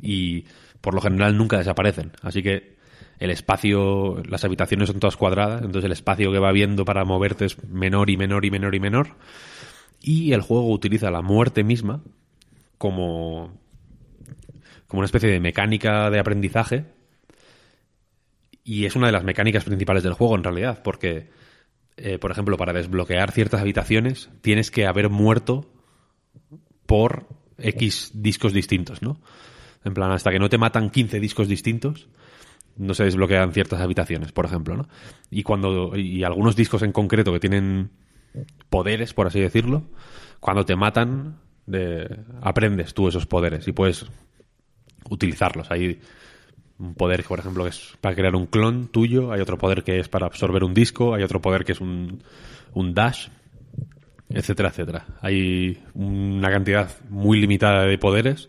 y 0.00 0.44
por 0.80 0.94
lo 0.94 1.00
general 1.00 1.36
nunca 1.36 1.58
desaparecen. 1.58 2.12
Así 2.22 2.42
que 2.42 2.76
el 3.20 3.30
espacio, 3.30 4.20
las 4.28 4.44
habitaciones 4.44 4.88
son 4.88 4.98
todas 4.98 5.16
cuadradas, 5.16 5.62
entonces 5.62 5.84
el 5.84 5.92
espacio 5.92 6.32
que 6.32 6.40
va 6.40 6.50
viendo 6.50 6.84
para 6.84 7.04
moverte 7.04 7.44
es 7.44 7.62
menor 7.68 8.10
y 8.10 8.16
menor 8.16 8.44
y 8.44 8.50
menor 8.50 8.74
y 8.74 8.80
menor. 8.80 9.08
Y 10.02 10.32
el 10.32 10.40
juego 10.40 10.70
utiliza 10.70 11.10
la 11.10 11.22
muerte 11.22 11.62
misma 11.62 12.02
como, 12.76 13.52
como 14.88 14.98
una 14.98 15.06
especie 15.06 15.30
de 15.30 15.40
mecánica 15.40 16.10
de 16.10 16.18
aprendizaje. 16.18 16.86
Y 18.64 18.84
es 18.84 18.96
una 18.96 19.06
de 19.06 19.12
las 19.12 19.24
mecánicas 19.24 19.64
principales 19.64 20.02
del 20.02 20.14
juego 20.14 20.34
en 20.34 20.44
realidad, 20.44 20.82
porque, 20.82 21.30
eh, 21.96 22.18
por 22.18 22.32
ejemplo, 22.32 22.56
para 22.56 22.72
desbloquear 22.72 23.30
ciertas 23.30 23.60
habitaciones 23.60 24.30
tienes 24.40 24.70
que 24.70 24.86
haber 24.86 25.08
muerto 25.08 25.70
por 26.86 27.28
X 27.58 28.10
discos 28.14 28.52
distintos, 28.52 29.02
¿no? 29.02 29.20
En 29.84 29.94
plan, 29.94 30.10
hasta 30.10 30.30
que 30.30 30.38
no 30.38 30.48
te 30.48 30.58
matan 30.58 30.90
15 30.90 31.20
discos 31.20 31.48
distintos, 31.48 32.08
no 32.76 32.94
se 32.94 33.04
desbloquean 33.04 33.52
ciertas 33.52 33.80
habitaciones, 33.80 34.32
por 34.32 34.44
ejemplo, 34.44 34.76
¿no? 34.76 34.88
Y 35.30 35.42
cuando 35.42 35.96
y 35.96 36.24
algunos 36.24 36.56
discos 36.56 36.82
en 36.82 36.92
concreto 36.92 37.32
que 37.32 37.40
tienen 37.40 37.90
poderes, 38.68 39.14
por 39.14 39.26
así 39.26 39.40
decirlo, 39.40 39.82
cuando 40.40 40.64
te 40.64 40.76
matan 40.76 41.36
de- 41.66 42.20
aprendes 42.40 42.94
tú 42.94 43.08
esos 43.08 43.26
poderes 43.26 43.66
y 43.68 43.72
puedes 43.72 44.06
utilizarlos. 45.08 45.70
Hay 45.70 46.00
un 46.78 46.94
poder, 46.94 47.22
por 47.24 47.38
ejemplo, 47.38 47.64
que 47.64 47.70
es 47.70 47.96
para 48.00 48.14
crear 48.14 48.34
un 48.34 48.46
clon 48.46 48.88
tuyo, 48.88 49.32
hay 49.32 49.40
otro 49.40 49.58
poder 49.58 49.84
que 49.84 49.98
es 50.00 50.08
para 50.08 50.26
absorber 50.26 50.64
un 50.64 50.74
disco, 50.74 51.14
hay 51.14 51.22
otro 51.22 51.40
poder 51.40 51.64
que 51.64 51.72
es 51.72 51.80
un, 51.80 52.22
dash, 52.94 53.28
etcétera, 54.28 54.70
etcétera. 54.70 55.06
Hay 55.20 55.78
una 55.94 56.50
cantidad 56.50 56.90
muy 57.08 57.40
limitada 57.40 57.84
de 57.84 57.98
poderes, 57.98 58.48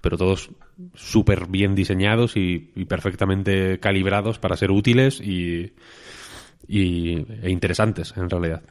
pero 0.00 0.18
todos 0.18 0.50
súper 0.94 1.46
bien 1.46 1.74
diseñados 1.74 2.36
y, 2.36 2.58
perfectamente 2.88 3.78
calibrados 3.78 4.38
para 4.38 4.56
ser 4.56 4.70
útiles 4.72 5.20
y, 5.20 5.72
y- 6.66 7.24
e 7.42 7.50
interesantes, 7.50 8.12
en 8.16 8.28
realidad. 8.28 8.62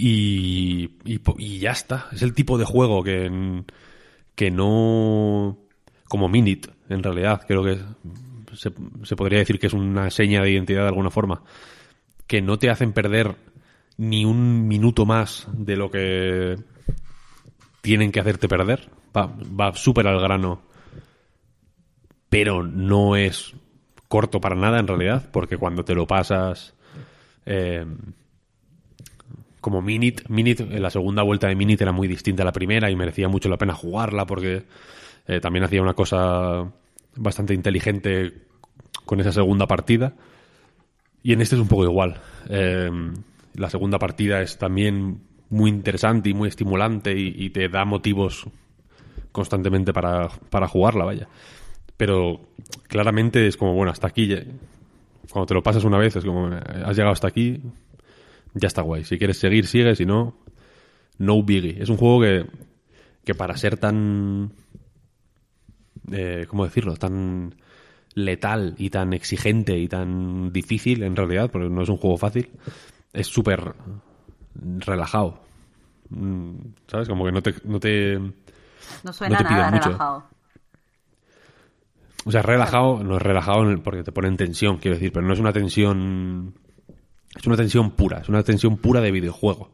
Y, 0.00 0.98
y, 1.04 1.58
ya 1.58 1.72
está. 1.72 2.06
Es 2.12 2.22
el 2.22 2.32
tipo 2.32 2.56
de 2.56 2.64
juego 2.64 3.02
que, 3.02 3.64
que 4.34 4.50
no... 4.50 5.58
Como 6.08 6.28
Minit, 6.28 6.68
en 6.88 7.02
realidad. 7.02 7.42
Creo 7.46 7.64
que 7.64 7.78
se, 8.54 8.72
se 9.02 9.16
podría 9.16 9.40
decir 9.40 9.58
que 9.58 9.66
es 9.66 9.72
una 9.72 10.10
seña 10.10 10.40
de 10.42 10.52
identidad 10.52 10.82
de 10.82 10.88
alguna 10.88 11.10
forma. 11.10 11.42
Que 12.26 12.40
no 12.40 12.58
te 12.58 12.70
hacen 12.70 12.92
perder 12.92 13.34
ni 13.96 14.24
un 14.24 14.68
minuto 14.68 15.04
más 15.04 15.48
de 15.52 15.76
lo 15.76 15.90
que 15.90 16.56
tienen 17.80 18.12
que 18.12 18.20
hacerte 18.20 18.48
perder. 18.48 18.88
va, 19.16 19.26
va 19.26 19.74
súper 19.74 20.06
al 20.06 20.20
grano, 20.20 20.62
pero 22.28 22.62
no 22.62 23.16
es 23.16 23.54
corto 24.06 24.40
para 24.40 24.54
nada 24.54 24.78
en 24.78 24.86
realidad, 24.86 25.28
porque 25.32 25.56
cuando 25.56 25.84
te 25.84 25.94
lo 25.94 26.06
pasas 26.06 26.74
eh, 27.50 27.84
como 29.60 29.82
Minute, 29.82 30.24
Minute, 30.28 30.62
en 30.62 30.82
la 30.82 30.90
segunda 30.90 31.22
vuelta 31.22 31.48
de 31.48 31.56
Minute 31.56 31.84
era 31.84 31.92
muy 31.92 32.08
distinta 32.08 32.42
a 32.42 32.46
la 32.46 32.52
primera 32.52 32.90
y 32.90 32.96
merecía 32.96 33.28
mucho 33.28 33.48
la 33.48 33.56
pena 33.56 33.74
jugarla 33.74 34.26
porque 34.26 34.64
eh, 35.26 35.40
también 35.40 35.64
hacía 35.64 35.82
una 35.82 35.94
cosa 35.94 36.70
bastante 37.16 37.54
inteligente 37.54 38.32
con 39.04 39.20
esa 39.20 39.32
segunda 39.32 39.66
partida. 39.66 40.14
Y 41.22 41.32
en 41.32 41.40
este 41.40 41.56
es 41.56 41.60
un 41.60 41.68
poco 41.68 41.84
igual. 41.84 42.20
Eh, 42.48 42.90
la 43.54 43.70
segunda 43.70 43.98
partida 43.98 44.40
es 44.40 44.58
también 44.58 45.20
muy 45.50 45.70
interesante 45.70 46.30
y 46.30 46.34
muy 46.34 46.48
estimulante 46.48 47.18
y, 47.18 47.34
y 47.36 47.50
te 47.50 47.68
da 47.68 47.84
motivos 47.84 48.46
constantemente 49.32 49.92
para, 49.92 50.28
para 50.50 50.68
jugarla, 50.68 51.04
vaya. 51.04 51.28
Pero 51.96 52.40
claramente 52.86 53.46
es 53.46 53.56
como, 53.56 53.74
bueno, 53.74 53.92
hasta 53.92 54.06
aquí. 54.06 54.34
Cuando 55.30 55.46
te 55.46 55.54
lo 55.54 55.62
pasas 55.62 55.84
una 55.84 55.98
vez, 55.98 56.16
es 56.16 56.24
como, 56.24 56.48
eh, 56.48 56.60
has 56.84 56.96
llegado 56.96 57.12
hasta 57.12 57.28
aquí, 57.28 57.60
ya 58.54 58.66
está 58.68 58.82
guay. 58.82 59.04
Si 59.04 59.18
quieres 59.18 59.38
seguir, 59.38 59.66
sigue, 59.66 59.94
si 59.96 60.06
no, 60.06 60.36
no 61.18 61.42
biggie. 61.42 61.82
Es 61.82 61.88
un 61.88 61.96
juego 61.96 62.20
que, 62.22 62.46
que 63.24 63.34
para 63.34 63.56
ser 63.56 63.76
tan. 63.76 64.52
Eh, 66.10 66.46
¿Cómo 66.48 66.64
decirlo? 66.64 66.96
Tan 66.96 67.54
letal 68.14 68.74
y 68.78 68.90
tan 68.90 69.12
exigente 69.12 69.78
y 69.78 69.86
tan 69.88 70.52
difícil, 70.52 71.02
en 71.02 71.14
realidad, 71.16 71.50
porque 71.50 71.68
no 71.68 71.82
es 71.82 71.88
un 71.88 71.98
juego 71.98 72.16
fácil, 72.16 72.48
es 73.12 73.26
súper 73.26 73.74
relajado. 74.54 75.40
Mm, 76.10 76.54
¿Sabes? 76.86 77.08
Como 77.08 77.24
que 77.24 77.32
no 77.32 77.42
te. 77.42 77.54
No 77.64 77.78
te 77.78 78.18
No 79.04 79.12
suena 79.12 79.38
No 79.40 79.48
te 79.48 79.54
nada 79.54 79.70
mucho. 79.70 79.84
relajado. 79.90 80.24
O 82.24 82.30
sea, 82.32 82.42
relajado, 82.42 83.02
no 83.04 83.16
es 83.16 83.22
relajado 83.22 83.64
porque 83.82 84.02
te 84.02 84.12
pone 84.12 84.28
en 84.28 84.36
tensión, 84.36 84.78
quiero 84.78 84.96
decir, 84.96 85.12
pero 85.12 85.26
no 85.26 85.32
es 85.32 85.40
una 85.40 85.52
tensión. 85.52 86.54
Es 87.36 87.46
una 87.46 87.56
tensión 87.56 87.90
pura, 87.92 88.18
es 88.18 88.28
una 88.28 88.42
tensión 88.42 88.76
pura 88.78 89.00
de 89.00 89.10
videojuego. 89.12 89.72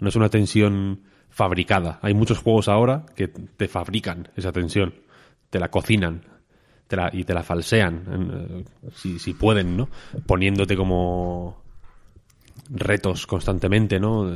No 0.00 0.08
es 0.08 0.16
una 0.16 0.28
tensión 0.28 1.02
fabricada. 1.28 1.98
Hay 2.02 2.14
muchos 2.14 2.38
juegos 2.38 2.68
ahora 2.68 3.06
que 3.14 3.28
te 3.28 3.68
fabrican 3.68 4.28
esa 4.36 4.52
tensión, 4.52 4.94
te 5.50 5.58
la 5.58 5.70
cocinan 5.70 6.22
te 6.86 6.96
la- 6.96 7.10
y 7.12 7.24
te 7.24 7.32
la 7.32 7.42
falsean, 7.42 8.04
eh, 8.06 8.64
si, 8.94 9.18
si 9.18 9.32
pueden, 9.32 9.74
¿no? 9.74 9.88
Poniéndote 10.26 10.76
como 10.76 11.62
retos 12.68 13.26
constantemente, 13.26 13.98
¿no? 13.98 14.30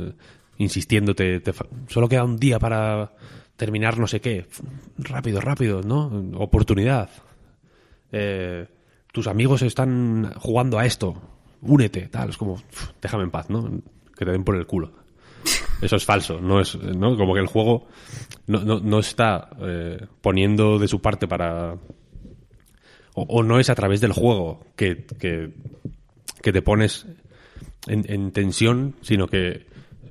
Insistiéndote, 0.57 1.39
te 1.41 1.53
solo 1.87 2.09
queda 2.09 2.23
un 2.23 2.37
día 2.37 2.57
para 2.59 3.13
terminar 3.55 3.99
no 3.99 4.07
sé 4.07 4.19
qué. 4.19 4.47
Rápido, 4.97 5.41
rápido, 5.41 5.81
¿no? 5.83 6.07
Oportunidad. 6.39 7.09
Eh, 8.11 8.67
tus 9.11 9.27
amigos 9.27 9.61
están 9.61 10.33
jugando 10.37 10.79
a 10.79 10.85
esto, 10.87 11.21
únete, 11.61 12.07
tal, 12.07 12.29
es 12.29 12.37
como, 12.37 12.53
"Uf, 12.53 12.89
déjame 13.01 13.23
en 13.23 13.31
paz, 13.31 13.49
¿no? 13.49 13.69
Que 14.17 14.25
te 14.25 14.31
den 14.31 14.43
por 14.43 14.55
el 14.55 14.65
culo. 14.65 14.91
Eso 15.81 15.95
es 15.95 16.05
falso, 16.05 16.39
no 16.41 16.59
es, 16.59 16.75
¿no? 16.75 17.15
Como 17.17 17.33
que 17.33 17.39
el 17.39 17.47
juego 17.47 17.87
no, 18.47 18.63
no, 18.63 18.79
no 18.79 18.99
está 18.99 19.49
eh, 19.61 20.05
poniendo 20.21 20.77
de 20.79 20.87
su 20.87 21.01
parte 21.01 21.27
para... 21.27 21.73
O, 23.15 23.21
o 23.23 23.43
no 23.43 23.59
es 23.59 23.69
a 23.69 23.75
través 23.75 24.01
del 24.01 24.11
juego 24.11 24.65
que, 24.75 25.05
que, 25.19 25.51
que 26.41 26.51
te 26.51 26.61
pones 26.61 27.05
en, 27.87 28.05
en 28.11 28.31
tensión, 28.31 28.95
sino 29.01 29.27
que 29.27 29.65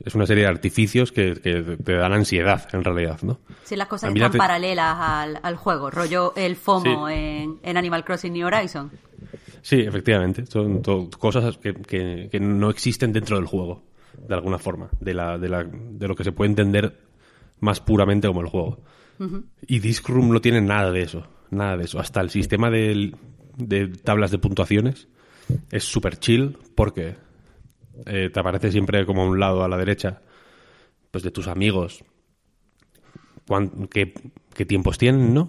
es 0.05 0.15
una 0.15 0.27
serie 0.27 0.45
de 0.45 0.49
artificios 0.49 1.13
que, 1.13 1.35
que 1.43 1.77
te 1.83 1.93
dan 1.95 2.13
ansiedad, 2.13 2.69
en 2.73 2.85
realidad, 2.85 3.21
¿no? 3.23 3.41
Si 3.65 3.77
las 3.77 3.89
cosas 3.89 4.13
están 4.15 4.31
te- 4.33 4.39
paralelas 4.39 4.97
al, 4.99 5.41
al 5.43 5.57
juego, 5.57 5.91
rollo 5.91 6.33
el 6.37 6.57
FOMO 6.57 7.09
Sí. 7.09 7.15
en, 7.15 7.59
en 7.63 7.77
Animal 7.77 8.05
Crossing 8.05 8.33
New 8.33 8.47
Horizon. 8.47 8.91
Sí, 9.63 9.81
efectivamente. 9.81 10.47
Son 10.47 10.81
cosas 11.19 11.59
que, 11.59 11.75
que- 11.75 12.29
que 12.31 12.41
no 12.41 12.71
existen 12.71 13.13
dentro 13.13 13.37
del 13.37 13.47
juego, 13.47 13.83
de 14.27 14.35
alguna 14.35 14.59
forma, 14.59 14.89
de, 15.01 15.15
la, 15.15 15.37
de, 15.39 15.49
la- 15.49 15.65
de 15.65 16.09
lo 16.09 16.15
que 16.15 16.25
se 16.25 16.33
puede 16.33 16.51
entender 16.51 16.99
más 17.61 17.81
puramente 17.81 18.29
como 18.29 18.41
el 18.41 18.47
juego. 18.49 18.81
Y 19.67 19.81
Disc 19.81 20.09
Room 20.09 20.31
no 20.33 20.41
tiene 20.41 20.61
nada 20.61 20.93
de 20.93 21.03
eso, 21.03 21.27
nada 21.51 21.77
de 21.77 21.85
eso. 21.85 21.99
Hasta 21.99 22.21
el 22.21 22.31
sistema 22.31 22.71
de, 22.71 23.13
de 23.57 23.89
tablas 23.89 24.31
de 24.31 24.39
puntuaciones 24.39 25.09
es 25.73 25.83
súper 25.83 26.19
chill 26.19 26.57
porque 26.77 27.17
eh, 28.07 28.31
te 28.33 28.41
aparece 28.41 28.71
siempre 28.73 29.05
como 29.07 29.23
a 29.23 29.27
un 29.27 29.41
lado 29.41 29.65
a 29.65 29.69
la 29.69 29.77
derecha 29.77 30.23
pues 31.11 31.25
de 31.25 31.31
tus 31.31 31.49
amigos 31.49 32.05
qué, 33.91 34.13
qué 34.55 34.67
tiempos 34.67 34.99
tienen, 34.99 35.35
¿no? 35.35 35.49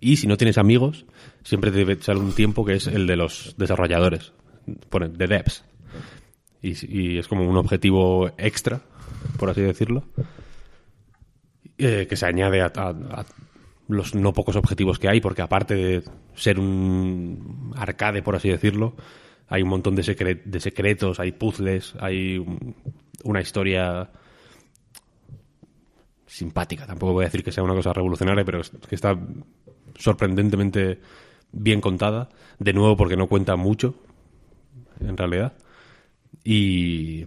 Y 0.00 0.16
si 0.16 0.26
no 0.26 0.36
tienes 0.36 0.56
amigos, 0.56 1.04
siempre 1.44 1.70
te 1.70 1.82
echar 1.92 2.16
un 2.16 2.32
tiempo 2.32 2.64
que 2.64 2.74
es 2.74 2.86
el 2.86 3.06
de 3.06 3.16
los 3.16 3.54
desarrolladores, 3.58 4.32
de 4.66 5.26
devs. 5.26 5.64
Y, 6.62 7.18
es 7.18 7.28
como 7.28 7.48
un 7.48 7.56
objetivo 7.56 8.30
extra, 8.38 8.80
por 9.38 9.50
así 9.50 9.60
decirlo, 9.60 10.04
eh, 11.76 12.06
que 12.08 12.16
se 12.16 12.26
añade 12.26 12.62
a 12.62 13.24
los 13.88 14.14
no 14.14 14.32
pocos 14.32 14.56
objetivos 14.56 14.98
que 14.98 15.08
hay, 15.08 15.20
porque 15.20 15.42
aparte 15.42 15.74
de 15.74 16.02
ser 16.34 16.58
un 16.58 17.72
arcade, 17.76 18.22
por 18.22 18.36
así 18.36 18.48
decirlo, 18.48 18.94
hay 19.50 19.62
un 19.62 19.68
montón 19.68 19.94
de, 19.96 20.40
de 20.44 20.60
secretos, 20.60 21.20
hay 21.20 21.32
puzzles, 21.32 21.94
hay 22.00 22.38
un- 22.38 22.74
una 23.24 23.40
historia 23.42 24.10
simpática. 26.26 26.86
Tampoco 26.86 27.12
voy 27.12 27.24
a 27.24 27.26
decir 27.28 27.42
que 27.44 27.52
sea 27.52 27.62
una 27.64 27.74
cosa 27.74 27.92
revolucionaria, 27.92 28.44
pero 28.44 28.62
que 28.88 28.94
está 28.94 29.18
sorprendentemente 29.98 31.00
bien 31.52 31.80
contada. 31.80 32.28
De 32.58 32.72
nuevo, 32.72 32.96
porque 32.96 33.16
no 33.16 33.26
cuenta 33.26 33.56
mucho, 33.56 33.94
en 35.00 35.16
realidad. 35.16 35.52
Y, 36.44 37.24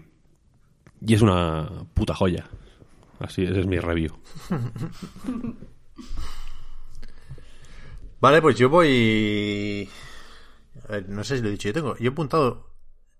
y 1.05 1.13
es 1.13 1.21
una 1.21 1.69
puta 1.93 2.15
joya. 2.15 2.45
Así, 3.19 3.43
ese 3.43 3.59
es 3.59 3.67
mi 3.67 3.77
review. 3.79 4.13
Vale, 8.19 8.41
pues 8.41 8.57
yo 8.57 8.69
voy. 8.69 9.89
No 11.07 11.23
sé 11.23 11.37
si 11.37 11.41
lo 11.41 11.49
he 11.49 11.51
dicho, 11.51 11.69
yo 11.69 11.73
tengo. 11.73 11.97
Yo 11.97 12.09
he 12.09 12.13
apuntado 12.13 12.73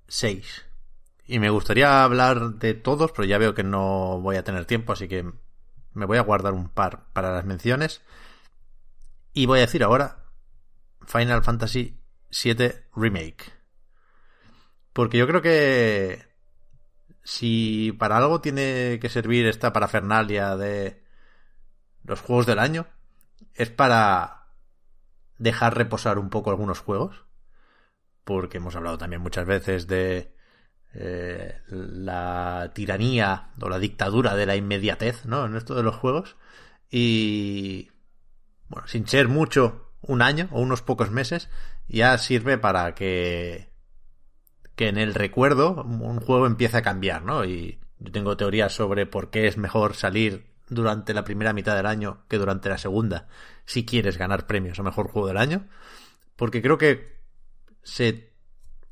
seis. 0.08 0.66
Y 1.26 1.40
me 1.40 1.50
gustaría 1.50 2.04
hablar 2.04 2.56
de 2.56 2.74
todos, 2.74 3.12
pero 3.12 3.26
ya 3.26 3.38
veo 3.38 3.54
que 3.54 3.64
no 3.64 4.20
voy 4.22 4.36
a 4.36 4.44
tener 4.44 4.66
tiempo, 4.66 4.94
así 4.94 5.08
que 5.08 5.32
me 5.94 6.06
voy 6.06 6.18
a 6.18 6.24
guardar 6.24 6.54
un 6.54 6.70
par 6.70 7.06
para 7.14 7.32
las 7.32 7.46
menciones. 7.46 8.02
Y 9.34 9.46
voy 9.46 9.60
a 9.60 9.62
decir 9.62 9.84
ahora 9.84 10.26
Final 11.06 11.44
Fantasy 11.44 12.00
VII 12.30 12.74
Remake. 12.96 13.54
Porque 14.92 15.18
yo 15.18 15.28
creo 15.28 15.42
que 15.42 16.24
si 17.24 17.94
para 17.94 18.18
algo 18.18 18.42
tiene 18.42 19.00
que 19.02 19.10
servir 19.10 19.48
esta 19.48 19.74
parafernalia 19.74 20.56
de 20.58 21.04
los 22.04 22.22
juegos 22.22 22.46
del 22.46 22.60
año, 22.60 22.86
es 23.56 23.70
para 23.70 24.48
dejar 25.38 25.78
reposar 25.78 26.20
un 26.20 26.30
poco 26.30 26.50
algunos 26.50 26.80
juegos. 26.80 27.26
Porque 28.24 28.58
hemos 28.58 28.76
hablado 28.76 28.98
también 28.98 29.22
muchas 29.22 29.46
veces 29.46 29.88
de 29.88 30.34
eh, 30.94 31.60
la 31.68 32.72
tiranía 32.74 33.50
o 33.60 33.70
la 33.70 33.80
dictadura 33.80 34.36
de 34.36 34.46
la 34.46 34.56
inmediatez, 34.56 35.26
¿no? 35.26 35.46
En 35.46 35.56
esto 35.56 35.76
de 35.76 35.84
los 35.84 35.96
juegos. 35.96 36.38
Y 36.90 37.92
bueno, 38.70 38.88
sin 38.88 39.08
ser 39.08 39.28
mucho, 39.28 39.92
un 40.02 40.22
año 40.22 40.50
o 40.52 40.62
unos 40.62 40.82
pocos 40.82 41.12
meses, 41.12 41.50
ya 41.88 42.18
sirve 42.18 42.58
para 42.58 42.94
que 42.96 43.72
que 44.76 44.88
en 44.88 44.98
el 44.98 45.14
recuerdo 45.14 45.84
un 45.84 46.20
juego 46.20 46.48
empiece 46.48 46.78
a 46.78 46.82
cambiar, 46.82 47.24
¿no? 47.24 47.46
Y 47.46 47.80
yo 48.00 48.12
tengo 48.12 48.38
teorías 48.38 48.74
sobre 48.74 49.06
por 49.06 49.30
qué 49.30 49.48
es 49.48 49.58
mejor 49.58 49.96
salir 49.96 50.48
durante 50.68 51.14
la 51.14 51.24
primera 51.24 51.54
mitad 51.54 51.76
del 51.76 51.86
año 51.86 52.24
que 52.28 52.38
durante 52.38 52.70
la 52.70 52.78
segunda, 52.78 53.28
si 53.66 53.86
quieres 53.86 54.18
ganar 54.18 54.48
premios 54.48 54.80
a 54.80 54.84
mejor 54.84 55.10
juego 55.10 55.28
del 55.28 55.38
año. 55.38 55.68
Porque 56.36 56.62
creo 56.62 56.78
que 56.78 57.23
se 57.84 58.32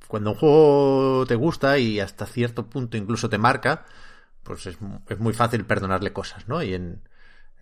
cuando 0.07 0.31
un 0.31 0.37
juego 0.37 1.25
te 1.25 1.35
gusta 1.35 1.77
y 1.77 2.01
hasta 2.01 2.25
cierto 2.25 2.69
punto 2.69 2.97
incluso 2.97 3.29
te 3.29 3.37
marca, 3.37 3.85
pues 4.43 4.65
es, 4.65 4.77
es 5.07 5.19
muy 5.19 5.33
fácil 5.33 5.65
perdonarle 5.65 6.11
cosas, 6.11 6.49
¿no? 6.49 6.61
Y 6.61 6.73
en, 6.73 7.01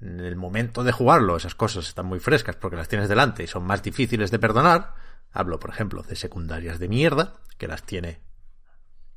en 0.02 0.20
el 0.22 0.36
momento 0.36 0.84
de 0.84 0.92
jugarlo, 0.92 1.38
esas 1.38 1.56
cosas 1.56 1.88
están 1.88 2.06
muy 2.06 2.20
frescas 2.20 2.56
porque 2.56 2.78
las 2.78 2.88
tienes 2.88 3.10
delante 3.10 3.44
y 3.44 3.48
son 3.48 3.64
más 3.66 3.84
difíciles 3.84 4.32
de 4.32 4.40
perdonar. 4.40 4.96
Hablo, 5.32 5.60
por 5.60 5.70
ejemplo, 5.70 6.02
de 6.04 6.16
secundarias 6.16 6.80
de 6.80 6.88
mierda, 6.88 7.34
que 7.58 7.68
las 7.68 7.84
tiene. 7.84 8.20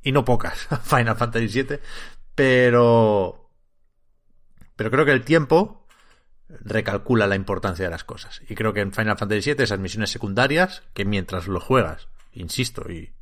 Y 0.01 0.11
no 0.11 0.25
pocas, 0.25 0.67
Final 0.83 1.15
Fantasy 1.15 1.47
VII. 1.47 1.79
Pero. 2.35 3.49
Pero 4.75 4.91
creo 4.91 5.05
que 5.05 5.11
el 5.11 5.23
tiempo 5.23 5.82
recalcula 6.49 7.27
la 7.27 7.35
importancia 7.35 7.85
de 7.85 7.91
las 7.91 8.03
cosas. 8.03 8.41
Y 8.47 8.55
creo 8.55 8.73
que 8.73 8.81
en 8.81 8.91
Final 8.91 9.17
Fantasy 9.17 9.53
VII 9.53 9.63
esas 9.63 9.79
misiones 9.79 10.11
secundarias, 10.11 10.83
que 10.93 11.05
mientras 11.05 11.47
lo 11.47 11.59
juegas, 11.59 12.07
insisto, 12.33 12.89
y 12.91 13.13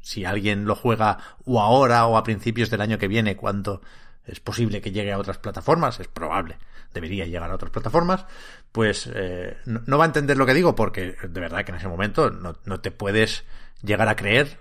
si 0.00 0.24
alguien 0.24 0.64
lo 0.64 0.74
juega 0.74 1.18
o 1.44 1.60
ahora 1.60 2.06
o 2.06 2.16
a 2.16 2.24
principios 2.24 2.70
del 2.70 2.80
año 2.80 2.98
que 2.98 3.08
viene, 3.08 3.36
cuando 3.36 3.82
es 4.24 4.40
posible 4.40 4.80
que 4.80 4.92
llegue 4.92 5.12
a 5.12 5.18
otras 5.18 5.38
plataformas, 5.38 6.00
es 6.00 6.08
probable, 6.08 6.58
debería 6.92 7.26
llegar 7.26 7.50
a 7.50 7.54
otras 7.54 7.70
plataformas, 7.70 8.26
pues 8.70 9.10
eh, 9.14 9.56
no, 9.64 9.98
va 9.98 10.04
a 10.04 10.06
entender 10.06 10.36
lo 10.36 10.46
que 10.46 10.54
digo 10.54 10.74
porque 10.74 11.16
de 11.22 11.40
verdad 11.40 11.64
que 11.64 11.72
en 11.72 11.78
ese 11.78 11.88
momento 11.88 12.30
no, 12.30 12.56
no 12.64 12.80
te 12.80 12.90
puedes 12.90 13.44
llegar 13.82 14.08
a 14.08 14.16
creer 14.16 14.60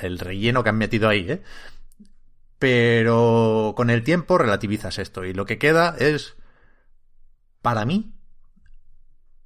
el 0.00 0.18
relleno 0.18 0.62
que 0.62 0.70
han 0.70 0.78
metido 0.78 1.08
ahí, 1.08 1.30
¿eh? 1.30 1.42
Pero 2.58 3.74
con 3.76 3.90
el 3.90 4.02
tiempo 4.04 4.38
relativizas 4.38 4.98
esto 4.98 5.24
y 5.24 5.34
lo 5.34 5.44
que 5.44 5.58
queda 5.58 5.96
es, 5.98 6.36
para 7.64 7.86
mí, 7.86 8.12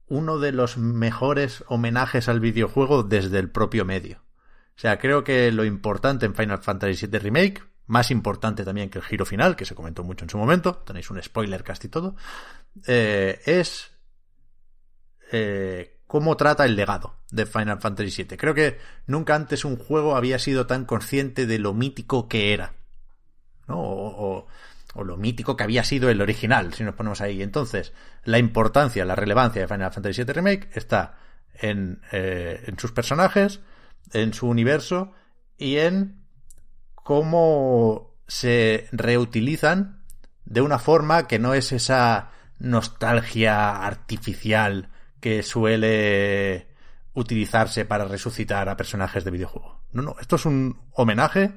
uno 0.08 0.40
de 0.40 0.50
los 0.50 0.76
mejores 0.76 1.62
homenajes 1.68 2.28
al 2.28 2.40
videojuego 2.40 3.04
desde 3.04 3.38
el 3.38 3.48
propio 3.48 3.84
medio. 3.84 4.24
O 4.76 4.80
sea, 4.80 4.98
creo 4.98 5.22
que 5.22 5.52
lo 5.52 5.64
importante 5.64 6.26
en 6.26 6.34
Final 6.34 6.58
Fantasy 6.58 7.06
VII 7.06 7.20
Remake, 7.20 7.62
más 7.86 8.10
importante 8.10 8.64
también 8.64 8.90
que 8.90 8.98
el 8.98 9.04
giro 9.04 9.24
final, 9.24 9.54
que 9.54 9.64
se 9.64 9.76
comentó 9.76 10.02
mucho 10.02 10.24
en 10.24 10.30
su 10.30 10.36
momento, 10.36 10.78
tenéis 10.78 11.08
un 11.10 11.22
spoiler 11.22 11.62
casi 11.62 11.88
todo, 11.88 12.16
eh, 12.88 13.40
es 13.46 13.92
eh, 15.30 16.00
cómo 16.08 16.36
trata 16.36 16.64
el 16.64 16.74
legado 16.74 17.20
de 17.30 17.46
Final 17.46 17.80
Fantasy 17.80 18.24
VII. 18.24 18.36
Creo 18.36 18.54
que 18.54 18.78
nunca 19.06 19.36
antes 19.36 19.64
un 19.64 19.76
juego 19.76 20.16
había 20.16 20.40
sido 20.40 20.66
tan 20.66 20.86
consciente 20.86 21.46
de 21.46 21.60
lo 21.60 21.72
mítico 21.72 22.26
que 22.26 22.52
era. 22.52 22.74
¿no? 23.68 23.78
O, 23.78 24.48
lo 24.94 25.16
mítico 25.16 25.56
que 25.56 25.64
había 25.64 25.84
sido 25.84 26.10
el 26.10 26.20
original, 26.20 26.74
si 26.74 26.84
nos 26.84 26.94
ponemos 26.94 27.20
ahí. 27.20 27.42
Entonces, 27.42 27.92
la 28.24 28.38
importancia, 28.38 29.04
la 29.04 29.14
relevancia 29.14 29.62
de 29.62 29.68
Final 29.68 29.92
Fantasy 29.92 30.24
VII 30.24 30.32
Remake 30.32 30.68
está 30.72 31.18
en, 31.54 32.00
eh, 32.12 32.64
en 32.66 32.78
sus 32.78 32.92
personajes, 32.92 33.60
en 34.12 34.32
su 34.32 34.48
universo 34.48 35.12
y 35.56 35.76
en 35.76 36.22
cómo 36.94 38.16
se 38.26 38.88
reutilizan 38.92 40.04
de 40.44 40.60
una 40.60 40.78
forma 40.78 41.26
que 41.26 41.38
no 41.38 41.54
es 41.54 41.72
esa 41.72 42.30
nostalgia 42.58 43.84
artificial 43.84 44.90
que 45.20 45.42
suele 45.42 46.68
utilizarse 47.14 47.84
para 47.84 48.04
resucitar 48.04 48.68
a 48.68 48.76
personajes 48.76 49.24
de 49.24 49.30
videojuego. 49.30 49.80
No, 49.92 50.02
no, 50.02 50.16
esto 50.20 50.36
es 50.36 50.46
un 50.46 50.80
homenaje 50.92 51.52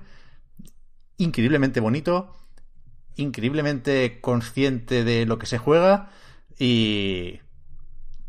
increíblemente 1.17 1.79
bonito, 1.79 2.33
increíblemente 3.15 4.19
consciente 4.21 5.03
de 5.03 5.25
lo 5.25 5.37
que 5.37 5.45
se 5.45 5.57
juega 5.57 6.09
y, 6.57 7.41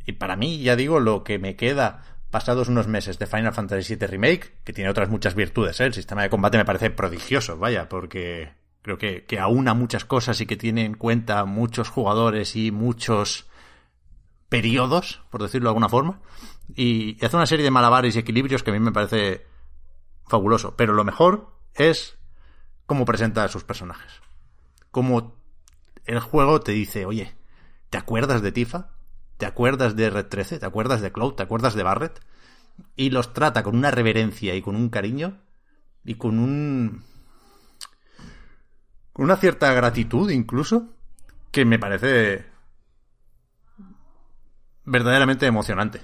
y 0.06 0.12
para 0.12 0.36
mí, 0.36 0.62
ya 0.62 0.76
digo, 0.76 1.00
lo 1.00 1.24
que 1.24 1.38
me 1.38 1.56
queda 1.56 2.02
pasados 2.30 2.68
unos 2.68 2.88
meses 2.88 3.18
de 3.18 3.26
Final 3.26 3.52
Fantasy 3.52 3.94
VII 3.94 4.06
Remake, 4.06 4.62
que 4.64 4.72
tiene 4.72 4.90
otras 4.90 5.10
muchas 5.10 5.34
virtudes, 5.34 5.78
¿eh? 5.80 5.84
el 5.84 5.92
sistema 5.92 6.22
de 6.22 6.30
combate 6.30 6.56
me 6.56 6.64
parece 6.64 6.88
prodigioso, 6.88 7.58
vaya, 7.58 7.90
porque 7.90 8.54
creo 8.80 8.96
que, 8.96 9.26
que 9.26 9.38
aúna 9.38 9.74
muchas 9.74 10.06
cosas 10.06 10.40
y 10.40 10.46
que 10.46 10.56
tiene 10.56 10.86
en 10.86 10.94
cuenta 10.94 11.44
muchos 11.44 11.90
jugadores 11.90 12.56
y 12.56 12.70
muchos 12.70 13.50
periodos, 14.48 15.22
por 15.30 15.42
decirlo 15.42 15.66
de 15.66 15.70
alguna 15.72 15.90
forma, 15.90 16.20
y 16.74 17.22
hace 17.22 17.36
una 17.36 17.46
serie 17.46 17.64
de 17.64 17.70
malabares 17.70 18.16
y 18.16 18.20
equilibrios 18.20 18.62
que 18.62 18.70
a 18.70 18.74
mí 18.74 18.80
me 18.80 18.92
parece 18.92 19.46
fabuloso. 20.26 20.74
Pero 20.74 20.94
lo 20.94 21.04
mejor 21.04 21.54
es 21.74 22.18
cómo 22.86 23.04
presenta 23.04 23.44
a 23.44 23.48
sus 23.48 23.62
personajes. 23.62 24.21
Cómo 24.92 25.34
el 26.04 26.20
juego 26.20 26.60
te 26.60 26.70
dice, 26.70 27.04
oye, 27.06 27.34
¿te 27.90 27.98
acuerdas 27.98 28.42
de 28.42 28.52
Tifa? 28.52 28.90
¿Te 29.38 29.46
acuerdas 29.46 29.96
de 29.96 30.10
Red 30.10 30.26
13? 30.26 30.60
¿Te 30.60 30.66
acuerdas 30.66 31.00
de 31.00 31.10
Cloud? 31.10 31.34
¿Te 31.34 31.42
acuerdas 31.42 31.74
de 31.74 31.82
Barret? 31.82 32.20
Y 32.94 33.10
los 33.10 33.32
trata 33.34 33.64
con 33.64 33.76
una 33.76 33.90
reverencia 33.90 34.54
y 34.54 34.62
con 34.62 34.76
un 34.76 34.88
cariño 34.88 35.40
y 36.04 36.14
con 36.14 36.38
un... 36.38 37.02
con 39.12 39.24
una 39.24 39.36
cierta 39.36 39.72
gratitud 39.72 40.30
incluso 40.30 40.88
que 41.50 41.64
me 41.64 41.78
parece 41.78 42.46
verdaderamente 44.84 45.46
emocionante. 45.46 46.00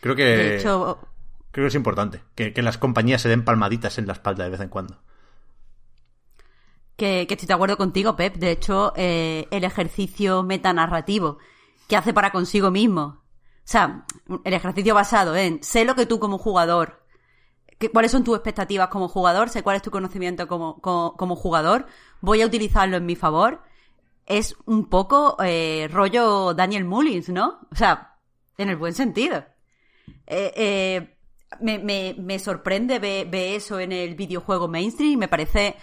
Creo 0.00 0.16
que. 0.16 0.58
creo 0.62 0.98
que 1.52 1.66
es 1.66 1.74
importante. 1.74 2.22
Que, 2.34 2.52
las 2.62 2.78
compañías 2.78 3.22
se 3.22 3.28
den 3.28 3.44
palmaditas 3.44 3.98
en 3.98 4.06
la 4.06 4.14
espalda 4.14 4.44
de 4.44 4.50
vez 4.50 4.60
en 4.60 4.68
cuando. 4.68 5.00
Que, 7.00 7.26
estoy 7.28 7.46
de 7.46 7.54
acuerdo 7.54 7.76
contigo, 7.76 8.14
Pep. 8.14 8.36
De 8.36 8.50
hecho, 8.50 8.92
eh, 8.96 9.48
el 9.50 9.64
ejercicio 9.64 10.42
metanarrativo 10.42 11.38
que 11.88 11.96
hace 11.96 12.12
para 12.12 12.30
consigo 12.30 12.70
mismo. 12.70 13.02
O 13.02 13.64
sea, 13.64 14.04
el 14.44 14.52
ejercicio 14.52 14.94
basado 14.94 15.34
en 15.36 15.62
sé 15.62 15.84
lo 15.84 15.94
que 15.94 16.06
tú 16.06 16.18
como 16.18 16.38
jugador, 16.38 17.04
cuáles 17.92 18.10
son 18.10 18.24
tus 18.24 18.36
expectativas 18.36 18.88
como 18.88 19.08
jugador, 19.08 19.48
sé 19.48 19.62
cuál 19.62 19.76
es 19.76 19.82
tu 19.82 19.90
conocimiento 19.90 20.46
como, 20.46 20.80
como 20.80 21.36
jugador, 21.36 21.86
voy 22.20 22.42
a 22.42 22.46
utilizarlo 22.46 22.96
en 22.96 23.06
mi 23.06 23.16
favor 23.16 23.62
es 24.30 24.54
un 24.64 24.88
poco 24.88 25.36
eh, 25.42 25.88
rollo 25.90 26.54
Daniel 26.54 26.84
Mullins, 26.84 27.28
¿no? 27.30 27.66
O 27.72 27.74
sea, 27.74 28.16
en 28.56 28.68
el 28.68 28.76
buen 28.76 28.94
sentido. 28.94 29.44
Eh, 30.24 30.52
eh, 30.54 32.14
me, 32.16 32.38
sorprende 32.38 33.00
ver, 33.00 33.34
eso 33.34 33.80
en 33.80 33.90
el 33.90 34.14
videojuego 34.14 34.68
mainstream 34.68 35.18
me 35.18 35.26
parece 35.26 35.74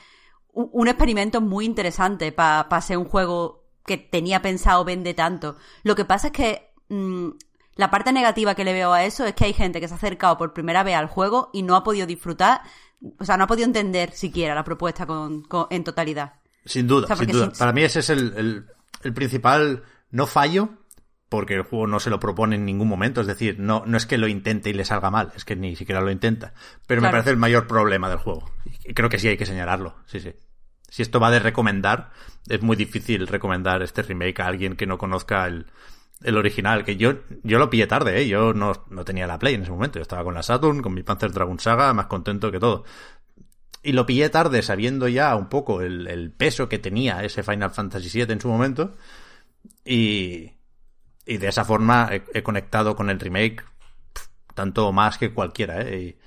un, 0.57 0.87
experimento 0.87 1.39
muy 1.39 1.65
interesante 1.65 2.31
para 2.31 2.81
ser 2.81 2.97
un 2.97 3.05
juego 3.05 3.67
que 3.85 3.97
tenía 3.97 4.41
pensado 4.41 4.83
vende 4.83 5.13
tanto. 5.13 5.55
Lo 5.83 5.95
que 5.95 6.03
pasa 6.03 6.27
es 6.27 6.33
que 6.33 6.71
mm, 6.89 7.29
la 7.75 7.91
parte 7.91 8.11
negativa 8.11 8.55
que 8.55 8.65
le 8.65 8.73
veo 8.73 8.91
a 8.91 9.05
eso 9.05 9.25
es 9.25 9.33
que 9.33 9.45
hay 9.45 9.53
gente 9.53 9.79
que 9.79 9.87
se 9.87 9.93
ha 9.93 9.97
acercado 9.97 10.37
por 10.37 10.53
primera 10.53 10.83
vez 10.83 10.95
al 10.95 11.07
juego 11.07 11.49
y 11.53 11.61
no 11.61 11.75
ha 11.75 11.83
podido 11.83 12.07
disfrutar, 12.07 12.61
o 13.19 13.23
sea, 13.23 13.37
no 13.37 13.43
ha 13.43 13.47
podido 13.47 13.65
entender 13.65 14.11
siquiera 14.11 14.55
la 14.55 14.63
propuesta 14.63 15.07
en 15.69 15.83
totalidad. 15.83 16.33
Sin 16.65 16.87
duda, 16.87 17.15
sin 17.15 17.27
duda. 17.27 17.53
Para 17.57 17.71
mí 17.71 17.83
ese 17.83 17.99
es 17.99 18.09
el, 18.09 18.65
principal 19.13 19.83
no 20.09 20.25
fallo, 20.25 20.69
porque 21.29 21.53
el 21.53 21.61
juego 21.61 21.87
no 21.87 21.99
se 21.99 22.09
lo 22.09 22.19
propone 22.19 22.55
en 22.55 22.65
ningún 22.65 22.87
momento. 22.87 23.21
Es 23.21 23.27
decir, 23.27 23.59
no, 23.59 23.83
no 23.85 23.95
es 23.95 24.05
que 24.05 24.17
lo 24.17 24.27
intente 24.27 24.71
y 24.71 24.73
le 24.73 24.85
salga 24.85 25.11
mal, 25.11 25.31
es 25.35 25.45
que 25.45 25.55
ni 25.55 25.75
siquiera 25.75 26.01
lo 26.01 26.09
intenta. 26.09 26.53
Pero 26.87 27.01
me 27.01 27.11
parece 27.11 27.29
el 27.29 27.37
mayor 27.37 27.67
problema 27.67 28.09
del 28.09 28.17
juego. 28.17 28.51
Y 28.83 28.93
creo 28.95 29.07
que 29.07 29.19
sí 29.19 29.27
hay 29.27 29.37
que 29.37 29.45
señalarlo. 29.45 29.95
Sí, 30.07 30.19
sí. 30.19 30.33
Si 30.89 31.01
esto 31.01 31.19
va 31.19 31.31
de 31.31 31.39
recomendar, 31.39 32.11
es 32.47 32.61
muy 32.61 32.75
difícil 32.75 33.27
recomendar 33.27 33.81
este 33.81 34.01
remake 34.01 34.39
a 34.39 34.47
alguien 34.47 34.75
que 34.75 34.87
no 34.87 34.97
conozca 34.97 35.45
el, 35.45 35.65
el 36.23 36.37
original. 36.37 36.85
Que 36.85 36.95
yo, 36.95 37.15
yo 37.43 37.59
lo 37.59 37.69
pillé 37.69 37.87
tarde, 37.87 38.21
¿eh? 38.21 38.27
Yo 38.27 38.53
no, 38.53 38.85
no 38.89 39.03
tenía 39.03 39.27
la 39.27 39.39
Play 39.39 39.55
en 39.55 39.63
ese 39.63 39.71
momento. 39.71 39.99
Yo 39.99 40.03
estaba 40.03 40.23
con 40.23 40.33
la 40.33 40.43
Saturn, 40.43 40.81
con 40.81 40.93
mi 40.93 41.03
Panzer 41.03 41.31
Dragon 41.31 41.59
Saga, 41.59 41.93
más 41.93 42.05
contento 42.07 42.51
que 42.51 42.59
todo 42.59 42.85
y 43.87 43.93
lo 43.93 44.05
pillé 44.05 44.29
tarde 44.29 44.61
sabiendo 44.63 45.07
ya 45.07 45.33
un 45.35 45.47
poco 45.47 45.81
el, 45.81 46.33
peso 46.35 46.67
que 46.67 46.77
tenía 46.77 47.23
ese 47.23 47.41
Final 47.41 47.71
Fantasy 47.71 48.09
VII 48.19 48.33
en 48.33 48.41
su 48.41 48.49
momento 48.49 48.95
y, 49.85 50.51
y 51.25 51.37
de 51.37 51.47
esa 51.47 51.63
forma 51.63 52.09
he, 52.11 52.43
conectado 52.43 52.97
con 52.97 53.09
el 53.09 53.17
remake 53.17 53.63
tanto 54.53 54.91
más 54.91 55.17
que 55.17 55.33
cualquiera 55.33 55.83
¿eh? 55.83 56.17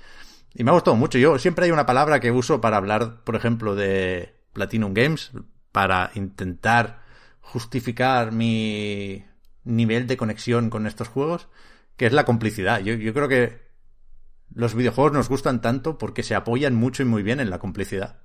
y, 0.55 0.63
me 0.63 0.71
ha 0.71 0.73
gustado 0.73 0.97
mucho 0.97 1.19
yo 1.19 1.37
siempre 1.37 1.65
hay 1.65 1.71
una 1.71 1.85
palabra 1.85 2.19
que 2.19 2.31
uso 2.31 2.59
para 2.61 2.77
hablar 2.77 3.23
por 3.23 3.35
ejemplo 3.35 3.75
de 3.75 4.40
Platinum 4.53 4.93
Games 4.93 5.31
para 5.71 6.11
intentar 6.15 7.01
justificar 7.39 8.31
mi 8.31 9.25
nivel 9.63 10.07
de 10.07 10.17
conexión 10.17 10.69
con 10.69 10.87
estos 10.87 11.07
juegos 11.07 11.47
que 11.97 12.07
es 12.07 12.13
la 12.13 12.25
complicidad 12.25 12.79
yo, 12.79 12.95
creo 13.13 13.27
que 13.27 13.71
los 14.53 14.75
videojuegos 14.75 15.13
nos 15.13 15.29
gustan 15.29 15.61
tanto 15.61 15.97
porque 15.97 16.23
se 16.23 16.35
apoyan 16.35 16.75
mucho 16.75 17.03
y 17.03 17.05
muy 17.05 17.23
bien 17.23 17.39
en 17.39 17.49
la 17.49 17.59
complicidad. 17.59 18.19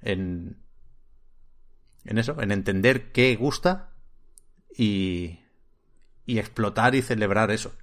En, 0.00 0.62
en 2.04 2.18
eso, 2.18 2.40
en 2.40 2.50
entender 2.50 3.12
qué 3.12 3.36
gusta 3.36 3.92
y, 4.76 5.40
y 6.24 6.38
explotar 6.38 6.94
y 6.94 7.02
celebrar 7.02 7.50
eso. 7.50 7.74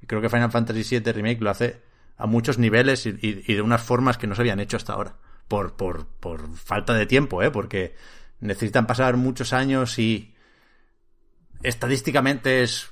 Y 0.00 0.06
creo 0.06 0.20
que 0.20 0.28
Final 0.28 0.50
Fantasy 0.50 0.98
VII 0.98 1.12
Remake 1.12 1.40
lo 1.40 1.50
hace 1.50 1.82
a 2.16 2.26
muchos 2.26 2.58
niveles 2.58 3.06
y, 3.06 3.12
de 3.42 3.62
unas 3.62 3.82
formas 3.82 4.18
que 4.18 4.26
no 4.26 4.34
se 4.34 4.42
habían 4.42 4.60
hecho 4.60 4.76
hasta 4.76 4.94
ahora. 4.94 5.18
Por, 5.48 5.74
por, 5.76 6.06
por 6.06 6.56
falta 6.56 6.94
de 6.94 7.06
tiempo, 7.06 7.42
¿eh? 7.42 7.50
Porque 7.50 7.94
necesitan 8.40 8.86
pasar 8.86 9.16
muchos 9.16 9.52
años 9.52 9.98
y 9.98 10.34
estadísticamente 11.62 12.62
es 12.62 12.90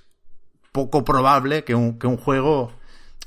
poco 0.72 1.04
probable 1.04 1.64
que 1.64 1.74
un, 1.74 1.98
que 1.98 2.06
un 2.06 2.16
juego 2.16 2.72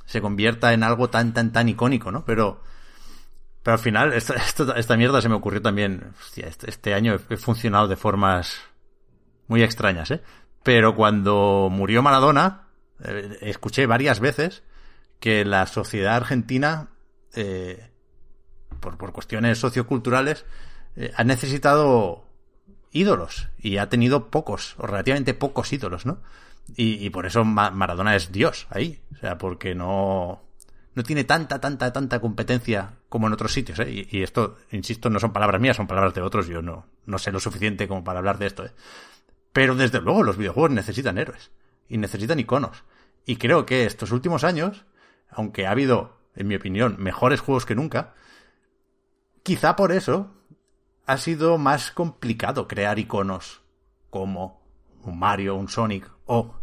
se 0.05 0.21
convierta 0.21 0.73
en 0.73 0.83
algo 0.83 1.09
tan, 1.09 1.33
tan, 1.33 1.51
tan 1.51 1.69
icónico, 1.69 2.11
¿no? 2.11 2.25
Pero, 2.25 2.61
pero 3.61 3.73
al 3.73 3.79
final, 3.79 4.13
esta, 4.13 4.35
esta, 4.75 4.97
mierda 4.97 5.21
se 5.21 5.29
me 5.29 5.35
ocurrió 5.35 5.61
también. 5.61 6.13
Hostia, 6.19 6.47
este, 6.47 6.69
este, 6.69 6.93
año 6.93 7.17
he 7.29 7.37
funcionado 7.37 7.87
de 7.87 7.97
formas 7.97 8.57
muy 9.47 9.63
extrañas, 9.63 10.11
¿eh? 10.11 10.21
Pero 10.63 10.95
cuando 10.95 11.69
murió 11.71 12.01
Maradona, 12.01 12.67
eh, 13.03 13.37
escuché 13.41 13.85
varias 13.85 14.19
veces 14.19 14.63
que 15.19 15.45
la 15.45 15.65
sociedad 15.67 16.15
argentina, 16.15 16.89
eh, 17.33 17.91
por, 18.79 18.97
por, 18.97 19.11
cuestiones 19.11 19.57
socioculturales, 19.59 20.45
eh, 20.95 21.11
ha 21.15 21.23
necesitado 21.23 22.25
ídolos 22.91 23.49
y 23.59 23.77
ha 23.77 23.89
tenido 23.89 24.29
pocos, 24.29 24.75
o 24.77 24.87
relativamente 24.87 25.33
pocos 25.33 25.71
ídolos, 25.73 26.05
¿no? 26.05 26.19
Y, 26.75 27.09
por 27.11 27.25
eso 27.25 27.45
Maradona 27.45 28.15
es 28.15 28.31
Dios 28.31 28.67
ahí. 28.69 29.01
O 29.15 29.17
sea, 29.19 29.37
porque 29.37 29.73
no, 29.73 30.43
no 30.95 31.03
tiene 31.03 31.23
tanta, 31.23 31.61
tanta, 31.61 31.93
tanta 31.93 32.19
competencia 32.19 32.95
como 33.07 33.27
en 33.27 33.33
otros 33.33 33.53
sitios, 33.53 33.79
¿eh? 33.79 33.89
y, 33.89 34.17
y, 34.17 34.23
esto, 34.23 34.57
insisto, 34.71 35.09
no 35.09 35.19
son 35.19 35.31
palabras 35.31 35.61
mías, 35.61 35.77
son 35.77 35.87
palabras 35.87 36.13
de 36.13 36.21
otros, 36.21 36.47
yo 36.47 36.61
no, 36.61 36.85
no 37.05 37.17
sé 37.19 37.31
lo 37.31 37.39
suficiente 37.39 37.87
como 37.87 38.03
para 38.03 38.19
hablar 38.19 38.37
de 38.37 38.47
esto, 38.47 38.65
¿eh? 38.65 38.71
Pero 39.53 39.75
desde 39.75 40.01
luego 40.01 40.23
los 40.23 40.37
videojuegos 40.37 40.71
necesitan 40.71 41.17
héroes 41.17 41.51
y 41.87 41.97
necesitan 41.97 42.39
iconos. 42.39 42.83
Y 43.25 43.37
creo 43.37 43.65
que 43.65 43.85
estos 43.85 44.11
últimos 44.11 44.43
años, 44.43 44.85
aunque 45.29 45.65
ha 45.65 45.71
habido, 45.71 46.19
en 46.35 46.47
mi 46.47 46.55
opinión, 46.55 46.95
mejores 46.99 47.39
juegos 47.39 47.65
que 47.65 47.75
nunca, 47.75 48.13
quizá 49.47 49.77
por 49.77 49.93
eso 49.93 50.29
ha 51.05 51.15
sido 51.15 51.57
más 51.57 51.91
complicado 51.91 52.67
crear 52.67 52.99
iconos 52.99 53.61
como 54.09 54.61
un 55.03 55.17
Mario, 55.17 55.55
un 55.55 55.69
Sonic 55.69 56.11
o 56.25 56.53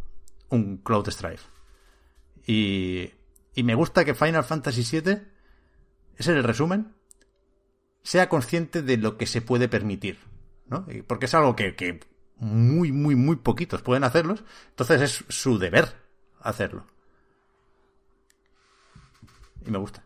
un 0.51 0.77
Cloud 0.77 1.09
Strife. 1.09 1.49
Y, 2.47 3.15
me 3.63 3.75
gusta 3.75 4.05
que 4.05 4.15
Final 4.15 4.45
Fantasy 4.45 4.83
VII, 4.83 5.13
ese 5.13 5.29
es 6.19 6.29
el 6.29 6.45
resumen, 6.45 6.93
sea 8.03 8.29
consciente 8.29 8.83
de 8.83 8.99
lo 8.99 9.17
que 9.17 9.27
se 9.27 9.41
puede 9.41 9.67
permitir. 9.67 10.19
¿no? 10.67 10.87
Porque 11.07 11.25
es 11.25 11.33
algo 11.33 11.57
que, 11.57 11.77
que 11.77 12.01
muy, 12.37 12.93
muy, 12.93 13.15
muy 13.15 13.37
poquitos 13.37 13.81
pueden 13.81 14.05
hacerlos. 14.05 14.45
Entonces 14.69 15.01
es 15.01 15.25
su 15.35 15.59
deber 15.59 15.89
hacerlo. 16.39 16.85
Y 19.65 19.71
me 19.71 19.79
gusta. 19.79 20.05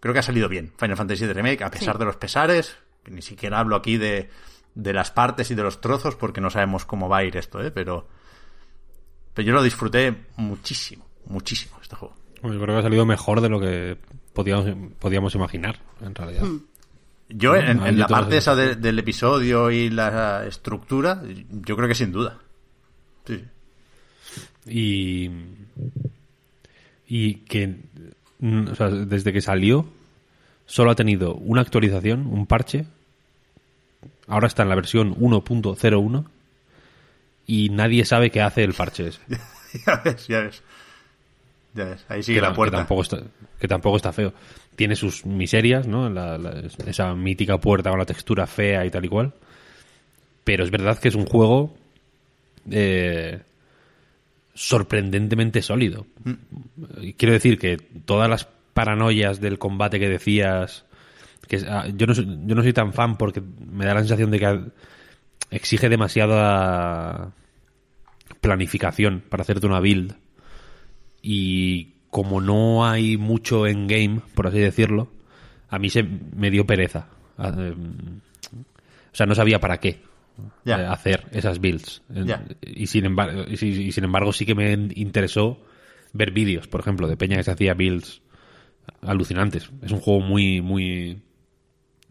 Creo 0.00 0.12
que 0.14 0.20
ha 0.20 0.22
salido 0.22 0.48
bien 0.48 0.72
Final 0.78 0.96
Fantasy 0.96 1.24
VII 1.24 1.32
Remake, 1.34 1.62
a 1.62 1.70
pesar 1.70 1.94
Sí. 1.94 1.98
de 1.98 2.04
los 2.06 2.16
pesares. 2.16 2.76
Que 3.04 3.10
ni 3.10 3.22
siquiera 3.22 3.58
hablo 3.60 3.76
aquí 3.76 3.96
de, 3.98 4.28
de 4.74 4.92
las 4.92 5.10
partes 5.10 5.50
y 5.50 5.54
de 5.54 5.62
los 5.62 5.80
trozos 5.80 6.16
porque 6.16 6.40
no 6.40 6.50
sabemos 6.50 6.84
cómo 6.84 7.08
va 7.08 7.18
a 7.18 7.24
ir 7.24 7.36
esto, 7.36 7.62
¿eh? 7.62 7.70
Pero, 7.70 8.08
pero 9.34 9.46
yo 9.46 9.54
lo 9.54 9.62
disfruté 9.62 10.14
muchísimo, 10.36 11.06
muchísimo 11.26 11.78
este 11.82 11.96
juego. 11.96 12.14
Bueno, 12.42 12.56
Yo 12.56 12.62
creo 12.62 12.74
que 12.74 12.78
ha 12.80 12.82
salido 12.82 13.06
mejor 13.06 13.40
de 13.40 13.48
lo 13.48 13.60
que 13.60 13.96
podíamos, 14.32 14.66
podíamos 14.98 15.34
imaginar, 15.34 15.78
en 16.02 16.14
realidad. 16.14 16.42
Yo 17.28 17.54
en, 17.56 17.76
No, 17.78 17.86
en 17.86 17.94
yo 17.94 18.00
la 18.00 18.08
parte 18.08 18.36
esa 18.38 18.54
de- 18.56 18.74
del 18.76 18.98
episodio 18.98 19.70
y 19.70 19.88
la 19.90 20.46
estructura, 20.46 21.22
yo 21.50 21.76
creo 21.76 21.86
que 21.88 21.94
sin 21.94 22.10
duda. 22.12 22.38
Sí. 23.26 23.44
Y. 24.66 25.30
Y 27.06 27.34
que. 27.44 27.76
O 28.42 28.74
sea, 28.74 28.88
desde 28.88 29.32
que 29.32 29.40
salió, 29.40 29.86
solo 30.66 30.90
ha 30.90 30.94
tenido 30.94 31.34
una 31.34 31.60
actualización, 31.60 32.26
un 32.26 32.46
parche. 32.46 32.86
Ahora 34.26 34.46
está 34.46 34.62
en 34.62 34.68
la 34.70 34.74
versión 34.76 35.14
1.01. 35.16 36.24
Y 37.46 37.68
nadie 37.70 38.04
sabe 38.04 38.30
qué 38.30 38.40
hace 38.40 38.62
el 38.64 38.74
parche 38.74 39.08
ese. 39.08 39.20
ya 39.86 39.96
ves, 40.04 40.26
ya 40.28 40.40
ves. 40.40 40.62
Ya 41.74 41.84
ves, 41.84 42.04
ahí 42.08 42.22
sigue 42.22 42.40
que, 42.40 42.46
la 42.46 42.52
tampoco 42.70 43.02
está, 43.02 43.18
que 43.60 43.68
tampoco 43.68 43.96
está 43.96 44.12
feo. 44.12 44.32
Tiene 44.76 44.96
sus 44.96 45.24
miserias, 45.26 45.86
¿no? 45.86 46.08
La- 46.08 46.38
la- 46.38 46.62
esa 46.86 47.14
mítica 47.14 47.58
puerta 47.58 47.90
con 47.90 47.98
la 47.98 48.06
textura 48.06 48.46
fea 48.46 48.84
y 48.86 48.90
tal 48.90 49.04
y 49.04 49.08
cual. 49.08 49.32
Pero 50.44 50.64
es 50.64 50.70
verdad 50.70 50.98
que 50.98 51.08
es 51.08 51.14
un 51.14 51.26
juego 51.26 51.74
eh, 52.70 53.40
sorprendentemente 54.60 55.62
sólido. 55.62 56.06
Quiero 57.16 57.32
decir 57.32 57.58
que 57.58 57.78
todas 57.78 58.28
las 58.28 58.44
paranoias 58.74 59.40
del 59.40 59.58
combate 59.58 59.98
que 59.98 60.10
decías, 60.10 60.84
que 61.48 61.64
ah, 61.66 61.86
yo 61.94 62.06
no 62.06 62.14
soy, 62.14 62.26
yo 62.44 62.54
no 62.54 62.62
soy 62.62 62.74
tan 62.74 62.92
fan 62.92 63.16
porque 63.16 63.40
me 63.40 63.86
da 63.86 63.94
la 63.94 64.00
sensación 64.00 64.30
de 64.30 64.38
que 64.38 64.60
exige 65.50 65.88
demasiada 65.88 67.32
planificación 68.42 69.22
para 69.26 69.44
hacerte 69.44 69.66
una 69.66 69.80
build 69.80 70.14
y 71.22 71.94
como 72.10 72.42
no 72.42 72.86
hay 72.86 73.16
mucho 73.16 73.66
en 73.66 73.86
game, 73.86 74.20
por 74.34 74.46
así 74.46 74.58
decirlo, 74.58 75.10
a 75.70 75.78
mí 75.78 75.88
se 75.88 76.02
me 76.02 76.50
dio 76.50 76.66
pereza. 76.66 77.08
Ah, 77.38 77.54
em, 77.56 78.20
O 79.10 79.16
sea, 79.16 79.24
no 79.24 79.34
sabía 79.34 79.58
para 79.58 79.78
qué 79.80 80.09
Eh, 80.78 80.86
hacer 80.86 81.26
esas 81.32 81.60
builds. 81.60 82.02
Y, 82.66 82.86
sin 82.86 83.04
embargo, 83.04 83.44
y, 83.48 83.56
si- 83.56 83.68
y 83.82 83.92
sin 83.92 84.04
embargo 84.04 84.32
sí 84.32 84.46
que 84.46 84.54
me 84.54 84.72
interesó 84.94 85.62
ver 86.12 86.30
vídeos, 86.32 86.66
por 86.68 86.80
ejemplo, 86.80 87.06
de 87.08 87.16
Peña 87.16 87.36
que 87.36 87.44
se 87.44 87.50
hacía 87.50 87.74
builds 87.74 88.22
alucinantes. 89.02 89.70
Es 89.82 89.92
un 89.92 90.00
juego 90.00 90.20
muy, 90.20 90.60
muy, 90.60 91.20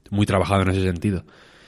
muy 0.10 0.26
trabajado 0.26 0.62
en 0.64 0.70
ese 0.70 0.82
sentido. 0.84 1.24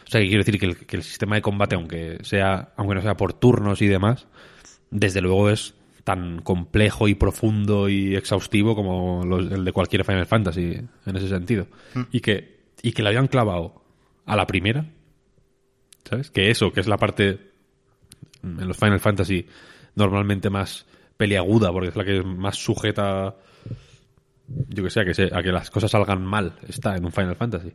O 0.06 0.10
sea, 0.12 0.20
que 0.22 0.28
quiero 0.28 0.44
decir 0.44 0.60
que 0.60 0.66
el, 0.66 0.78
que 0.78 0.98
el 0.98 1.04
sistema 1.04 1.36
de 1.36 1.42
combate, 1.42 1.76
aunque 1.76 2.18
sea, 2.24 2.74
aunque 2.76 2.96
no 2.96 3.02
sea 3.02 3.16
por 3.18 3.34
turnos 3.34 3.82
y 3.82 3.88
demás, 3.88 4.28
desde 4.90 5.22
luego 5.22 5.50
es 5.50 5.74
tan 6.04 6.42
complejo 6.42 7.08
y 7.08 7.16
profundo 7.16 7.88
y 7.88 8.16
exhaustivo 8.16 8.76
como 8.76 9.24
los- 9.26 9.52
el 9.52 9.64
de 9.64 9.72
cualquier 9.72 10.04
Final 10.04 10.26
Fantasy 10.26 10.82
en 11.06 11.16
ese 11.16 11.28
sentido. 11.30 11.68
Y 12.12 12.20
que, 12.22 12.60
y 12.82 12.92
que 12.94 13.04
le 13.04 13.10
habían 13.10 13.28
clavado 13.28 13.84
a 14.26 14.36
la 14.36 14.48
primera, 14.48 14.86
¿sabes? 16.10 16.32
Que 16.32 16.50
eso, 16.52 16.72
que 16.72 16.80
es 16.82 16.88
la 16.88 16.98
parte 16.98 17.52
en 18.44 18.68
los 18.68 18.78
Final 18.78 19.00
Fantasy 19.00 19.46
normalmente 19.96 20.50
más 20.50 20.86
peliaguda, 21.18 21.72
porque 21.72 21.90
es 21.90 21.96
la 21.96 22.04
que 22.06 22.18
es 22.20 22.26
más 22.26 22.56
sujeta, 22.58 23.36
yo 24.48 24.84
que 24.84 24.90
sé, 24.90 25.02
a 25.02 25.06
que, 25.06 25.30
a 25.34 25.44
que 25.44 25.52
las 25.52 25.70
cosas 25.70 25.92
salgan 25.92 26.26
mal, 26.26 26.56
está 26.68 26.96
en 26.96 27.06
un 27.06 27.12
Final 27.12 27.36
Fantasy. 27.36 27.72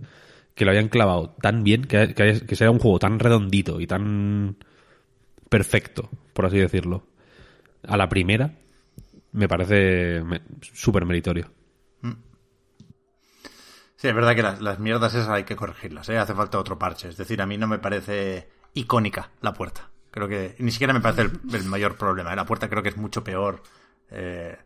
Que 0.54 0.64
lo 0.64 0.70
habían 0.70 0.88
clavado 0.88 1.36
tan 1.40 1.62
bien, 1.64 1.82
que, 1.84 2.14
que, 2.14 2.40
que 2.46 2.56
sea 2.56 2.70
un 2.70 2.78
juego 2.78 2.98
tan 2.98 3.18
redondito 3.18 3.80
y 3.80 3.86
tan 3.86 4.56
perfecto, 5.48 6.08
por 6.32 6.46
así 6.46 6.58
decirlo, 6.58 7.06
a 7.86 7.96
la 7.96 8.08
primera, 8.08 8.52
me 9.32 9.48
parece 9.48 10.22
me- 10.24 10.40
súper 10.60 11.04
meritorio. 11.04 11.50
Sí, 13.96 14.08
es 14.08 14.14
verdad 14.14 14.34
que 14.34 14.42
las, 14.42 14.78
mierdas 14.78 15.14
esas 15.14 15.28
hay 15.30 15.44
que 15.44 15.56
corregirlas, 15.56 16.08
¿eh? 16.10 16.18
Hace 16.18 16.34
falta 16.34 16.58
otro 16.58 16.78
parche. 16.78 17.08
Es 17.08 17.16
decir, 17.16 17.40
a 17.40 17.46
mí 17.46 17.56
no 17.56 17.66
me 17.66 17.78
parece 17.78 18.48
icónica 18.74 19.30
la 19.40 19.54
puerta. 19.54 19.90
Creo 20.10 20.28
que 20.28 20.54
ni 20.58 20.70
siquiera 20.70 20.92
me 20.92 21.00
parece 21.00 21.22
el, 21.22 21.64
mayor 21.64 21.96
problema. 21.96 22.32
¿eh? 22.32 22.36
La 22.36 22.44
puerta 22.44 22.68
creo 22.68 22.82
que 22.82 22.90
es 22.90 22.96
mucho 22.96 23.24
peor. 23.24 23.62
eh, 24.10 24.58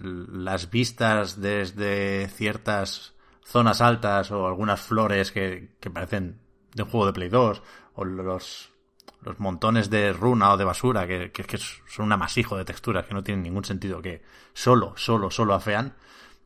las 0.00 0.70
vistas 0.70 1.40
desde 1.40 2.28
ciertas 2.28 3.14
zonas 3.44 3.80
altas 3.80 4.30
o 4.30 4.46
algunas 4.46 4.80
flores 4.80 5.32
que, 5.32 5.74
que 5.80 5.90
parecen 5.90 6.40
de 6.74 6.82
un 6.82 6.88
juego 6.88 7.06
de 7.06 7.12
Play 7.12 7.28
2 7.28 7.62
o 7.94 8.04
los, 8.04 8.70
los 9.20 9.40
montones 9.40 9.90
de 9.90 10.12
runa 10.12 10.52
o 10.52 10.56
de 10.56 10.64
basura 10.64 11.06
que, 11.06 11.30
que, 11.30 11.44
que 11.44 11.58
son 11.58 12.06
un 12.06 12.12
amasijo 12.12 12.56
de 12.56 12.64
texturas 12.64 13.06
que 13.06 13.14
no 13.14 13.22
tienen 13.22 13.42
ningún 13.42 13.64
sentido, 13.64 14.00
que 14.00 14.22
solo, 14.54 14.94
solo, 14.96 15.30
solo 15.30 15.54
afean. 15.54 15.94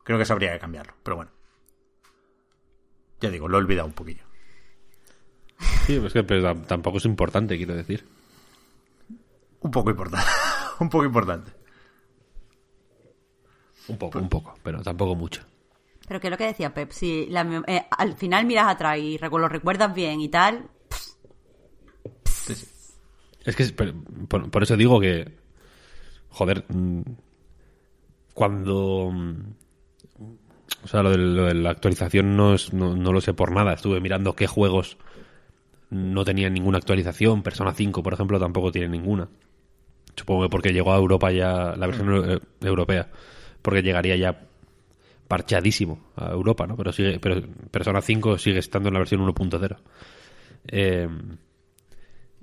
Creo 0.03 0.17
que 0.17 0.23
eso 0.23 0.33
habría 0.33 0.51
que 0.53 0.59
cambiarlo. 0.59 0.93
Pero 1.03 1.17
bueno. 1.17 1.36
Ya 3.21 3.29
digo, 3.29 3.47
lo 3.47 3.57
he 3.57 3.61
olvidado 3.61 3.87
un 3.87 3.93
poquillo. 3.93 4.23
Sí, 5.85 5.95
es 5.95 6.13
que 6.13 6.23
pero 6.23 6.41
tam- 6.43 6.65
tampoco 6.67 6.97
es 6.97 7.05
importante, 7.05 7.57
quiero 7.57 7.75
decir. 7.75 8.05
Un 9.61 9.71
poco 9.71 9.89
importante. 9.89 10.27
un 10.79 10.89
poco 10.89 11.05
importante. 11.05 11.51
Un 13.87 13.97
poco, 13.97 14.19
un 14.19 14.29
poco, 14.29 14.53
pero 14.63 14.81
tampoco 14.83 15.15
mucho. 15.15 15.41
Pero 16.07 16.19
que 16.19 16.27
es 16.27 16.31
lo 16.31 16.37
que 16.37 16.45
decía 16.47 16.73
Pep, 16.73 16.91
si 16.91 17.25
la 17.27 17.63
eh, 17.67 17.85
al 17.97 18.15
final 18.15 18.45
miras 18.45 18.67
atrás 18.67 18.97
y 18.99 19.17
recu- 19.17 19.39
lo 19.39 19.47
recuerdas 19.49 19.93
bien 19.93 20.19
y 20.21 20.29
tal, 20.29 20.69
Sí, 22.25 22.55
sí. 22.55 22.67
Es 23.45 23.55
que 23.55 23.63
es- 23.63 23.71
pero- 23.73 23.93
por, 24.29 24.49
por 24.51 24.63
eso 24.63 24.77
digo 24.77 24.99
que, 24.99 25.37
joder, 26.29 26.65
mm, 26.69 27.01
cuando... 28.33 29.11
mm, 30.81 30.85
O 30.85 30.87
sea, 30.87 31.03
lo 31.03 31.11
de, 31.11 31.17
lo 31.17 31.45
de 31.45 31.53
la 31.53 31.69
actualización 31.71 32.35
no, 32.37 32.53
es- 32.53 32.73
no, 32.73 32.95
no 32.95 33.13
lo 33.13 33.21
sé 33.21 33.33
por 33.33 33.51
nada. 33.51 33.73
Estuve 33.73 33.99
mirando 33.99 34.33
qué 34.33 34.47
juegos 34.47 34.97
no 35.89 36.25
tenían 36.25 36.53
ninguna 36.53 36.77
actualización. 36.77 37.43
Persona 37.43 37.73
5, 37.73 38.03
por 38.03 38.13
ejemplo, 38.13 38.39
tampoco 38.39 38.71
tiene 38.71 38.89
ninguna. 38.89 39.27
Supongo 40.15 40.43
que 40.43 40.49
porque 40.49 40.73
llegó 40.73 40.93
a 40.93 40.97
Europa 40.97 41.31
ya, 41.31 41.75
la 41.75 41.85
versión 41.87 42.07
eu- 42.09 42.41
europea, 42.61 43.07
porque 43.61 43.83
llegaría 43.83 44.15
ya 44.15 44.41
parchadísimo 45.27 45.99
a 46.15 46.31
Europa, 46.31 46.65
¿no? 46.67 46.75
Pero 46.77 46.91
sigue, 46.91 47.19
pero 47.19 47.41
Persona 47.69 48.01
5 48.01 48.37
sigue 48.37 48.59
estando 48.59 48.89
en 48.89 48.93
la 48.93 48.99
versión 48.99 49.21
1.0. 49.21 49.77
Eh, 50.69 51.07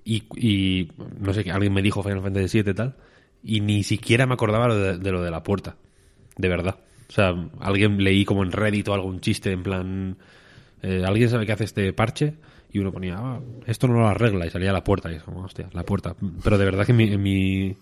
y, 0.05 0.23
y 0.37 0.93
no 1.19 1.33
sé, 1.33 1.51
alguien 1.51 1.73
me 1.73 1.83
dijo 1.83 2.03
Final 2.03 2.23
Fantasy 2.23 2.63
VII 2.63 2.71
y 2.71 2.75
tal, 2.75 2.97
y 3.43 3.61
ni 3.61 3.83
siquiera 3.83 4.27
me 4.27 4.35
acordaba 4.35 4.73
de, 4.75 4.99
de 4.99 5.13
lo 5.13 5.23
de 5.23 5.31
la 5.31 5.43
puerta, 5.43 5.77
de 6.37 6.49
verdad. 6.49 6.77
O 7.09 7.13
sea, 7.13 7.35
alguien 7.61 8.03
leí 8.03 8.25
como 8.25 8.43
en 8.43 8.53
Reddit 8.53 8.89
o 8.89 8.95
algún 8.95 9.21
chiste 9.21 9.53
en 9.53 9.63
plan, 9.63 10.17
eh, 10.83 11.03
¿alguien 11.07 11.29
sabe 11.29 11.47
qué 11.47 11.53
hace 11.53 11.65
este 11.65 11.93
parche? 11.93 12.35
Y 12.73 12.79
uno 12.81 12.91
ponía, 12.93 13.17
"Ah, 13.19 13.41
esto 13.67 13.87
no 13.87 13.95
lo 13.95 14.09
arregla, 14.09 14.47
y 14.47 14.51
salía 14.51 14.73
la 14.73 14.83
puerta, 14.85 15.13
y 15.13 15.17
es 15.17 15.23
como, 15.23 15.43
hostia, 15.45 15.69
la 15.73 15.85
puerta. 15.85 16.17
Pero 16.43 16.59
de 16.59 16.65
verdad 16.65 16.87
que 16.87 16.93
mi... 16.93 17.17
mi- 17.17 17.77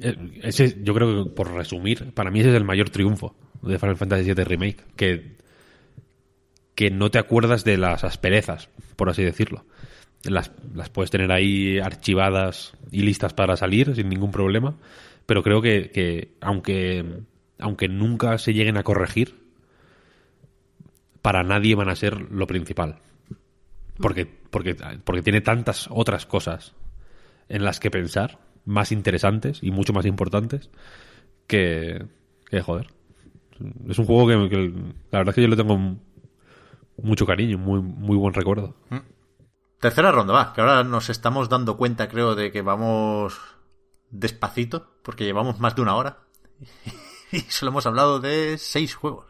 eh, 0.00 0.16
ese, 0.42 0.78
yo 0.82 0.94
creo 0.94 1.24
que, 1.24 1.30
por 1.30 1.52
resumir, 1.52 2.12
para 2.12 2.30
mí 2.30 2.40
ese 2.40 2.50
es 2.50 2.54
el 2.56 2.64
mayor 2.64 2.90
triunfo 2.90 3.34
de 3.62 3.78
Final 3.78 3.96
Fantasy 3.96 4.24
VII 4.32 4.44
Remake, 4.44 4.84
que 4.96 5.36
que 6.74 6.90
no 6.90 7.10
te 7.10 7.18
acuerdas 7.18 7.64
de 7.64 7.76
las 7.76 8.04
asperezas, 8.04 8.68
por 8.94 9.08
así 9.10 9.24
decirlo. 9.24 9.64
Las, 10.22 10.52
las 10.74 10.90
puedes 10.90 11.10
tener 11.10 11.32
ahí 11.32 11.78
archivadas 11.80 12.72
y 12.92 13.02
listas 13.02 13.34
para 13.34 13.56
salir 13.56 13.94
sin 13.96 14.08
ningún 14.08 14.30
problema, 14.30 14.76
pero 15.26 15.42
creo 15.42 15.60
que, 15.60 15.90
que 15.90 16.34
aunque 16.40 17.04
aunque 17.58 17.88
nunca 17.88 18.38
se 18.38 18.54
lleguen 18.54 18.76
a 18.76 18.82
corregir, 18.82 19.48
para 21.22 21.42
nadie 21.42 21.74
van 21.74 21.88
a 21.88 21.96
ser 21.96 22.30
lo 22.30 22.46
principal. 22.46 23.00
Porque, 23.98 24.26
porque, 24.26 24.76
porque 25.04 25.22
tiene 25.22 25.40
tantas 25.40 25.88
otras 25.90 26.26
cosas 26.26 26.74
en 27.48 27.64
las 27.64 27.80
que 27.80 27.90
pensar, 27.90 28.38
más 28.64 28.92
interesantes 28.92 29.58
y 29.62 29.70
mucho 29.70 29.92
más 29.92 30.06
importantes, 30.06 30.70
que, 31.46 32.06
que 32.50 32.60
joder. 32.60 32.88
Es 33.88 33.98
un 33.98 34.06
juego 34.06 34.48
que, 34.48 34.56
la 35.10 35.18
verdad 35.18 35.30
es 35.30 35.34
que 35.34 35.42
yo 35.42 35.48
le 35.48 35.56
tengo 35.56 35.96
mucho 37.02 37.26
cariño, 37.26 37.58
muy, 37.58 37.80
muy 37.80 38.16
buen 38.16 38.34
recuerdo. 38.34 38.76
Tercera 39.80 40.12
ronda, 40.12 40.32
va, 40.32 40.52
que 40.52 40.60
ahora 40.60 40.84
nos 40.84 41.10
estamos 41.10 41.48
dando 41.48 41.76
cuenta, 41.76 42.08
creo, 42.08 42.34
de 42.34 42.52
que 42.52 42.62
vamos 42.62 43.38
despacito, 44.10 44.98
porque 45.02 45.24
llevamos 45.24 45.58
más 45.60 45.74
de 45.74 45.82
una 45.82 45.96
hora. 45.96 46.18
y 47.32 47.40
solo 47.40 47.70
hemos 47.70 47.86
hablado 47.86 48.20
de 48.20 48.56
seis 48.58 48.94
juegos. 48.94 49.26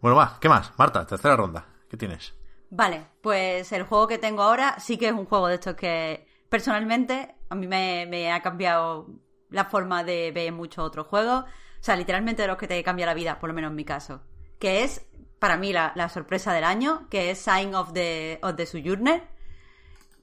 Bueno, 0.00 0.16
va, 0.16 0.38
¿qué 0.40 0.48
más? 0.48 0.72
Marta, 0.78 1.06
tercera 1.06 1.36
ronda, 1.36 1.66
¿qué 1.88 1.96
tienes? 1.96 2.34
Vale, 2.70 3.06
pues 3.20 3.72
el 3.72 3.84
juego 3.84 4.06
que 4.06 4.18
tengo 4.18 4.42
ahora 4.42 4.78
sí 4.78 4.98
que 4.98 5.08
es 5.08 5.12
un 5.12 5.24
juego 5.24 5.48
de 5.48 5.54
estos 5.54 5.74
que 5.74 6.26
personalmente 6.48 7.34
a 7.48 7.54
mí 7.54 7.66
me, 7.66 8.06
me 8.06 8.32
ha 8.32 8.42
cambiado 8.42 9.08
la 9.50 9.64
forma 9.64 10.04
de 10.04 10.30
ver 10.32 10.52
muchos 10.52 10.84
otros 10.84 11.06
juegos. 11.06 11.44
O 11.44 11.82
sea, 11.82 11.96
literalmente 11.96 12.42
de 12.42 12.48
los 12.48 12.58
que 12.58 12.68
te 12.68 12.82
cambia 12.82 13.06
la 13.06 13.14
vida, 13.14 13.38
por 13.38 13.48
lo 13.48 13.54
menos 13.54 13.70
en 13.70 13.76
mi 13.76 13.84
caso. 13.84 14.20
Que 14.58 14.84
es, 14.84 15.06
para 15.38 15.56
mí, 15.56 15.72
la, 15.72 15.92
la 15.94 16.08
sorpresa 16.08 16.52
del 16.52 16.64
año, 16.64 17.08
que 17.08 17.30
es 17.30 17.38
Sign 17.38 17.74
of 17.74 17.92
the, 17.92 18.38
of 18.42 18.56
the 18.56 18.66
Sojourner. 18.66 19.22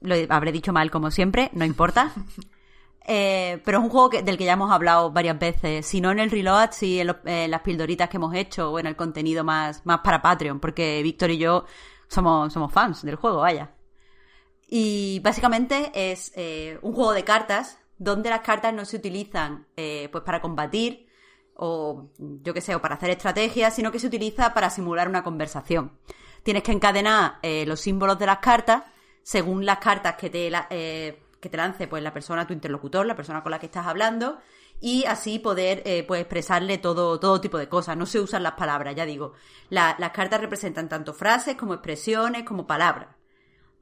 Lo 0.00 0.14
habré 0.28 0.52
dicho 0.52 0.72
mal 0.72 0.90
como 0.90 1.10
siempre, 1.10 1.50
no 1.52 1.64
importa. 1.64 2.12
Eh, 3.08 3.62
pero 3.64 3.78
es 3.78 3.84
un 3.84 3.90
juego 3.90 4.08
del 4.08 4.36
que 4.36 4.44
ya 4.44 4.54
hemos 4.54 4.72
hablado 4.72 5.12
varias 5.12 5.38
veces, 5.38 5.86
si 5.86 6.00
no 6.00 6.10
en 6.10 6.18
el 6.18 6.28
reload, 6.30 6.72
si 6.72 6.98
en, 6.98 7.14
en 7.24 7.50
las 7.52 7.60
pildoritas 7.60 8.08
que 8.08 8.16
hemos 8.16 8.34
hecho 8.34 8.72
o 8.72 8.78
en 8.80 8.86
el 8.86 8.96
contenido 8.96 9.44
más, 9.44 9.86
más 9.86 10.00
para 10.00 10.20
Patreon, 10.20 10.58
porque 10.58 11.00
Víctor 11.04 11.30
y 11.30 11.38
yo 11.38 11.64
somos, 12.08 12.52
somos 12.52 12.72
fans 12.72 13.02
del 13.02 13.14
juego, 13.14 13.38
vaya. 13.42 13.70
Y 14.68 15.20
básicamente 15.20 15.92
es 15.94 16.32
eh, 16.34 16.78
un 16.82 16.92
juego 16.94 17.12
de 17.12 17.22
cartas 17.22 17.78
donde 17.98 18.28
las 18.30 18.40
cartas 18.40 18.74
no 18.74 18.84
se 18.84 18.96
utilizan 18.96 19.66
eh, 19.76 20.08
pues 20.10 20.24
para 20.24 20.40
combatir 20.40 21.06
o 21.54 22.10
yo 22.18 22.52
qué 22.52 22.60
sé, 22.60 22.74
o 22.74 22.82
para 22.82 22.96
hacer 22.96 23.10
estrategias, 23.10 23.72
sino 23.74 23.90
que 23.92 23.98
se 24.00 24.08
utiliza 24.08 24.52
para 24.52 24.68
simular 24.68 25.08
una 25.08 25.22
conversación. 25.22 25.92
Tienes 26.42 26.64
que 26.64 26.72
encadenar 26.72 27.38
eh, 27.42 27.64
los 27.66 27.80
símbolos 27.80 28.18
de 28.18 28.26
las 28.26 28.38
cartas 28.38 28.82
según 29.22 29.64
las 29.64 29.78
cartas 29.78 30.16
que 30.16 30.28
te, 30.28 30.50
la- 30.50 30.66
eh, 30.70 31.22
que 31.46 31.50
te 31.50 31.56
lance 31.56 31.86
pues 31.86 32.02
la 32.02 32.12
persona, 32.12 32.46
tu 32.46 32.52
interlocutor, 32.52 33.06
la 33.06 33.14
persona 33.16 33.42
con 33.42 33.50
la 33.52 33.58
que 33.58 33.66
estás 33.66 33.86
hablando, 33.86 34.38
y 34.80 35.04
así 35.04 35.38
poder 35.38 35.82
eh, 35.86 36.04
pues 36.06 36.20
expresarle 36.20 36.78
todo, 36.78 37.18
todo 37.20 37.40
tipo 37.40 37.56
de 37.58 37.68
cosas. 37.68 37.96
No 37.96 38.04
se 38.06 38.20
usan 38.20 38.42
las 38.42 38.52
palabras, 38.54 38.94
ya 38.94 39.06
digo. 39.06 39.32
La- 39.70 39.96
las 39.98 40.10
cartas 40.10 40.40
representan 40.40 40.88
tanto 40.88 41.14
frases 41.14 41.56
como 41.56 41.74
expresiones 41.74 42.42
como 42.44 42.66
palabras. 42.66 43.08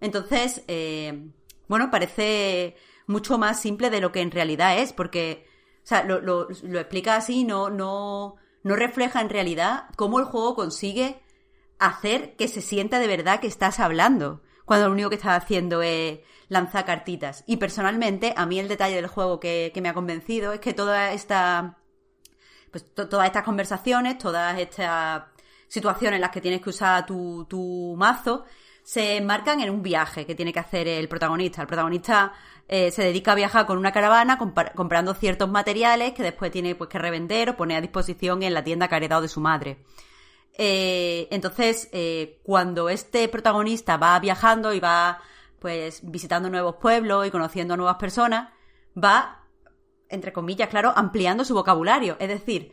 Entonces, 0.01 0.63
eh, 0.69 1.31
bueno, 1.69 1.91
parece 1.91 2.77
mucho 3.07 3.39
más 3.39 3.61
simple 3.61 3.91
de 3.91 4.01
lo 4.01 4.13
que 4.13 4.21
en 4.21 4.31
realidad 4.31 4.79
es, 4.79 4.93
porque, 4.93 5.47
o 5.83 5.87
sea, 5.87 6.05
lo, 6.05 6.21
lo- 6.21 6.49
lo 6.63 6.79
explica 6.79 7.17
así, 7.17 7.45
no, 7.45 7.71
no, 7.71 8.37
no 8.63 8.77
refleja 8.77 9.21
en 9.21 9.31
realidad 9.31 9.87
cómo 9.97 10.19
el 10.21 10.27
juego 10.27 10.55
consigue 10.55 11.21
hacer 11.79 12.37
que 12.37 12.49
se 12.49 12.61
sienta 12.61 12.99
de 12.99 13.07
verdad 13.09 13.41
que 13.41 13.47
estás 13.49 13.81
hablando, 13.81 14.43
cuando 14.65 14.87
lo 14.87 14.93
único 14.93 15.09
que 15.11 15.17
estás 15.17 15.43
haciendo 15.43 15.83
es 15.83 16.21
lanzar 16.49 16.85
cartitas. 16.85 17.45
Y 17.47 17.57
personalmente, 17.57 18.35
a 18.37 18.47
mí 18.47 18.59
el 18.59 18.69
detalle 18.69 18.97
del 18.97 19.07
juego 19.07 19.41
que, 19.41 19.71
que 19.75 19.81
me 19.81 19.89
ha 19.89 19.95
convencido 19.95 20.53
es 20.53 20.61
que 20.61 20.73
toda 20.73 21.13
esta 21.13 21.79
pues 22.71 22.93
to- 22.93 23.09
todas 23.09 23.27
estas 23.27 23.45
conversaciones, 23.45 24.19
todas 24.19 24.59
estas 24.59 25.23
situaciones 25.69 26.17
en 26.17 26.21
las 26.23 26.31
que 26.31 26.41
tienes 26.41 26.61
que 26.61 26.71
usar 26.71 27.07
tu, 27.07 27.47
tu 27.49 27.95
mazo, 27.97 28.45
se 28.83 29.17
enmarcan 29.17 29.61
en 29.61 29.71
un 29.71 29.81
viaje 29.83 30.27
que 30.27 30.35
tiene 30.35 30.53
que 30.53 30.59
hacer 30.59 30.89
el 30.89 31.09
protagonista. 31.09 31.63
El 31.63 31.69
protagonista 31.69 32.33
eh, 32.67 32.91
se 32.91 33.03
dedica 33.05 33.33
a 33.33 33.37
viajar 33.37 33.65
con 33.67 33.79
una 33.79 33.93
caravana 33.93 34.39
comprando 34.39 35.15
ciertos 35.15 35.49
materiales 35.49 36.13
que 36.15 36.23
después 36.23 36.51
tiene 36.51 36.75
pues, 36.75 36.91
que 36.91 36.99
revender 36.99 37.51
o 37.51 37.57
poner 37.57 37.79
a 37.79 37.81
disposición 37.81 38.43
en 38.43 38.53
la 38.55 38.65
tienda 38.65 38.89
que 38.89 38.95
ha 38.95 38.99
heredado 38.99 39.23
de 39.23 39.29
su 39.29 39.41
madre. 39.41 39.85
Eh, 40.57 41.29
entonces, 41.31 41.89
eh, 41.93 42.41
cuando 42.45 42.89
este 42.89 43.29
protagonista 43.29 43.97
va 43.97 44.19
viajando 44.21 44.73
y 44.73 44.81
va 44.81 45.21
pues 45.59 46.01
visitando 46.03 46.51
nuevos 46.51 46.77
pueblos 46.77 47.27
y 47.27 47.31
conociendo 47.31 47.75
a 47.75 47.77
nuevas 47.77 47.97
personas, 47.97 48.51
va 48.97 49.45
entre 50.09 50.33
comillas, 50.33 50.69
claro, 50.69 50.93
ampliando 50.97 51.45
su 51.45 51.55
vocabulario. 51.55 52.17
Es 52.21 52.29
decir, 52.29 52.73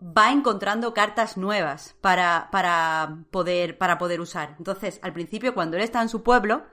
va 0.00 0.32
encontrando 0.32 0.92
cartas 0.94 1.36
nuevas 1.36 1.94
para, 2.00 2.48
para, 2.50 3.24
poder, 3.30 3.78
para 3.78 3.98
poder 3.98 4.20
usar. 4.20 4.56
Entonces, 4.58 4.98
al 5.02 5.12
principio, 5.12 5.54
cuando 5.54 5.76
él 5.76 5.82
está 5.82 6.02
en 6.02 6.08
su 6.08 6.22
pueblo, 6.22 6.64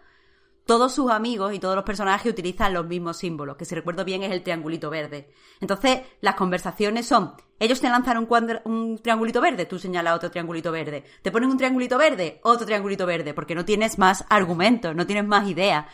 todos 0.70 0.93
sus 0.93 1.09
amigos 1.09 1.51
y 1.51 1.57
todos 1.57 1.76
los 1.76 1.84
personajes 1.84 2.32
utilizan 2.32 2.76
los 2.76 2.86
mismos 2.86 3.17
símbolos, 3.17 3.57
que 3.57 3.65
si 3.65 3.74
recuerdo 3.74 4.05
bien 4.05 4.22
es 4.22 4.32
el 4.32 4.43
triangulito 4.43 4.91
verde. 4.91 5.32
Entonces, 5.59 6.01
las 6.22 6.36
conversaciones 6.36 7.07
son, 7.07 7.34
ellos 7.57 7.82
te 7.82 7.89
lanzan 7.89 8.20
un, 8.20 8.99
triangulito 9.01 9.41
verde, 9.41 9.65
tú 9.65 9.80
señalas 9.80 10.15
otro 10.15 10.30
triangulito 10.30 10.72
verde. 10.72 11.05
Te 11.24 11.32
ponen 11.32 11.49
un 11.49 11.57
triangulito 11.57 11.97
verde, 11.97 12.39
otro 12.43 12.67
triangulito 12.67 13.07
verde, 13.07 13.34
porque 13.34 13.55
no 13.55 13.65
tienes 13.65 13.97
más 13.97 14.24
argumentos, 14.30 14.95
no 14.95 15.07
tienes 15.07 15.26
más 15.26 15.47
ideas 15.47 15.88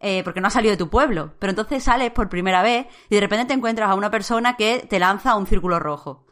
eh, 0.00 0.22
porque 0.24 0.40
no 0.40 0.48
has 0.48 0.54
salido 0.54 0.72
de 0.72 0.78
tu 0.78 0.88
pueblo. 0.88 1.34
Pero 1.38 1.52
entonces 1.52 1.84
sales 1.84 2.10
por 2.10 2.28
primera 2.28 2.60
vez 2.60 2.88
y 3.08 3.14
de 3.14 3.20
repente 3.20 3.46
te 3.46 3.54
encuentras 3.54 3.88
a 3.88 3.94
una 3.94 4.10
persona 4.10 4.56
que 4.56 4.84
te 4.90 4.98
lanza 4.98 5.36
un 5.36 5.46
círculo 5.46 5.78
rojo. 5.78 6.26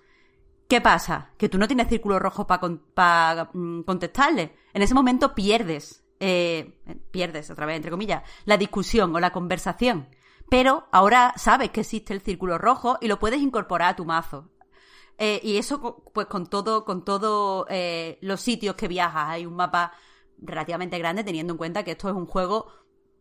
¿Qué 0.66 0.80
pasa? 0.80 1.30
Que 1.36 1.48
tú 1.48 1.56
no 1.56 1.68
tienes 1.68 1.86
círculo 1.86 2.18
rojo 2.18 2.48
para 2.48 3.48
contestarle. 3.52 4.56
En 4.74 4.82
ese 4.82 4.94
momento 4.94 5.36
pierdes, 5.36 6.02
eh, 6.20 6.78
pierdes, 7.10 7.50
otra 7.50 7.66
vez, 7.66 7.76
entre 7.76 7.90
comillas, 7.90 8.22
la 8.44 8.56
discusión 8.56 9.14
o 9.14 9.20
la 9.20 9.32
conversación. 9.32 10.08
Pero 10.48 10.86
ahora 10.92 11.34
sabes 11.36 11.70
que 11.70 11.80
existe 11.80 12.14
el 12.14 12.20
círculo 12.20 12.58
rojo 12.58 12.98
y 13.00 13.08
lo 13.08 13.18
puedes 13.18 13.40
incorporar 13.40 13.90
a 13.90 13.96
tu 13.96 14.04
mazo. 14.04 14.48
Eh, 15.18 15.40
y 15.42 15.56
eso, 15.56 16.02
pues 16.12 16.26
con 16.26 16.46
todo, 16.46 16.84
con 16.84 17.04
todo 17.04 17.66
eh, 17.70 18.18
los 18.20 18.40
sitios 18.40 18.76
que 18.76 18.86
viajas, 18.86 19.30
hay 19.30 19.46
un 19.46 19.56
mapa 19.56 19.92
relativamente 20.38 20.98
grande, 20.98 21.24
teniendo 21.24 21.54
en 21.54 21.58
cuenta 21.58 21.82
que 21.82 21.92
esto 21.92 22.08
es 22.08 22.14
un 22.14 22.26
juego 22.26 22.66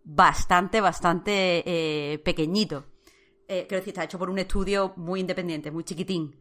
bastante, 0.04 0.82
bastante 0.82 1.64
eh, 1.66 2.20
pequeñito. 2.20 2.86
Quiero 3.48 3.78
decir, 3.78 3.90
está 3.90 4.04
hecho 4.04 4.18
por 4.18 4.32
un 4.32 4.40
estudio 4.40 4.94
muy 4.96 5.20
independiente, 5.20 5.70
muy 5.70 5.84
chiquitín. 5.84 6.36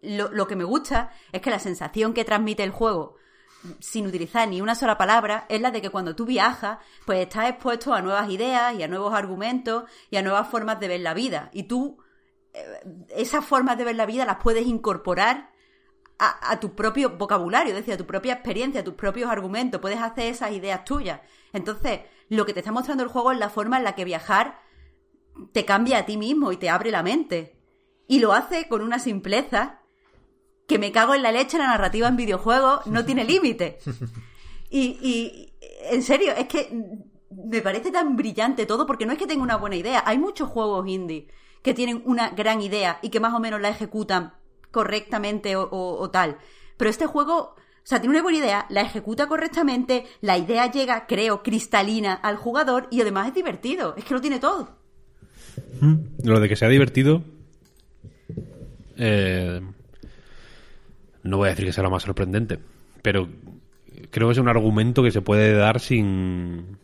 Lo, 0.00 0.30
lo 0.30 0.46
que 0.46 0.54
me 0.54 0.62
gusta 0.62 1.12
es 1.32 1.42
que 1.42 1.50
la 1.50 1.58
sensación 1.58 2.14
que 2.14 2.24
transmite 2.24 2.62
el 2.62 2.70
juego 2.70 3.16
sin 3.80 4.06
utilizar 4.06 4.48
ni 4.48 4.60
una 4.60 4.74
sola 4.74 4.96
palabra 4.96 5.46
es 5.48 5.60
la 5.60 5.70
de 5.70 5.82
que 5.82 5.90
cuando 5.90 6.14
tú 6.14 6.24
viajas, 6.24 6.78
pues 7.04 7.20
estás 7.20 7.50
expuesto 7.50 7.92
a 7.92 8.02
nuevas 8.02 8.30
ideas 8.30 8.74
y 8.74 8.82
a 8.82 8.88
nuevos 8.88 9.14
argumentos 9.14 9.84
y 10.10 10.16
a 10.16 10.22
nuevas 10.22 10.48
formas 10.48 10.78
de 10.80 10.88
ver 10.88 11.00
la 11.00 11.14
vida. 11.14 11.50
Y 11.52 11.64
tú 11.64 11.98
eh, 12.52 12.80
esas 13.16 13.44
formas 13.44 13.76
de 13.78 13.84
ver 13.84 13.96
la 13.96 14.06
vida 14.06 14.24
las 14.24 14.36
puedes 14.42 14.66
incorporar 14.66 15.50
a, 16.20 16.58
tu 16.58 16.74
propio 16.74 17.10
vocabulario, 17.10 17.72
es 17.72 17.78
decir, 17.78 17.94
a 17.94 17.96
tu 17.96 18.04
propia 18.04 18.32
experiencia, 18.32 18.80
a 18.80 18.84
tus 18.84 18.94
propios 18.94 19.30
argumentos, 19.30 19.80
puedes 19.80 20.00
hacer 20.00 20.26
esas 20.26 20.50
ideas 20.50 20.84
tuyas. 20.84 21.20
Entonces, 21.52 22.00
lo 22.28 22.44
que 22.44 22.52
te 22.52 22.58
está 22.58 22.72
mostrando 22.72 23.04
el 23.04 23.08
juego 23.08 23.30
es 23.30 23.38
la 23.38 23.50
forma 23.50 23.76
en 23.76 23.84
la 23.84 23.94
que 23.94 24.04
viajar 24.04 24.60
te 25.52 25.64
cambia 25.64 25.98
a 25.98 26.06
ti 26.06 26.16
mismo 26.16 26.50
y 26.50 26.56
te 26.56 26.70
abre 26.70 26.90
la 26.90 27.04
mente. 27.04 27.60
Y 28.08 28.18
lo 28.18 28.32
hace 28.32 28.66
con 28.68 28.82
una 28.82 28.98
simpleza 28.98 29.82
que 30.68 30.78
me 30.78 30.92
cago 30.92 31.14
en 31.16 31.22
la 31.22 31.32
leche, 31.32 31.58
la 31.58 31.66
narrativa 31.66 32.06
en 32.06 32.16
videojuegos 32.16 32.86
no 32.86 33.04
tiene 33.04 33.24
límite. 33.24 33.78
Y, 34.70 34.98
y, 35.00 35.52
en 35.90 36.02
serio, 36.02 36.32
es 36.36 36.46
que 36.46 36.68
me 37.30 37.62
parece 37.62 37.90
tan 37.90 38.16
brillante 38.16 38.66
todo 38.66 38.86
porque 38.86 39.06
no 39.06 39.12
es 39.12 39.18
que 39.18 39.26
tenga 39.26 39.42
una 39.42 39.56
buena 39.56 39.76
idea. 39.76 40.02
Hay 40.04 40.18
muchos 40.18 40.46
juegos 40.50 40.86
indie 40.86 41.26
que 41.62 41.72
tienen 41.72 42.02
una 42.04 42.28
gran 42.30 42.60
idea 42.60 42.98
y 43.00 43.08
que 43.08 43.18
más 43.18 43.32
o 43.32 43.40
menos 43.40 43.62
la 43.62 43.70
ejecutan 43.70 44.34
correctamente 44.70 45.56
o, 45.56 45.62
o- 45.62 45.98
o 45.98 46.10
tal. 46.10 46.36
Pero 46.76 46.90
este 46.90 47.06
juego, 47.06 47.54
o 47.56 47.56
sea, 47.82 47.98
tiene 47.98 48.14
una 48.16 48.22
buena 48.22 48.38
idea, 48.40 48.66
la 48.68 48.82
ejecuta 48.82 49.26
correctamente, 49.26 50.04
la 50.20 50.36
idea 50.36 50.70
llega, 50.70 51.06
creo, 51.06 51.42
cristalina 51.42 52.12
al 52.12 52.36
jugador 52.36 52.88
y 52.90 53.00
además 53.00 53.28
es 53.28 53.34
divertido. 53.34 53.94
Es 53.96 54.04
que 54.04 54.12
lo 54.12 54.20
tiene 54.20 54.38
todo. 54.38 54.76
Lo 56.24 56.40
de 56.40 56.48
que 56.50 56.56
sea 56.56 56.68
divertido. 56.68 57.22
eh, 58.98 59.62
no 61.28 61.36
voy 61.38 61.46
a 61.48 61.50
decir 61.50 61.64
que 61.66 61.72
sea 61.72 61.84
lo 61.84 61.90
más 61.90 62.02
sorprendente, 62.02 62.58
pero 63.02 63.28
creo 64.10 64.28
que 64.28 64.32
es 64.32 64.38
un 64.38 64.48
argumento 64.48 65.02
que 65.02 65.10
se 65.10 65.20
puede 65.22 65.52
dar 65.52 65.80
sin. 65.80 66.78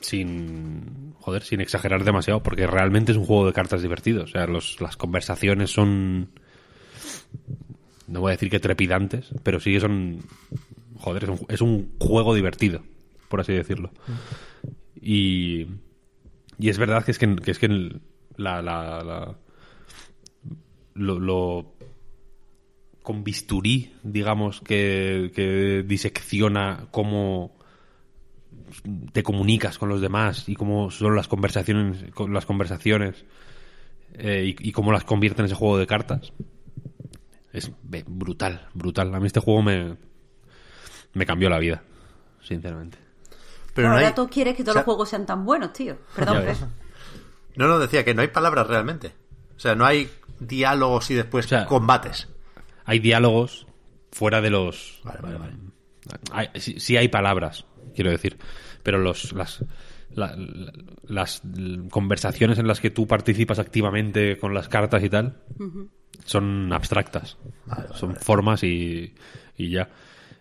sin. 0.00 1.14
joder, 1.20 1.42
sin 1.42 1.60
exagerar 1.60 2.04
demasiado, 2.04 2.42
porque 2.42 2.66
realmente 2.66 3.12
es 3.12 3.18
un 3.18 3.24
juego 3.26 3.46
de 3.46 3.52
cartas 3.52 3.82
divertido. 3.82 4.24
O 4.24 4.26
sea, 4.26 4.46
los- 4.46 4.80
las 4.80 4.96
conversaciones 4.96 5.70
son. 5.70 6.30
no 8.06 8.20
voy 8.20 8.30
a 8.30 8.36
decir 8.36 8.50
que 8.50 8.60
trepidantes, 8.60 9.30
pero 9.42 9.60
sí 9.60 9.72
que 9.72 9.80
son. 9.80 10.20
joder, 10.96 11.24
es 11.24 11.30
un, 11.30 11.40
es 11.48 11.60
un 11.60 11.92
juego 11.98 12.34
divertido, 12.34 12.82
por 13.28 13.40
así 13.40 13.52
decirlo. 13.52 13.90
Y. 15.00 15.66
Y 16.60 16.70
es 16.70 16.78
verdad 16.78 17.04
que 17.04 17.12
es 17.12 17.18
que, 17.20 17.36
que 17.36 17.50
es 17.52 17.58
que 17.60 17.68
la, 18.36 18.60
la- 18.62 19.02
la- 19.04 19.36
lo, 20.94 21.20
lo- 21.20 21.74
con 23.08 23.24
bisturí, 23.24 23.94
digamos, 24.02 24.60
que, 24.60 25.32
que 25.34 25.82
disecciona 25.82 26.88
cómo 26.90 27.56
te 29.14 29.22
comunicas 29.22 29.78
con 29.78 29.88
los 29.88 30.02
demás 30.02 30.46
y 30.46 30.54
cómo 30.54 30.90
son 30.90 31.16
las 31.16 31.26
conversaciones, 31.26 32.12
con 32.12 32.34
las 32.34 32.44
conversaciones 32.44 33.24
eh, 34.12 34.54
y, 34.60 34.68
y 34.68 34.72
cómo 34.72 34.92
las 34.92 35.04
convierte 35.04 35.40
en 35.40 35.46
ese 35.46 35.54
juego 35.54 35.78
de 35.78 35.86
cartas. 35.86 36.34
Es 37.50 37.72
brutal, 38.06 38.68
brutal. 38.74 39.14
A 39.14 39.20
mí 39.20 39.26
este 39.26 39.40
juego 39.40 39.62
me, 39.62 39.96
me 41.14 41.24
cambió 41.24 41.48
la 41.48 41.58
vida, 41.58 41.82
sinceramente. 42.42 42.98
Pero 43.72 43.88
no 43.88 43.94
ahora 43.94 44.08
hay... 44.08 44.14
tú 44.14 44.28
quieres 44.28 44.54
que 44.54 44.64
todos 44.64 44.72
o 44.72 44.74
sea, 44.74 44.80
los 44.80 44.84
juegos 44.84 45.08
sean 45.08 45.24
tan 45.24 45.46
buenos, 45.46 45.72
tío. 45.72 45.96
Perdón. 46.14 46.44
No, 47.56 47.68
no, 47.68 47.78
decía 47.78 48.04
que 48.04 48.12
no 48.12 48.20
hay 48.20 48.28
palabras 48.28 48.66
realmente. 48.66 49.14
O 49.56 49.60
sea, 49.60 49.74
no 49.74 49.86
hay 49.86 50.10
diálogos 50.40 51.10
y 51.10 51.14
después 51.14 51.46
O 51.46 51.48
sea, 51.48 51.64
combates. 51.64 52.28
Hay 52.88 52.98
diálogos 53.00 53.66
fuera 54.10 54.40
de 54.40 54.50
los... 54.50 55.00
Vale, 55.04 55.20
vale, 55.20 55.38
vale. 55.38 55.52
Hay- 56.32 56.48
sí, 56.60 56.80
sí 56.80 56.96
hay 56.96 57.08
palabras, 57.08 57.66
quiero 57.94 58.10
decir, 58.10 58.38
pero 58.82 58.98
los, 58.98 59.32
las, 59.34 59.62
la- 60.10 60.34
la- 60.36 60.72
las 61.06 61.42
conversaciones 61.90 62.58
en 62.58 62.66
las 62.66 62.80
que 62.80 62.90
tú 62.90 63.06
participas 63.06 63.58
activamente 63.58 64.38
con 64.38 64.54
las 64.54 64.68
cartas 64.68 65.04
y 65.04 65.10
tal 65.10 65.42
son 66.24 66.72
abstractas. 66.72 67.36
son 67.94 68.16
formas 68.16 68.62
y, 68.64 69.14
y 69.56 69.70
ya. 69.70 69.90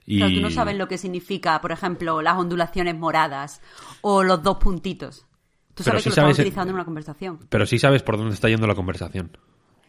Y, 0.06 0.20
Pero 0.22 0.34
tú 0.36 0.40
no 0.42 0.50
sabes 0.52 0.78
lo 0.78 0.88
que 0.88 0.98
significa, 0.98 1.60
por 1.60 1.74
ejemplo, 1.74 2.22
las 2.22 2.38
ondulaciones 2.38 2.96
moradas 2.96 3.62
o 4.02 4.24
los 4.24 4.42
dos 4.42 4.58
puntitos. 4.58 5.26
Tú 5.74 5.84
Pero 5.84 6.00
sabes 6.00 6.04
sí 6.04 6.10
que 6.10 6.10
lo 6.10 6.14
están 6.14 6.24
sabes- 6.26 6.40
utilizando 6.40 6.70
en 6.72 6.76
una 6.76 6.86
conversación. 6.86 7.40
Pero 7.50 7.66
sí 7.66 7.78
sabes 7.78 8.04
por 8.04 8.16
dónde 8.18 8.34
está 8.34 8.48
yendo 8.48 8.68
la 8.68 8.76
conversación. 8.76 9.38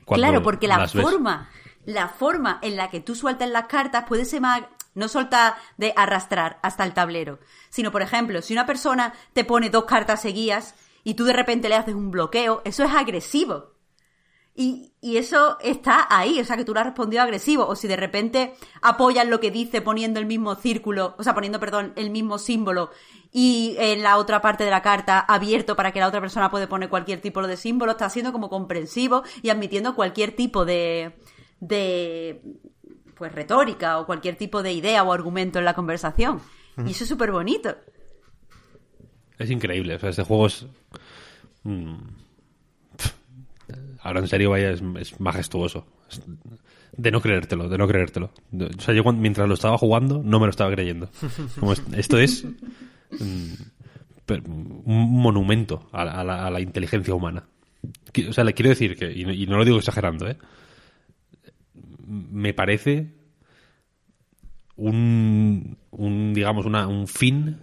Claro, 0.07 0.43
porque 0.43 0.67
la 0.67 0.89
forma, 0.89 1.51
la 1.89 2.09
forma 2.09 2.59
en 2.61 2.77
la 2.77 2.91
que 2.91 3.01
tú 3.01 3.15
sueltas 3.15 3.49
las 3.49 3.67
cartas 3.67 4.05
puede 4.07 4.27
ser 4.27 4.43
más, 4.43 4.61
no 4.95 5.09
soltar 5.09 5.55
de 5.79 5.95
arrastrar 5.97 6.59
hasta 6.63 6.85
el 6.85 6.93
tablero, 6.93 7.39
sino, 7.71 7.91
por 7.91 8.03
ejemplo, 8.03 8.43
si 8.43 8.53
una 8.53 8.67
persona 8.67 9.15
te 9.33 9.43
pone 9.43 9.71
dos 9.71 9.87
cartas 9.87 10.21
seguidas 10.21 10.75
y 11.03 11.15
tú 11.15 11.25
de 11.25 11.33
repente 11.33 11.71
le 11.71 11.77
haces 11.77 11.95
un 11.95 12.11
bloqueo, 12.11 12.61
eso 12.67 12.85
es 12.85 12.91
agresivo. 12.91 13.73
Y, 14.55 14.93
y 15.01 15.17
eso 15.17 15.57
está 15.61 16.07
ahí, 16.11 16.39
o 16.41 16.45
sea, 16.45 16.59
que 16.59 16.65
tú 16.67 16.75
le 16.75 16.81
has 16.81 16.87
respondido 16.87 17.23
agresivo. 17.23 17.67
O 17.67 17.75
si 17.77 17.89
de 17.89 17.97
repente 17.97 18.55
apoyas 18.83 19.27
lo 19.27 19.41
que 19.41 19.51
dice 19.51 19.81
poniendo 19.81 20.21
el 20.21 20.27
mismo 20.27 20.57
círculo, 20.57 21.15
o 21.17 21.23
sea, 21.23 21.33
poniendo, 21.33 21.61
perdón, 21.61 21.95
el 21.97 22.11
mismo 22.11 22.39
símbolo 22.39 22.91
y 23.33 23.77
en 23.79 24.03
la 24.03 24.19
otra 24.19 24.43
parte 24.43 24.65
de 24.65 24.71
la 24.71 24.83
carta 24.83 25.21
abierto 25.21 25.75
para 25.77 25.93
que 25.93 26.01
la 26.01 26.09
otra 26.09 26.21
persona 26.21 26.51
puede 26.51 26.67
poner 26.67 26.91
cualquier 26.91 27.21
tipo 27.23 27.47
de 27.47 27.57
símbolo, 27.57 27.93
está 27.93 28.11
siendo 28.11 28.33
como 28.33 28.51
comprensivo 28.51 29.23
y 29.41 29.49
admitiendo 29.49 29.95
cualquier 29.95 30.35
tipo 30.35 30.65
de, 30.65 31.15
de 31.61 32.41
pues 33.15 33.33
retórica 33.33 33.99
o 33.99 34.07
cualquier 34.07 34.37
tipo 34.37 34.63
de 34.63 34.73
idea 34.73 35.03
o 35.03 35.13
argumento 35.13 35.59
en 35.59 35.65
la 35.65 35.75
conversación. 35.75 36.41
Y 36.87 36.91
eso 36.93 37.03
es 37.05 37.09
súper 37.09 37.33
bonito. 37.33 37.77
Es 39.39 39.51
increíble. 39.51 39.97
O 39.97 39.99
sea, 39.99 40.11
este 40.11 40.23
juego 40.23 40.47
es. 40.47 40.67
mm, 41.65 41.95
ahora 44.03 44.21
en 44.21 44.29
serio, 44.29 44.51
vaya, 44.51 44.71
es, 44.71 44.83
es 45.01 45.21
majestuoso. 45.21 45.87
Es 46.11 46.23
de 46.97 47.11
no 47.11 47.21
creértelo, 47.21 47.69
de 47.69 47.79
no 47.79 47.87
creértelo. 47.87 48.31
O 48.53 48.81
sea, 48.81 48.95
yo 48.95 49.03
cuando- 49.03 49.21
mientras 49.23 49.47
lo 49.49 49.55
estaba 49.55 49.77
jugando, 49.79 50.21
no 50.25 50.39
me 50.41 50.47
lo 50.47 50.51
estaba 50.51 50.71
creyendo. 50.71 51.09
Como 51.61 51.73
es- 51.73 51.83
esto 51.97 52.19
es. 52.19 52.45
mm, 52.45 53.53
per- 54.27 54.43
un 54.47 55.13
monumento 55.21 55.89
a, 55.93 56.05
la- 56.05 56.13
a 56.21 56.25
la, 56.25 56.47
a 56.47 56.51
la 56.51 56.61
inteligencia 56.61 57.15
humana. 57.15 57.45
O 58.29 58.33
sea, 58.33 58.45
le 58.45 58.55
quiero 58.55 58.71
decir 58.71 58.97
que, 58.97 59.13
y 59.13 59.25
no, 59.25 59.33
y 59.33 59.47
no 59.47 59.57
lo 59.59 59.65
digo 59.65 59.79
exagerando, 59.79 60.29
¿eh? 60.29 60.37
Me 62.09 62.55
parece 62.55 63.13
un, 64.77 65.77
un 65.91 66.35
digamos, 66.35 66.67
una, 66.67 66.87
un 66.87 67.07
fin 67.09 67.59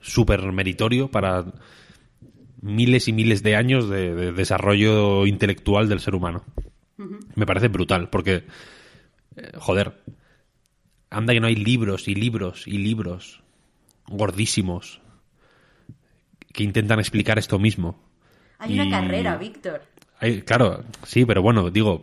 súper 0.00 0.42
meritorio 0.52 1.10
para 1.10 1.44
miles 2.60 3.08
y 3.08 3.12
miles 3.12 3.42
de 3.42 3.56
años 3.56 3.88
de, 3.88 4.14
de 4.14 4.32
desarrollo 4.32 5.26
intelectual 5.26 5.88
del 5.88 6.00
ser 6.00 6.14
humano. 6.14 6.42
Me 7.36 7.46
parece 7.46 7.68
brutal, 7.68 8.08
porque, 8.10 8.44
eh, 9.36 9.52
joder, 9.56 10.02
anda 11.10 11.32
que 11.32 11.40
no 11.40 11.46
hay 11.46 11.54
libros 11.54 12.08
y 12.08 12.14
libros 12.16 12.66
y 12.66 12.78
libros 12.78 13.42
gordísimos 14.08 15.00
que 16.52 16.64
intentan 16.64 16.98
explicar 16.98 17.38
esto 17.38 17.58
mismo. 17.60 18.02
Hay 18.58 18.72
Y- 18.72 18.80
una 18.80 18.90
carrera, 18.90 19.36
Víctor. 19.36 19.82
Hay- 20.20 20.42
claro, 20.42 20.84
sí, 21.04 21.24
pero 21.24 21.42
bueno, 21.42 21.70
digo, 21.70 22.00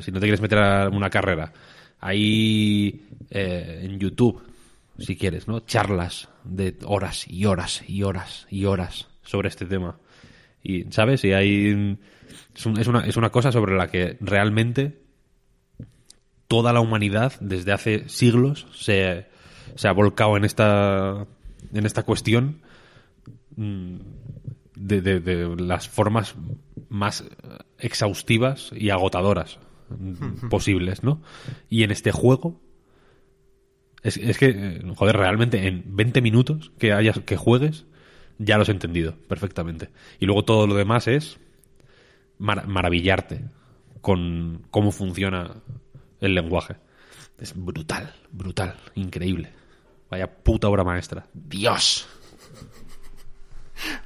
si 0.00 0.10
no 0.10 0.18
te 0.20 0.26
quieres 0.26 0.40
meter 0.40 0.58
a 0.58 0.88
una 0.88 1.10
carrera, 1.10 1.52
hay 2.00 3.06
eh, 3.30 3.80
en 3.84 3.98
YouTube, 3.98 4.42
si 4.98 5.16
quieres, 5.16 5.46
¿no? 5.48 5.60
Charlas 5.60 6.28
de 6.44 6.76
horas 6.84 7.26
y 7.28 7.44
horas 7.46 7.82
y 7.88 8.02
horas 8.02 8.46
y 8.50 8.64
horas 8.64 9.08
sobre 9.22 9.48
este 9.48 9.66
tema. 9.66 9.96
Y, 10.62 10.84
¿sabes? 10.92 11.24
Y 11.24 11.32
hay... 11.32 11.98
Es, 12.54 12.66
es 12.66 12.86
una, 12.88 13.06
es 13.06 13.16
una 13.16 13.30
cosa 13.30 13.52
sobre 13.52 13.76
la 13.76 13.88
que 13.88 14.16
realmente 14.20 15.00
toda 16.48 16.72
la 16.72 16.80
humanidad, 16.80 17.32
desde 17.40 17.72
hace 17.72 18.08
siglos, 18.08 18.66
se, 18.74 19.26
se 19.74 19.88
ha 19.88 19.92
volcado 19.92 20.36
en 20.36 20.44
esta, 20.44 21.26
en 21.72 21.86
esta 21.86 22.02
cuestión 22.02 22.60
mm, 23.56 23.96
de- 24.76 25.00
de 25.20 25.56
las 25.62 25.88
formas 25.88 26.34
más 26.92 27.24
exhaustivas 27.78 28.70
y 28.76 28.90
agotadoras 28.90 29.58
mm, 29.88 30.48
posibles, 30.48 31.02
¿no? 31.02 31.22
Y 31.68 31.82
en 31.84 31.90
este 31.90 32.12
juego 32.12 32.60
es, 34.02 34.16
es 34.16 34.38
que, 34.38 34.48
eh, 34.50 34.82
joder, 34.96 35.16
realmente 35.16 35.66
en 35.66 35.82
20 35.96 36.20
minutos 36.20 36.72
que 36.78 36.92
hayas 36.92 37.20
que 37.20 37.36
juegues 37.36 37.86
ya 38.38 38.56
lo 38.56 38.62
has 38.62 38.68
entendido 38.68 39.14
perfectamente. 39.28 39.88
Y 40.18 40.26
luego 40.26 40.44
todo 40.44 40.66
lo 40.66 40.74
demás 40.74 41.06
es 41.08 41.38
mar- 42.38 42.66
maravillarte 42.66 43.44
con 44.00 44.66
cómo 44.70 44.90
funciona 44.90 45.54
el 46.20 46.34
lenguaje. 46.34 46.76
Es 47.38 47.54
brutal, 47.56 48.12
brutal, 48.32 48.74
increíble. 48.94 49.50
Vaya 50.10 50.26
puta 50.30 50.68
obra 50.68 50.84
maestra. 50.84 51.26
Dios. 51.32 52.08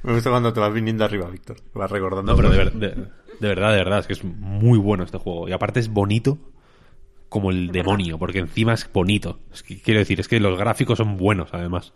Me 0.03 0.13
gusta 0.13 0.29
cuando 0.29 0.53
te 0.53 0.59
vas 0.59 0.73
viniendo 0.73 1.03
arriba, 1.05 1.29
Víctor. 1.29 1.57
Te 1.59 1.79
vas 1.79 1.89
recordando. 1.91 2.31
No, 2.31 2.35
pero 2.37 2.49
de, 2.49 2.57
cosas. 2.57 2.79
ver- 2.79 2.95
de- 2.95 3.01
de 3.39 3.47
verdad, 3.47 3.71
de 3.71 3.77
verdad, 3.77 3.99
es 3.99 4.07
que 4.07 4.13
es 4.13 4.23
muy 4.23 4.77
bueno 4.79 5.03
este 5.03 5.17
juego. 5.17 5.47
Y 5.47 5.51
aparte 5.51 5.79
es 5.79 5.89
bonito 5.89 6.37
como 7.29 7.51
el 7.51 7.71
demonio, 7.71 8.17
porque 8.17 8.39
encima 8.39 8.73
es 8.73 8.89
bonito. 8.91 9.39
Es 9.53 9.61
que, 9.63 9.79
quiero 9.81 9.99
decir, 9.99 10.19
es 10.19 10.27
que 10.27 10.39
los 10.39 10.57
gráficos 10.57 10.97
son 10.97 11.17
buenos, 11.17 11.49
además. 11.53 11.93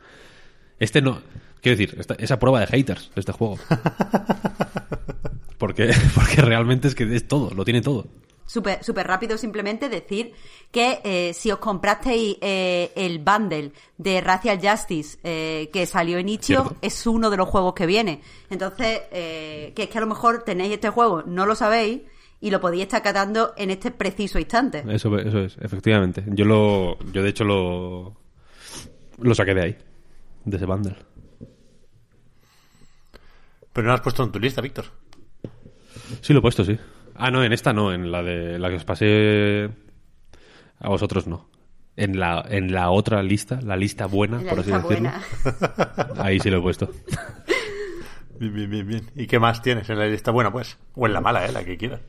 Este 0.79 1.01
no... 1.01 1.21
Quiero 1.61 1.77
decir, 1.77 1.95
esta- 1.99 2.15
esa 2.15 2.39
prueba 2.39 2.59
de 2.59 2.67
haters, 2.67 3.11
este 3.15 3.31
juego. 3.31 3.57
Porque, 5.57 5.91
porque 6.15 6.41
realmente 6.41 6.87
es 6.87 6.95
que 6.95 7.03
es 7.15 7.27
todo, 7.27 7.51
lo 7.53 7.63
tiene 7.63 7.81
todo. 7.81 8.07
Súper 8.47 8.83
súper 8.83 9.07
rápido 9.07 9.37
simplemente 9.37 9.87
decir 9.89 10.33
que 10.71 11.01
eh, 11.03 11.33
si 11.33 11.51
os 11.51 11.59
comprasteis 11.59 12.37
eh, 12.41 12.91
el 12.95 13.19
bundle 13.19 13.71
de 13.97 14.21
Racial 14.21 14.59
Justice 14.61 15.19
eh, 15.23 15.69
que 15.71 15.85
salió 15.85 16.17
en 16.17 16.29
Itch.io 16.29 16.77
es 16.81 17.05
uno 17.05 17.29
de 17.29 17.37
los 17.37 17.49
juegos 17.49 17.73
que 17.73 17.85
viene. 17.85 18.21
Entonces, 18.49 19.01
eh, 19.11 19.73
que 19.75 19.83
es 19.83 19.89
que 19.89 19.97
a 19.97 20.01
lo 20.01 20.07
mejor 20.07 20.43
tenéis 20.43 20.71
este 20.73 20.89
juego, 20.89 21.23
no 21.23 21.45
lo 21.45 21.55
sabéis 21.55 22.01
y 22.39 22.49
lo 22.49 22.61
podéis 22.61 22.83
estar 22.83 23.03
catando 23.03 23.53
en 23.57 23.69
este 23.69 23.91
preciso 23.91 24.39
instante. 24.39 24.83
Eso, 24.87 25.15
eso 25.17 25.39
es, 25.39 25.57
efectivamente. 25.61 26.23
Yo 26.27 26.45
lo, 26.45 26.97
yo 27.11 27.21
de 27.21 27.29
hecho 27.29 27.43
lo, 27.43 28.15
lo 29.19 29.35
saqué 29.35 29.53
de 29.53 29.61
ahí, 29.61 29.77
de 30.45 30.57
ese 30.57 30.65
bundle. 30.65 30.95
Pero 33.73 33.85
no 33.85 33.89
lo 33.89 33.95
has 33.95 34.01
puesto 34.01 34.23
en 34.23 34.31
tu 34.31 34.39
lista, 34.39 34.61
Víctor. 34.61 34.85
Sí, 36.21 36.33
lo 36.33 36.39
he 36.39 36.41
puesto, 36.41 36.63
sí. 36.63 36.77
Ah, 37.15 37.29
no, 37.29 37.43
en 37.43 37.53
esta 37.53 37.73
no, 37.73 37.93
en 37.93 38.11
la 38.11 38.23
de 38.23 38.57
la 38.57 38.69
que 38.69 38.75
os 38.75 38.85
pasé 38.85 39.69
a 40.81 40.89
vosotros 40.89 41.27
no. 41.27 41.49
En 41.95 42.19
la, 42.19 42.43
en 42.49 42.71
la 42.73 42.89
otra 42.89 43.21
lista, 43.21 43.59
la 43.61 43.75
lista 43.75 44.05
buena, 44.07 44.41
la 44.41 44.49
por 44.51 44.59
así 44.59 44.71
decirlo. 44.71 44.87
buena. 44.89 45.21
Ahí 46.19 46.39
sí 46.39 46.49
lo 46.49 46.59
he 46.59 46.61
puesto. 46.61 46.89
Bien, 48.39 48.53
bien, 48.53 48.69
bien, 48.69 48.87
bien. 48.87 49.11
¿Y 49.15 49.27
qué 49.27 49.39
más 49.39 49.61
tienes 49.61 49.89
en 49.89 49.99
la 49.99 50.07
lista 50.07 50.31
buena, 50.31 50.51
pues? 50.51 50.77
O 50.95 51.05
en 51.05 51.13
la 51.13 51.21
mala, 51.21 51.45
¿eh? 51.45 51.51
La 51.51 51.63
que 51.63 51.77
quieras. 51.77 51.99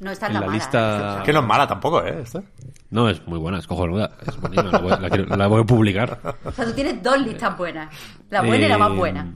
No 0.00 0.10
está 0.10 0.26
en 0.26 0.32
En 0.32 0.34
la, 0.34 0.40
la 0.40 0.46
mala, 0.46 0.58
lista- 0.58 1.18
¿eh? 1.20 1.22
Que 1.24 1.32
no 1.32 1.40
es 1.40 1.46
mala 1.46 1.66
tampoco, 1.66 2.04
¿eh? 2.04 2.20
Esta. 2.22 2.42
No, 2.90 3.08
es 3.08 3.26
muy 3.26 3.38
buena, 3.38 3.58
es 3.58 3.66
cojonuda. 3.66 4.12
Es 4.26 4.36
buenísima, 4.38 4.70
la, 4.70 4.78
voy, 4.78 4.90
la 5.00 5.08
quiero- 5.10 5.36
la 5.36 5.46
voy 5.46 5.62
a 5.62 5.64
publicar. 5.64 6.36
O 6.44 6.52
sea, 6.52 6.66
tú 6.66 6.72
tienes 6.72 7.02
dos 7.02 7.18
listas 7.20 7.56
buenas. 7.56 7.92
La 8.30 8.42
buena 8.42 8.66
y 8.66 8.68
la 8.68 8.78
más 8.78 8.92
Eh, 8.92 8.94
buena. 8.96 9.34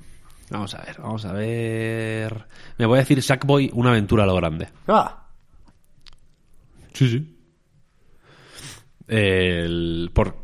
Vamos 0.51 0.75
a 0.75 0.83
ver, 0.83 0.97
vamos 1.01 1.25
a 1.25 1.33
ver. 1.33 2.45
Me 2.77 2.85
voy 2.87 2.99
a 2.99 3.01
decir 3.01 3.23
Sackboy, 3.23 3.71
una 3.73 3.91
aventura 3.91 4.25
a 4.25 4.27
lo 4.27 4.35
grande. 4.37 4.69
¿Qué 4.85 4.93
va? 4.93 5.27
Sí, 6.93 7.09
sí. 7.09 7.37
El- 9.11 10.11
por, 10.15 10.37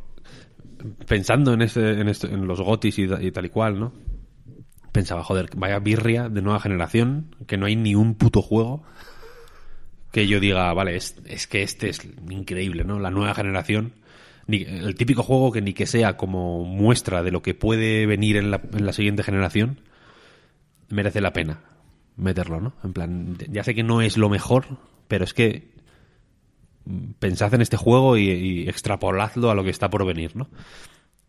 pensando 1.07 1.53
en, 1.55 1.63
en, 1.63 2.09
este- 2.09 2.27
en 2.27 2.47
los 2.47 2.61
gotis 2.61 2.99
y, 2.99 3.07
tal 3.31 3.47
y 3.47 3.49
cual, 3.49 3.79
¿no? 3.79 3.93
Pensaba, 4.93 5.23
joder, 5.23 5.51
vaya 5.57 5.79
birria 5.79 6.29
de 6.29 6.43
nueva 6.43 6.59
generación, 6.61 7.35
que 7.47 7.57
no 7.57 7.67
hay 7.67 7.77
ni 7.77 7.95
un 7.95 8.15
puto 8.15 8.43
juego 8.43 8.83
que 10.11 10.27
yo 10.27 10.41
diga, 10.41 10.73
vale, 10.73 10.97
es, 10.97 11.17
es 11.27 11.47
que 11.47 11.63
este 11.63 11.91
es 11.91 12.01
increíble, 12.31 12.85
¿no? 12.85 12.99
La 12.99 13.11
nueva 13.11 13.35
generación. 13.35 13.93
El 14.49 14.95
típico 14.95 15.23
juego 15.23 15.53
que 15.53 15.61
ni 15.61 15.75
que 15.75 15.87
sea 15.87 16.17
como 16.17 16.65
muestra 16.65 17.23
de 17.23 17.31
lo 17.33 17.43
que 17.43 17.55
puede 17.55 18.07
venir 18.07 18.37
en 18.37 18.51
la, 18.51 18.63
en 18.73 18.87
la 18.87 18.93
siguiente 18.93 19.23
generación, 19.23 19.81
merece 20.89 21.21
la 21.21 21.33
pena 21.33 21.61
meterlo, 22.17 22.61
¿no? 22.61 22.73
En 22.83 22.93
plan, 22.95 23.37
ya 23.51 23.63
sé 23.63 23.75
que 23.75 23.83
no 23.83 24.01
es 24.01 24.17
lo 24.17 24.31
mejor, 24.31 24.79
pero 25.09 25.25
es 25.25 25.35
que 25.35 25.76
pensad 27.19 27.53
en 27.55 27.63
este 27.63 27.77
juego 27.77 28.17
y, 28.17 28.29
y 28.29 28.69
extrapoladlo 28.69 29.51
a 29.51 29.55
lo 29.55 29.65
que 29.65 29.71
está 29.71 29.91
por 29.91 30.05
venir, 30.07 30.37
¿no? 30.37 30.49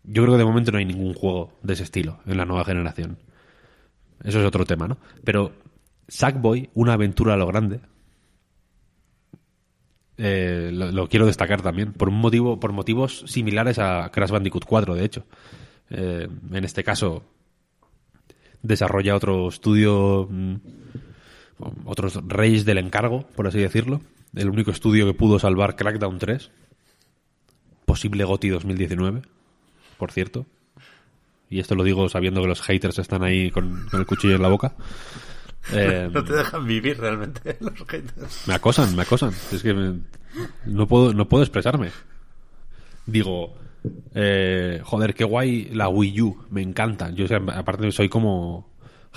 Yo 0.03 0.23
creo 0.23 0.35
que 0.35 0.39
de 0.39 0.45
momento 0.45 0.71
no 0.71 0.77
hay 0.77 0.85
ningún 0.85 1.13
juego 1.13 1.53
de 1.63 1.73
ese 1.73 1.83
estilo 1.83 2.19
en 2.25 2.37
la 2.37 2.45
nueva 2.45 2.63
generación. 2.63 3.17
Eso 4.23 4.39
es 4.39 4.45
otro 4.45 4.65
tema, 4.65 4.87
¿no? 4.87 4.97
Pero 5.23 5.51
Sackboy, 6.07 6.69
una 6.73 6.93
aventura 6.93 7.33
a 7.33 7.37
lo 7.37 7.47
grande, 7.47 7.81
eh, 10.17 10.71
lo, 10.73 11.07
quiero 11.07 11.25
destacar 11.25 11.61
también, 11.61 11.93
por 11.93 12.09
un 12.09 12.15
motivo, 12.15 12.59
por 12.59 12.71
motivos 12.71 13.23
similares 13.27 13.77
a 13.77 14.09
Crash 14.11 14.31
Bandicoot 14.31 14.65
4, 14.65 14.95
de 14.95 15.05
hecho. 15.05 15.25
Eh, 15.89 16.27
en 16.51 16.63
este 16.63 16.83
caso, 16.83 17.23
desarrolla 18.63 19.15
otro 19.15 19.47
estudio, 19.49 20.27
mm, 20.29 20.55
otros 21.85 22.19
reyes 22.27 22.65
del 22.65 22.79
encargo, 22.79 23.27
por 23.35 23.47
así 23.47 23.59
decirlo. 23.59 24.01
El 24.35 24.49
único 24.49 24.71
estudio 24.71 25.05
que 25.05 25.13
pudo 25.13 25.39
salvar 25.39 25.75
Crackdown 25.75 26.19
3, 26.19 26.51
posible 27.85 28.23
GOTI 28.23 28.49
2019, 28.49 29.21
por 29.97 30.11
cierto. 30.11 30.45
Y 31.49 31.59
esto 31.59 31.75
lo 31.75 31.83
digo 31.83 32.09
sabiendo 32.09 32.41
que 32.41 32.47
los 32.47 32.61
haters 32.61 32.99
están 32.99 33.23
ahí 33.23 33.49
con, 33.51 33.87
con 33.89 33.99
el 34.01 34.05
cuchillo 34.05 34.35
en 34.35 34.41
la 34.41 34.49
boca. 34.49 34.73
Eh, 35.73 36.09
No 36.13 36.23
te 36.23 36.31
dejan 36.31 36.65
vivir 36.65 36.97
realmente 36.97 37.57
los 37.59 37.73
haters. 37.89 38.47
me 38.47 38.53
acosan, 38.53 38.95
me 38.95 39.01
acosan. 39.01 39.33
Es 39.51 39.61
que 39.61 39.73
me- 39.73 39.99
no 40.65 40.87
puedo, 40.87 41.13
no 41.13 41.27
puedo 41.27 41.43
expresarme. 41.43 41.89
Digo, 43.05 43.53
eh, 44.15 44.79
joder, 44.85 45.13
qué 45.13 45.25
guay 45.25 45.65
la 45.73 45.89
Wii 45.89 46.21
U, 46.21 46.45
me 46.51 46.61
encanta. 46.61 47.09
Yo, 47.09 47.25
o 47.25 47.27
sea, 47.27 47.39
aparte, 47.53 47.91
soy 47.91 48.07
como 48.07 48.69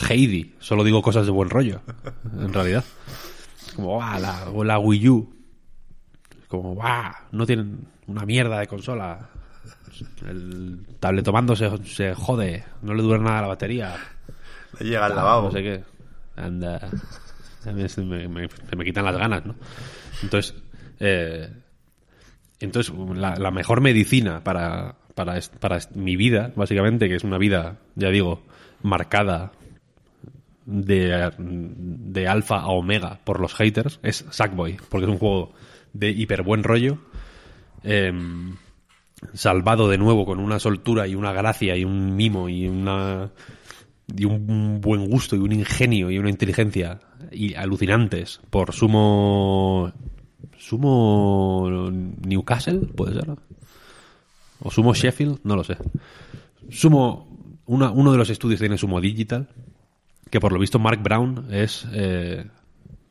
Heidi, 0.09 0.57
solo 0.59 0.83
digo 0.83 1.03
cosas 1.03 1.25
de 1.25 1.31
buen 1.31 1.51
rollo, 1.51 1.83
en 2.41 2.53
realidad. 2.53 2.85
Como, 3.75 3.95
"Buah, 3.97 4.19
la, 4.19 4.47
la 4.65 4.79
Wii 4.79 5.09
U. 5.09 5.35
Como, 6.49 6.75
"Buah, 6.75 7.13
no 7.33 7.47
tienen 7.47 7.87
una 8.07 8.25
mierda 8.27 8.59
de 8.59 8.67
consola. 8.67 9.29
El 10.27 10.87
tabletomando 10.99 11.55
se, 11.57 11.71
se 11.85 12.15
jode, 12.15 12.65
no 12.83 12.95
le 12.95 13.03
dura 13.03 13.19
nada 13.19 13.43
la 13.43 13.49
batería. 13.49 13.97
Le 14.79 14.87
llega 14.87 15.07
al 15.07 15.15
lavabo. 15.17 15.49
No 15.49 15.53
sé 15.53 15.63
qué. 15.63 15.85
Anda. 16.37 16.89
Se 17.63 17.73
me, 17.73 18.29
me- 18.29 18.49
se 18.49 18.77
me 18.77 18.85
quitan 18.85 19.05
las 19.05 19.17
ganas, 19.17 19.45
¿no? 19.45 19.55
Entonces, 20.23 20.55
eh, 20.99 21.53
entonces 22.61 22.95
la, 23.15 23.37
la 23.37 23.51
mejor 23.51 23.81
medicina 23.83 24.43
para, 24.43 24.95
para, 25.15 25.39
para 25.59 25.79
mi 25.95 26.17
vida, 26.17 26.53
básicamente, 26.57 27.09
que 27.09 27.17
es 27.17 27.25
una 27.25 27.37
vida, 27.37 27.77
ya 27.97 28.09
digo, 28.09 28.43
marcada 28.83 29.53
de, 30.71 31.33
de 31.39 32.29
alfa 32.29 32.61
a 32.61 32.69
omega 32.69 33.19
por 33.25 33.41
los 33.41 33.55
haters, 33.55 33.99
es 34.03 34.25
Sackboy, 34.31 34.79
porque 34.89 35.07
es 35.07 35.11
un 35.11 35.19
juego 35.19 35.53
de 35.93 36.11
hiper 36.11 36.43
buen 36.43 36.63
rollo. 36.63 36.99
em, 37.83 38.57
salvado 39.35 39.89
de 39.89 39.99
nuevo 39.99 40.25
con 40.25 40.41
una 40.41 40.59
soltura 40.59 41.07
y 41.07 41.15
una 41.15 41.33
gracia 41.33 41.77
y 41.77 41.85
un 41.85 42.17
mimo 42.17 42.49
y 42.49 42.67
una 42.67 43.31
y 44.17 44.25
un 44.25 44.81
buen 44.81 45.09
gusto 45.09 45.37
y 45.37 45.41
un 45.41 45.53
ingenio 45.53 46.11
y 46.11 46.19
una 46.19 46.31
inteligencia 46.31 47.01
y 47.31 47.55
alucinantes 47.55 48.41
por 48.51 48.73
Sumo 48.73 49.93
Sumo 50.57 51.91
Newcastle 52.27 52.81
puede 52.97 53.15
ser 53.15 53.37
o 54.61 54.71
Sumo 54.71 54.95
Sheffield 54.95 55.41
no 55.45 55.57
lo 55.57 55.65
sé 55.65 55.77
Sumo 56.71 57.29
uno 57.67 58.13
de 58.13 58.19
los 58.19 58.31
estudios 58.31 58.59
tiene 58.59 58.79
Sumo 58.79 59.01
Digital 59.01 59.49
que 60.31 60.41
por 60.41 60.53
lo 60.53 60.59
visto 60.59 60.79
Mark 60.79 61.03
Brown 61.03 61.49
es 61.51 61.87
eh, 61.93 62.47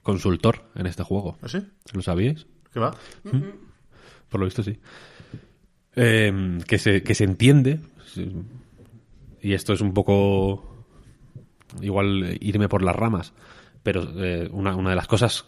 consultor 0.02 0.70
en 0.76 0.86
este 0.86 1.04
juego 1.04 1.38
¿Ah, 1.42 1.48
sí? 1.48 1.60
¿lo 1.94 2.02
sabíais? 2.02 2.48
¿Qué 2.72 2.80
va? 2.80 2.96
Por 4.30 4.40
lo 4.40 4.46
visto 4.46 4.64
sí. 4.64 4.78
Eh, 5.96 6.60
que, 6.68 6.78
se, 6.78 7.04
que 7.04 7.16
se 7.16 7.24
entiende, 7.24 7.80
y 9.42 9.54
esto 9.54 9.74
es 9.74 9.82
un 9.82 9.94
poco 9.94 10.86
igual 11.82 12.38
irme 12.40 12.70
por 12.70 12.84
las 12.84 12.96
ramas, 12.96 13.34
pero 13.84 14.04
eh, 14.24 14.48
una, 14.52 14.76
una 14.76 14.92
de 14.92 14.96
las 14.96 15.08
cosas 15.08 15.46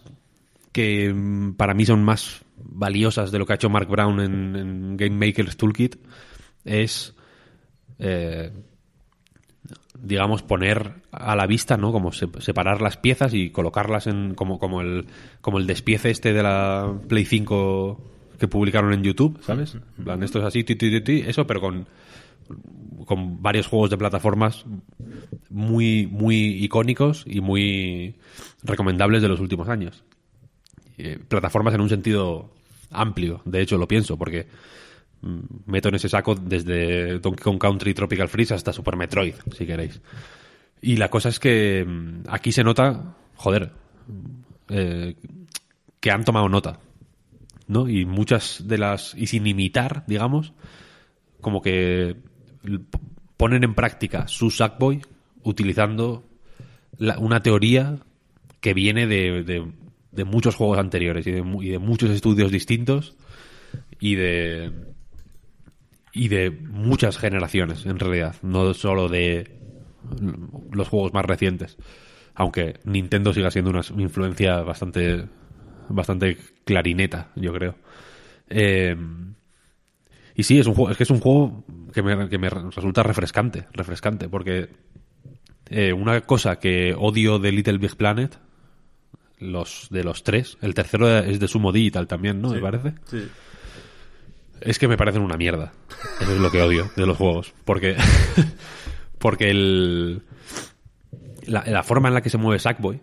que 0.72 1.12
mm, 1.12 1.54
para 1.54 1.74
mí 1.74 1.84
son 1.84 2.02
más 2.02 2.42
valiosas 2.56 3.30
de 3.30 3.38
lo 3.38 3.46
que 3.46 3.52
ha 3.52 3.56
hecho 3.56 3.70
Mark 3.70 3.88
Brown 3.88 4.20
en, 4.20 4.56
en 4.56 4.96
Game 4.96 5.26
Maker's 5.26 5.56
Toolkit 5.56 5.96
es 6.64 7.14
eh, 7.98 8.50
digamos 10.00 10.42
poner 10.42 10.94
a 11.12 11.36
la 11.36 11.46
vista 11.46 11.76
no 11.76 11.92
como 11.92 12.12
se- 12.12 12.28
separar 12.40 12.80
las 12.80 12.96
piezas 12.96 13.34
y 13.34 13.50
colocarlas 13.50 14.06
en 14.06 14.34
como 14.34 14.58
como 14.58 14.80
el 14.80 15.06
como 15.40 15.58
el 15.58 15.66
despiece 15.66 16.10
este 16.10 16.32
de 16.32 16.42
la 16.42 16.92
Play 17.08 17.24
5 17.24 18.00
que 18.38 18.48
publicaron 18.48 18.92
en 18.92 19.02
YouTube 19.04 19.38
sabes 19.42 19.74
En 19.98 20.04
plan, 20.04 20.22
esto 20.22 20.40
es 20.40 20.44
así 20.44 20.64
ti, 20.64 20.74
ti, 20.74 20.90
ti, 20.90 21.00
ti, 21.00 21.22
eso 21.26 21.46
pero 21.46 21.60
con 21.60 21.86
con 23.06 23.40
varios 23.42 23.66
juegos 23.68 23.90
de 23.90 23.96
plataformas 23.98 24.64
muy 25.50 26.06
muy 26.10 26.36
icónicos 26.64 27.24
y 27.26 27.40
muy 27.40 28.14
recomendables 28.64 29.22
de 29.22 29.28
los 29.28 29.40
últimos 29.40 29.68
años. 29.68 30.02
Eh, 30.98 31.18
plataformas 31.28 31.74
en 31.74 31.80
un 31.80 31.88
sentido 31.88 32.50
amplio 32.90 33.40
de 33.44 33.62
hecho 33.62 33.78
lo 33.78 33.88
pienso 33.88 34.16
porque 34.18 34.46
meto 35.66 35.88
en 35.88 35.94
ese 35.94 36.08
saco 36.08 36.34
desde 36.34 37.18
Donkey 37.20 37.42
Kong 37.42 37.58
Country 37.58 37.94
Tropical 37.94 38.28
Freeze 38.28 38.54
hasta 38.54 38.72
Super 38.72 38.96
Metroid, 38.96 39.34
si 39.56 39.66
queréis. 39.66 40.00
Y 40.80 40.96
la 40.96 41.08
cosa 41.10 41.28
es 41.28 41.38
que 41.38 41.84
mm, 41.86 42.24
aquí 42.28 42.50
se 42.52 42.64
nota, 42.64 43.14
joder, 43.36 43.70
eh, 44.68 45.14
que 46.00 46.10
han 46.10 46.24
tomado 46.24 46.48
nota, 46.48 46.80
¿no? 47.68 47.88
Y 47.88 48.04
muchas 48.04 48.66
de 48.66 48.78
las, 48.78 49.14
y 49.14 49.28
sin 49.28 49.46
imitar, 49.46 50.04
digamos, 50.06 50.52
como 51.40 51.62
que 51.62 52.16
ponen 53.36 53.64
en 53.64 53.74
práctica 53.74 54.26
su 54.28 54.50
Sackboy 54.50 55.02
utilizando 55.44 56.24
la- 56.98 57.18
una 57.18 57.42
teoría 57.42 57.98
que 58.60 58.74
viene 58.74 59.06
de, 59.06 59.72
muchos 60.24 60.54
juegos 60.56 60.78
anteriores 60.78 61.26
y 61.26 61.32
de, 61.32 61.44
y 61.62 61.68
de 61.70 61.78
muchos 61.78 62.10
estudios 62.10 62.50
distintos 62.52 63.16
y 63.98 64.14
de 64.16 64.91
y 66.12 66.28
de 66.28 66.50
muchas 66.50 67.18
generaciones 67.18 67.86
en 67.86 67.98
realidad 67.98 68.36
no 68.42 68.74
solo 68.74 69.08
de 69.08 69.58
los 70.70 70.88
juegos 70.88 71.12
más 71.12 71.24
recientes. 71.24 71.76
Aunque 72.34 72.80
Nintendo 72.84 73.32
siga 73.32 73.50
siendo 73.50 73.70
una 73.70 73.82
influencia 73.98 74.60
bastante 74.62 75.26
bastante 75.88 76.36
clarineta 76.64 77.30
yo 77.34 77.52
creo. 77.52 77.76
Eh, 78.48 78.96
y 80.34 80.42
sí 80.42 80.58
es 80.58 80.66
un 80.66 80.74
juego 80.74 80.90
es 80.90 80.96
que 80.96 81.02
es 81.04 81.10
un 81.10 81.20
juego 81.20 81.64
que 81.92 82.02
me, 82.02 82.28
que 82.28 82.38
me 82.38 82.50
resulta 82.50 83.02
refrescante 83.02 83.66
refrescante 83.72 84.28
porque 84.28 84.68
eh, 85.70 85.92
una 85.92 86.20
cosa 86.22 86.56
que 86.56 86.94
odio 86.96 87.38
de 87.38 87.52
Little 87.52 87.78
Big 87.78 87.96
Planet 87.96 88.38
los 89.38 89.88
de 89.90 90.04
los 90.04 90.22
tres 90.22 90.58
el 90.60 90.74
tercero 90.74 91.18
es 91.18 91.40
de 91.40 91.48
Sumo 91.48 91.72
Digital 91.72 92.06
también 92.06 92.40
no 92.40 92.50
me 92.50 92.60
parece. 92.60 92.94
Sí. 93.06 93.28
Es 94.64 94.78
que 94.78 94.88
me 94.88 94.96
parecen 94.96 95.22
una 95.22 95.36
mierda. 95.36 95.72
Eso 96.20 96.34
es 96.34 96.40
lo 96.40 96.50
que 96.50 96.62
odio 96.62 96.90
de 96.96 97.06
los 97.06 97.16
juegos. 97.16 97.54
Porque. 97.64 97.96
porque 99.18 99.50
el. 99.50 100.22
La, 101.46 101.82
forma 101.82 102.08
en 102.08 102.14
la 102.14 102.22
que 102.22 102.30
se 102.30 102.38
mueve 102.38 102.58
Sackboy. 102.58 103.00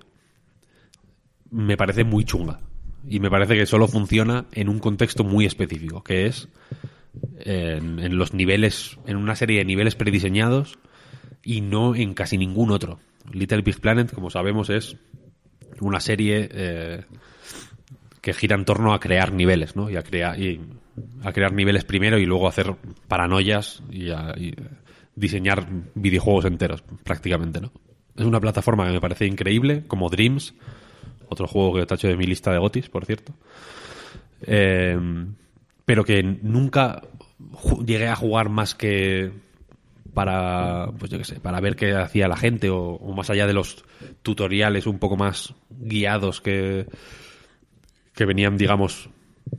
Me 1.51 1.77
parece 1.77 2.03
muy 2.03 2.23
chunga. 2.25 2.61
Y 3.07 3.19
me 3.19 3.29
parece 3.29 3.55
que 3.55 3.65
solo 3.65 3.87
funciona 3.87 4.45
en 4.51 4.69
un 4.69 4.79
contexto 4.79 5.23
muy 5.23 5.45
específico. 5.45 6.03
Que 6.03 6.25
es. 6.27 6.47
En, 7.39 8.17
los 8.17 8.33
niveles. 8.33 8.97
En 9.05 9.17
una 9.17 9.35
serie 9.35 9.59
de 9.59 9.65
niveles 9.65 9.95
prediseñados. 9.95 10.79
Y 11.43 11.61
no 11.61 11.95
en 11.95 12.13
casi 12.13 12.37
ningún 12.37 12.71
otro. 12.71 12.99
Little 13.31 13.61
Big 13.61 13.79
Planet, 13.79 14.13
como 14.13 14.29
sabemos, 14.29 14.69
es. 14.69 14.95
Una 15.79 15.99
serie. 15.99 16.49
eh, 16.51 17.03
que 18.21 18.33
gira 18.33 18.55
en 18.55 18.65
torno 18.65 18.93
a 18.93 18.99
crear 18.99 19.33
niveles, 19.33 19.75
¿no? 19.75 19.89
Y 19.89 19.95
a 19.95 20.03
crear 20.03 20.37
a 21.23 21.31
crear 21.33 21.53
niveles 21.53 21.83
primero 21.83 22.17
y 22.17 22.25
luego 22.25 22.47
hacer 22.47 22.75
paranoias 23.07 23.81
y, 23.91 24.09
a, 24.09 24.35
diseñar 25.15 25.67
videojuegos 25.95 26.45
enteros, 26.45 26.83
prácticamente, 27.03 27.59
¿no? 27.59 27.71
Es 28.15 28.25
una 28.25 28.39
plataforma 28.39 28.85
que 28.85 28.93
me 28.93 29.01
parece 29.01 29.25
increíble, 29.25 29.83
como 29.87 30.09
Dreams, 30.09 30.53
otro 31.27 31.47
juego 31.47 31.75
que 31.75 31.85
tacho 31.85 32.07
de 32.07 32.17
mi 32.17 32.25
lista 32.25 32.51
de 32.51 32.57
gotis, 32.57 32.89
por 32.89 33.05
cierto. 33.05 33.33
Eh, 34.41 34.97
pero 35.85 36.03
que 36.05 36.23
nunca 36.23 37.01
llegué 37.85 38.07
a 38.07 38.15
jugar 38.15 38.49
más 38.49 38.75
que 38.75 39.31
para 40.13 40.91
pues 40.97 41.11
yo 41.11 41.17
qué 41.17 41.23
sé 41.23 41.39
para 41.39 41.59
ver 41.59 41.75
qué 41.75 41.93
hacía 41.93 42.27
la 42.27 42.35
gente 42.35 42.69
o, 42.69 42.79
o 42.79 43.13
más 43.13 43.29
allá 43.29 43.45
de 43.45 43.53
los 43.53 43.85
tutoriales 44.23 44.87
un 44.87 44.97
poco 44.97 45.17
más 45.17 45.53
guiados 45.69 46.41
que 46.41 46.87
que 48.19 48.25
venían, 48.25 48.57
digamos, 48.57 49.09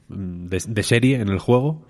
de, 0.08 0.62
de 0.66 0.82
serie 0.82 1.16
en 1.20 1.28
el 1.28 1.38
juego, 1.38 1.86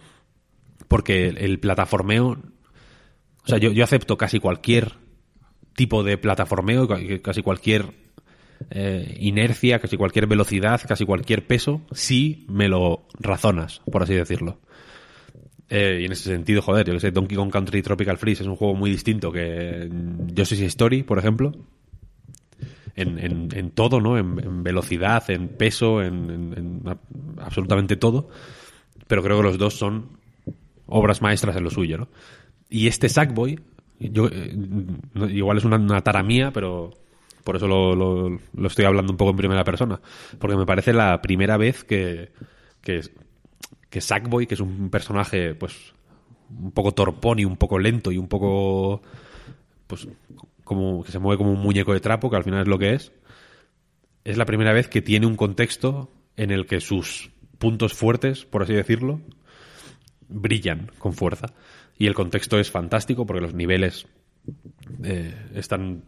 porque 0.89 1.29
el, 1.29 1.59
plataformeo, 1.61 2.29
o 2.31 3.47
sea, 3.47 3.59
yo, 3.59 3.73
yo 3.73 3.85
acepto 3.85 4.17
casi 4.17 4.39
cualquier 4.41 4.95
tipo 5.77 6.03
de 6.03 6.19
plataformeo, 6.19 6.89
ca- 6.89 6.99
casi 7.23 7.43
cualquier 7.43 7.87
eh, 8.71 9.17
inercia, 9.21 9.79
casi 9.79 9.97
cualquier 9.97 10.27
velocidad, 10.27 10.81
casi 10.87 11.05
cualquier 11.05 11.47
peso, 11.47 11.83
si 11.93 12.45
me 12.49 12.69
lo 12.69 13.07
razonas, 13.19 13.81
por 13.91 14.03
así 14.03 14.15
decirlo. 14.15 14.61
Eh, 15.69 16.01
y 16.03 16.05
en 16.07 16.13
ese 16.13 16.31
sentido, 16.31 16.63
joder, 16.63 16.87
yo 16.89 16.95
que 16.95 17.01
sé, 17.01 17.13
Donkey 17.13 17.37
Kong 17.37 17.51
Country 17.53 17.81
Tropical 17.83 18.19
Freeze 18.19 18.43
es 18.43 18.49
un 18.49 18.57
juego 18.57 18.75
muy 18.75 18.91
distinto 18.91 19.31
que 19.31 19.89
mm, 19.91 20.27
Yoshi's 20.35 20.61
Story, 20.63 21.05
por 21.05 21.19
ejemplo. 21.19 21.53
En, 22.97 23.19
en- 23.19 23.49
en 23.55 23.71
todo, 23.71 24.01
¿no? 24.01 24.19
En, 24.19 24.39
en 24.43 24.63
velocidad, 24.63 25.29
en 25.31 25.49
peso, 25.49 26.03
en, 26.03 26.83
absolutamente 27.39 27.97
todo. 27.97 28.29
Pero 29.07 29.23
creo 29.23 29.39
que 29.39 29.43
los 29.45 29.59
dos 29.59 29.75
son 29.77 30.19
obras 30.87 31.23
maestras 31.23 31.57
en 31.57 31.65
lo 31.65 31.71
suyo, 31.71 31.99
¿no? 31.99 32.09
Y 32.69 32.87
este 32.89 33.09
Sackboy, 33.09 33.61
yo, 34.01 34.29
eh, 34.33 34.55
igual 35.31 35.59
es 35.59 35.65
una, 35.65 36.01
tara 36.03 36.23
mía, 36.23 36.51
pero 36.53 36.91
por 37.45 37.57
eso 37.57 37.67
lo, 37.69 37.95
lo- 37.97 38.39
lo 38.55 38.67
estoy 38.69 38.85
hablando 38.85 39.13
un 39.13 39.17
poco 39.19 39.31
en 39.33 39.37
primera 39.37 39.65
persona. 39.65 40.01
Porque 40.39 40.57
me 40.57 40.67
parece 40.67 40.93
la 40.93 41.21
primera 41.23 41.57
vez 41.57 41.85
que, 41.85 42.33
que, 42.83 43.03
que 43.91 44.01
Sackboy, 44.01 44.47
que 44.47 44.55
es 44.55 44.61
un 44.61 44.91
personaje, 44.91 45.55
pues, 45.55 45.95
un 46.51 46.73
poco 46.73 46.93
torpón 46.93 47.39
y 47.39 47.45
un 47.45 47.57
poco 47.57 47.79
lento 47.79 48.13
y 48.13 48.19
un 48.19 48.29
poco, 48.29 49.03
pues, 49.87 50.09
como 50.71 51.03
que 51.03 51.11
se 51.11 51.19
mueve 51.19 51.37
como 51.37 51.51
un 51.51 51.59
muñeco 51.59 51.93
de 51.93 51.99
trapo, 51.99 52.31
que 52.31 52.37
al 52.37 52.45
final 52.45 52.63
es 52.63 52.69
lo 52.69 52.79
que 52.79 52.95
es, 52.95 53.11
es 54.23 54.37
la 54.37 54.45
primera 54.45 54.73
vez 54.73 54.87
que 54.87 55.03
tiene 55.03 55.27
un 55.27 55.35
contexto 55.35 56.13
en 56.37 56.53
el 56.53 56.67
que 56.67 56.81
sus 56.81 57.33
puntos 57.59 57.93
fuertes, 57.93 58.45
por 58.45 58.63
así 58.63 58.73
decirlo, 58.73 59.21
brillan 60.29 60.93
con 61.01 61.13
fuerza. 61.13 61.49
Y 61.99 62.07
el 62.07 62.15
contexto 62.15 62.61
es 62.61 62.71
fantástico 62.71 63.27
porque 63.27 63.43
los 63.43 63.53
niveles 63.53 64.07
eh, 65.03 65.35
están 65.57 66.05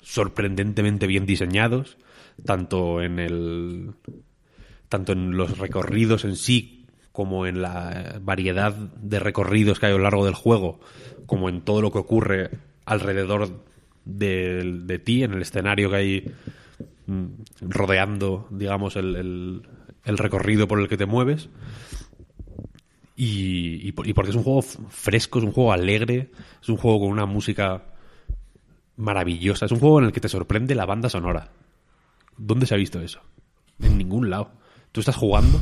sorprendentemente 0.00 1.06
bien 1.06 1.24
diseñados, 1.24 1.98
tanto 2.44 3.00
en 3.00 3.20
el 3.20 3.92
tanto 4.88 5.12
en 5.12 5.36
los 5.36 5.58
recorridos 5.58 6.24
en 6.24 6.34
sí 6.34 6.88
como 7.12 7.46
en 7.46 7.62
la 7.62 8.18
variedad 8.20 8.74
de 8.74 9.20
recorridos 9.20 9.78
que 9.78 9.86
hay 9.86 9.92
a 9.92 9.98
lo 9.98 10.02
largo 10.02 10.24
del 10.24 10.34
juego, 10.34 10.80
como 11.26 11.48
en 11.48 11.60
todo 11.60 11.80
lo 11.80 11.92
que 11.92 11.98
ocurre 11.98 12.71
alrededor 12.84 13.64
de, 14.04 14.80
de 14.84 14.98
ti, 14.98 15.22
en 15.22 15.32
el 15.34 15.42
escenario 15.42 15.90
que 15.90 15.96
hay 15.96 16.32
mm, 17.06 17.26
rodeando, 17.68 18.46
digamos, 18.50 18.96
el, 18.96 19.16
el- 19.16 19.62
el 20.04 20.18
recorrido 20.18 20.66
por 20.66 20.80
el 20.80 20.88
que 20.88 20.96
te 20.96 21.06
mueves. 21.06 21.48
Y, 23.14 23.86
y 23.86 23.92
por- 23.92 24.06
y 24.08 24.14
porque 24.14 24.30
es 24.30 24.36
un 24.36 24.42
juego 24.42 24.62
fresco, 24.62 25.38
es 25.38 25.44
un 25.44 25.52
juego 25.52 25.72
alegre, 25.72 26.30
es 26.62 26.68
un 26.68 26.76
juego 26.76 27.00
con 27.00 27.10
una 27.10 27.26
música 27.26 27.84
maravillosa, 28.96 29.66
es 29.66 29.72
un 29.72 29.78
juego 29.80 29.98
en 30.00 30.06
el 30.06 30.12
que 30.12 30.20
te 30.20 30.28
sorprende 30.28 30.74
la 30.74 30.86
banda 30.86 31.08
sonora. 31.08 31.50
¿Dónde 32.36 32.66
se 32.66 32.74
ha 32.74 32.78
visto 32.78 33.00
eso? 33.00 33.20
En 33.80 33.98
ningún 33.98 34.30
lado. 34.30 34.50
Tú 34.92 35.00
estás 35.00 35.16
jugando, 35.16 35.60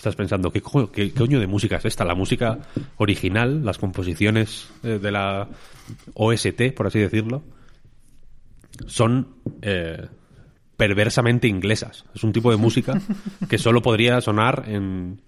estás 0.00 0.16
pensando, 0.16 0.50
¿qué, 0.50 0.60
co- 0.62 0.90
qué- 0.90 1.12
coño 1.12 1.38
de 1.38 1.46
música 1.46 1.76
es 1.76 1.84
esta? 1.84 2.04
La 2.04 2.14
música 2.14 2.58
original, 2.96 3.64
las 3.64 3.78
composiciones 3.78 4.68
eh, 4.82 4.98
de 5.00 5.10
la 5.12 5.46
OST, 6.14 6.72
por 6.74 6.86
así 6.86 6.98
decirlo, 6.98 7.42
son 8.86 9.28
eh, 9.62 10.06
perversamente 10.76 11.48
inglesas. 11.48 12.04
Es 12.14 12.24
un 12.24 12.32
tipo 12.32 12.50
de 12.50 12.56
música 12.56 13.00
que 13.48 13.58
solo 13.58 13.82
podría 13.82 14.20
sonar 14.20 14.64
en, 14.66 15.20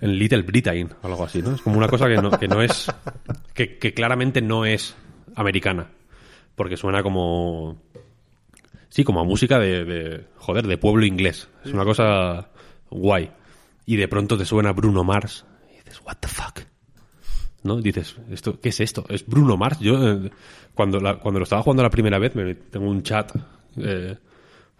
en 0.00 0.18
Little 0.18 0.42
Britain 0.42 0.90
o 1.02 1.06
algo 1.06 1.24
así, 1.24 1.40
¿no? 1.40 1.52
Es 1.54 1.62
como 1.62 1.78
una 1.78 1.88
cosa 1.88 2.08
que 2.08 2.16
no, 2.16 2.30
que 2.32 2.48
no 2.48 2.60
es... 2.62 2.90
Que, 3.54 3.78
claramente 3.94 4.42
no 4.42 4.64
es 4.64 4.96
americana. 5.36 5.90
Porque 6.56 6.76
suena 6.76 7.02
como... 7.02 7.80
Sí, 8.88 9.04
como 9.04 9.20
a 9.20 9.24
música 9.24 9.58
de- 9.58 10.24
Joder, 10.38 10.66
de 10.66 10.76
pueblo 10.78 11.04
inglés. 11.06 11.48
Es 11.64 11.72
una 11.72 11.84
cosa 11.84 12.48
guay. 12.90 13.30
Y 13.86 13.96
de 13.96 14.08
pronto 14.08 14.36
te 14.38 14.44
suena 14.44 14.72
Bruno 14.72 15.04
Mars. 15.04 15.44
Y 15.70 15.76
dices, 15.84 16.00
what 16.04 16.16
the 16.20 16.28
fuck? 16.28 16.60
¿No? 17.62 17.78
Y 17.78 17.82
dices, 17.82 18.16
¿esto, 18.30 18.60
¿qué 18.60 18.68
es 18.70 18.80
esto? 18.80 19.04
¿Es 19.08 19.26
Bruno 19.26 19.56
Mars? 19.56 19.78
Yo, 19.80 19.96
eh, 20.12 20.30
cuando, 20.74 21.00
la- 21.00 21.18
cuando 21.18 21.40
lo 21.40 21.44
estaba 21.44 21.62
jugando 21.62 21.82
la 21.82 21.90
primera 21.90 22.18
vez, 22.18 22.34
me, 22.34 22.54
tengo 22.54 22.88
un 22.90 23.02
chat 23.02 23.32
eh, 23.76 24.16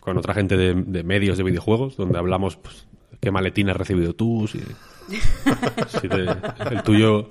con 0.01 0.19
otra 0.19 0.35
gente 0.35 0.57
de, 0.57 0.75
de 0.75 1.03
medios 1.03 1.39
de 1.39 1.45
videojuegos 1.45 1.97
donde 1.97 2.19
hablamos 2.19 2.57
pues, 2.57 2.87
qué 3.21 3.31
maletín 3.31 3.71
has 3.71 3.77
recibido 3.77 4.15
tú, 4.15 4.47
si, 4.47 4.59
si 6.01 6.09
te- 6.09 6.27
el 6.75 6.83
tuyo, 6.83 7.29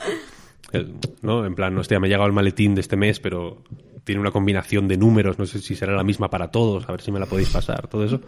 el- 0.72 0.95
¿no? 1.22 1.45
En 1.45 1.54
plan, 1.54 1.78
hostia, 1.78 2.00
me 2.00 2.08
ha 2.08 2.10
llegado 2.10 2.28
el 2.28 2.34
maletín 2.34 2.74
de 2.74 2.82
este 2.82 2.95
mes, 2.98 3.20
pero 3.20 3.64
tiene 4.04 4.20
una 4.22 4.32
combinación 4.32 4.88
de 4.88 4.98
números, 4.98 5.40
no 5.40 5.46
sé 5.46 5.60
si 5.60 5.76
será 5.76 5.94
la 5.96 6.04
misma 6.04 6.30
para 6.30 6.50
todos, 6.52 6.88
a 6.88 6.92
ver 6.92 7.02
si 7.02 7.12
me 7.12 7.20
la 7.20 7.26
podéis 7.26 7.50
pasar, 7.50 7.88
todo 7.88 8.04
eso. 8.04 8.20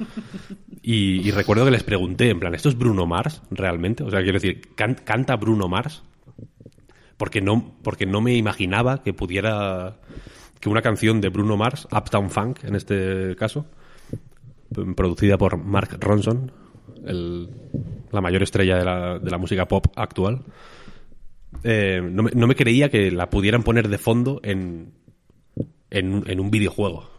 Y, 0.81 1.31
recuerdo 1.31 1.65
que 1.65 1.71
les 1.71 1.83
pregunté, 1.83 2.29
en 2.29 2.39
plan, 2.39 2.53
¿esto 2.55 2.69
es 2.69 2.77
Bruno 2.77 3.05
Mars 3.05 3.41
realmente? 3.51 4.03
O 4.03 4.09
sea, 4.11 4.21
quiero 4.21 4.39
decir, 4.39 4.61
¿can- 4.75 4.99
¿canta 5.03 5.35
Bruno 5.35 5.67
Mars? 5.67 6.03
Porque 7.17 7.41
no, 7.41 7.75
porque 7.81 8.05
no 8.05 8.21
me 8.21 8.35
imaginaba 8.35 9.01
que 9.03 9.13
pudiera 9.13 9.97
que 10.59 10.69
una 10.69 10.81
canción 10.81 11.21
de 11.21 11.29
Bruno 11.29 11.57
Mars, 11.57 11.87
Uptown 11.91 12.29
Funk 12.29 12.63
en 12.63 12.75
este 12.75 13.35
caso, 13.35 13.65
producida 14.95 15.37
por 15.37 15.57
Mark 15.57 15.97
Ronson, 15.99 16.51
el- 17.05 17.49
la 18.11 18.21
mayor 18.21 18.43
estrella 18.43 18.77
de 18.77 18.85
la, 18.85 19.19
de 19.19 19.31
la 19.31 19.37
música 19.37 19.67
pop 19.67 19.87
actual, 19.95 20.41
eh, 21.63 22.01
no, 22.03 22.23
me, 22.23 22.31
no 22.31 22.47
me 22.47 22.55
creía 22.55 22.89
que 22.89 23.11
la 23.11 23.29
pudieran 23.29 23.63
poner 23.63 23.87
de 23.87 23.97
fondo 23.97 24.39
en, 24.43 24.91
en, 25.89 26.23
en 26.27 26.39
un 26.39 26.51
videojuego. 26.51 27.09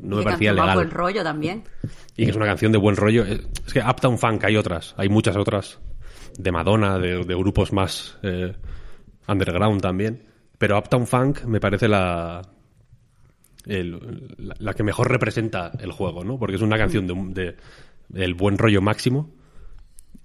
No 0.00 0.16
me 0.16 0.22
parecía 0.22 0.52
legal. 0.52 0.74
buen 0.76 0.90
rollo 0.90 1.22
también. 1.22 1.64
Y 2.16 2.24
que 2.24 2.30
es 2.30 2.36
una 2.36 2.46
canción 2.46 2.72
de 2.72 2.78
buen 2.78 2.96
rollo. 2.96 3.24
Es 3.24 3.72
que 3.72 3.80
Uptown 3.80 4.18
Funk 4.18 4.44
hay 4.44 4.56
otras, 4.56 4.94
hay 4.96 5.08
muchas 5.08 5.36
otras 5.36 5.78
de 6.38 6.52
Madonna, 6.52 6.98
de, 6.98 7.24
de 7.24 7.34
grupos 7.34 7.72
más 7.72 8.18
eh, 8.22 8.54
underground 9.28 9.80
también. 9.80 10.22
Pero 10.58 10.78
Uptown 10.78 11.06
Funk 11.06 11.44
me 11.44 11.60
parece 11.60 11.88
la, 11.88 12.42
el- 13.66 14.34
la, 14.38 14.54
la 14.58 14.74
que 14.74 14.82
mejor 14.82 15.10
representa 15.10 15.72
el 15.80 15.92
juego, 15.92 16.24
¿no? 16.24 16.38
Porque 16.38 16.56
es 16.56 16.62
una 16.62 16.78
canción 16.78 17.06
de, 17.06 17.14
de- 17.42 17.56
del 18.08 18.34
buen 18.34 18.58
rollo 18.58 18.80
máximo. 18.82 19.30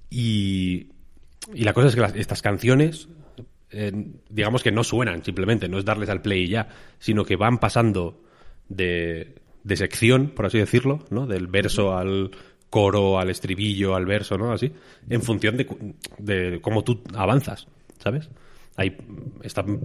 Y, 0.10 0.89
y 1.53 1.64
la 1.64 1.73
cosa 1.73 1.88
es 1.88 1.95
que 1.95 2.01
las- 2.01 2.15
estas 2.15 2.41
canciones, 2.41 3.07
eh, 3.72 3.91
digamos 4.30 4.64
que 4.64 4.72
no 4.72 4.84
suenan 4.84 5.24
simplemente, 5.24 5.68
no 5.70 5.78
es 5.78 5.86
darles 5.86 6.10
al 6.10 6.22
play 6.22 6.44
y 6.44 6.48
ya, 6.50 6.70
sino 7.00 7.24
que 7.26 7.36
van 7.36 7.60
pasando 7.60 8.22
de, 8.68 9.36
de 9.64 9.76
sección, 9.76 10.30
por 10.30 10.46
así 10.46 10.58
decirlo, 10.58 11.06
¿no? 11.10 11.28
Del 11.28 11.48
verso 11.48 11.98
al 11.98 12.32
coro, 12.70 13.20
al 13.20 13.30
estribillo, 13.30 13.96
al 13.96 14.06
verso, 14.06 14.38
¿no? 14.38 14.52
Así, 14.52 14.72
en 15.10 15.22
función 15.22 15.58
de, 15.58 15.68
de 16.20 16.60
cómo 16.62 16.84
tú 16.84 17.02
avanzas, 17.16 17.68
¿sabes? 18.00 18.30
Hay, 18.76 18.96
están- 19.44 19.80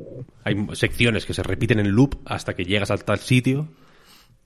hay 0.45 0.57
secciones 0.75 1.25
que 1.27 1.35
se 1.35 1.43
repiten 1.43 1.81
en 1.81 1.91
loop 1.91 2.17
hasta 2.27 2.55
que 2.55 2.65
llegas 2.65 2.91
al 2.91 3.05
tal 3.05 3.19
sitio 3.19 3.69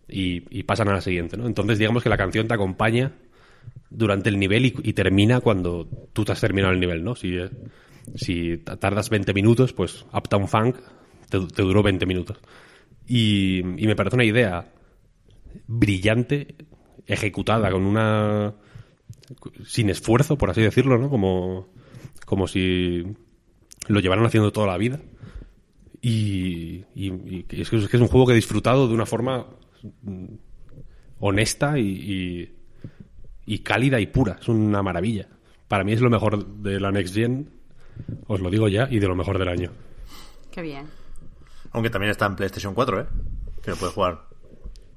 y, 0.08 0.44
y 0.56 0.62
pasan 0.62 0.88
a 0.88 0.92
la 0.94 1.00
siguiente, 1.00 1.36
¿no? 1.36 1.46
Entonces, 1.46 1.78
digamos 1.78 2.02
que 2.02 2.08
la 2.08 2.16
canción 2.16 2.48
te 2.48 2.54
acompaña 2.54 3.12
durante 3.90 4.28
el 4.28 4.38
nivel 4.38 4.66
y, 4.66 4.74
y 4.82 4.92
termina 4.94 5.40
cuando 5.40 5.86
tú 6.12 6.24
te 6.24 6.32
has 6.32 6.40
terminado 6.40 6.72
el 6.72 6.80
nivel, 6.80 7.04
¿no? 7.04 7.14
Si, 7.14 7.36
eh, 7.36 7.50
si 8.16 8.58
ta- 8.58 8.76
tardas 8.76 9.10
20 9.10 9.32
minutos, 9.34 9.72
pues 9.72 10.04
Uptown 10.12 10.48
Funk 10.48 10.76
te, 11.28 11.38
duró 11.62 11.82
20 11.82 12.06
minutos. 12.06 12.38
Y, 13.06 13.58
y 13.60 13.86
me 13.86 13.96
parece 13.96 14.16
una 14.16 14.24
idea 14.24 14.72
brillante, 15.66 16.54
ejecutada 17.06 17.70
con 17.70 17.82
una... 17.84 18.54
sin 19.64 19.90
esfuerzo, 19.90 20.36
por 20.36 20.50
así 20.50 20.60
decirlo, 20.62 20.98
¿no? 20.98 21.08
Como, 21.10 21.68
como 22.26 22.46
si 22.46 23.04
lo 23.88 24.00
llevaran 24.00 24.26
haciendo 24.26 24.52
toda 24.52 24.66
la 24.66 24.76
vida. 24.78 25.00
Y, 26.00 26.84
y- 26.94 27.44
es, 27.50 27.70
que 27.70 27.76
es 27.76 27.94
un 27.94 28.08
juego 28.08 28.26
que 28.26 28.32
he 28.32 28.36
disfrutado 28.36 28.86
de 28.88 28.94
una 28.94 29.06
forma 29.06 29.46
mm, 30.02 30.24
honesta 31.20 31.78
y- 31.78 32.54
y 33.46 33.58
cálida 33.60 33.98
y 34.00 34.06
pura. 34.06 34.36
Es 34.40 34.48
una 34.48 34.82
maravilla. 34.82 35.28
Para 35.66 35.84
mí 35.84 35.92
es 35.92 36.00
lo 36.00 36.10
mejor 36.10 36.46
de 36.62 36.78
la 36.80 36.92
Next 36.92 37.14
Gen, 37.14 37.48
os 38.26 38.40
lo 38.40 38.50
digo 38.50 38.68
ya, 38.68 38.88
y 38.90 38.98
de 38.98 39.06
lo 39.08 39.14
mejor 39.16 39.38
del 39.38 39.48
año. 39.48 39.70
Qué 40.50 40.62
bien. 40.62 40.86
Aunque 41.72 41.90
también 41.90 42.10
está 42.10 42.26
en 42.26 42.36
PlayStation 42.36 42.74
4, 42.74 43.00
¿eh? 43.00 43.06
Que 43.62 43.70
lo 43.72 43.76
puede 43.76 43.92
jugar 43.92 44.24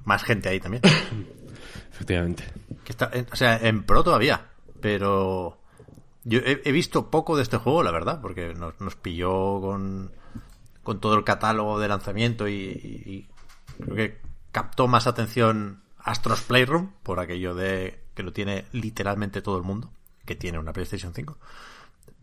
más 0.06 0.24
gente 0.24 0.50
ahí 0.50 0.60
también. 0.60 0.82
Efectivamente. 1.92 2.44
Que 2.84 2.92
está, 2.92 3.10
en- 3.14 3.28
o 3.32 3.36
sea, 3.36 3.58
en 3.58 3.84
Pro 3.84 4.04
todavía. 4.04 4.48
Pero 4.80 5.60
yo 6.24 6.40
he, 6.40 6.62
he 6.66 6.72
visto 6.72 7.10
poco 7.12 7.36
de 7.36 7.44
este 7.44 7.58
juego, 7.58 7.84
la 7.84 7.92
verdad, 7.92 8.20
porque 8.22 8.54
nos, 8.54 8.80
nos 8.80 8.96
pilló 8.96 9.62
con, 9.62 10.12
con 10.84 11.00
todo 11.00 11.16
el 11.16 11.24
catálogo 11.24 11.80
de 11.80 11.88
lanzamiento 11.88 12.48
y, 12.48 12.54
y- 12.56 13.12
y 13.78 13.84
creo 13.84 13.96
que 13.96 14.18
captó 14.52 14.88
más 14.88 15.08
atención 15.08 15.84
Astros 16.00 16.42
Playroom 16.42 16.92
por 17.04 17.20
aquello 17.20 17.54
de 17.54 18.00
que 18.16 18.24
lo 18.24 18.34
tiene 18.34 18.66
literalmente 18.72 19.42
todo 19.42 19.58
el 19.58 19.64
mundo, 19.64 19.92
que 20.26 20.36
tiene 20.36 20.58
una 20.60 20.74
PlayStation 20.74 21.14
5. 21.14 21.38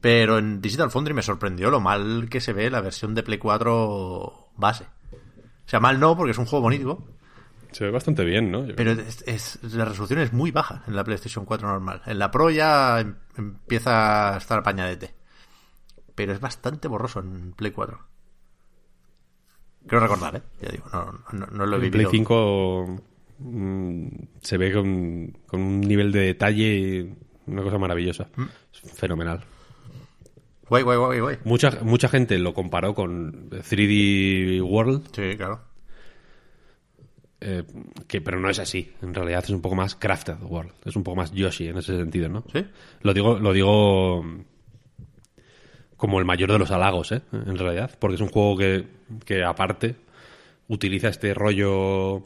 Pero 0.00 0.38
en 0.38 0.60
Digital 0.60 0.90
Foundry 0.90 1.12
me 1.14 1.22
sorprendió 1.22 1.70
lo 1.70 1.80
mal 1.80 2.28
que 2.30 2.40
se 2.40 2.52
ve 2.52 2.70
la 2.70 2.80
versión 2.80 3.14
de 3.14 3.22
Play 3.24 3.38
4 3.38 4.50
base. 4.56 4.84
O 4.84 5.68
sea, 5.68 5.80
mal 5.80 5.98
no, 6.00 6.16
porque 6.16 6.30
es 6.32 6.38
un 6.38 6.46
juego 6.46 6.62
bonito, 6.62 7.04
Se 7.72 7.84
ve 7.84 7.90
bastante 7.90 8.24
bien, 8.24 8.50
¿no? 8.50 8.64
Yo- 8.64 8.74
pero 8.76 8.92
es, 8.92 9.22
es- 9.26 9.58
la 9.74 9.84
resolución 9.84 10.20
es 10.20 10.32
muy 10.32 10.50
baja 10.52 10.82
en 10.86 10.96
la 10.96 11.04
PlayStation 11.04 11.44
4 11.44 11.68
normal. 11.68 12.00
En 12.06 12.18
la 12.18 12.30
Pro 12.30 12.48
ya 12.50 13.00
em- 13.00 13.16
empieza 13.36 14.34
a 14.34 14.38
estar 14.38 14.60
apañadete. 14.60 15.14
Pero 16.14 16.32
es 16.32 16.40
bastante 16.40 16.88
borroso 16.88 17.20
en 17.20 17.52
Play 17.52 17.72
4. 17.72 17.98
Quiero 19.86 20.00
recordar, 20.00 20.36
¿eh? 20.36 20.42
Ya 20.62 20.70
digo, 20.70 20.84
no, 20.92 21.12
no, 21.32 21.46
no 21.46 21.66
lo 21.66 21.76
he 21.76 21.84
En 21.86 21.90
Play 21.90 22.04
vivido. 22.06 22.10
5 22.10 22.96
mm, 23.38 24.06
se 24.42 24.58
ve 24.58 24.72
con, 24.72 25.32
con 25.46 25.60
un 25.60 25.80
nivel 25.80 26.10
de 26.12 26.20
detalle 26.20 27.14
una 27.46 27.62
cosa 27.62 27.78
maravillosa. 27.78 28.28
Mm. 28.36 28.42
Es 28.72 28.92
fenomenal. 28.92 29.44
Guay, 30.68 30.82
guay, 30.82 30.98
guay, 30.98 31.20
guay. 31.20 31.36
Mucha, 31.44 31.70
mucha 31.82 32.08
gente 32.08 32.38
lo 32.38 32.52
comparó 32.54 32.94
con 32.94 33.48
3D 33.50 34.60
World, 34.62 35.04
Sí, 35.14 35.36
claro. 35.36 35.60
eh, 37.40 37.64
que, 38.06 38.20
pero 38.20 38.38
no 38.40 38.50
es 38.50 38.58
así. 38.58 38.92
En 39.02 39.14
realidad 39.14 39.44
es 39.44 39.50
un 39.50 39.62
poco 39.62 39.74
más 39.76 39.94
Crafted 39.94 40.42
World. 40.42 40.72
Es 40.84 40.96
un 40.96 41.04
poco 41.04 41.16
más 41.16 41.32
Yoshi 41.32 41.68
en 41.68 41.78
ese 41.78 41.96
sentido, 41.96 42.28
¿no? 42.28 42.44
¿Sí? 42.52 42.64
Lo 43.02 43.14
digo, 43.14 43.38
lo 43.38 43.52
digo 43.52 44.24
como 45.96 46.18
el 46.18 46.24
mayor 46.24 46.52
de 46.52 46.58
los 46.58 46.70
halagos, 46.70 47.12
¿eh? 47.12 47.22
En 47.32 47.56
realidad. 47.58 47.96
Porque 47.98 48.16
es 48.16 48.20
un 48.20 48.28
juego 48.28 48.56
que, 48.56 48.86
que 49.24 49.42
aparte 49.44 49.96
utiliza 50.68 51.08
este 51.08 51.32
rollo 51.34 52.22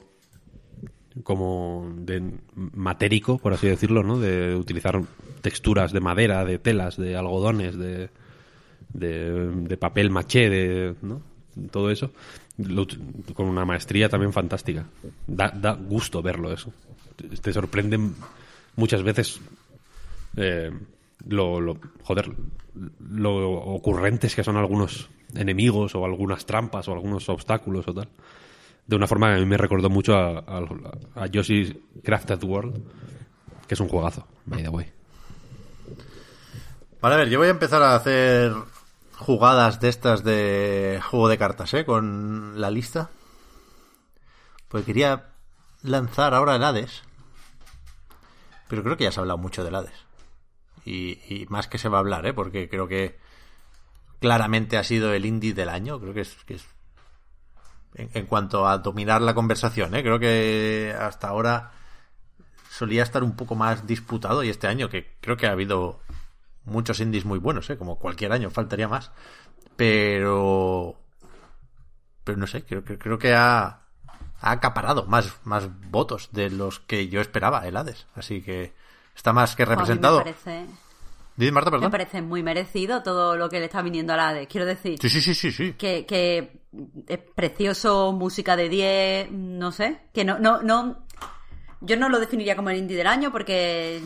como 1.25 1.93
de 1.97 2.23
matérico, 2.55 3.39
por 3.39 3.53
así 3.53 3.69
decirlo, 3.69 4.03
¿no? 4.03 4.19
De 4.19 4.55
utilizar 4.57 5.01
texturas 5.43 5.93
de 5.93 6.01
madera, 6.01 6.45
de 6.45 6.59
telas, 6.59 6.97
de 6.97 7.17
algodones, 7.17 7.77
de, 7.79 8.09
de, 8.93 9.51
papel 9.77 10.11
maché, 10.11 10.49
de, 10.51 10.95
¿no? 11.03 11.23
Todo 11.71 11.91
eso. 11.91 12.11
Lo 12.59 12.87
con 13.35 13.47
una 13.47 13.65
maestría 13.65 14.09
también 14.09 14.33
fantástica. 14.33 14.87
Da, 15.27 15.51
da 15.51 15.73
gusto 15.75 16.23
verlo 16.23 16.53
eso. 16.53 16.73
Te- 17.17 17.29
sorprenden 17.53 18.15
muchas 18.77 19.03
veces 19.03 19.41
eh, 20.37 20.71
lo, 21.29 21.61
lo- 21.61 21.79
joder, 22.05 22.31
lo 23.11 23.51
ocurrentes 23.51 24.35
que 24.35 24.45
son 24.45 24.57
algunos 24.57 25.09
enemigos 25.35 25.95
o 25.95 26.05
algunas 26.05 26.45
trampas 26.47 26.89
o 26.89 26.93
algunos 26.93 27.29
obstáculos 27.29 27.87
o 27.89 27.95
tal. 27.95 28.09
De 28.87 28.97
una 28.97 29.07
forma 29.07 29.29
que 29.29 29.37
a 29.37 29.39
mí 29.39 29.47
me 29.47 29.57
recordó 29.57 29.89
mucho 29.89 30.15
a, 30.17 30.39
a, 30.41 30.61
Crafted 32.03 32.43
World, 32.43 32.83
que 33.67 33.75
es 33.75 33.81
un 33.81 33.89
juegazo, 33.89 34.27
by 34.47 34.63
the 34.63 34.69
way. 34.69 34.87
A 37.01 37.09
ver, 37.17 37.29
yo 37.29 37.39
voy 37.39 37.49
a 37.49 37.53
empezar 37.53 37.83
a 37.83 37.95
hacer 37.97 38.53
jugadas 39.23 39.81
de 39.81 39.89
estas 39.89 40.25
de 40.25 41.01
juego 41.09 41.29
de 41.29 41.39
cartas, 41.39 41.73
¿eh? 41.75 41.85
Con 41.85 42.61
la 42.61 42.71
lista. 42.71 43.11
Pues 44.69 44.85
quería 44.85 45.31
lanzar 45.83 46.35
ahora 46.35 46.57
el 46.57 46.65
Hades. 46.65 47.03
Pero 48.69 48.83
creo 48.83 48.97
que 48.97 49.05
ya 49.05 49.13
se 49.13 49.21
ha 49.21 49.23
hablado 49.23 49.39
mucho 49.39 49.65
del 49.65 49.75
Hades. 49.75 50.07
Y, 50.85 51.47
más 51.49 51.69
que 51.69 51.79
se 51.79 51.89
va 51.89 51.99
a 51.99 52.01
hablar, 52.01 52.27
¿eh? 52.27 52.35
Porque 52.35 52.69
creo 52.69 52.89
que 52.89 53.19
claramente 54.21 54.77
ha 54.77 54.85
sido 54.85 55.13
el 55.13 55.27
indie 55.27 55.55
del 55.55 55.69
año. 55.69 56.01
Creo 56.01 56.15
que 56.15 56.23
es... 56.23 56.35
Que 56.45 56.55
es 56.55 56.67
en, 57.95 58.11
en 58.15 58.27
cuanto 58.27 58.67
a 58.67 58.79
dominar 58.79 59.21
la 59.21 59.35
conversación, 59.35 59.95
¿eh? 59.95 60.03
Creo 60.03 60.19
que 60.19 60.97
hasta 60.99 61.29
ahora 61.29 61.73
solía 62.71 63.03
estar 63.03 63.23
un 63.23 63.37
poco 63.37 63.55
más 63.55 63.87
disputado 63.87 64.43
y 64.43 64.49
este 64.49 64.67
año 64.67 64.89
que 64.89 65.15
creo 65.21 65.37
que 65.37 65.47
ha 65.47 65.53
habido 65.53 66.01
muchos 66.65 67.01
indies 67.01 67.25
muy 67.25 67.39
buenos, 67.39 67.69
¿eh? 67.71 67.77
como 67.77 67.99
cualquier 67.99 68.33
año, 68.33 68.51
faltaría 68.51 68.89
más. 68.89 69.11
Pero. 69.77 70.97
Pero 72.25 72.39
no 72.39 72.47
sé, 72.47 72.65
creo, 72.65 72.85
creo, 72.85 72.99
creo 72.99 73.19
que 73.19 73.35
ha, 73.35 73.65
ha 74.41 74.51
acaparado 74.51 75.07
más, 75.07 75.35
más 75.45 75.69
votos 75.91 76.29
de 76.33 76.51
los 76.51 76.79
que 76.81 77.09
yo 77.09 77.21
esperaba 77.21 77.67
el 77.67 77.77
Hades. 77.77 78.07
Así 78.15 78.43
que 78.43 78.73
está 79.17 79.33
más 79.33 79.57
que 79.57 79.65
A 79.65 79.67
mí 79.67 79.71
representado. 79.71 80.19
Me 80.19 80.25
parece, 80.33 80.67
Marta, 81.51 81.71
me 81.71 81.77
perdón. 81.79 81.91
parece 81.91 82.23
muy 82.23 82.43
merecido 82.43 83.03
todo 83.03 83.37
lo 83.37 83.49
que 83.49 83.59
le 83.59 83.65
está 83.65 83.83
viniendo 83.83 84.13
a 84.13 84.17
la 84.17 84.29
ADE. 84.29 84.47
Quiero 84.47 84.67
decir 84.67 84.99
Sí, 85.01 85.09
sí, 85.09 85.21
sí, 85.21 85.35
sí, 85.35 85.51
sí. 85.51 85.73
que, 85.73 86.07
que 86.07 86.61
es 87.09 87.19
precioso, 87.35 88.13
música 88.13 88.55
de 88.55 88.69
10, 88.69 89.33
no 89.33 89.73
sé. 89.73 90.03
Que 90.13 90.25
no, 90.25 90.39
no, 90.39 90.63
no. 90.63 91.05
Yo 91.85 91.97
no 91.97 92.09
lo 92.09 92.21
definiría 92.21 92.55
como 92.55 92.71
el 92.71 92.79
indie 92.79 92.97
del 92.97 93.09
año 93.09 93.33
porque 93.33 94.01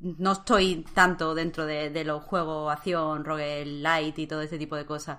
no 0.00 0.32
estoy 0.32 0.84
tanto 0.94 1.34
dentro 1.34 1.64
de, 1.64 2.04
los 2.04 2.24
juegos 2.24 2.72
acción, 2.72 3.24
roguelite 3.24 4.22
y 4.22 4.26
todo 4.26 4.42
ese 4.42 4.58
tipo 4.58 4.74
de 4.74 4.84
cosas. 4.84 5.18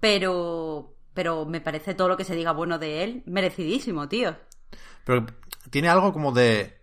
Pero, 0.00 0.96
pero 1.12 1.44
me 1.44 1.60
parece 1.60 1.94
todo 1.94 2.08
lo 2.08 2.16
que 2.16 2.24
se 2.24 2.34
diga 2.34 2.52
bueno 2.52 2.78
de 2.78 3.04
él 3.04 3.22
merecidísimo, 3.26 4.08
tío. 4.08 4.34
Pero 5.04 5.26
tiene 5.70 5.90
algo 5.90 6.12
como 6.12 6.32
de. 6.32 6.78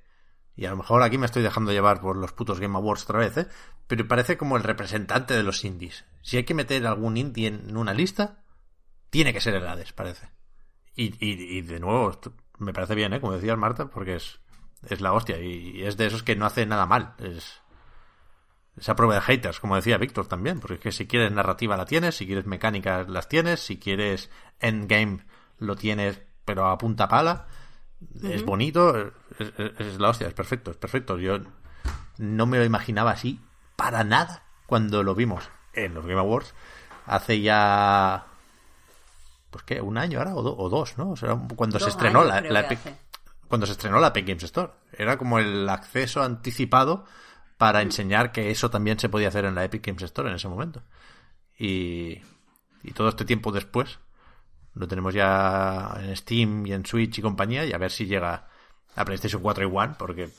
Y 0.55 0.65
a 0.65 0.69
lo 0.69 0.77
mejor 0.77 1.01
aquí 1.01 1.18
me 1.18 1.26
estoy 1.26 1.41
dejando 1.41 1.72
llevar 1.72 1.99
por 1.99 2.15
los 2.15 2.34
putos 2.34 2.59
Game 2.59 2.77
Awards 2.77 3.03
otra 3.03 3.19
vez, 3.19 3.38
¿eh? 3.38 3.47
Pero 3.88 4.07
parece 4.07 4.38
como 4.38 4.57
el 4.57 4.64
representante 4.64 5.34
de 5.34 5.43
los 5.43 5.64
indies. 5.65 6.05
Si 6.22 6.38
hay 6.38 6.43
que 6.43 6.53
meter 6.53 6.85
algún 6.85 7.18
indie 7.18 7.47
en 7.47 7.76
una 7.76 7.93
lista, 7.93 8.43
tiene 9.09 9.34
que 9.34 9.41
ser 9.41 9.55
el 9.55 9.68
Hades, 9.68 9.93
parece. 9.93 10.30
Y, 10.95 11.14
y, 11.26 11.57
y 11.57 11.61
de 11.61 11.80
nuevo, 11.80 12.19
me 12.59 12.73
parece 12.73 12.95
bien, 12.95 13.13
¿eh? 13.13 13.21
Como 13.21 13.34
decías 13.34 13.57
Marta, 13.57 13.88
porque 13.88 14.15
es, 14.15 14.39
es 14.89 15.01
la 15.01 15.13
hostia. 15.13 15.39
Y, 15.39 15.77
y 15.77 15.84
es 15.84 15.97
de 15.97 16.05
esos 16.07 16.23
que 16.23 16.35
no 16.35 16.45
hace 16.45 16.65
nada 16.65 16.85
mal. 16.85 17.13
Es 17.19 17.61
esa 18.77 18.95
prueba 18.95 19.15
de 19.15 19.21
haters, 19.21 19.59
como 19.59 19.75
decía 19.75 19.97
Víctor 19.97 20.27
también. 20.27 20.59
Porque 20.59 20.75
es 20.75 20.79
que 20.79 20.91
si 20.91 21.07
quieres 21.07 21.31
narrativa 21.31 21.77
la 21.77 21.85
tienes, 21.85 22.15
si 22.15 22.25
quieres 22.25 22.45
mecánicas 22.45 23.07
las 23.09 23.27
tienes, 23.29 23.59
si 23.59 23.77
quieres 23.77 24.29
endgame 24.59 25.25
lo 25.59 25.75
tienes, 25.75 26.21
pero 26.45 26.67
a 26.67 26.77
punta 26.77 27.07
pala. 27.07 27.47
Es 28.23 28.43
bonito, 28.45 28.95
es, 29.39 29.53
es- 29.57 29.79
es 29.79 29.99
la 29.99 30.09
hostia, 30.09 30.27
es 30.27 30.34
perfecto, 30.34 30.69
es 30.71 30.77
perfecto. 30.77 31.17
Yo 31.17 31.39
no 32.19 32.45
me 32.45 32.57
lo 32.59 32.63
imaginaba 32.65 33.11
así 33.11 33.41
para 33.75 34.03
nada 34.03 34.43
cuando 34.67 35.01
lo 35.03 35.15
vimos 35.15 35.49
en 35.73 35.93
los 35.95 36.05
Game 36.05 36.19
Awards 36.19 36.53
hace 37.05 37.41
ya 37.41 38.25
pues 39.57 39.63
qué, 39.65 39.81
un 39.81 39.97
año 39.97 40.19
ahora 40.19 40.35
o, 40.35 40.41
do- 40.43 40.55
o 40.57 40.69
dos, 40.69 40.97
¿no? 40.97 41.11
O 41.11 41.15
sea, 41.15 41.35
cuando 41.55 41.79
se 41.79 41.89
estrenó 41.89 42.19
años 42.21 42.29
la, 42.29 42.41
la 42.51 42.59
Epic, 42.61 42.79
cuando 43.47 43.65
se 43.65 43.71
estrenó 43.73 43.99
la 43.99 44.07
Epic 44.07 44.27
Games 44.27 44.43
Store. 44.43 44.71
Era 44.91 45.17
como 45.17 45.39
el 45.39 45.67
acceso 45.69 46.21
anticipado 46.23 47.05
para 47.57 47.81
enseñar 47.81 48.31
que 48.31 48.51
eso 48.51 48.69
también 48.69 48.99
se 48.99 49.09
podía 49.09 49.29
hacer 49.29 49.45
en 49.45 49.55
la 49.55 49.63
Epic 49.63 49.85
Games 49.85 50.03
Store 50.03 50.29
en 50.29 50.35
ese 50.35 50.47
momento. 50.47 50.84
Y, 51.57 52.21
y 52.84 52.91
todo 52.93 53.09
este 53.09 53.25
tiempo 53.25 53.51
después 53.51 53.99
lo 54.73 54.88
tenemos 54.88 55.13
ya 55.13 55.95
en 55.99 56.15
Steam 56.15 56.65
y 56.67 56.73
en 56.73 56.85
Switch 56.85 57.17
y 57.17 57.21
compañía 57.21 57.65
y 57.65 57.73
a 57.73 57.77
ver 57.79 57.91
si 57.91 58.05
llega 58.05 58.47
a 58.95 59.05
PlayStation 59.05 59.41
4 59.41 59.63
y 59.67 59.71
One 59.75 59.95
porque 59.97 60.29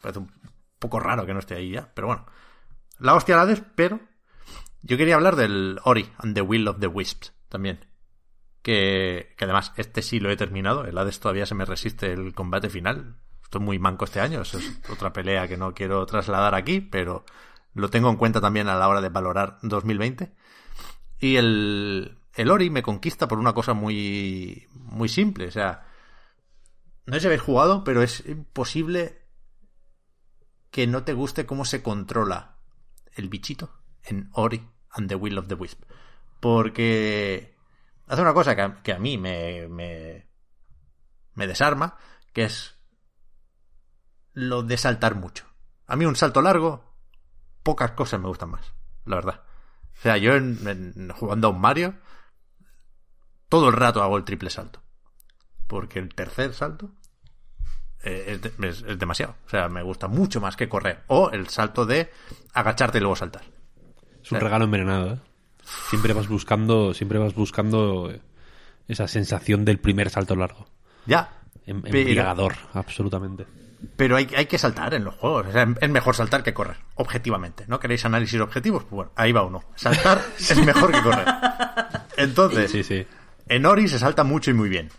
parece 0.00 0.20
un 0.20 0.30
poco 0.78 1.00
raro 1.00 1.26
que 1.26 1.32
no 1.34 1.40
esté 1.40 1.56
ahí 1.56 1.72
ya. 1.72 1.90
Pero 1.94 2.06
bueno, 2.06 2.26
la 3.00 3.14
hostia 3.14 3.36
la 3.36 3.46
des, 3.46 3.60
pero 3.74 3.98
yo 4.82 4.96
quería 4.96 5.16
hablar 5.16 5.34
del 5.34 5.80
Ori 5.84 6.08
and 6.18 6.34
the 6.34 6.42
Will 6.42 6.68
of 6.68 6.78
the 6.78 6.86
Wisps 6.86 7.32
también. 7.48 7.84
Que, 8.68 9.32
que 9.38 9.46
además, 9.46 9.72
este 9.78 10.02
sí 10.02 10.20
lo 10.20 10.30
he 10.30 10.36
terminado. 10.36 10.84
El 10.84 10.98
Hades 10.98 11.20
todavía 11.20 11.46
se 11.46 11.54
me 11.54 11.64
resiste 11.64 12.12
el 12.12 12.34
combate 12.34 12.68
final. 12.68 13.16
Estoy 13.42 13.62
muy 13.62 13.78
manco 13.78 14.04
este 14.04 14.20
año. 14.20 14.42
Eso 14.42 14.58
es 14.58 14.78
otra 14.90 15.10
pelea 15.10 15.48
que 15.48 15.56
no 15.56 15.72
quiero 15.72 16.04
trasladar 16.04 16.54
aquí, 16.54 16.82
pero 16.82 17.24
lo 17.72 17.88
tengo 17.88 18.10
en 18.10 18.16
cuenta 18.16 18.42
también 18.42 18.68
a 18.68 18.76
la 18.76 18.86
hora 18.86 19.00
de 19.00 19.08
valorar 19.08 19.56
2020. 19.62 20.34
Y 21.18 21.36
el, 21.36 22.18
el 22.34 22.50
Ori 22.50 22.68
me 22.68 22.82
conquista 22.82 23.26
por 23.26 23.38
una 23.38 23.54
cosa 23.54 23.72
muy, 23.72 24.68
muy 24.74 25.08
simple. 25.08 25.46
O 25.46 25.50
sea, 25.50 25.86
no 27.06 27.14
sé 27.14 27.20
si 27.20 27.26
habéis 27.28 27.40
jugado, 27.40 27.84
pero 27.84 28.02
es 28.02 28.22
imposible 28.26 29.22
que 30.70 30.86
no 30.86 31.04
te 31.04 31.14
guste 31.14 31.46
cómo 31.46 31.64
se 31.64 31.82
controla 31.82 32.58
el 33.14 33.30
bichito 33.30 33.72
en 34.04 34.28
Ori 34.34 34.62
and 34.90 35.08
the 35.08 35.14
Will 35.14 35.38
of 35.38 35.48
the 35.48 35.54
Wisp. 35.54 35.84
Porque 36.38 37.56
hace 38.08 38.22
una 38.22 38.34
cosa 38.34 38.54
que 38.56 38.62
a, 38.62 38.74
que 38.82 38.92
a 38.92 38.98
mí 38.98 39.18
me, 39.18 39.68
me, 39.68 40.26
me 41.34 41.46
desarma, 41.46 41.96
que 42.32 42.44
es 42.44 42.76
lo 44.32 44.62
de 44.62 44.76
saltar 44.76 45.14
mucho. 45.14 45.44
A 45.86 45.96
mí 45.96 46.04
un 46.04 46.16
salto 46.16 46.42
largo, 46.42 46.94
pocas 47.62 47.92
cosas 47.92 48.20
me 48.20 48.28
gustan 48.28 48.50
más, 48.50 48.72
la 49.04 49.16
verdad. 49.16 49.42
O 49.98 50.00
sea, 50.00 50.16
yo 50.16 50.34
en- 50.34 50.66
en- 50.68 51.10
jugando 51.10 51.48
a 51.48 51.50
un 51.50 51.60
Mario, 51.60 51.94
todo 53.48 53.68
el 53.68 53.74
rato 53.74 54.02
hago 54.02 54.16
el 54.16 54.24
triple 54.24 54.50
salto. 54.50 54.82
Porque 55.66 55.98
el 55.98 56.14
tercer 56.14 56.54
salto 56.54 56.90
eh, 58.04 58.24
es, 58.28 58.42
de- 58.42 58.68
es- 58.68 58.82
es 58.82 58.98
demasiado. 58.98 59.34
O 59.46 59.48
sea, 59.48 59.68
me 59.68 59.82
gusta 59.82 60.06
mucho 60.08 60.40
más 60.40 60.54
que 60.56 60.68
correr. 60.68 61.02
O 61.08 61.30
el 61.30 61.48
salto 61.48 61.84
de 61.84 62.10
agacharte 62.54 62.98
y 62.98 63.00
luego 63.00 63.16
saltar. 63.16 63.42
Es 64.22 64.30
un 64.30 64.38
regalo 64.44 64.64
envenenado, 64.66 65.14
¿eh? 65.14 65.20
Siempre 65.90 66.12
vas 66.12 66.28
buscando, 66.28 66.94
siempre 66.94 67.18
vas 67.18 67.34
buscando 67.34 68.12
esa 68.86 69.06
sensación 69.08 69.64
del 69.64 69.78
primer 69.78 70.10
salto 70.10 70.34
largo. 70.36 70.66
Ya. 71.06 71.30
Em- 71.66 71.82
Pero- 71.82 71.98
Embriagador, 71.98 72.54
absolutamente. 72.74 73.46
Pero 73.96 74.16
hay, 74.16 74.28
hay 74.36 74.46
que 74.46 74.58
saltar 74.58 74.92
en 74.94 75.04
los 75.04 75.14
juegos. 75.14 75.46
O 75.46 75.52
sea, 75.52 75.66
es 75.80 75.88
mejor 75.90 76.16
saltar 76.16 76.42
que 76.42 76.52
correr, 76.52 76.78
objetivamente. 76.96 77.64
¿No 77.68 77.78
queréis 77.78 78.04
análisis 78.04 78.40
objetivos? 78.40 78.82
Pues 78.84 78.90
bueno, 78.92 79.12
ahí 79.14 79.30
va 79.30 79.44
uno. 79.44 79.62
Saltar 79.76 80.20
es 80.38 80.64
mejor 80.64 80.90
que 80.90 81.00
correr. 81.02 81.26
Entonces, 82.16 82.70
Sí, 82.72 82.82
sí. 82.82 83.06
en 83.48 83.66
Ori 83.66 83.86
se 83.86 83.98
salta 84.00 84.24
mucho 84.24 84.50
y 84.50 84.54
muy 84.54 84.68
bien. 84.68 84.90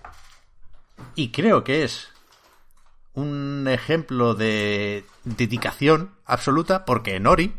Y 1.16 1.32
creo 1.32 1.64
que 1.64 1.84
es 1.84 2.08
un 3.14 3.68
ejemplo 3.70 4.34
de 4.36 5.04
dedicación 5.26 6.12
absoluta 6.26 6.86
porque 6.86 7.16
en 7.16 7.28
Ori 7.28 7.54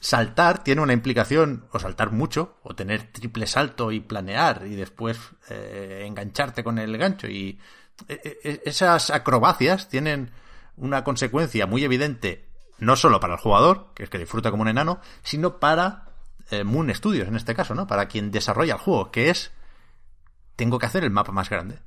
saltar 0.00 0.62
tiene 0.62 0.80
una 0.80 0.92
implicación, 0.92 1.66
o 1.72 1.78
saltar 1.78 2.12
mucho, 2.12 2.58
o 2.62 2.74
tener 2.74 3.12
triple 3.12 3.46
salto 3.46 3.92
y 3.92 4.00
planear 4.00 4.66
y 4.66 4.76
después 4.76 5.18
eh, 5.50 6.04
engancharte 6.06 6.62
con 6.62 6.78
el 6.78 6.96
gancho. 6.96 7.26
Y 7.28 7.58
eh, 8.06 8.38
eh, 8.44 8.62
esas 8.64 9.10
acrobacias 9.10 9.88
tienen 9.88 10.30
una 10.76 11.02
consecuencia 11.02 11.66
muy 11.66 11.84
evidente, 11.84 12.48
no 12.78 12.96
solo 12.96 13.18
para 13.18 13.34
el 13.34 13.40
jugador, 13.40 13.92
que 13.94 14.04
es 14.04 14.10
que 14.10 14.18
disfruta 14.18 14.50
como 14.50 14.62
un 14.62 14.68
enano, 14.68 15.00
sino 15.22 15.58
para 15.58 16.08
eh, 16.50 16.64
Moon 16.64 16.94
Studios 16.94 17.28
en 17.28 17.36
este 17.36 17.54
caso, 17.54 17.74
¿no? 17.74 17.86
Para 17.86 18.06
quien 18.06 18.30
desarrolla 18.30 18.74
el 18.74 18.80
juego, 18.80 19.10
que 19.10 19.30
es 19.30 19.52
tengo 20.56 20.78
que 20.78 20.86
hacer 20.86 21.04
el 21.04 21.10
mapa 21.10 21.32
más 21.32 21.50
grande. 21.50 21.80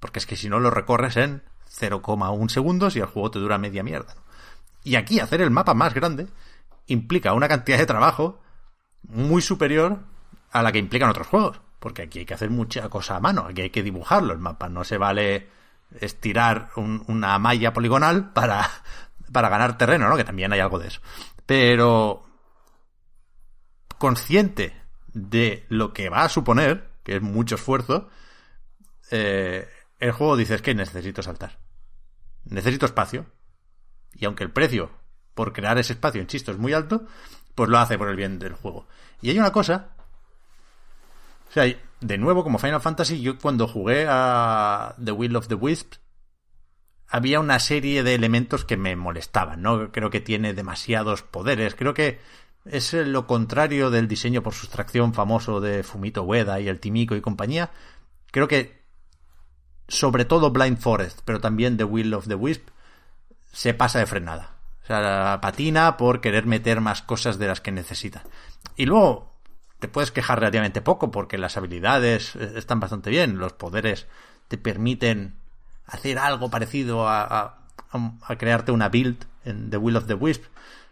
Porque 0.00 0.18
es 0.18 0.26
que 0.26 0.36
si 0.36 0.48
no 0.48 0.60
lo 0.60 0.70
recorres 0.70 1.16
en 1.16 1.42
0,1 1.70 2.48
segundos 2.48 2.96
y 2.96 3.00
el 3.00 3.06
juego 3.06 3.30
te 3.30 3.38
dura 3.38 3.58
media 3.58 3.82
mierda. 3.82 4.14
Y 4.84 4.96
aquí 4.96 5.20
hacer 5.20 5.40
el 5.40 5.50
mapa 5.50 5.74
más 5.74 5.94
grande 5.94 6.28
implica 6.88 7.32
una 7.32 7.48
cantidad 7.48 7.78
de 7.78 7.86
trabajo 7.86 8.40
muy 9.04 9.40
superior 9.40 10.00
a 10.50 10.62
la 10.62 10.72
que 10.72 10.78
implican 10.78 11.08
otros 11.10 11.26
juegos. 11.28 11.60
Porque 11.78 12.02
aquí 12.02 12.18
hay 12.20 12.26
que 12.26 12.34
hacer 12.34 12.50
mucha 12.50 12.88
cosa 12.88 13.16
a 13.16 13.20
mano, 13.20 13.46
aquí 13.48 13.62
hay 13.62 13.70
que 13.70 13.82
dibujarlo 13.84 14.32
el 14.32 14.40
mapa. 14.40 14.68
No 14.68 14.82
se 14.84 14.98
vale 14.98 15.48
estirar 16.00 16.70
un- 16.76 17.04
una 17.06 17.38
malla 17.38 17.72
poligonal 17.72 18.32
para, 18.32 18.68
para 19.32 19.48
ganar 19.48 19.78
terreno, 19.78 20.08
¿no? 20.08 20.16
Que 20.16 20.24
también 20.24 20.52
hay 20.52 20.60
algo 20.60 20.78
de 20.80 20.88
eso. 20.88 21.00
Pero 21.46 22.26
consciente 23.98 24.74
de 25.12 25.66
lo 25.68 25.92
que 25.92 26.08
va 26.08 26.22
a 26.24 26.28
suponer, 26.28 26.90
que 27.02 27.16
es 27.16 27.22
mucho 27.22 27.54
esfuerzo, 27.54 28.08
eh, 29.10 29.68
el 29.98 30.12
juego 30.12 30.36
dice 30.36 30.54
es 30.54 30.62
que 30.62 30.74
necesito 30.74 31.22
saltar. 31.22 31.58
Necesito 32.44 32.86
espacio. 32.86 33.26
Y 34.14 34.24
aunque 34.24 34.44
el 34.44 34.50
precio 34.50 34.90
por 35.38 35.52
crear 35.52 35.78
ese 35.78 35.92
espacio, 35.92 36.20
insisto, 36.20 36.50
es 36.50 36.58
muy 36.58 36.72
alto, 36.72 37.06
pues 37.54 37.70
lo 37.70 37.78
hace 37.78 37.96
por 37.96 38.08
el 38.08 38.16
bien 38.16 38.40
del 38.40 38.54
juego. 38.54 38.88
Y 39.22 39.30
hay 39.30 39.38
una 39.38 39.52
cosa. 39.52 39.90
O 41.48 41.52
sea, 41.52 41.72
de 42.00 42.18
nuevo, 42.18 42.42
como 42.42 42.58
Final 42.58 42.80
Fantasy, 42.80 43.20
yo 43.20 43.38
cuando 43.38 43.68
jugué 43.68 44.04
a 44.08 44.96
The 45.02 45.12
Will 45.12 45.36
of 45.36 45.46
the 45.46 45.54
Wisp, 45.54 45.92
había 47.06 47.38
una 47.38 47.60
serie 47.60 48.02
de 48.02 48.16
elementos 48.16 48.64
que 48.64 48.76
me 48.76 48.96
molestaban, 48.96 49.62
¿no? 49.62 49.92
Creo 49.92 50.10
que 50.10 50.18
tiene 50.18 50.54
demasiados 50.54 51.22
poderes, 51.22 51.76
creo 51.76 51.94
que 51.94 52.18
es 52.64 52.92
lo 52.92 53.28
contrario 53.28 53.90
del 53.90 54.08
diseño 54.08 54.42
por 54.42 54.54
sustracción 54.54 55.14
famoso 55.14 55.60
de 55.60 55.84
Fumito 55.84 56.24
Ueda 56.24 56.58
y 56.58 56.66
el 56.66 56.80
Timiko 56.80 57.14
y 57.14 57.20
compañía. 57.20 57.70
Creo 58.32 58.48
que 58.48 58.82
sobre 59.86 60.24
todo 60.24 60.50
Blind 60.50 60.78
Forest, 60.78 61.20
pero 61.24 61.40
también 61.40 61.76
The 61.76 61.84
Will 61.84 62.12
of 62.12 62.26
the 62.26 62.34
Wisp, 62.34 62.70
se 63.52 63.72
pasa 63.72 64.00
de 64.00 64.06
frenada. 64.06 64.57
O 64.88 64.90
sea, 64.90 65.38
patina 65.42 65.98
por 65.98 66.22
querer 66.22 66.46
meter 66.46 66.80
más 66.80 67.02
cosas 67.02 67.38
de 67.38 67.46
las 67.46 67.60
que 67.60 67.70
necesita. 67.72 68.22
Y 68.74 68.86
luego 68.86 69.34
te 69.80 69.86
puedes 69.88 70.10
quejar 70.10 70.40
relativamente 70.40 70.80
poco 70.80 71.10
porque 71.10 71.36
las 71.36 71.58
habilidades 71.58 72.34
eh, 72.36 72.52
están 72.56 72.80
bastante 72.80 73.10
bien, 73.10 73.36
los 73.38 73.52
poderes 73.52 74.06
te 74.48 74.56
permiten 74.56 75.34
hacer 75.86 76.18
algo 76.18 76.50
parecido 76.50 77.06
a, 77.06 77.58
a- 77.92 78.36
crearte 78.38 78.72
una 78.72 78.88
build 78.88 79.26
en 79.44 79.68
The 79.68 79.76
Will 79.76 79.96
of 79.96 80.06
the 80.06 80.14
Wisp. 80.14 80.44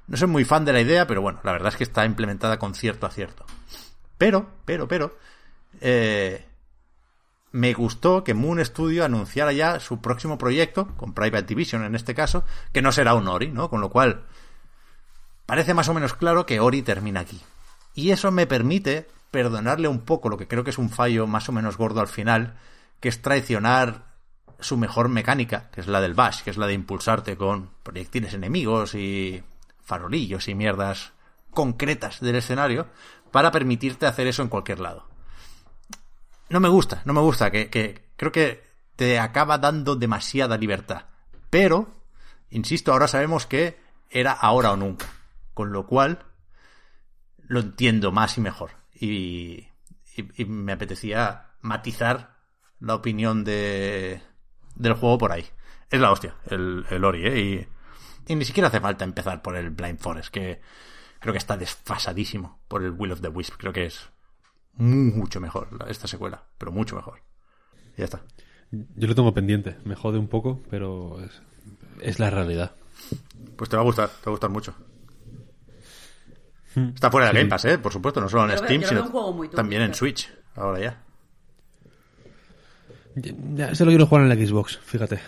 No 0.09 0.19
soy 0.19 0.29
muy 0.29 0.45
fan 0.45 0.67
de 0.67 0.75
la 0.75 0.81
idea, 0.83 1.07
pero 1.07 1.23
bueno, 1.23 1.41
la 1.43 1.53
verdad 1.53 1.69
es 1.69 1.77
que 1.77 1.85
está 1.85 2.05
implementada 2.05 2.59
con 2.59 2.75
cierto 2.75 3.07
acierto. 3.07 3.47
Pero, 4.19 4.47
pero, 4.67 4.87
pero, 4.87 5.17
eh, 5.81 6.45
me 7.57 7.73
gustó 7.73 8.23
que 8.23 8.35
Moon 8.35 8.63
Studio 8.63 9.03
anunciara 9.03 9.51
ya 9.51 9.81
su 9.81 10.03
próximo 10.03 10.37
proyecto, 10.37 10.89
con 10.99 11.15
Private 11.15 11.47
Division 11.47 11.85
en 11.85 11.95
este 11.95 12.15
caso, 12.15 12.45
que 12.71 12.83
no 12.83 12.93
será 12.93 13.15
un 13.15 13.29
Ori, 13.29 13.51
¿no? 13.51 13.71
Con 13.71 13.81
lo 13.81 13.89
cual, 13.89 14.25
parece 15.47 15.73
más 15.73 15.89
o 15.89 15.95
menos 15.95 16.13
claro 16.13 16.45
que 16.45 16.61
Ori 16.61 16.83
termina 16.83 17.21
aquí. 17.21 17.41
Y 17.95 18.11
eso 18.11 18.31
me 18.31 18.47
permite 18.47 19.09
perdonarle 19.31 19.89
un 19.89 20.01
poco 20.01 20.29
lo 20.29 20.37
que 20.37 20.47
creo 20.47 20.65
que 20.65 20.71
es 20.71 20.77
un 20.77 20.91
fallo 20.91 21.27
más 21.27 21.49
o 21.49 21.53
menos 21.53 21.79
gordo 21.79 22.03
al 22.03 22.09
final, 22.09 22.59
que 23.01 23.09
es 23.09 23.23
traicionar 23.23 24.05
su 24.61 24.77
mejor 24.77 25.09
mecánica, 25.09 25.71
que 25.71 25.81
es 25.81 25.87
la 25.87 26.03
del 26.03 26.13
bash, 26.13 26.43
que 26.43 26.51
es 26.51 26.59
la 26.59 26.67
de 26.67 26.75
impulsarte 26.75 27.39
con 27.39 27.71
proyectiles 27.83 28.35
enemigos 28.35 28.95
y 28.95 29.43
farolillos 29.83 30.49
y 30.49 30.55
mierdas 30.55 31.15
concretas 31.53 32.21
del 32.21 32.37
escenario, 32.37 32.89
para 33.31 33.51
permitirte 33.51 34.05
hacer 34.05 34.27
eso 34.27 34.43
en 34.43 34.49
cualquier 34.49 34.81
lado 34.81 35.06
no 36.49 36.61
me 36.61 36.69
gusta, 36.69 37.03
no 37.05 37.13
me 37.13 37.21
gusta, 37.21 37.51
que, 37.51 37.71
que 37.71 38.11
creo 38.17 38.33
que 38.33 38.65
te 38.97 39.19
acaba 39.19 39.59
dando 39.59 39.97
demasiada 39.97 40.57
libertad. 40.57 41.07
Pero, 41.51 42.03
insisto, 42.51 42.93
ahora 42.93 43.09
sabemos 43.09 43.47
que 43.47 43.79
era 44.11 44.33
ahora 44.33 44.73
o 44.73 44.77
nunca. 44.77 45.07
Con 45.55 45.73
lo 45.73 45.87
cual, 45.87 46.25
lo 47.39 47.61
entiendo 47.61 48.13
más 48.13 48.37
y 48.39 48.41
mejor. 48.41 48.71
Y, 48.95 49.69
y, 50.17 50.45
me 50.45 50.73
apetecía 50.73 51.51
matizar 51.61 52.37
la 52.81 52.95
opinión 52.95 53.45
de, 53.45 54.23
del 54.75 54.95
juego 54.95 55.19
por 55.19 55.33
ahí. 55.33 55.47
Es 55.91 56.01
la 56.01 56.11
hostia, 56.11 56.35
el, 56.47 56.85
el 56.91 57.05
Ori, 57.05 57.27
¿eh? 57.27 57.39
Y, 57.39 58.33
y 58.33 58.37
ni 58.37 58.45
siquiera 58.45 58.69
hace 58.69 58.81
falta 58.81 59.05
empezar 59.05 59.43
por 59.43 59.57
el 59.57 59.71
Blind 59.71 59.99
Forest, 59.99 60.33
que 60.33 60.61
creo 61.21 61.33
que 61.33 61.39
está 61.39 61.57
desfasadísimo 61.57 62.61
por 62.69 62.83
el 62.83 62.91
Will 62.91 63.13
of 63.13 63.21
the 63.21 63.29
Wisp. 63.29 63.55
Creo 63.57 63.73
que 63.73 63.87
es 63.87 64.11
mucho 64.77 65.41
mejor 65.41 65.69
esta 65.89 66.07
secuela, 66.07 66.45
pero 66.59 66.73
mucho 66.73 66.97
mejor. 66.97 67.21
Y 67.97 67.99
ya 67.99 68.05
está. 68.05 68.23
Yo 68.71 69.09
lo 69.09 69.15
tengo 69.15 69.33
pendiente. 69.33 69.77
Me 69.85 69.95
jode 69.95 70.19
un 70.19 70.29
poco, 70.29 70.63
pero 70.71 71.21
es, 71.25 71.43
es 72.03 72.19
la 72.19 72.31
realidad. 72.31 72.73
Pues 73.57 73.71
te 73.71 73.77
va 73.77 73.83
a 73.83 73.85
gustar, 73.85 74.09
te 74.09 74.15
va 74.27 74.31
a 74.31 74.31
gustar 74.31 74.51
mucho. 74.51 74.75
Está 76.95 77.11
fuera 77.11 77.29
de 77.29 77.33
Sí. 77.33 77.39
Game 77.39 77.49
Pass, 77.49 77.65
¿eh? 77.65 77.79
Por 77.79 77.93
supuesto, 77.93 78.21
no 78.21 78.29
solo 78.29 78.51
en 78.53 78.59
Steam, 78.59 78.83
sino 78.83 79.11
turbio, 79.11 79.49
también 79.51 79.83
en 79.83 79.95
Switch, 79.95 80.31
ahora 80.57 80.79
ya. 80.81 81.03
Ya, 83.15 83.71
ese 83.71 83.85
lo 83.87 83.91
quiero 83.91 84.07
jugar 84.07 84.25
en 84.25 84.29
la 84.29 84.35
Xbox, 84.47 84.79
fíjate. 84.79 85.19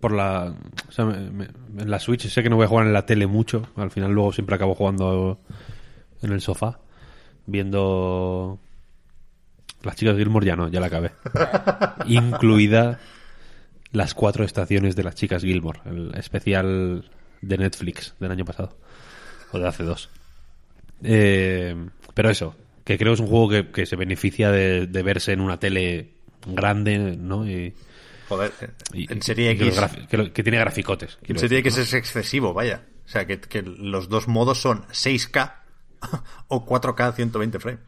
Por 0.00 0.12
la. 0.12 0.54
O 0.88 0.92
sea, 0.92 1.06
me- 1.06 1.30
me- 1.30 1.44
en 1.78 1.90
la 1.90 1.98
Switch 1.98 2.28
sé 2.28 2.42
que 2.42 2.50
no 2.50 2.56
voy 2.56 2.66
a 2.66 2.68
jugar 2.68 2.86
en 2.86 2.92
la 2.92 3.06
tele 3.06 3.26
mucho. 3.26 3.66
Al 3.76 3.90
final, 3.90 4.12
luego 4.12 4.32
siempre 4.32 4.54
acabo 4.56 4.74
jugando 4.74 5.40
en 6.20 6.32
el 6.32 6.42
sofá. 6.42 6.80
Viendo. 7.46 8.58
Las 9.82 9.96
chicas 9.96 10.16
Gilmore 10.16 10.46
ya 10.46 10.56
no, 10.56 10.68
ya 10.68 10.80
la 10.80 10.86
acabé. 10.86 11.10
Incluida 12.06 13.00
las 13.92 14.14
cuatro 14.14 14.44
estaciones 14.44 14.96
de 14.96 15.04
las 15.04 15.14
chicas 15.14 15.42
Gilmore, 15.42 15.80
el 15.86 16.12
especial 16.16 17.04
de 17.42 17.58
Netflix 17.58 18.14
del 18.18 18.30
año 18.30 18.44
pasado. 18.44 18.76
O 19.52 19.58
de 19.58 19.68
hace 19.68 19.82
dos. 19.84 20.08
Eh, 21.02 21.76
pero 22.14 22.30
eso, 22.30 22.56
que 22.84 22.96
creo 22.98 23.12
que 23.12 23.14
es 23.14 23.20
un 23.20 23.26
juego 23.28 23.48
que, 23.50 23.70
que 23.70 23.86
se 23.86 23.96
beneficia 23.96 24.50
de, 24.50 24.86
de 24.86 25.02
verse 25.02 25.32
en 25.32 25.40
una 25.40 25.58
tele 25.58 26.14
grande, 26.46 26.98
¿no? 26.98 27.46
Y, 27.46 27.74
Joder, 28.28 28.52
y- 28.94 29.12
en 29.12 29.20
Serie 29.22 29.54
que, 29.56 29.68
X. 29.68 29.80
que 30.32 30.42
tiene 30.42 30.58
graficotes. 30.58 31.18
En 31.24 31.38
Serie 31.38 31.58
decir, 31.62 31.72
X 31.72 31.88
es 31.88 31.94
excesivo, 31.94 32.54
vaya. 32.54 32.82
O 33.04 33.08
sea, 33.08 33.26
que, 33.26 33.38
que 33.38 33.60
los 33.62 34.08
dos 34.08 34.28
modos 34.28 34.60
son 34.62 34.84
6K 34.88 35.52
o 36.48 36.64
4K 36.66 37.14
120 37.14 37.58
frames. 37.60 37.80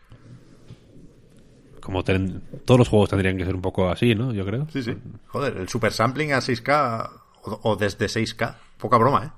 Como 1.80 2.02
ten- 2.02 2.42
todos 2.64 2.78
los 2.78 2.88
juegos 2.88 3.10
tendrían 3.10 3.36
que 3.36 3.44
ser 3.44 3.54
un 3.54 3.62
poco 3.62 3.88
así, 3.88 4.14
¿no? 4.14 4.32
Yo 4.32 4.44
creo. 4.44 4.66
Sí, 4.72 4.82
sí. 4.82 4.96
Joder, 5.28 5.56
el 5.56 5.68
super 5.68 5.92
sampling 5.92 6.32
a 6.32 6.38
6K 6.38 7.10
o, 7.44 7.60
o 7.62 7.76
desde 7.76 8.06
6K. 8.06 8.56
Poca 8.78 8.96
broma, 8.98 9.24
¿eh? 9.26 9.30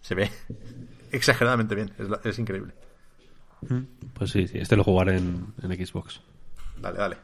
Se 0.00 0.14
ve 0.14 0.30
exageradamente 1.12 1.74
bien. 1.74 1.92
Es, 1.98 2.08
la- 2.08 2.20
es 2.24 2.38
increíble. 2.38 2.72
Pues 4.14 4.30
sí, 4.30 4.48
sí, 4.48 4.56
este 4.58 4.74
lo 4.76 4.84
jugaré 4.84 5.18
en, 5.18 5.52
en 5.62 5.86
Xbox. 5.86 6.22
Dale, 6.80 6.96
dale. 6.98 7.16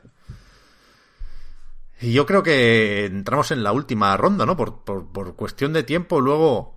Y 2.02 2.12
yo 2.12 2.26
creo 2.26 2.42
que 2.42 3.06
entramos 3.06 3.50
en 3.52 3.62
la 3.62 3.72
última 3.72 4.14
ronda, 4.18 4.44
¿no? 4.44 4.54
Por, 4.54 4.84
por, 4.84 5.06
por 5.10 5.34
cuestión 5.34 5.72
de 5.72 5.82
tiempo, 5.82 6.20
luego 6.20 6.75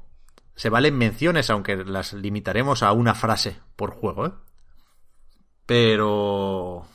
se 0.60 0.70
valen 0.70 0.98
menciones, 0.98 1.50
aunque 1.50 1.78
las 1.78 2.12
limitaremos 2.12 2.84
a 2.84 2.92
una 2.92 3.16
frase 3.16 3.56
por 3.78 3.92
juego, 3.92 4.26
¿eh? 4.26 4.32
Pero... 5.66 6.86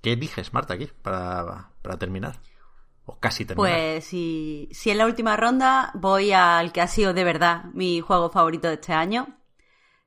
¿Qué 0.00 0.12
eliges, 0.12 0.52
Marta, 0.52 0.74
aquí, 0.74 0.88
para, 1.02 1.72
para 1.82 1.98
terminar? 1.98 2.38
O 3.04 3.18
casi 3.18 3.44
terminar. 3.44 3.68
Pues 3.68 4.04
si, 4.04 4.68
si 4.70 4.90
en 4.90 4.98
la 4.98 5.06
última 5.06 5.36
ronda 5.36 5.90
voy 5.94 6.30
al 6.30 6.70
que 6.70 6.80
ha 6.80 6.86
sido 6.86 7.12
de 7.14 7.24
verdad 7.24 7.64
mi 7.74 8.00
juego 8.00 8.30
favorito 8.30 8.68
de 8.68 8.74
este 8.74 8.92
año, 8.92 9.40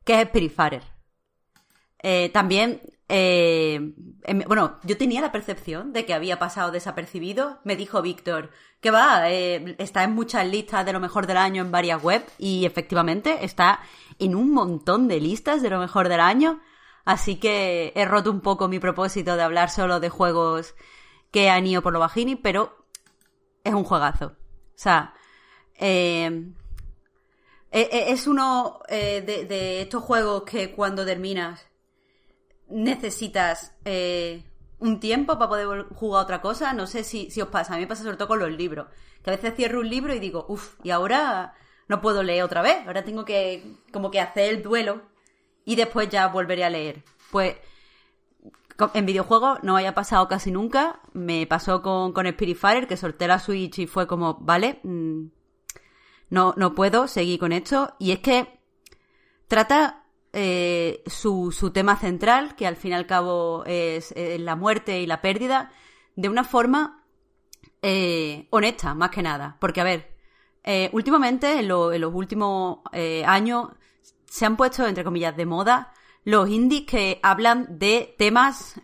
que 0.05 0.21
es 0.21 0.27
Spiritfarer. 0.29 0.83
Eh, 2.01 2.29
también 2.29 2.79
eh, 3.13 3.93
em, 4.23 4.43
bueno, 4.47 4.79
yo 4.83 4.97
tenía 4.97 5.19
la 5.19 5.33
percepción 5.33 5.91
de 5.91 6.05
que 6.05 6.13
había 6.13 6.39
pasado 6.39 6.71
desapercibido. 6.71 7.59
Me 7.65 7.75
dijo 7.75 8.01
Víctor 8.01 8.51
que 8.79 8.89
va, 8.89 9.29
eh, 9.29 9.75
está 9.77 10.03
en 10.03 10.13
muchas 10.13 10.47
listas 10.47 10.85
de 10.85 10.93
lo 10.93 11.01
mejor 11.01 11.27
del 11.27 11.37
año 11.37 11.61
en 11.61 11.71
varias 11.71 12.01
web 12.01 12.23
y 12.37 12.65
efectivamente 12.65 13.43
está 13.43 13.81
en 14.17 14.35
un 14.35 14.51
montón 14.51 15.07
de 15.07 15.19
listas 15.19 15.61
de 15.61 15.69
lo 15.69 15.79
mejor 15.79 16.07
del 16.07 16.21
año. 16.21 16.61
Así 17.03 17.35
que 17.35 17.91
he 17.95 18.05
roto 18.05 18.31
un 18.31 18.41
poco 18.41 18.67
mi 18.67 18.79
propósito 18.79 19.35
de 19.35 19.43
hablar 19.43 19.69
solo 19.69 19.99
de 19.99 20.09
juegos 20.09 20.73
que 21.31 21.49
han 21.49 21.67
ido 21.67 21.81
por 21.81 21.93
lo 21.93 21.99
bajini, 21.99 22.35
pero 22.37 22.85
es 23.63 23.73
un 23.73 23.83
juegazo. 23.83 24.27
O 24.27 24.83
sea, 24.83 25.13
eh, 25.75 26.53
eh, 27.71 27.89
eh, 27.91 28.05
es 28.09 28.27
uno 28.27 28.79
de, 28.89 29.81
estos 29.81 30.03
juegos 30.03 30.43
que 30.43 30.71
cuando 30.71 31.05
terminas 31.05 31.70
necesitas 32.71 33.73
un 34.79 34.99
tiempo 34.99 35.37
para 35.37 35.49
poder 35.49 35.85
jugar 35.95 36.23
otra 36.23 36.41
cosa. 36.41 36.73
No 36.73 36.87
sé 36.87 37.03
si, 37.03 37.29
os 37.41 37.47
pasa, 37.49 37.73
a 37.73 37.77
mí 37.77 37.83
me 37.83 37.87
pasa 37.87 38.03
sobre 38.03 38.17
todo 38.17 38.27
con 38.27 38.39
los 38.39 38.51
libros. 38.51 38.87
Que 39.23 39.29
a 39.29 39.35
veces 39.35 39.55
cierro 39.55 39.79
un 39.79 39.89
libro 39.89 40.13
y 40.13 40.19
digo, 40.19 40.45
uff, 40.49 40.75
y 40.83 40.89
ahora 40.89 41.53
no 41.87 42.01
puedo 42.01 42.23
leer 42.23 42.43
otra 42.43 42.61
vez. 42.61 42.85
Ahora 42.87 43.03
tengo 43.03 43.23
que 43.25 43.75
como 43.91 44.09
que 44.09 44.19
hacer 44.19 44.49
el 44.49 44.63
duelo 44.63 45.03
y 45.65 45.75
después 45.75 46.09
ya 46.09 46.27
volveré 46.27 46.63
a 46.63 46.69
leer. 46.69 47.03
Pues 47.31 47.55
en 48.93 49.05
videojuegos 49.05 49.59
no 49.63 49.75
haya 49.75 49.93
pasado 49.93 50.27
casi 50.27 50.51
nunca. 50.51 50.99
Me 51.13 51.45
pasó 51.45 51.81
con, 51.81 52.13
con 52.13 52.27
Spiritfarer, 52.27 52.87
que 52.87 52.97
solté 52.97 53.27
la 53.27 53.39
Switch 53.39 53.79
y 53.79 53.87
fue 53.87 54.07
como, 54.07 54.39
vale, 54.41 54.79
mm, 54.83 55.25
no, 56.29 56.53
no 56.57 56.73
puedo 56.73 57.07
seguir 57.07 57.39
con 57.39 57.51
esto. 57.51 57.95
Y 57.99 58.11
es 58.11 58.19
que 58.19 58.59
trata 59.47 60.00
eh, 60.33 61.03
su, 61.07 61.71
tema 61.73 61.97
central, 61.97 62.55
que 62.55 62.65
al 62.65 62.77
fin 62.77 62.91
y 62.91 62.95
al 62.95 63.05
cabo 63.05 63.63
es, 63.65 64.13
la 64.15 64.55
muerte 64.55 65.01
y 65.01 65.05
la 65.05 65.21
pérdida, 65.21 65.71
de 66.15 66.29
una 66.29 66.45
forma 66.45 67.03
eh, 67.81 68.47
honesta, 68.49 68.93
más 68.93 69.09
que 69.09 69.21
nada. 69.21 69.57
Porque, 69.59 69.81
a 69.81 69.83
ver, 69.83 70.15
eh, 70.63 70.89
últimamente, 70.93 71.59
en, 71.59 71.67
los 71.67 72.13
últimos 72.13 72.79
años, 73.25 73.69
se 74.25 74.45
han 74.45 74.55
puesto, 74.55 74.87
entre 74.87 75.03
comillas, 75.03 75.35
de 75.35 75.45
moda 75.45 75.93
los 76.23 76.47
indies 76.49 76.85
que 76.85 77.19
hablan 77.23 77.79
de 77.79 78.15
temas 78.17 78.79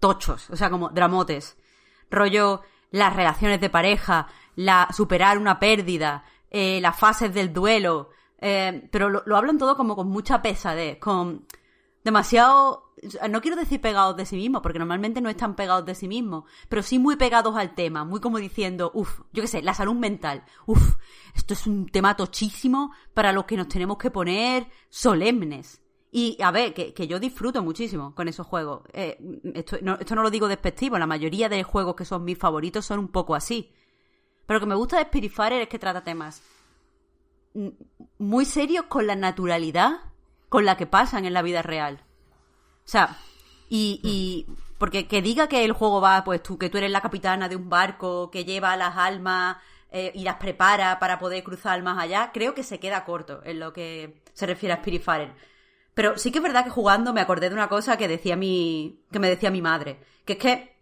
tochos, 0.00 0.48
o 0.48 0.56
sea, 0.56 0.70
como 0.70 0.88
dramotes. 0.88 1.56
Rollo 2.10 2.62
las 2.92 3.14
relaciones 3.14 3.60
de 3.60 3.68
pareja, 3.68 4.28
la 4.54 4.88
superar 4.96 5.38
una 5.38 5.58
pérdida, 5.58 6.24
las 6.50 6.98
fases 6.98 7.34
del 7.34 7.52
duelo. 7.52 8.10
Eh, 8.38 8.88
pero 8.90 9.08
lo, 9.08 9.36
hablan 9.36 9.58
todo 9.58 9.76
como 9.76 9.96
con 9.96 10.08
mucha 10.08 10.42
pesadez, 10.42 10.98
con 10.98 11.46
demasiado. 12.04 12.84
No 13.30 13.42
quiero 13.42 13.56
decir 13.56 13.80
pegados 13.80 14.16
de 14.16 14.24
sí 14.24 14.36
mismos, 14.36 14.62
porque 14.62 14.78
normalmente 14.78 15.20
no 15.20 15.28
están 15.28 15.54
pegados 15.54 15.84
de 15.84 15.94
sí 15.94 16.08
mismos, 16.08 16.44
pero 16.68 16.82
sí 16.82 16.98
muy 16.98 17.16
pegados 17.16 17.54
al 17.56 17.74
tema, 17.74 18.04
muy 18.04 18.20
como 18.20 18.38
diciendo, 18.38 18.90
uff, 18.94 19.20
yo 19.32 19.42
qué 19.42 19.48
sé, 19.48 19.62
la 19.62 19.74
salud 19.74 19.94
mental, 19.94 20.44
uff, 20.64 20.96
esto 21.34 21.52
es 21.52 21.66
un 21.66 21.86
tema 21.86 22.16
tochísimo 22.16 22.92
para 23.12 23.32
los 23.32 23.44
que 23.44 23.58
nos 23.58 23.68
tenemos 23.68 23.98
que 23.98 24.10
poner 24.10 24.68
solemnes. 24.88 25.82
Y 26.10 26.38
a 26.40 26.50
ver, 26.50 26.72
que, 26.72 27.06
yo 27.06 27.20
disfruto 27.20 27.62
muchísimo 27.62 28.14
con 28.14 28.28
esos 28.28 28.46
juegos. 28.46 28.82
Eh, 28.94 29.18
esto, 29.52 29.76
no, 29.82 29.98
lo 30.22 30.30
digo 30.30 30.48
despectivo, 30.48 30.98
la 30.98 31.06
mayoría 31.06 31.50
de 31.50 31.62
juegos 31.62 31.94
que 31.94 32.06
son 32.06 32.24
mis 32.24 32.38
favoritos 32.38 32.86
son 32.86 32.98
un 32.98 33.08
poco 33.08 33.34
así. 33.34 33.74
Pero 34.46 34.58
lo 34.58 34.64
que 34.64 34.70
me 34.70 34.74
gusta 34.76 34.96
de 34.96 35.04
Spiritfarer 35.04 35.60
es 35.60 35.68
que 35.68 35.78
trata 35.78 36.02
temas 36.02 36.40
muy 38.18 38.44
serios 38.44 38.86
con 38.86 39.06
la 39.06 39.16
naturalidad 39.16 40.00
con 40.48 40.64
la 40.64 40.76
que 40.76 40.86
pasan 40.86 41.24
en 41.24 41.34
la 41.34 41.42
vida 41.42 41.62
real. 41.62 42.04
O 42.84 42.88
sea, 42.88 43.16
y, 43.68 44.00
y 44.02 44.46
porque 44.78 45.06
que 45.06 45.22
diga 45.22 45.48
que 45.48 45.64
el 45.64 45.72
juego 45.72 46.00
va, 46.00 46.22
pues 46.24 46.42
tú, 46.42 46.58
que 46.58 46.70
tú 46.70 46.78
eres 46.78 46.90
la 46.90 47.00
capitana 47.00 47.48
de 47.48 47.56
un 47.56 47.68
barco 47.68 48.30
que 48.30 48.44
lleva 48.44 48.76
las 48.76 48.96
almas 48.96 49.56
eh, 49.90 50.12
y 50.14 50.24
las 50.24 50.36
prepara 50.36 50.98
para 50.98 51.18
poder 51.18 51.42
cruzar 51.42 51.82
más 51.82 51.98
allá, 51.98 52.30
creo 52.32 52.54
que 52.54 52.62
se 52.62 52.78
queda 52.78 53.04
corto 53.04 53.40
en 53.44 53.60
lo 53.60 53.72
que 53.72 54.22
se 54.34 54.46
refiere 54.46 54.74
a 54.74 54.78
Spiritfarer. 54.78 55.32
Pero 55.94 56.18
sí 56.18 56.30
que 56.30 56.38
es 56.38 56.42
verdad 56.42 56.64
que 56.64 56.70
jugando 56.70 57.14
me 57.14 57.22
acordé 57.22 57.48
de 57.48 57.54
una 57.54 57.68
cosa 57.68 57.96
que 57.96 58.06
decía 58.06 58.36
mi. 58.36 59.02
que 59.10 59.18
me 59.18 59.30
decía 59.30 59.50
mi 59.50 59.62
madre. 59.62 59.98
Que 60.26 60.34
es 60.34 60.38
que. 60.38 60.75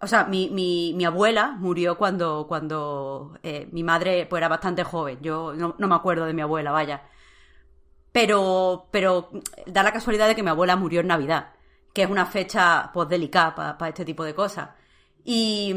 O 0.00 0.06
sea, 0.06 0.24
mi, 0.24 0.50
mi, 0.50 0.92
mi 0.94 1.04
abuela 1.04 1.56
murió 1.58 1.96
cuando, 1.96 2.46
cuando 2.46 3.38
eh, 3.42 3.68
mi 3.72 3.82
madre 3.82 4.26
pues, 4.26 4.40
era 4.40 4.48
bastante 4.48 4.84
joven. 4.84 5.18
Yo 5.22 5.54
no, 5.54 5.74
me 5.78 5.94
acuerdo 5.94 6.26
de 6.26 6.34
mi 6.34 6.42
abuela, 6.42 6.70
vaya. 6.70 7.02
Pero, 8.12 8.88
pero 8.90 9.30
da 9.66 9.82
la 9.82 9.92
casualidad 9.92 10.28
de 10.28 10.34
que 10.34 10.42
mi 10.42 10.50
abuela 10.50 10.76
murió 10.76 11.00
en 11.00 11.08
Navidad, 11.08 11.52
que 11.92 12.02
es 12.02 12.10
una 12.10 12.26
fecha 12.26 12.90
pues 12.92 13.08
delicada 13.08 13.54
para 13.76 13.88
este 13.88 14.04
tipo 14.04 14.24
de 14.24 14.34
cosas. 14.34 14.70
Y 15.24 15.74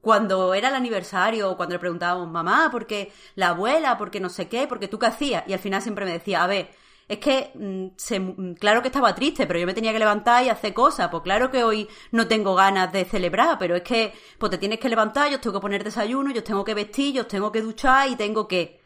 cuando 0.00 0.54
era 0.54 0.68
el 0.68 0.74
aniversario, 0.74 1.56
cuando 1.56 1.74
le 1.74 1.78
preguntábamos, 1.78 2.28
mamá, 2.30 2.68
¿por 2.70 2.86
qué 2.86 3.12
la 3.36 3.48
abuela? 3.50 3.96
¿por 3.98 4.10
qué 4.10 4.20
no 4.20 4.28
sé 4.28 4.48
qué? 4.48 4.66
¿por 4.66 4.78
qué 4.78 4.88
tú 4.88 4.98
qué 4.98 5.06
hacías? 5.06 5.44
Y 5.46 5.54
al 5.54 5.58
final 5.58 5.80
siempre 5.82 6.04
me 6.04 6.12
decía, 6.12 6.44
a 6.44 6.46
ver, 6.46 6.70
es 7.06 7.18
que 7.18 7.52
mm, 7.54 8.16
mm, 8.18 8.54
claro 8.54 8.80
que 8.80 8.88
estaba 8.88 9.14
triste, 9.14 9.46
pero 9.46 9.58
yo 9.58 9.66
me 9.66 9.74
tenía 9.74 9.92
que 9.92 9.98
levantar 9.98 10.44
y 10.44 10.48
hacer 10.48 10.72
cosas. 10.72 11.08
Pues 11.10 11.22
claro 11.22 11.50
que 11.50 11.62
hoy 11.62 11.88
no 12.12 12.26
tengo 12.26 12.54
ganas 12.54 12.92
de 12.92 13.04
celebrar, 13.04 13.58
pero 13.58 13.76
es 13.76 13.82
que 13.82 14.14
pues 14.38 14.50
te 14.50 14.58
tienes 14.58 14.78
que 14.78 14.88
levantar, 14.88 15.30
yo 15.30 15.40
tengo 15.40 15.58
que 15.58 15.62
poner 15.62 15.84
desayuno, 15.84 16.30
yo 16.30 16.42
tengo 16.42 16.64
que 16.64 16.74
vestir, 16.74 17.14
yo 17.14 17.26
tengo 17.26 17.52
que 17.52 17.62
duchar 17.62 18.08
y 18.08 18.16
tengo 18.16 18.48
que... 18.48 18.80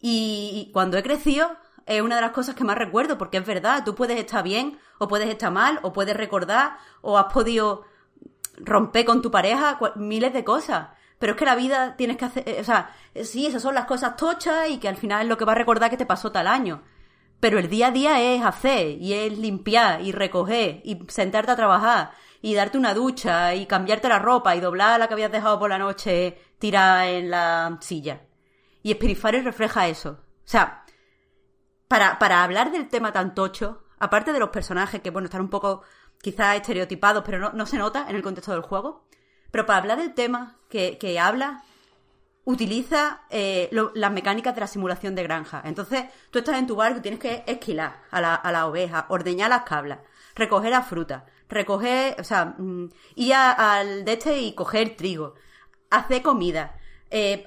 Y 0.00 0.70
cuando 0.72 0.98
he 0.98 1.02
crecido 1.02 1.56
es 1.86 2.02
una 2.02 2.16
de 2.16 2.22
las 2.22 2.32
cosas 2.32 2.54
que 2.54 2.64
más 2.64 2.76
recuerdo, 2.76 3.18
porque 3.18 3.38
es 3.38 3.46
verdad, 3.46 3.84
tú 3.84 3.94
puedes 3.94 4.18
estar 4.18 4.42
bien 4.42 4.78
o 4.98 5.08
puedes 5.08 5.28
estar 5.28 5.52
mal 5.52 5.78
o 5.82 5.92
puedes 5.92 6.16
recordar 6.16 6.78
o 7.02 7.18
has 7.18 7.32
podido 7.32 7.84
romper 8.58 9.04
con 9.04 9.22
tu 9.22 9.30
pareja 9.30 9.78
miles 9.96 10.32
de 10.32 10.44
cosas. 10.44 10.88
Pero 11.18 11.32
es 11.32 11.38
que 11.38 11.44
la 11.44 11.54
vida 11.54 11.96
tienes 11.96 12.16
que 12.16 12.24
hacer, 12.24 12.48
eh, 12.48 12.58
o 12.60 12.64
sea, 12.64 12.90
sí, 13.22 13.46
esas 13.46 13.62
son 13.62 13.74
las 13.74 13.86
cosas 13.86 14.16
tochas 14.16 14.68
y 14.68 14.78
que 14.78 14.88
al 14.88 14.96
final 14.96 15.22
es 15.22 15.28
lo 15.28 15.38
que 15.38 15.44
va 15.44 15.52
a 15.52 15.56
recordar 15.56 15.88
que 15.88 15.96
te 15.96 16.06
pasó 16.06 16.32
tal 16.32 16.48
año 16.48 16.82
pero 17.44 17.58
el 17.58 17.68
día 17.68 17.88
a 17.88 17.90
día 17.90 18.22
es 18.22 18.42
hacer, 18.42 18.96
y 19.02 19.12
es 19.12 19.36
limpiar, 19.36 20.00
y 20.00 20.12
recoger, 20.12 20.80
y 20.82 21.04
sentarte 21.08 21.52
a 21.52 21.56
trabajar, 21.56 22.12
y 22.40 22.54
darte 22.54 22.78
una 22.78 22.94
ducha, 22.94 23.54
y 23.54 23.66
cambiarte 23.66 24.08
la 24.08 24.18
ropa, 24.18 24.56
y 24.56 24.60
doblar 24.60 24.98
la 24.98 25.08
que 25.08 25.12
habías 25.12 25.30
dejado 25.30 25.58
por 25.58 25.68
la 25.68 25.76
noche 25.76 26.38
tirada 26.58 27.06
en 27.06 27.28
la 27.30 27.76
silla. 27.82 28.22
Y 28.82 28.94
Spiritfarer 28.94 29.44
refleja 29.44 29.88
eso. 29.88 30.12
O 30.12 30.46
sea, 30.46 30.86
para, 31.86 32.18
para 32.18 32.42
hablar 32.42 32.72
del 32.72 32.88
tema 32.88 33.12
tan 33.12 33.34
tocho, 33.34 33.84
aparte 33.98 34.32
de 34.32 34.40
los 34.40 34.48
personajes 34.48 35.02
que, 35.02 35.10
bueno, 35.10 35.26
están 35.26 35.42
un 35.42 35.50
poco 35.50 35.82
quizás 36.22 36.56
estereotipados, 36.56 37.24
pero 37.26 37.38
no, 37.38 37.52
no 37.52 37.66
se 37.66 37.76
nota 37.76 38.06
en 38.08 38.16
el 38.16 38.22
contexto 38.22 38.52
del 38.52 38.62
juego, 38.62 39.04
pero 39.50 39.66
para 39.66 39.80
hablar 39.80 39.98
del 39.98 40.14
tema 40.14 40.56
que, 40.70 40.96
que 40.96 41.20
habla, 41.20 41.62
utiliza 42.44 43.22
eh, 43.30 43.70
las 43.94 44.12
mecánicas 44.12 44.54
de 44.54 44.60
la 44.60 44.66
simulación 44.66 45.14
de 45.14 45.22
granja. 45.22 45.62
Entonces, 45.64 46.04
tú 46.30 46.38
estás 46.38 46.58
en 46.58 46.66
tu 46.66 46.76
barco 46.76 46.98
y 46.98 47.02
tienes 47.02 47.20
que 47.20 47.42
esquilar 47.46 48.02
a 48.10 48.20
la, 48.20 48.34
a 48.34 48.52
la 48.52 48.66
oveja, 48.66 49.06
ordeñar 49.08 49.48
las 49.50 49.62
cablas, 49.62 50.00
recoger 50.34 50.70
la 50.70 50.82
fruta, 50.82 51.24
recoger, 51.48 52.16
o 52.20 52.24
sea, 52.24 52.54
mm, 52.58 52.90
ir 53.16 53.34
al 53.34 54.04
de 54.04 54.12
este 54.12 54.40
y 54.40 54.54
coger 54.54 54.96
trigo, 54.96 55.34
hacer 55.90 56.22
comida, 56.22 56.76
eh, 57.10 57.44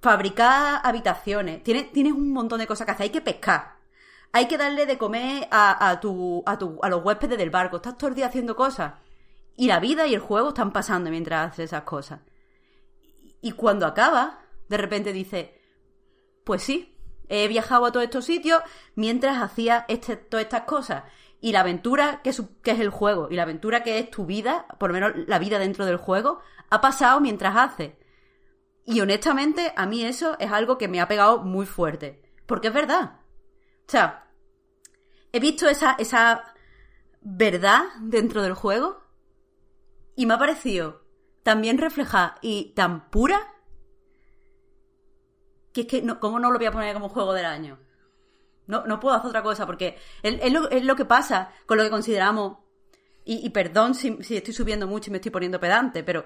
fabricar 0.00 0.80
habitaciones. 0.84 1.62
Tienes, 1.62 1.92
tienes 1.92 2.12
un 2.12 2.32
montón 2.32 2.60
de 2.60 2.66
cosas 2.66 2.84
que 2.84 2.92
hacer. 2.92 3.04
Hay 3.04 3.10
que 3.10 3.20
pescar. 3.20 3.76
Hay 4.32 4.46
que 4.46 4.58
darle 4.58 4.86
de 4.86 4.96
comer 4.96 5.48
a, 5.50 5.90
a, 5.90 6.00
tu, 6.00 6.42
a, 6.46 6.56
tu, 6.56 6.78
a 6.82 6.88
los 6.88 7.04
huéspedes 7.04 7.36
del 7.36 7.50
barco. 7.50 7.76
Estás 7.76 7.98
todo 7.98 8.08
el 8.08 8.14
día 8.14 8.26
haciendo 8.26 8.54
cosas. 8.54 8.94
Y 9.56 9.66
la 9.66 9.80
vida 9.80 10.06
y 10.06 10.14
el 10.14 10.20
juego 10.20 10.50
están 10.50 10.72
pasando 10.72 11.10
mientras 11.10 11.52
haces 11.52 11.66
esas 11.66 11.82
cosas. 11.82 12.20
Y 13.40 13.52
cuando 13.52 13.86
acaba, 13.86 14.40
de 14.68 14.76
repente 14.76 15.12
dice, 15.12 15.60
pues 16.44 16.62
sí, 16.62 16.96
he 17.28 17.46
viajado 17.48 17.86
a 17.86 17.92
todos 17.92 18.04
estos 18.04 18.24
sitios 18.24 18.60
mientras 18.94 19.42
hacía 19.42 19.86
este, 19.88 20.16
todas 20.16 20.44
estas 20.44 20.62
cosas. 20.62 21.04
Y 21.40 21.52
la 21.52 21.60
aventura 21.60 22.20
que 22.22 22.30
es, 22.30 22.40
el 22.64 22.90
juego, 22.90 23.28
y 23.30 23.36
la 23.36 23.44
aventura 23.44 23.82
que 23.82 23.98
es 23.98 24.10
tu 24.10 24.26
vida, 24.26 24.66
por 24.78 24.90
lo 24.90 24.94
menos 24.94 25.12
la 25.26 25.38
vida 25.38 25.58
dentro 25.58 25.86
del 25.86 25.96
juego, 25.96 26.40
ha 26.68 26.80
pasado 26.80 27.20
mientras 27.20 27.56
hace. 27.56 27.98
Y 28.84 29.00
honestamente, 29.00 29.72
a 29.76 29.86
mí 29.86 30.04
eso 30.04 30.36
es 30.38 30.50
algo 30.50 30.76
que 30.76 30.88
me 30.88 31.00
ha 31.00 31.08
pegado 31.08 31.38
muy 31.38 31.64
fuerte. 31.64 32.22
Porque 32.46 32.68
es 32.68 32.74
verdad. 32.74 33.20
O 33.86 33.90
sea, 33.90 34.26
he 35.32 35.40
visto 35.40 35.68
esa, 35.68 35.92
esa 35.98 36.52
verdad 37.20 37.84
dentro 38.00 38.42
del 38.42 38.54
juego 38.54 39.02
y 40.16 40.26
me 40.26 40.34
ha 40.34 40.38
parecido 40.38 40.99
también 41.42 41.78
refleja 41.78 42.36
y 42.42 42.72
tan 42.74 43.10
pura 43.10 43.54
que 45.72 45.82
es 45.82 45.86
que, 45.86 46.02
no, 46.02 46.18
¿cómo 46.20 46.38
no 46.38 46.50
lo 46.50 46.58
voy 46.58 46.66
a 46.66 46.72
poner 46.72 46.92
como 46.94 47.08
juego 47.08 47.32
del 47.32 47.46
año? 47.46 47.78
No, 48.66 48.84
no 48.86 49.00
puedo 49.00 49.16
hacer 49.16 49.28
otra 49.28 49.42
cosa 49.42 49.66
porque 49.66 49.98
es, 50.22 50.52
lo, 50.84 50.96
que 50.96 51.04
pasa 51.04 51.52
con 51.66 51.76
lo 51.76 51.84
que 51.84 51.90
consideramos, 51.90 52.58
y, 53.24 53.50
perdón 53.50 53.94
si, 53.94 54.18
estoy 54.30 54.52
subiendo 54.52 54.86
mucho 54.86 55.10
y 55.10 55.12
me 55.12 55.18
estoy 55.18 55.30
poniendo 55.30 55.60
pedante, 55.60 56.02
pero 56.02 56.24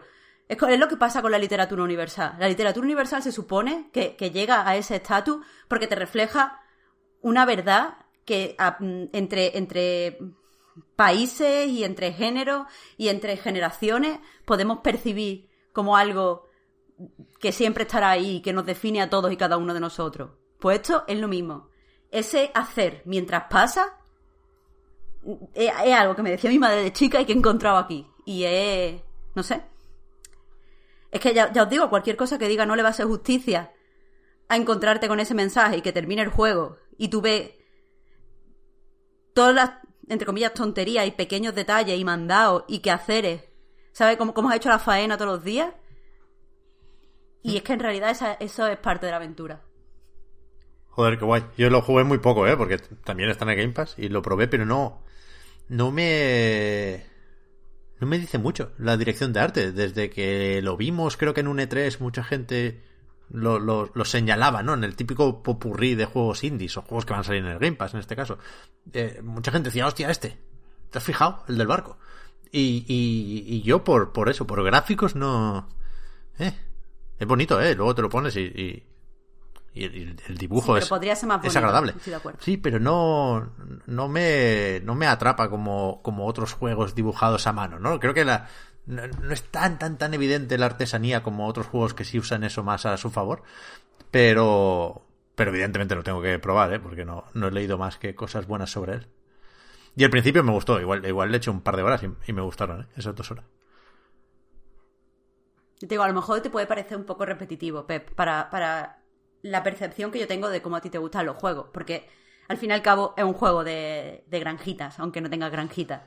es, 0.48 0.58
es, 0.62 0.78
lo 0.78 0.88
que 0.88 0.96
pasa 0.96 1.22
con 1.22 1.32
la 1.32 1.38
literatura 1.38 1.82
universal. 1.82 2.36
La 2.38 2.48
literatura 2.48 2.84
universal 2.84 3.22
se 3.22 3.32
supone 3.32 3.90
que, 3.92 4.16
llega 4.30 4.66
a 4.66 4.76
ese 4.76 4.96
estatus 4.96 5.44
porque 5.68 5.86
te 5.86 5.94
refleja 5.94 6.60
una 7.20 7.46
verdad 7.46 7.98
que 8.24 8.56
entre, 9.12 9.58
entre 9.58 10.18
países 10.96 11.68
y 11.68 11.84
entre 11.84 12.12
géneros 12.12 12.66
y 12.96 13.08
entre 13.08 13.36
generaciones 13.36 14.18
podemos 14.44 14.78
percibir 14.78 15.48
como 15.72 15.96
algo 15.96 16.48
que 17.40 17.52
siempre 17.52 17.84
estará 17.84 18.10
ahí, 18.10 18.40
que 18.40 18.52
nos 18.52 18.66
define 18.66 19.02
a 19.02 19.10
todos 19.10 19.32
y 19.32 19.36
cada 19.36 19.56
uno 19.56 19.74
de 19.74 19.80
nosotros. 19.80 20.30
Pues 20.60 20.80
esto 20.80 21.04
es 21.06 21.18
lo 21.18 21.28
mismo. 21.28 21.68
Ese 22.10 22.50
hacer 22.54 23.02
mientras 23.04 23.44
pasa 23.50 23.98
es, 25.54 25.72
es 25.84 25.94
algo 25.94 26.14
que 26.14 26.22
me 26.22 26.30
decía 26.30 26.50
mi 26.50 26.58
madre 26.58 26.82
de 26.82 26.92
chica 26.92 27.20
y 27.20 27.24
que 27.24 27.32
he 27.32 27.36
encontrado 27.36 27.78
aquí. 27.78 28.06
Y 28.24 28.44
es... 28.44 29.02
no 29.34 29.42
sé. 29.42 29.62
Es 31.10 31.20
que 31.20 31.32
ya, 31.32 31.52
os 31.54 31.68
digo, 31.68 31.90
cualquier 31.90 32.16
cosa 32.16 32.38
que 32.38 32.48
diga 32.48 32.66
no 32.66 32.74
le 32.76 32.82
va 32.82 32.88
a 32.88 32.90
hacer 32.90 33.06
justicia 33.06 33.72
a 34.48 34.56
encontrarte 34.56 35.08
con 35.08 35.20
ese 35.20 35.34
mensaje 35.34 35.78
y 35.78 35.80
que 35.80 35.92
termine 35.92 36.22
el 36.22 36.28
juego 36.28 36.76
y 36.98 37.08
tú 37.08 37.20
ves 37.20 37.52
todas 39.32 39.54
las, 39.54 39.70
entre 40.08 40.26
comillas, 40.26 40.54
tonterías 40.54 41.06
y 41.06 41.10
pequeños 41.12 41.54
detalles 41.54 41.98
y 41.98 42.04
mandados 42.04 42.64
y 42.68 42.80
quehaceres. 42.80 43.44
¿Sabes 43.92 44.16
cómo, 44.16 44.34
cómo 44.34 44.50
has 44.50 44.56
hecho 44.56 44.68
la 44.68 44.78
faena 44.78 45.16
todos 45.16 45.36
los 45.36 45.44
días? 45.44 45.72
Y 47.42 47.56
es 47.56 47.62
que 47.62 47.74
en 47.74 47.80
realidad 47.80 48.36
eso 48.40 48.66
es 48.66 48.78
parte 48.78 49.06
de 49.06 49.10
la 49.10 49.16
aventura. 49.16 49.60
Joder, 50.88 51.18
qué 51.18 51.24
guay. 51.24 51.42
Yo 51.58 51.70
lo 51.70 51.82
jugué 51.82 52.04
muy 52.04 52.18
poco, 52.18 52.46
¿eh? 52.46 52.56
Porque 52.56 52.78
también 52.78 53.28
está 53.28 53.44
en 53.44 53.50
el 53.50 53.56
Game 53.56 53.72
Pass 53.72 53.94
y 53.98 54.08
lo 54.08 54.22
probé, 54.22 54.48
pero 54.48 54.64
no. 54.64 55.02
No 55.68 55.90
me. 55.90 57.04
No 58.00 58.06
me 58.06 58.18
dice 58.18 58.38
mucho 58.38 58.72
la 58.78 58.96
dirección 58.96 59.32
de 59.32 59.40
arte. 59.40 59.72
Desde 59.72 60.08
que 60.08 60.62
lo 60.62 60.76
vimos, 60.76 61.16
creo 61.16 61.34
que 61.34 61.40
en 61.40 61.48
un 61.48 61.58
E3, 61.58 61.98
mucha 62.00 62.22
gente 62.22 62.82
lo, 63.30 63.58
lo, 63.58 63.90
lo 63.94 64.04
señalaba, 64.04 64.62
¿no? 64.62 64.74
En 64.74 64.84
el 64.84 64.96
típico 64.96 65.42
popurrí 65.42 65.94
de 65.94 66.06
juegos 66.06 66.44
indies 66.44 66.76
o 66.76 66.82
juegos 66.82 67.04
que 67.06 67.12
van 67.12 67.20
a 67.20 67.24
salir 67.24 67.44
en 67.44 67.50
el 67.50 67.58
Game 67.58 67.76
Pass 67.76 67.94
en 67.94 68.00
este 68.00 68.16
caso. 68.16 68.38
Eh, 68.92 69.20
mucha 69.22 69.50
gente 69.50 69.68
decía, 69.68 69.86
hostia, 69.86 70.10
este. 70.10 70.38
¿Te 70.90 70.98
has 70.98 71.04
fijado? 71.04 71.42
El 71.48 71.58
del 71.58 71.66
barco. 71.66 71.98
Y, 72.52 72.84
y, 72.86 73.56
y 73.56 73.62
yo, 73.62 73.82
por, 73.82 74.12
por 74.12 74.28
eso, 74.28 74.46
por 74.46 74.62
gráficos, 74.62 75.16
no. 75.16 75.68
Eh. 76.38 76.54
Es 77.18 77.26
bonito, 77.26 77.60
¿eh? 77.60 77.74
Luego 77.74 77.94
te 77.94 78.02
lo 78.02 78.08
pones 78.08 78.36
y. 78.36 78.40
y 78.40 78.82
y 79.76 79.84
el, 79.84 80.16
el 80.28 80.38
dibujo 80.38 80.76
Sí, 80.76 80.84
es, 80.84 80.88
podría 80.88 81.16
ser 81.16 81.28
más 81.28 81.38
es 81.38 81.42
bonito, 81.52 81.58
agradable. 81.58 81.94
de 82.06 82.14
acuerdo. 82.14 82.38
Sí, 82.40 82.56
pero 82.56 82.78
no, 82.78 83.54
no 83.86 84.08
me, 84.08 84.80
no 84.84 84.94
me 84.94 85.08
atrapa 85.08 85.50
como, 85.50 86.00
como 86.00 86.26
otros 86.26 86.52
juegos 86.52 86.94
dibujados 86.94 87.48
a 87.48 87.52
mano, 87.52 87.80
¿no? 87.80 87.98
Creo 87.98 88.14
que 88.14 88.24
la, 88.24 88.48
no, 88.86 89.02
es 89.32 89.42
tan, 89.44 89.78
tan, 89.78 89.98
tan 89.98 90.14
evidente 90.14 90.58
la 90.58 90.66
artesanía 90.66 91.22
como 91.22 91.46
otros 91.46 91.66
juegos 91.66 91.94
que 91.94 92.04
sí 92.04 92.18
usan 92.18 92.44
eso 92.44 92.62
más 92.62 92.86
a 92.86 92.96
su 92.96 93.10
favor. 93.10 93.42
Pero, 94.10 95.06
pero 95.34 95.50
evidentemente 95.50 95.94
lo 95.94 96.02
tengo 96.02 96.22
que 96.22 96.38
probar, 96.38 96.72
¿eh? 96.72 96.80
Porque 96.80 97.04
no, 97.04 97.24
no 97.34 97.48
he 97.48 97.50
leído 97.50 97.78
más 97.78 97.98
que 97.98 98.14
cosas 98.14 98.46
buenas 98.46 98.70
sobre 98.70 98.94
él. 98.94 99.08
Y 99.96 100.04
al 100.04 100.10
principio 100.10 100.42
me 100.42 100.52
gustó, 100.52 100.80
igual, 100.80 101.04
igual 101.06 101.30
le 101.30 101.38
eché 101.38 101.50
un 101.50 101.60
par 101.60 101.76
de 101.76 101.82
horas 101.82 102.02
y, 102.02 102.32
me 102.32 102.42
gustaron, 102.42 102.82
¿eh? 102.82 102.86
Esas 102.96 103.14
dos 103.14 103.30
horas. 103.30 103.44
Te 105.78 105.86
digo, 105.86 106.02
a 106.02 106.08
lo 106.08 106.14
mejor 106.14 106.40
te 106.40 106.50
puede 106.50 106.66
parecer 106.66 106.96
un 106.96 107.04
poco 107.04 107.24
repetitivo, 107.26 107.86
Pep, 107.86 108.12
para, 108.14 108.50
para 108.50 109.02
la 109.42 109.62
percepción 109.62 110.10
que 110.10 110.18
yo 110.18 110.26
tengo 110.26 110.48
de 110.48 110.62
cómo 110.62 110.76
a 110.76 110.80
ti 110.80 110.90
te 110.90 110.98
gustan 110.98 111.26
los 111.26 111.36
juegos. 111.36 111.68
Porque 111.72 112.08
al 112.48 112.58
fin 112.58 112.70
y 112.70 112.72
al 112.72 112.82
cabo 112.82 113.14
es 113.16 113.24
un 113.24 113.34
juego 113.34 113.64
de, 113.64 114.24
de 114.26 114.40
granjitas, 114.40 114.98
aunque 114.98 115.20
no 115.20 115.30
tenga 115.30 115.48
granjitas. 115.48 116.02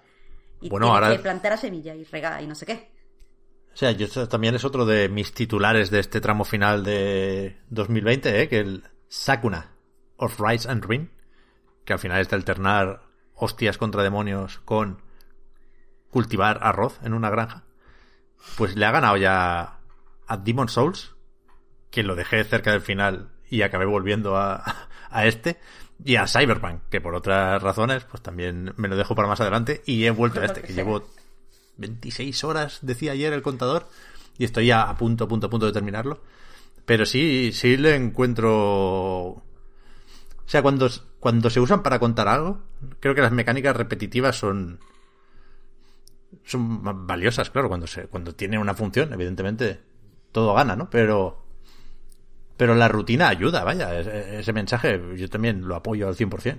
Y 0.61 0.69
Bueno, 0.69 0.93
ahora- 0.93 1.11
que 1.15 1.19
plantar 1.19 1.51
la 1.51 1.57
semilla 1.57 1.95
y 1.95 2.03
regar 2.03 2.41
y 2.41 2.47
no 2.47 2.55
sé 2.55 2.65
qué. 2.65 2.91
O 3.73 3.77
sea, 3.77 3.91
yo 3.91 4.27
también 4.27 4.55
es 4.55 4.65
otro 4.65 4.85
de 4.87 5.07
mis 5.07 5.33
titulares 5.33 5.91
de 5.91 5.99
este 5.99 6.19
tramo 6.19 6.43
final 6.45 6.83
de 6.83 7.57
2020, 7.69 8.41
¿eh? 8.41 8.49
que 8.49 8.59
el 8.59 8.83
Sakuna 9.07 9.75
of 10.15 10.39
Rise 10.39 10.67
and 10.69 10.83
Ruin, 10.83 11.11
que 11.85 11.93
al 11.93 11.99
final 11.99 12.19
es 12.19 12.29
de 12.29 12.35
alternar 12.37 13.03
hostias 13.35 13.77
contra 13.77 14.01
demonios 14.01 14.57
con 14.65 15.01
cultivar 16.09 16.59
arroz 16.63 16.99
en 17.03 17.13
una 17.13 17.29
granja, 17.29 17.65
pues 18.57 18.75
le 18.75 18.85
ha 18.85 18.91
ganado 18.91 19.17
ya 19.17 19.77
a 20.25 20.37
Demon 20.37 20.69
Souls, 20.69 21.15
que 21.91 22.01
lo 22.01 22.15
dejé 22.15 22.43
cerca 22.45 22.71
del 22.71 22.81
final 22.81 23.31
y 23.49 23.61
acabé 23.61 23.85
volviendo 23.85 24.37
a, 24.37 24.86
a 25.09 25.25
este, 25.25 25.57
y 26.03 26.15
a 26.15 26.27
Cyberpunk, 26.27 26.81
que 26.89 27.01
por 27.01 27.15
otras 27.15 27.61
razones, 27.61 28.03
pues 28.03 28.21
también 28.21 28.73
me 28.77 28.87
lo 28.87 28.95
dejo 28.95 29.15
para 29.15 29.27
más 29.27 29.41
adelante, 29.41 29.81
y 29.85 30.05
he 30.05 30.11
vuelto 30.11 30.41
a 30.41 30.45
este, 30.45 30.61
que 30.61 30.73
llevo 30.73 31.07
26 31.77 32.43
horas, 32.43 32.79
decía 32.81 33.13
ayer 33.13 33.33
el 33.33 33.41
contador, 33.41 33.87
y 34.37 34.45
estoy 34.45 34.67
ya 34.67 34.83
a 34.83 34.97
punto, 34.97 35.25
a 35.25 35.27
punto, 35.27 35.47
a 35.47 35.49
punto 35.49 35.65
de 35.65 35.71
terminarlo. 35.71 36.21
Pero 36.85 37.05
sí, 37.05 37.51
sí 37.53 37.75
le 37.75 37.95
encuentro... 37.95 38.53
O 38.53 39.43
sea, 40.49 40.61
cuando, 40.61 40.89
cuando 41.19 41.49
se 41.49 41.59
usan 41.59 41.83
para 41.83 41.99
contar 41.99 42.27
algo, 42.29 42.61
creo 43.01 43.13
que 43.13 43.21
las 43.21 43.31
mecánicas 43.31 43.75
repetitivas 43.75 44.37
son... 44.37 44.79
Son 46.45 47.05
valiosas, 47.05 47.49
claro, 47.49 47.67
cuando 47.67 47.87
se, 47.87 48.07
cuando 48.07 48.33
tiene 48.33 48.57
una 48.57 48.73
función, 48.73 49.11
evidentemente, 49.11 49.81
todo 50.31 50.53
gana, 50.53 50.75
¿no? 50.75 50.89
Pero... 50.89 51.43
Pero 52.57 52.75
la 52.75 52.87
rutina 52.87 53.29
ayuda, 53.29 53.63
vaya, 53.63 53.99
ese, 53.99 54.39
ese 54.39 54.53
mensaje 54.53 54.99
yo 55.15 55.29
también 55.29 55.67
lo 55.67 55.75
apoyo 55.75 56.07
al 56.07 56.15
100%. 56.15 56.57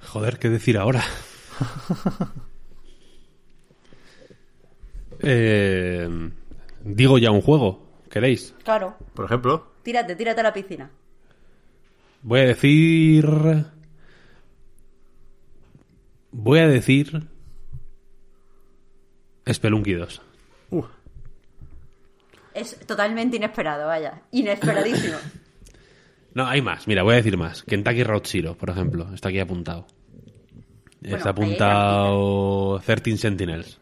Joder, 0.00 0.38
¿qué 0.38 0.48
decir 0.48 0.78
ahora? 0.78 1.02
Eh, 5.22 6.08
digo 6.82 7.18
ya 7.18 7.30
un 7.30 7.42
juego, 7.42 7.90
¿queréis? 8.08 8.54
Claro. 8.64 8.96
Por 9.12 9.26
ejemplo, 9.26 9.70
Tírate, 9.82 10.14
tírate 10.16 10.40
a 10.40 10.44
la 10.44 10.52
piscina. 10.52 10.90
Voy 12.22 12.40
a 12.40 12.46
decir... 12.46 13.26
Voy 16.32 16.58
a 16.58 16.68
decir... 16.68 17.28
Spelunky 19.50 19.94
2. 19.94 20.22
Uh, 20.70 20.84
Es 22.54 22.78
totalmente 22.86 23.36
inesperado, 23.36 23.86
vaya. 23.86 24.22
Inesperadísimo. 24.32 25.16
No, 26.32 26.46
hay 26.46 26.62
más. 26.62 26.86
Mira, 26.86 27.02
voy 27.02 27.14
a 27.14 27.16
decir 27.16 27.36
más. 27.36 27.64
Kentucky 27.64 28.04
Road 28.04 28.22
Zero, 28.24 28.54
por 28.56 28.70
ejemplo. 28.70 29.12
Está 29.12 29.30
aquí 29.30 29.40
apuntado. 29.40 29.84
Bueno, 31.00 31.16
Está 31.16 31.30
apuntado 31.30 32.80
13 32.86 33.16
Sentinels. 33.16 33.80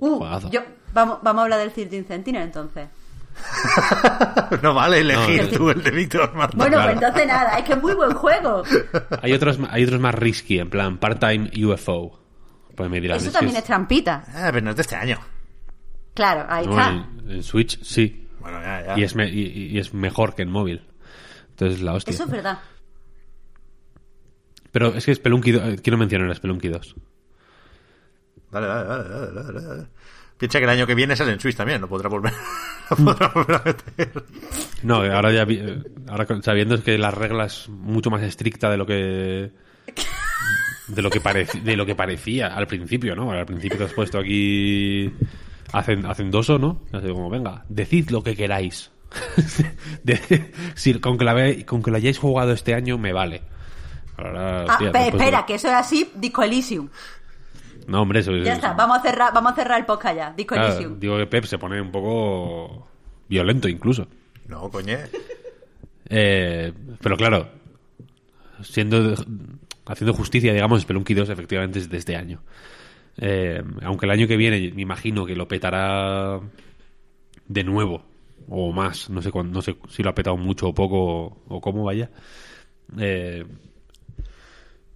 Uh, 0.00 0.24
yo, 0.50 0.62
vamos, 0.94 1.18
vamos 1.22 1.40
a 1.40 1.42
hablar 1.44 1.58
del 1.60 1.72
13 1.72 2.04
Sentinel 2.04 2.44
entonces. 2.44 2.88
no 4.62 4.72
vale 4.72 5.00
elegir 5.00 5.42
No, 5.52 5.58
tú 5.58 5.68
el 5.70 5.82
de 5.82 5.90
Víctor 5.90 6.34
Martín. 6.34 6.58
Bueno, 6.58 6.76
Claro. 6.78 6.92
pues 6.94 7.02
entonces 7.04 7.26
nada, 7.28 7.58
es 7.58 7.64
que 7.64 7.72
es 7.74 7.82
muy 7.82 7.92
buen 7.94 8.14
juego. 8.14 8.62
Hay 9.22 9.32
otros, 9.34 9.58
hay 9.70 9.84
otros 9.84 10.00
más 10.00 10.14
risky, 10.14 10.58
en 10.60 10.70
plan 10.70 10.96
part-time 10.98 11.50
UFO. 11.66 12.18
Pues 12.74 12.88
me 12.88 12.98
dirán, 12.98 13.18
Eso 13.18 13.30
también 13.30 13.56
es- 13.56 13.60
es 13.62 13.66
trampita. 13.66 14.24
Ah, 14.34 14.48
pero 14.52 14.64
no 14.64 14.70
es 14.70 14.76
de 14.76 14.82
este 14.82 14.96
año. 14.96 15.18
Claro, 16.18 16.44
ahí 16.48 16.66
no, 16.66 16.72
está. 16.72 16.90
en, 16.90 17.30
en 17.30 17.42
Switch 17.44 17.80
sí. 17.82 18.26
Bueno, 18.40 18.60
ya, 18.60 18.86
ya. 18.86 18.98
Y 18.98 19.04
es, 19.04 19.14
me- 19.14 19.28
y, 19.30 19.68
y 19.72 19.78
es 19.78 19.94
mejor 19.94 20.34
que 20.34 20.42
en 20.42 20.50
móvil. 20.50 20.82
Entonces 21.50 21.80
la 21.80 21.94
hostia. 21.94 22.12
Eso 22.12 22.24
es 22.24 22.30
verdad. 22.30 22.58
Pero 24.72 24.88
es 24.94 25.04
que 25.06 25.14
Spelunky 25.14 25.52
2, 25.52 25.62
eh, 25.64 25.76
quiero 25.82 25.96
mencionar 25.96 26.28
a 26.30 26.34
Spelunky 26.34 26.68
2. 26.68 26.94
Dale, 28.50 28.66
dale, 28.66 28.88
dale, 28.88 29.08
dale, 29.08 29.32
dale, 29.42 29.62
dale. 29.62 29.86
Piensa 30.36 30.58
que 30.58 30.64
el 30.64 30.70
año 30.70 30.86
que 30.86 30.94
viene 30.94 31.14
sale 31.16 31.32
en 31.32 31.40
Switch 31.40 31.56
también, 31.56 31.80
no 31.80 31.88
podrá 31.88 32.08
volver, 32.08 32.32
no 32.90 32.96
podrá 32.96 33.28
volver 33.28 33.56
a 33.56 33.62
meter. 33.64 34.24
No, 34.82 34.96
ahora 34.96 35.32
ya 35.32 35.44
vi- 35.44 35.58
eh, 35.60 35.82
ahora 36.08 36.26
sabiendo 36.42 36.82
que 36.82 36.98
la 36.98 37.10
regla 37.12 37.44
es 37.46 37.68
mucho 37.68 38.10
más 38.10 38.22
estricta 38.22 38.70
de 38.70 38.76
lo 38.76 38.86
que 38.86 39.52
de 40.88 41.02
lo 41.02 41.10
que 41.10 41.20
de 41.64 41.76
lo 41.76 41.84
que 41.86 41.94
parecía 41.94 42.48
al 42.48 42.66
principio, 42.66 43.14
¿no? 43.16 43.30
Al 43.32 43.46
principio 43.46 43.78
te 43.78 43.84
has 43.84 43.92
puesto 43.92 44.18
aquí 44.18 45.12
hacen 45.72 46.06
hacendoso, 46.06 46.58
¿no? 46.58 46.80
Así 46.92 47.08
como, 47.08 47.28
venga, 47.30 47.64
decid 47.68 48.10
lo 48.10 48.22
que 48.22 48.34
queráis. 48.36 48.90
De- 50.02 50.52
si, 50.74 50.94
con, 51.00 51.16
que 51.18 51.24
la 51.24 51.34
ve- 51.34 51.64
con 51.64 51.82
que 51.82 51.90
lo 51.90 51.96
hayáis 51.96 52.18
jugado 52.18 52.52
este 52.52 52.74
año 52.74 52.98
me 52.98 53.12
vale. 53.12 53.42
Ahora, 54.16 54.60
Ah, 54.62 54.64
hostia, 54.68 54.92
pe- 54.92 54.98
después 54.98 55.12
de- 55.12 55.24
espera, 55.24 55.46
que 55.46 55.54
eso 55.54 55.68
es 55.68 55.74
así, 55.74 56.10
Disco 56.14 56.42
Elysium. 56.42 56.88
No, 57.86 58.02
hombre, 58.02 58.20
eso 58.20 58.32
Ya 58.36 58.52
está, 58.54 58.74
vamos 58.74 58.98
a 58.98 59.02
cerrar, 59.02 59.32
vamos 59.32 59.52
a 59.52 59.54
cerrar 59.54 59.78
el 59.78 59.86
podcast 59.86 60.16
ya. 60.16 60.32
Disco 60.36 60.54
claro, 60.54 60.72
Elysium. 60.74 60.98
digo 61.00 61.16
que 61.16 61.26
Pep 61.26 61.44
se 61.44 61.56
pone 61.58 61.80
un 61.80 61.90
poco 61.90 62.86
violento 63.28 63.66
incluso. 63.68 64.06
No, 64.46 64.68
coñe. 64.70 64.98
Eh, 66.10 66.72
pero 67.00 67.16
claro, 67.16 67.48
siendo 68.62 69.14
haciendo 69.86 70.12
justicia, 70.12 70.52
digamos, 70.52 70.82
Spelunky 70.82 71.14
2 71.14 71.30
efectivamente 71.30 71.78
es 71.78 71.88
de 71.88 71.96
este 71.96 72.16
año. 72.16 72.40
Eh, 73.20 73.62
aunque 73.82 74.06
el 74.06 74.12
año 74.12 74.28
que 74.28 74.36
viene 74.36 74.72
me 74.72 74.82
imagino 74.82 75.26
que 75.26 75.34
lo 75.34 75.48
petará 75.48 76.40
de 77.46 77.64
nuevo 77.64 78.04
o 78.48 78.72
más, 78.72 79.10
no 79.10 79.20
sé 79.20 79.30
cuándo, 79.30 79.52
no 79.52 79.62
sé 79.62 79.76
si 79.88 80.02
lo 80.02 80.10
ha 80.10 80.14
petado 80.14 80.36
mucho 80.36 80.68
o 80.68 80.74
poco 80.74 81.42
o 81.48 81.60
cómo 81.60 81.84
vaya. 81.84 82.10
Eh, 82.98 83.44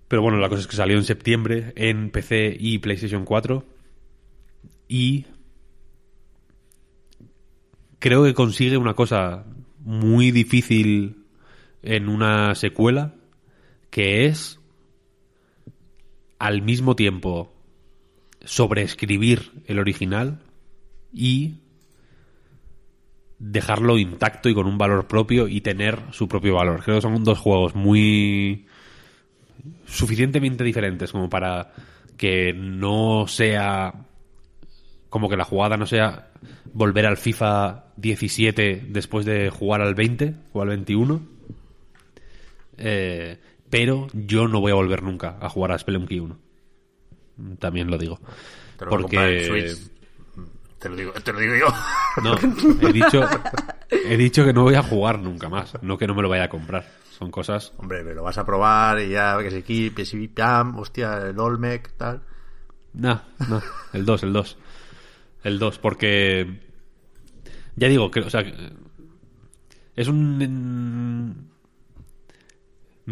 pero 0.08 0.22
bueno, 0.22 0.38
la 0.38 0.48
cosa 0.48 0.60
es 0.60 0.66
que 0.66 0.76
salió 0.76 0.96
en 0.96 1.04
septiembre 1.04 1.72
en 1.74 2.10
PC 2.10 2.56
y 2.58 2.78
PlayStation 2.78 3.24
4 3.24 3.64
y 4.88 5.26
creo 7.98 8.24
que 8.24 8.34
consigue 8.34 8.76
una 8.76 8.94
cosa 8.94 9.44
muy 9.78 10.30
difícil 10.30 11.24
en 11.82 12.08
una 12.08 12.54
secuela 12.54 13.14
que 13.90 14.26
es 14.26 14.60
al 16.38 16.62
mismo 16.62 16.96
tiempo 16.96 17.51
sobreescribir 18.44 19.52
el 19.66 19.78
original 19.78 20.40
y 21.12 21.58
dejarlo 23.38 23.98
intacto 23.98 24.48
y 24.48 24.54
con 24.54 24.66
un 24.66 24.78
valor 24.78 25.08
propio 25.08 25.48
y 25.48 25.60
tener 25.60 25.98
su 26.12 26.28
propio 26.28 26.54
valor. 26.54 26.82
Creo 26.84 26.96
que 26.96 27.02
son 27.02 27.24
dos 27.24 27.38
juegos 27.38 27.74
muy 27.74 28.66
suficientemente 29.86 30.64
diferentes 30.64 31.12
como 31.12 31.28
para 31.28 31.72
que 32.16 32.52
no 32.52 33.26
sea 33.26 34.06
como 35.08 35.28
que 35.28 35.36
la 35.36 35.44
jugada 35.44 35.76
no 35.76 35.86
sea 35.86 36.30
volver 36.72 37.04
al 37.04 37.16
FIFA 37.16 37.92
17 37.96 38.86
después 38.88 39.26
de 39.26 39.50
jugar 39.50 39.82
al 39.82 39.94
20 39.94 40.34
o 40.52 40.62
al 40.62 40.68
21. 40.68 41.20
Eh, 42.78 43.38
pero 43.68 44.06
yo 44.14 44.48
no 44.48 44.60
voy 44.60 44.72
a 44.72 44.76
volver 44.76 45.02
nunca 45.02 45.36
a 45.40 45.48
jugar 45.48 45.72
a 45.72 45.78
Spelunky 45.78 46.18
1. 46.18 46.38
También 47.58 47.90
lo 47.90 47.98
digo. 47.98 48.18
Switch. 48.78 49.92
Te 50.78 50.88
lo 50.88 50.96
digo, 50.96 51.12
te 51.12 51.32
lo 51.32 51.38
digo 51.38 51.54
yo. 51.54 51.66
No, 52.22 52.34
he 52.88 52.92
dicho, 52.92 53.22
he 53.88 54.16
dicho 54.16 54.44
que 54.44 54.52
no 54.52 54.64
voy 54.64 54.74
a 54.74 54.82
jugar 54.82 55.20
nunca 55.20 55.48
más, 55.48 55.80
no 55.80 55.96
que 55.96 56.08
no 56.08 56.14
me 56.14 56.22
lo 56.22 56.28
vaya 56.28 56.44
a 56.44 56.48
comprar. 56.48 56.84
Son 57.16 57.30
cosas. 57.30 57.72
Hombre, 57.76 58.02
me 58.02 58.14
lo 58.14 58.24
vas 58.24 58.36
a 58.38 58.44
probar 58.44 58.98
y 59.00 59.10
ya, 59.10 59.38
que 59.40 59.52
se 59.52 59.58
aquí, 59.58 59.90
PSV, 59.90 60.34
Pam, 60.34 60.76
hostia, 60.78 61.18
el 61.28 61.38
Olmec, 61.38 61.92
tal. 61.96 62.22
No, 62.94 63.22
no, 63.48 63.62
el 63.92 64.04
2, 64.04 64.22
el 64.24 64.32
2. 64.32 64.58
El 65.44 65.58
2, 65.60 65.78
porque. 65.78 66.60
Ya 67.76 67.86
digo, 67.86 68.10
que, 68.10 68.20
o 68.20 68.30
sea. 68.30 68.44
Es 69.94 70.08
un. 70.08 71.51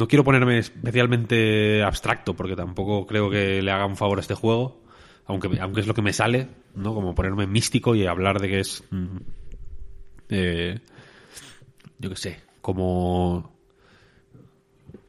No 0.01 0.09
quiero 0.09 0.24
ponerme 0.24 0.56
especialmente 0.56 1.82
abstracto, 1.82 2.35
porque 2.35 2.56
tampoco 2.56 3.06
creo 3.06 3.28
que 3.28 3.60
le 3.60 3.70
haga 3.70 3.85
un 3.85 3.98
favor 3.98 4.16
a 4.16 4.22
este 4.22 4.32
juego. 4.32 4.82
Aunque, 5.27 5.60
aunque 5.60 5.82
es 5.82 5.86
lo 5.86 5.93
que 5.93 6.01
me 6.01 6.14
sale, 6.14 6.48
¿no? 6.74 6.94
Como 6.94 7.14
ponerme 7.14 7.47
místico 7.47 7.94
y 7.94 8.06
hablar 8.06 8.40
de 8.40 8.48
que 8.48 8.60
es. 8.60 8.82
mm, 8.90 9.16
eh, 10.31 10.81
yo 11.98 12.09
qué 12.09 12.16
sé, 12.16 12.40
como. 12.62 13.55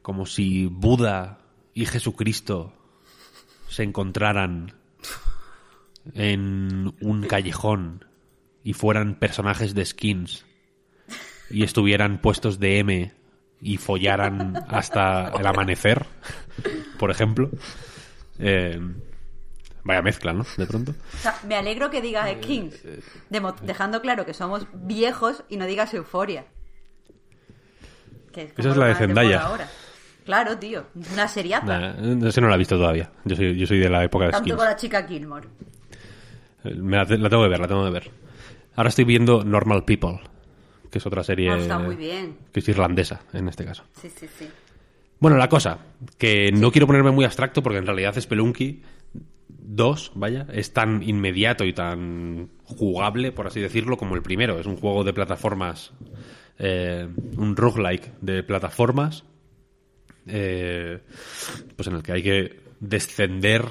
Como 0.02 0.26
si 0.26 0.66
Buda 0.66 1.38
y 1.72 1.86
Jesucristo 1.86 2.74
se 3.68 3.84
encontraran 3.84 4.74
en 6.12 6.92
un 7.00 7.22
callejón 7.22 8.04
y 8.62 8.74
fueran 8.74 9.18
personajes 9.18 9.74
de 9.74 9.86
skins 9.86 10.44
y 11.48 11.62
estuvieran 11.62 12.20
puestos 12.20 12.58
de 12.58 12.78
M 12.80 13.21
y 13.62 13.76
follaran 13.78 14.62
hasta 14.68 15.28
el 15.38 15.46
amanecer, 15.46 16.04
por 16.98 17.10
ejemplo. 17.10 17.48
Eh, 18.38 18.78
vaya 19.84 20.02
mezcla, 20.02 20.32
¿no? 20.32 20.44
De 20.56 20.66
pronto. 20.66 20.92
O 21.14 21.18
sea, 21.18 21.38
me 21.46 21.54
alegro 21.54 21.88
que 21.90 22.02
digas 22.02 22.28
skins, 22.42 22.74
demo- 23.30 23.54
dejando 23.62 24.00
claro 24.02 24.26
que 24.26 24.34
somos 24.34 24.66
viejos 24.74 25.44
y 25.48 25.56
no 25.56 25.66
digas 25.66 25.94
euforia. 25.94 26.44
Esa 28.34 28.70
es 28.70 28.76
la 28.76 28.86
de 28.86 28.94
Zendaya. 28.94 29.40
ahora. 29.42 29.68
Claro, 30.24 30.56
tío. 30.58 30.86
Una 31.12 31.28
seriata. 31.28 31.78
Nah, 31.94 32.28
ese 32.28 32.40
no 32.40 32.48
la 32.48 32.54
he 32.54 32.58
visto 32.58 32.76
todavía. 32.76 33.10
Yo 33.24 33.36
soy, 33.36 33.56
yo 33.58 33.66
soy 33.66 33.78
de 33.78 33.88
la 33.90 34.04
época 34.04 34.26
de 34.26 34.30
Tanto 34.30 34.44
skins. 34.44 34.56
con 34.56 34.64
la 34.66 34.76
chica 34.76 35.06
Gilmore. 35.06 35.48
Eh, 36.64 36.74
me 36.76 36.96
la, 36.96 37.04
la 37.04 37.28
tengo 37.28 37.42
que 37.42 37.48
ver, 37.48 37.60
la 37.60 37.68
tengo 37.68 37.84
que 37.84 37.90
ver. 37.90 38.10
Ahora 38.76 38.88
estoy 38.88 39.04
viendo 39.04 39.44
Normal 39.44 39.84
People, 39.84 40.20
que 40.92 40.98
es 40.98 41.06
otra 41.06 41.24
serie 41.24 41.50
Ah, 41.50 41.56
está 41.58 41.78
muy 41.78 41.96
bien. 41.96 42.36
que 42.52 42.60
es 42.60 42.68
irlandesa 42.68 43.22
en 43.32 43.48
este 43.48 43.64
caso. 43.64 43.82
Sí, 44.00 44.08
sí, 44.14 44.26
sí. 44.38 44.46
Bueno, 45.18 45.36
la 45.38 45.48
cosa, 45.48 45.78
que 46.18 46.52
no 46.52 46.70
quiero 46.70 46.86
ponerme 46.86 47.10
muy 47.10 47.24
abstracto 47.24 47.62
porque 47.62 47.78
en 47.78 47.86
realidad 47.86 48.20
Spelunky 48.20 48.82
2, 49.48 50.12
vaya, 50.16 50.46
es 50.52 50.72
tan 50.72 51.02
inmediato 51.02 51.64
y 51.64 51.72
tan 51.72 52.50
jugable, 52.64 53.32
por 53.32 53.46
así 53.46 53.60
decirlo, 53.60 53.96
como 53.96 54.16
el 54.16 54.22
primero. 54.22 54.58
Es 54.60 54.66
un 54.66 54.76
juego 54.76 55.02
de 55.04 55.12
plataformas, 55.14 55.92
eh, 56.58 57.08
un 57.36 57.56
roguelike 57.56 58.12
de 58.20 58.42
plataformas, 58.42 59.24
eh, 60.26 61.00
pues 61.76 61.88
en 61.88 61.94
el 61.94 62.02
que 62.02 62.12
hay 62.12 62.22
que 62.22 62.60
descender 62.80 63.64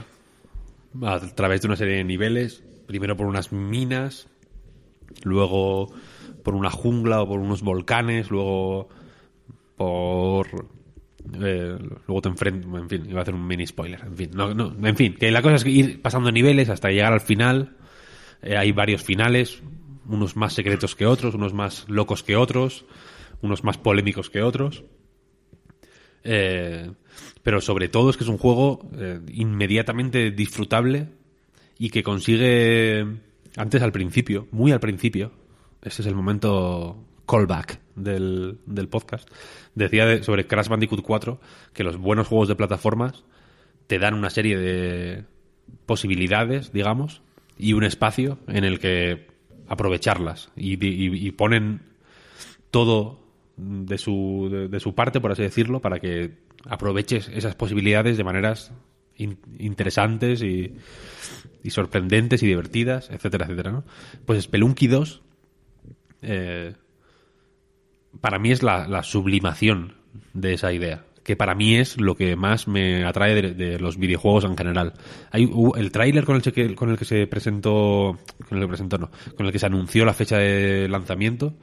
a 1.03 1.19
través 1.35 1.61
de 1.61 1.67
una 1.67 1.75
serie 1.75 1.97
de 1.97 2.03
niveles, 2.03 2.63
primero 2.87 3.15
por 3.15 3.27
unas 3.27 3.51
minas, 3.51 4.27
luego 5.23 5.93
por 6.43 6.55
una 6.55 6.69
jungla 6.69 7.21
o 7.21 7.27
por 7.27 7.39
unos 7.39 7.61
volcanes, 7.61 8.29
luego 8.29 8.89
por 9.75 10.47
eh, 11.39 11.77
luego 12.07 12.21
te 12.21 12.29
enfrentas 12.29 12.81
en 12.81 12.89
fin 12.89 13.09
iba 13.09 13.19
a 13.19 13.21
hacer 13.21 13.35
un 13.35 13.45
mini 13.45 13.65
spoiler 13.67 14.01
en 14.01 14.17
fin 14.17 14.31
no, 14.33 14.53
no, 14.55 14.75
en 14.87 14.95
fin 14.95 15.13
que 15.13 15.29
la 15.31 15.43
cosa 15.43 15.55
es 15.55 15.65
ir 15.67 16.01
pasando 16.01 16.31
niveles 16.31 16.69
hasta 16.69 16.89
llegar 16.89 17.13
al 17.13 17.21
final. 17.21 17.77
Eh, 18.41 18.57
hay 18.57 18.71
varios 18.71 19.03
finales 19.03 19.61
unos 20.07 20.35
más 20.35 20.53
secretos 20.53 20.95
que 20.95 21.05
otros 21.05 21.35
unos 21.35 21.53
más 21.53 21.85
locos 21.87 22.23
que 22.23 22.35
otros 22.35 22.85
unos 23.41 23.63
más 23.63 23.77
polémicos 23.77 24.29
que 24.29 24.41
otros. 24.41 24.83
Eh, 26.23 26.91
pero 27.43 27.61
sobre 27.61 27.89
todo 27.89 28.09
es 28.09 28.17
que 28.17 28.23
es 28.23 28.29
un 28.29 28.37
juego 28.37 28.87
eh, 28.97 29.19
inmediatamente 29.33 30.31
disfrutable 30.31 31.07
y 31.77 31.89
que 31.89 32.03
consigue 32.03 33.05
antes 33.57 33.81
al 33.81 33.91
principio, 33.91 34.47
muy 34.51 34.71
al 34.71 34.79
principio, 34.79 35.31
ese 35.81 36.01
es 36.01 36.07
el 36.07 36.15
momento 36.15 37.03
callback 37.27 37.79
del, 37.95 38.57
del 38.65 38.87
podcast, 38.87 39.29
decía 39.75 40.05
de- 40.05 40.23
sobre 40.23 40.47
Crash 40.47 40.67
Bandicoot 40.67 41.01
4 41.01 41.39
que 41.73 41.83
los 41.83 41.97
buenos 41.97 42.27
juegos 42.27 42.47
de 42.47 42.55
plataformas 42.55 43.23
te 43.87 43.99
dan 43.99 44.13
una 44.13 44.29
serie 44.29 44.57
de 44.57 45.25
posibilidades, 45.85 46.71
digamos, 46.73 47.21
y 47.57 47.73
un 47.73 47.83
espacio 47.83 48.37
en 48.47 48.63
el 48.63 48.79
que 48.79 49.27
aprovecharlas 49.67 50.49
y, 50.55 51.31
ponen 51.31 51.81
todo 52.71 53.19
de 53.57 53.97
su, 53.97 54.67
de, 54.69 54.79
su 54.79 54.95
parte, 54.95 55.21
por 55.21 55.31
así 55.31 55.41
decirlo, 55.43 55.81
para 55.81 55.99
que 55.99 56.31
aproveches 56.65 57.29
esas 57.29 57.55
posibilidades 57.55 58.17
de 58.17 58.23
maneras 58.23 58.71
in- 59.17 59.37
interesantes 59.59 60.41
y, 60.41 60.73
y 61.63 61.69
sorprendentes 61.69 62.43
y 62.43 62.47
divertidas, 62.47 63.09
etcétera, 63.11 63.45
etcétera, 63.45 63.71
¿no? 63.71 63.83
Pues 64.25 64.43
Spelunky 64.43 64.87
2 64.87 65.21
eh, 66.21 66.73
para 68.19 68.39
mí 68.39 68.51
es 68.51 68.63
la, 68.63 68.87
la 68.87 69.03
sublimación 69.03 69.95
de 70.33 70.53
esa 70.53 70.71
idea 70.73 71.05
que 71.23 71.35
para 71.35 71.53
mí 71.53 71.75
es 71.75 72.01
lo 72.01 72.15
que 72.15 72.35
más 72.35 72.67
me 72.67 73.05
atrae 73.05 73.35
de, 73.39 73.53
de 73.53 73.79
los 73.79 73.97
videojuegos 73.97 74.43
en 74.43 74.57
general. 74.57 74.93
Hay 75.29 75.47
el 75.75 75.91
tráiler 75.91 76.25
con 76.25 76.35
el 76.35 76.41
que 76.41 76.73
con 76.73 76.89
el 76.89 76.97
que 76.97 77.05
se 77.05 77.27
presentó, 77.27 78.17
con 78.49 78.57
el 78.57 78.63
que 78.63 78.67
presentó 78.67 78.97
no, 78.97 79.11
con 79.37 79.45
el 79.45 79.51
que 79.51 79.59
se 79.59 79.67
anunció 79.67 80.03
la 80.03 80.15
fecha 80.15 80.39
de 80.39 80.87
lanzamiento, 80.89 81.53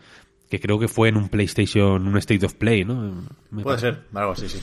que 0.48 0.60
creo 0.60 0.78
que 0.78 0.86
fue 0.86 1.08
en 1.08 1.16
un 1.16 1.28
PlayStation, 1.28 2.06
un 2.06 2.16
State 2.18 2.46
of 2.46 2.54
Play, 2.54 2.84
¿no? 2.84 3.26
Me 3.50 3.64
Puede 3.64 3.78
ser, 3.78 4.04
algo 4.14 4.30
así, 4.30 4.48
sí. 4.48 4.60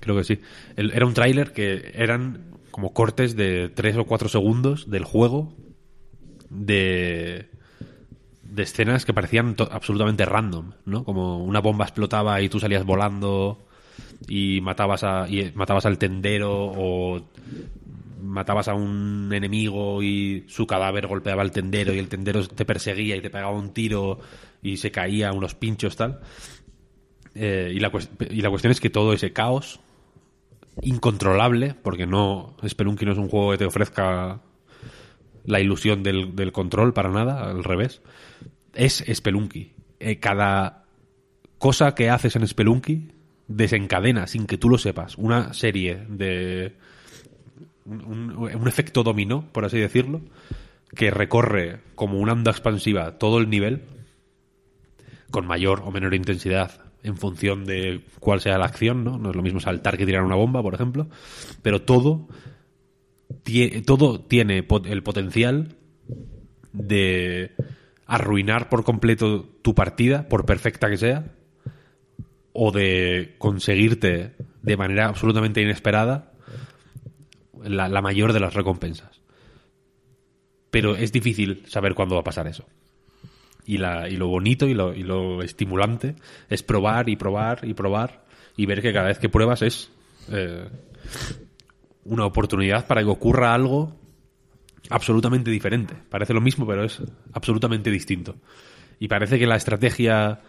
Creo 0.00 0.16
que 0.16 0.22
sí. 0.22 0.38
El- 0.76 0.92
era 0.92 1.04
un 1.04 1.14
tráiler 1.14 1.52
que 1.52 1.90
eran 1.92 2.44
como 2.70 2.94
cortes 2.94 3.34
de 3.34 3.70
3 3.70 3.96
o 3.96 4.04
4 4.04 4.28
segundos 4.28 4.88
del 4.88 5.02
juego 5.04 5.52
de 6.48 7.50
de 8.52 8.62
escenas 8.64 9.06
que 9.06 9.14
parecían 9.14 9.56
absolutamente 9.70 10.26
random, 10.26 10.72
¿no? 10.84 11.04
Como 11.04 11.42
una 11.42 11.60
bomba 11.60 11.86
explotaba 11.86 12.40
y 12.42 12.50
tú 12.50 12.60
salías 12.60 12.84
volando 12.84 13.66
y 14.28 14.60
matabas 14.60 15.04
a 15.04 15.26
y 15.28 15.52
matabas 15.54 15.86
al 15.86 15.96
tendero 15.96 16.52
o 16.52 17.22
matabas 18.22 18.68
a 18.68 18.74
un 18.74 19.30
enemigo 19.32 20.02
y 20.02 20.44
su 20.48 20.66
cadáver 20.66 21.06
golpeaba 21.06 21.42
al 21.42 21.50
tendero 21.50 21.94
y 21.94 21.98
el 21.98 22.08
tendero 22.08 22.46
te 22.46 22.64
perseguía 22.66 23.16
y 23.16 23.22
te 23.22 23.30
pegaba 23.30 23.52
un 23.52 23.72
tiro 23.72 24.20
y 24.62 24.76
se 24.76 24.90
caía 24.90 25.32
unos 25.32 25.54
pinchos 25.54 25.96
tal. 25.96 26.20
Eh, 27.34 27.72
y, 27.74 27.80
la 27.80 27.90
y 28.28 28.42
la 28.42 28.50
cuestión 28.50 28.70
es 28.70 28.80
que 28.80 28.90
todo 28.90 29.14
ese 29.14 29.32
caos 29.32 29.80
incontrolable, 30.82 31.74
porque 31.82 32.06
no 32.06 32.54
Spelunky 32.66 33.06
no 33.06 33.12
es 33.12 33.18
un 33.18 33.28
juego 33.28 33.52
que 33.52 33.58
te 33.58 33.64
ofrezca 33.64 34.40
la 35.44 35.60
ilusión 35.60 36.02
del, 36.02 36.36
del 36.36 36.52
control 36.52 36.92
para 36.92 37.08
nada, 37.08 37.50
al 37.50 37.64
revés, 37.64 38.02
es 38.74 39.04
Spelunky. 39.12 39.72
Eh, 40.00 40.18
cada 40.18 40.84
cosa 41.58 41.94
que 41.94 42.10
haces 42.10 42.36
en 42.36 42.46
Spelunky 42.46 43.08
desencadena, 43.48 44.26
sin 44.26 44.46
que 44.46 44.58
tú 44.58 44.68
lo 44.68 44.78
sepas, 44.78 45.16
una 45.18 45.52
serie 45.52 46.04
de... 46.08 46.74
un, 47.84 48.64
efecto 48.66 49.02
dominó, 49.02 49.46
por 49.52 49.64
así 49.64 49.78
decirlo, 49.78 50.22
que 50.94 51.10
recorre 51.10 51.80
como 51.94 52.18
una 52.18 52.32
onda 52.32 52.50
expansiva 52.50 53.18
todo 53.18 53.38
el 53.38 53.50
nivel, 53.50 53.82
con 55.30 55.46
mayor 55.46 55.82
o 55.84 55.90
menor 55.90 56.14
intensidad 56.14 56.82
en 57.02 57.16
función 57.16 57.64
de 57.64 58.02
cuál 58.20 58.40
sea 58.40 58.58
la 58.58 58.66
acción, 58.66 59.02
¿no? 59.02 59.18
No 59.18 59.30
es 59.30 59.36
lo 59.36 59.42
mismo 59.42 59.60
saltar 59.60 59.96
que 59.96 60.06
tirar 60.06 60.22
una 60.22 60.36
bomba, 60.36 60.62
por 60.62 60.74
ejemplo, 60.74 61.08
pero 61.62 61.82
todo 61.82 62.28
todo 63.86 64.20
tiene 64.20 64.66
el 64.84 65.02
potencial 65.02 65.76
de 66.72 67.52
arruinar 68.06 68.68
por 68.68 68.84
completo 68.84 69.44
tu 69.62 69.74
partida, 69.74 70.28
por 70.28 70.44
perfecta 70.44 70.90
que 70.90 70.96
sea, 70.96 71.24
o 72.52 72.70
de 72.70 73.34
conseguirte 73.38 74.34
de 74.62 74.76
manera 74.76 75.06
absolutamente 75.06 75.62
inesperada 75.62 76.32
la, 77.62 78.02
mayor 78.02 78.32
de 78.32 78.40
las 78.40 78.54
recompensas. 78.54 79.20
Pero 80.70 80.96
es 80.96 81.12
difícil 81.12 81.64
saber 81.66 81.94
cuándo 81.94 82.14
va 82.16 82.22
a 82.22 82.24
pasar 82.24 82.46
eso. 82.46 82.64
Y, 83.64 83.78
la, 83.78 84.08
y 84.08 84.16
lo 84.16 84.28
bonito 84.28 84.66
y 84.66 84.74
lo, 84.74 84.92
y 84.92 85.02
lo 85.02 85.42
estimulante 85.42 86.16
es 86.48 86.62
probar 86.62 87.08
y 87.08 87.16
probar 87.16 87.60
y 87.62 87.74
probar 87.74 88.24
y 88.56 88.66
ver 88.66 88.82
que 88.82 88.92
cada 88.92 89.06
vez 89.06 89.18
que 89.18 89.28
pruebas 89.28 89.62
es 89.62 89.90
eh, 90.30 90.68
una 92.04 92.26
oportunidad 92.26 92.86
para 92.86 93.02
que 93.02 93.08
ocurra 93.08 93.54
algo 93.54 93.96
absolutamente 94.92 95.50
diferente. 95.50 95.94
Parece 96.10 96.34
lo 96.34 96.40
mismo, 96.40 96.66
pero 96.66 96.84
es 96.84 97.02
absolutamente 97.32 97.90
distinto. 97.90 98.36
Y 98.98 99.08
parece 99.08 99.38
que 99.38 99.46
la 99.46 99.56
estrategia 99.56 100.40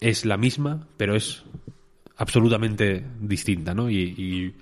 es 0.00 0.24
la 0.24 0.36
misma, 0.36 0.88
pero 0.96 1.14
es 1.14 1.44
absolutamente 2.16 3.04
distinta, 3.20 3.74
¿no? 3.74 3.88
Y, 3.88 4.54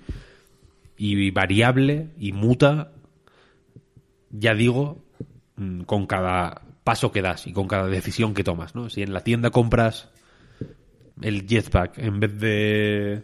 variable 1.33 2.09
y 2.17 2.31
muta, 2.31 2.91
ya 4.29 4.53
digo, 4.53 5.03
mm, 5.57 5.81
con 5.81 6.05
cada 6.05 6.61
paso 6.83 7.11
que 7.11 7.21
das 7.21 7.47
y 7.47 7.53
con 7.53 7.67
cada 7.67 7.87
decisión 7.87 8.33
que 8.33 8.43
tomas, 8.43 8.75
¿no? 8.75 8.89
Si 8.89 9.01
en 9.01 9.13
la 9.13 9.23
tienda 9.23 9.49
compras 9.49 10.09
el 11.21 11.47
jetpack 11.47 11.97
en 11.97 12.19
vez 12.19 12.39
de, 12.39 13.23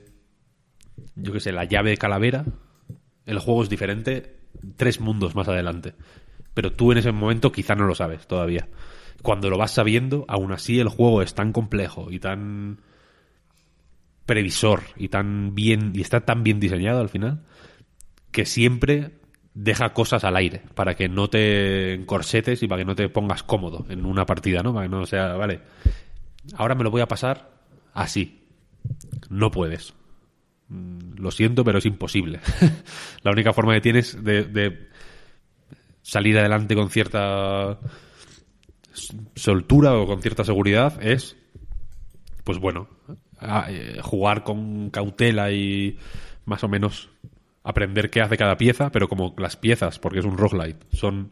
yo 1.15 1.34
qué 1.34 1.40
sé, 1.40 1.52
la 1.52 1.65
llave 1.65 1.91
de 1.91 1.98
calavera, 1.98 2.45
el 3.26 3.40
juego 3.40 3.64
es 3.64 3.70
diferente 3.70 4.43
tres 4.76 5.00
mundos 5.00 5.36
más 5.36 5.48
adelante. 5.48 5.94
Pero 6.54 6.72
tú 6.72 6.92
en 6.92 7.00
ese 7.00 7.12
momento 7.12 7.52
quizá 7.52 7.76
no 7.76 7.86
lo 7.86 7.96
sabes 7.96 8.28
todavía. 8.28 8.68
Cuando 9.22 9.50
lo 9.50 9.58
vas 9.58 9.72
sabiendo, 9.72 10.26
aún 10.28 10.52
así 10.52 10.80
el 10.80 10.90
juego 10.90 11.22
es 11.22 11.34
tan 11.34 11.54
complejo 11.54 12.12
y 12.12 12.20
tan 12.20 12.80
previsor 14.26 14.82
y 14.96 15.10
tan 15.10 15.54
bien 15.56 15.92
y 15.96 16.02
está 16.02 16.22
tan 16.22 16.44
bien 16.44 16.60
diseñado 16.60 17.02
al 17.02 17.10
final 17.10 17.44
que 18.32 18.46
siempre 18.46 19.12
deja 19.54 19.94
cosas 19.94 20.24
al 20.24 20.36
aire 20.36 20.64
para 20.74 20.96
que 20.96 21.10
no 21.10 21.30
te 21.30 21.94
encorsetes 21.94 22.64
y 22.64 22.68
para 22.68 22.82
que 22.82 22.86
no 22.86 22.96
te 22.96 23.10
pongas 23.10 23.44
cómodo 23.44 23.86
en 23.90 24.06
una 24.06 24.26
partida, 24.26 24.64
¿no? 24.64 24.74
Para 24.74 24.88
que 24.88 24.92
no 24.96 25.06
sea, 25.06 25.34
vale, 25.34 25.62
ahora 26.56 26.76
me 26.76 26.84
lo 26.84 26.92
voy 26.92 27.02
a 27.02 27.08
pasar 27.08 27.52
así. 27.94 28.44
No 29.30 29.52
puedes. 29.52 29.94
Mm, 30.69 31.15
Lo 31.18 31.31
siento, 31.31 31.64
pero 31.64 31.80
es 31.80 31.85
imposible. 31.85 32.40
La 33.23 33.31
única 33.31 33.53
forma 33.53 33.73
que 33.73 33.81
tienes 33.81 34.23
de, 34.23 34.88
salir 36.02 36.38
adelante 36.38 36.76
con 36.76 36.90
cierta 36.90 37.80
soltura 39.35 39.95
o 39.95 40.06
con 40.06 40.22
cierta 40.22 40.44
seguridad 40.44 41.02
es, 41.03 41.35
pues 42.44 42.60
bueno, 42.60 42.88
eh, 43.41 43.99
jugar 44.02 44.44
con 44.44 44.90
cautela 44.90 45.52
y 45.52 45.98
más 46.45 46.64
o 46.64 46.68
menos 46.68 47.10
aprender 47.64 48.10
qué 48.10 48.22
hace 48.22 48.38
cada 48.38 48.57
pieza, 48.57 48.91
pero 48.91 49.07
como 49.07 49.34
las 49.38 49.56
piezas, 49.56 49.99
porque 49.99 50.19
es 50.19 50.26
un 50.26 50.38
roguelite, 50.38 50.85
son 50.95 51.31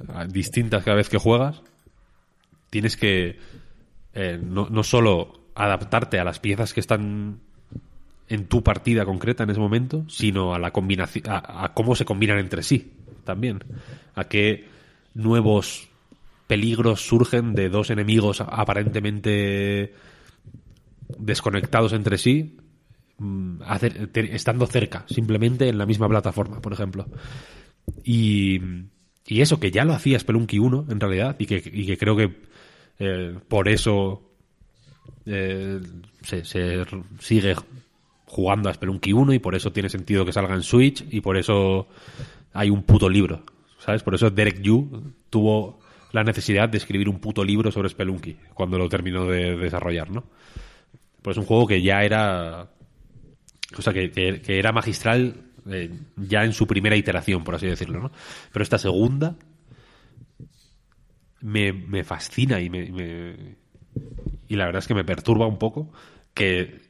eh, 0.00 0.26
distintas 0.28 0.84
cada 0.84 0.96
vez 0.96 1.08
que 1.08 1.18
juegas, 1.18 1.62
tienes 2.70 2.96
que 2.96 3.38
eh, 4.14 4.40
no, 4.42 4.68
no 4.70 4.82
solo 4.82 5.50
adaptarte 5.54 6.18
a 6.18 6.24
las 6.24 6.38
piezas 6.38 6.72
que 6.72 6.80
están 6.80 7.40
en 8.30 8.46
tu 8.46 8.62
partida 8.62 9.04
concreta 9.04 9.42
en 9.42 9.50
ese 9.50 9.60
momento, 9.60 10.04
sino 10.08 10.54
a 10.54 10.58
la 10.58 10.70
combinación, 10.70 11.24
a, 11.28 11.72
cómo 11.74 11.96
se 11.96 12.04
combinan 12.04 12.38
entre 12.38 12.62
sí 12.62 12.92
también, 13.24 13.62
a 14.14 14.24
qué 14.24 14.66
nuevos 15.14 15.88
peligros 16.46 17.00
surgen 17.00 17.54
de 17.54 17.68
dos 17.68 17.90
enemigos 17.90 18.40
aparentemente 18.40 19.94
desconectados 21.18 21.92
entre 21.92 22.18
sí, 22.18 22.56
mm, 23.18 23.62
estando 24.14 24.66
cerca, 24.66 25.04
simplemente 25.08 25.68
en 25.68 25.78
la 25.78 25.86
misma 25.86 26.08
plataforma, 26.08 26.60
por 26.60 26.72
ejemplo. 26.72 27.06
Y, 28.04 28.60
y 29.26 29.40
eso, 29.40 29.58
que 29.58 29.72
ya 29.72 29.84
lo 29.84 29.92
hacía 29.92 30.20
Spelunky 30.20 30.60
1, 30.60 30.86
en 30.88 31.00
realidad, 31.00 31.34
y 31.40 31.46
que, 31.46 31.98
creo 31.98 32.16
que 32.16 32.36
eh, 33.00 33.36
por 33.48 33.68
eso 33.68 34.22
eh, 35.26 35.80
se, 36.22 36.44
sigue 36.44 37.54
jugando 38.30 38.68
a 38.70 38.74
Spelunky 38.74 39.12
1 39.12 39.32
y 39.34 39.38
por 39.40 39.54
eso 39.56 39.72
tiene 39.72 39.88
sentido 39.88 40.24
que 40.24 40.32
salga 40.32 40.54
en 40.54 40.62
Switch 40.62 41.04
y 41.10 41.20
por 41.20 41.36
eso 41.36 41.88
hay 42.52 42.70
un 42.70 42.84
puto 42.84 43.08
libro, 43.08 43.44
¿sabes? 43.78 44.02
Por 44.04 44.14
eso 44.14 44.30
Derek 44.30 44.60
Yu 44.62 45.12
tuvo 45.30 45.80
la 46.12 46.22
necesidad 46.22 46.68
de 46.68 46.78
escribir 46.78 47.08
un 47.08 47.18
puto 47.18 47.42
libro 47.44 47.70
sobre 47.72 47.88
Spelunky 47.88 48.36
cuando 48.54 48.78
lo 48.78 48.88
terminó 48.88 49.26
de 49.26 49.56
desarrollar, 49.56 50.10
¿no? 50.10 50.24
Pues 51.22 51.36
es 51.36 51.40
un 51.40 51.46
juego 51.46 51.66
que 51.66 51.82
ya 51.82 52.02
era 52.04 52.70
o 53.76 53.82
sea, 53.82 53.92
que, 53.92 54.10
que- 54.10 54.58
era 54.58 54.72
magistral 54.72 55.34
eh, 55.70 55.90
ya 56.16 56.44
en 56.44 56.52
su 56.52 56.66
primera 56.66 56.96
iteración, 56.96 57.42
por 57.44 57.54
así 57.56 57.66
decirlo, 57.66 58.00
¿no? 58.00 58.12
Pero 58.52 58.62
esta 58.62 58.78
segunda 58.78 59.36
me, 61.40 61.72
me 61.72 62.04
fascina 62.04 62.60
y 62.60 62.70
me- 62.70 63.56
y 64.48 64.56
la 64.56 64.66
verdad 64.66 64.80
es 64.80 64.88
que 64.88 64.94
me 64.94 65.04
perturba 65.04 65.46
un 65.46 65.58
poco 65.58 65.92
que 66.34 66.80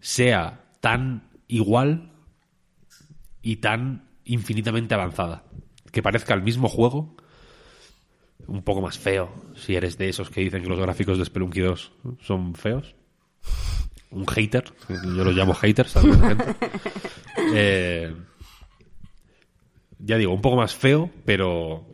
sea 0.00 0.64
tan 0.88 1.28
igual 1.48 2.12
y 3.42 3.56
tan 3.56 4.08
infinitamente 4.24 4.94
avanzada. 4.94 5.44
Que 5.92 6.02
parezca 6.02 6.32
el 6.32 6.42
mismo 6.42 6.66
juego, 6.70 7.14
un 8.46 8.62
poco 8.62 8.80
más 8.80 8.98
feo, 8.98 9.30
si 9.54 9.76
eres 9.76 9.98
de 9.98 10.08
esos 10.08 10.30
que 10.30 10.40
dicen 10.40 10.62
que 10.62 10.68
los 10.70 10.78
gráficos 10.78 11.18
de 11.18 11.26
Spelunky 11.26 11.60
2 11.60 11.92
son 12.22 12.54
feos. 12.54 12.94
Un 14.10 14.26
hater, 14.26 14.64
yo 14.88 15.24
los 15.24 15.34
llamo 15.34 15.52
haters 15.52 15.94
a 15.98 16.00
gente. 16.28 16.56
Eh, 17.52 18.16
ya 19.98 20.16
digo, 20.16 20.32
un 20.32 20.40
poco 20.40 20.56
más 20.56 20.74
feo, 20.74 21.10
pero 21.26 21.86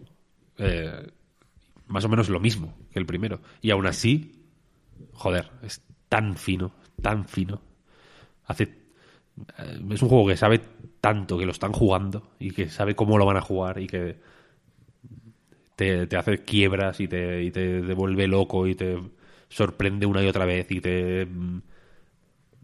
eh, 0.56 1.10
más 1.88 2.04
o 2.04 2.08
menos 2.08 2.28
lo 2.28 2.38
mismo 2.38 2.78
que 2.92 3.00
el 3.00 3.06
primero. 3.06 3.40
Y 3.60 3.72
aún 3.72 3.88
así, 3.88 4.46
joder, 5.14 5.50
es 5.64 5.82
tan 6.08 6.36
fino, 6.36 6.76
tan 7.02 7.26
fino. 7.26 7.60
Hace 8.46 8.83
es 9.90 10.02
un 10.02 10.08
juego 10.08 10.26
que 10.26 10.36
sabe 10.36 10.60
tanto 11.00 11.36
que 11.38 11.46
lo 11.46 11.52
están 11.52 11.72
jugando 11.72 12.30
y 12.38 12.52
que 12.52 12.68
sabe 12.68 12.94
cómo 12.94 13.18
lo 13.18 13.26
van 13.26 13.36
a 13.36 13.42
jugar 13.42 13.78
y 13.80 13.86
que 13.86 14.16
te, 15.76 16.08
hace 16.16 16.44
quiebras 16.44 17.00
y 17.00 17.08
te, 17.08 17.50
devuelve 17.50 18.28
loco 18.28 18.66
y 18.66 18.74
te 18.74 18.98
sorprende 19.48 20.06
una 20.06 20.22
y 20.22 20.28
otra 20.28 20.44
vez 20.44 20.70
y 20.70 20.80
te 20.80 21.28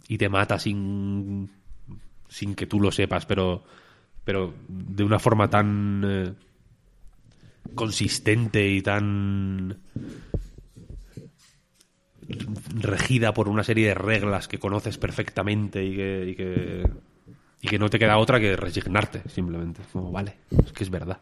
y 0.08 0.18
te 0.18 0.28
mata 0.28 0.58
sin 0.58 1.50
sin 2.28 2.54
que 2.54 2.66
tú 2.66 2.80
lo 2.80 2.90
sepas 2.90 3.26
pero 3.26 3.62
pero 4.24 4.54
de 4.68 5.04
una 5.04 5.18
forma 5.18 5.50
tan 5.50 6.02
eh, 6.04 6.32
consistente 7.74 8.68
y 8.68 8.82
tan 8.82 9.78
regida 12.74 13.32
por 13.34 13.48
una 13.48 13.64
serie 13.64 13.88
de 13.88 13.94
reglas 13.94 14.48
que 14.48 14.58
conoces 14.58 14.98
perfectamente 14.98 15.84
y 15.84 15.96
que, 15.96 16.84
y 17.62 17.68
que, 17.68 17.78
no 17.78 17.88
te 17.88 17.98
queda 17.98 18.18
otra 18.18 18.40
que 18.40 18.56
resignarte, 18.56 19.22
simplemente. 19.28 19.82
Como, 19.92 20.10
vale, 20.10 20.36
es 20.64 20.72
que 20.72 20.84
es 20.84 20.90
verdad. 20.90 21.20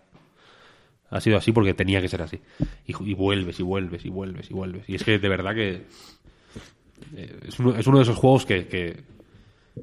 Ha 1.11 1.21
sido 1.21 1.39
así 1.39 1.53
porque 1.53 1.75
tenía 1.75 2.01
que 2.01 2.09
ser 2.09 2.23
así. 2.23 2.41
Y, 2.87 3.15
vuelves 3.15 3.59
y 3.61 3.63
vuelves 3.63 4.05
y 4.05 4.11
vuelves 4.11 4.51
y 4.51 4.55
vuelves. 4.55 4.89
Y 4.89 4.95
es 4.95 5.05
que 5.05 5.19
de 5.19 5.29
verdad 5.29 5.55
que 5.55 5.87
eh, 7.15 7.41
es 7.47 7.59
uno, 7.59 7.73
de 7.73 8.03
esos 8.03 8.17
juegos 8.17 8.45
que, 8.45 9.05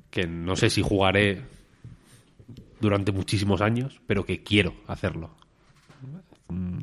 que, 0.10 0.27
no 0.27 0.56
sé 0.56 0.69
si 0.69 0.81
jugaré 0.81 1.41
durante 2.80 3.11
muchísimos 3.11 3.61
años, 3.61 4.02
pero 4.06 4.26
que 4.26 4.43
quiero 4.43 4.76
hacerlo. 4.88 5.31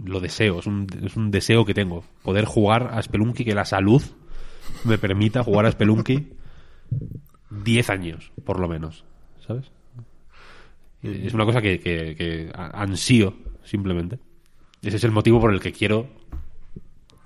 Lo 0.05 0.19
deseo, 0.19 0.59
es 0.59 0.67
un, 0.67 0.89
es 1.05 1.17
un 1.17 1.31
deseo 1.31 1.65
que 1.65 1.75
tengo. 1.75 2.03
Poder 2.25 2.45
jugar 2.47 2.91
a 2.93 3.01
Spelunky, 3.01 3.45
que 3.45 3.55
la 3.55 3.65
salud 3.65 4.03
me 4.85 4.99
permita 4.99 5.45
jugar 5.45 5.67
a 5.67 5.73
Spelunky 5.73 6.33
10 7.51 7.91
años, 7.91 8.33
por 8.45 8.61
lo 8.61 8.69
menos. 8.69 9.05
¿Sabes? 9.47 9.71
Es 11.03 11.35
una 11.35 11.45
cosa 11.45 11.61
que, 11.61 11.81
que, 11.81 12.53
ansío, 12.55 13.35
simplemente. 13.65 14.19
Ese 14.83 14.97
es 14.97 15.05
el 15.05 15.11
motivo 15.11 15.41
por 15.41 15.53
el 15.53 15.61
que 15.61 15.73
quiero 15.73 16.09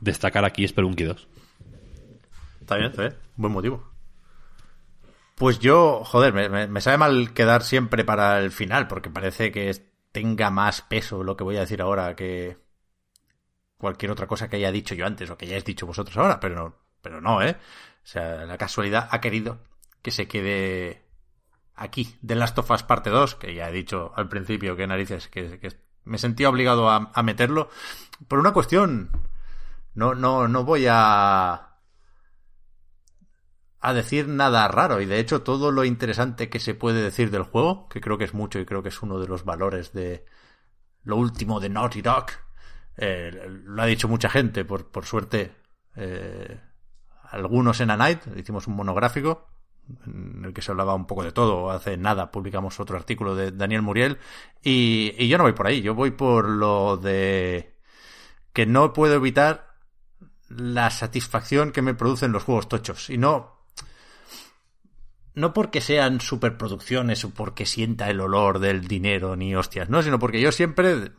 destacar 0.01 0.44
aquí 0.44 0.66
Spelunky 0.66 1.05
2. 1.05 1.28
Está 2.60 2.77
bien, 2.77 2.90
está 2.90 3.02
bien. 3.02 3.14
Buen 3.36 3.52
motivo. 3.52 3.97
Pues 5.36 5.59
yo, 5.59 6.02
joder, 6.05 6.32
me, 6.32 6.81
sabe 6.81 6.97
mal 6.97 7.35
quedar 7.35 7.62
siempre 7.62 8.05
para 8.05 8.40
el 8.40 8.51
final, 8.51 8.89
porque 8.89 9.10
parece 9.10 9.52
que 9.52 9.70
tenga 10.10 10.51
más 10.51 10.81
peso 10.81 11.23
lo 11.23 11.36
que 11.36 11.44
voy 11.44 11.56
a 11.59 11.60
decir 11.60 11.82
ahora 11.82 12.16
que 12.16 12.56
cualquier 13.77 14.10
otra 14.10 14.27
cosa 14.27 14.48
que 14.48 14.56
haya 14.56 14.73
dicho 14.73 14.94
yo 14.94 15.05
antes 15.05 15.28
o 15.28 15.36
que 15.36 15.44
hayáis 15.44 15.64
dicho 15.66 15.86
vosotros 15.86 16.16
ahora, 16.16 16.40
pero 16.40 16.55
no, 16.55 16.74
pero 17.07 17.20
no, 17.20 17.41
¿eh? 17.41 17.57
O 18.03 18.07
sea, 18.07 18.45
la 18.47 18.59
casualidad 18.59 19.09
ha 19.12 19.20
querido 19.20 19.61
que 20.03 20.11
se 20.11 20.27
quede 20.27 21.05
aquí, 21.77 22.16
de 22.20 22.35
Last 22.35 22.59
of 22.59 22.69
Us 22.69 22.83
Parte 22.83 23.11
2, 23.11 23.37
que 23.37 23.55
ya 23.55 23.69
he 23.69 23.73
dicho 23.73 24.12
al 24.16 24.28
principio 24.28 24.74
que 24.74 24.89
narices, 24.89 25.28
que, 25.28 25.61
me 26.03 26.19
sentía 26.19 26.49
obligado 26.49 26.91
a, 26.91 27.12
a 27.15 27.23
meterlo, 27.23 27.70
por 28.27 28.41
una 28.41 28.53
cuestión, 28.53 29.11
no, 29.95 30.16
no, 30.16 30.49
no 30.49 30.65
voy 30.65 30.87
a 30.89 31.74
a 33.81 33.95
decir 33.95 34.27
nada 34.27 34.66
raro 34.66 35.01
y 35.01 35.07
de 35.07 35.20
hecho 35.20 35.43
todo 35.43 35.70
lo 35.70 35.85
interesante 35.85 36.49
que 36.49 36.59
se 36.59 36.74
puede 36.74 37.03
decir 37.03 37.31
del 37.31 37.45
juego, 37.45 37.89
que 37.89 38.01
creo 38.01 38.19
que 38.19 38.24
es 38.24 38.35
mucho 38.35 38.59
y 38.59 38.66
creo 38.66 38.83
que 38.83 38.89
es 38.89 39.01
uno 39.01 39.20
de 39.20 39.28
los 39.28 39.45
valores 39.45 39.93
de 39.93 40.24
lo 41.05 41.16
último 41.16 41.61
de 41.61 41.69
Naughty 41.69 42.03
Dog, 42.03 42.27
eh, 42.97 43.31
lo 43.49 43.81
ha 43.81 43.87
dicho 43.87 44.09
mucha 44.09 44.28
gente, 44.28 44.65
por, 44.65 44.91
por 44.91 45.05
suerte 45.05 45.55
eh, 45.95 46.61
algunos 47.31 47.81
en 47.81 47.90
A 47.90 47.97
Night, 47.97 48.20
hicimos 48.36 48.66
un 48.66 48.77
monográfico 48.77 49.48
en 50.07 50.44
el 50.44 50.53
que 50.53 50.62
se 50.62 50.70
hablaba 50.70 50.94
un 50.94 51.07
poco 51.07 51.23
de 51.23 51.32
todo. 51.32 51.70
Hace 51.70 51.97
nada 51.97 52.31
publicamos 52.31 52.81
otro 52.81 52.97
artículo 52.97 53.35
de 53.35 53.53
Daniel 53.53 53.82
Muriel 53.82 54.19
y, 54.62 55.15
y 55.19 55.28
yo 55.28 55.39
no 55.39 55.44
voy 55.44 55.53
por 55.53 55.66
ahí, 55.66 55.82
yo 55.82 55.94
voy 55.94 56.11
por 56.11 56.48
lo 56.48 56.97
de 56.97 57.74
que 58.53 58.66
no 58.66 58.93
puedo 58.93 59.15
evitar 59.15 59.74
la 60.48 60.90
satisfacción 60.90 61.73
que 61.73 61.82
me 61.82 61.94
producen 61.94 62.32
los 62.32 62.44
juegos 62.44 62.69
tochos 62.69 63.11
y 63.11 63.19
no 63.19 63.57
no 65.35 65.53
porque 65.53 65.82
sean 65.82 66.20
superproducciones 66.20 67.24
o 67.24 67.31
porque 67.31 67.66
sienta 67.66 68.09
el 68.09 68.20
olor 68.20 68.59
del 68.59 68.89
dinero 68.89 69.36
ni 69.36 69.55
hostias, 69.55 69.90
no, 69.90 70.03
sino 70.03 70.19
porque 70.19 70.40
yo 70.40 70.51
siempre 70.51 71.12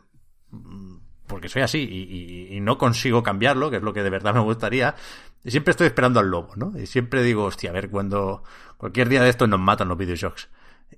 porque 1.28 1.48
soy 1.48 1.62
así 1.62 1.78
y, 1.78 2.56
y, 2.56 2.60
no 2.60 2.78
consigo 2.78 3.22
cambiarlo, 3.22 3.70
que 3.70 3.76
es 3.76 3.82
lo 3.82 3.92
que 3.92 4.02
de 4.02 4.10
verdad 4.10 4.34
me 4.34 4.40
gustaría, 4.40 4.96
y 5.27 5.27
siempre 5.44 5.72
estoy 5.72 5.86
esperando 5.86 6.20
al 6.20 6.30
lobo, 6.30 6.54
¿no? 6.56 6.78
Y 6.78 6.86
siempre 6.86 7.22
digo, 7.22 7.44
hostia, 7.44 7.70
a 7.70 7.72
ver, 7.72 7.90
cuando 7.90 8.42
cualquier 8.76 9.08
día 9.08 9.22
de 9.22 9.30
estos 9.30 9.48
nos 9.48 9.60
matan 9.60 9.88
los 9.88 9.98
videojuegos. 9.98 10.48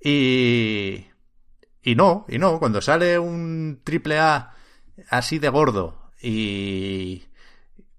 Y... 0.03 1.07
Y 1.83 1.95
no, 1.95 2.27
y 2.29 2.39
no, 2.39 2.59
cuando 2.59 2.83
sale 2.83 3.19
un 3.19 3.81
triple 3.83 4.19
A 4.19 4.53
así 5.09 5.39
de 5.39 5.49
gordo 5.49 6.11
y 6.21 7.25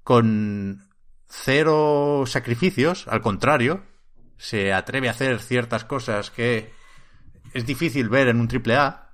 con 0.04 0.88
cero 1.28 2.26
sacrificios, 2.28 3.08
al 3.08 3.22
contrario, 3.22 3.84
se 4.38 4.74
atreve 4.74 5.08
a 5.08 5.12
hacer 5.12 5.40
ciertas 5.40 5.84
cosas 5.86 6.30
que 6.30 6.72
es 7.54 7.66
difícil 7.66 8.10
ver 8.10 8.28
en 8.28 8.40
un 8.40 8.48
triple 8.48 8.76
A, 8.76 9.10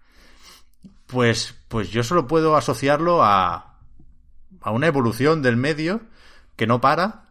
pues, 1.06 1.56
pues 1.70 1.90
yo 1.90 2.04
solo 2.04 2.28
puedo 2.28 2.58
asociarlo 2.58 3.24
a, 3.24 3.80
a 4.62 4.72
una 4.72 4.88
evolución 4.88 5.42
del 5.42 5.56
medio 5.56 6.02
que 6.58 6.68
no 6.68 6.82
para. 6.82 7.30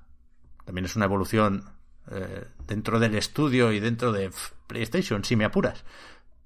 También 0.65 0.86
es 0.86 0.97
una 0.97 1.05
evolución 1.05 1.65
eh, 2.11 2.47
dentro 2.66 2.98
del 2.98 3.15
estudio 3.16 3.73
y 3.73 3.81
dentro 3.81 4.12
de 4.12 4.31
PlayStation, 4.66 5.23
si 5.24 5.36
me 5.36 5.44
apuras. 5.44 5.85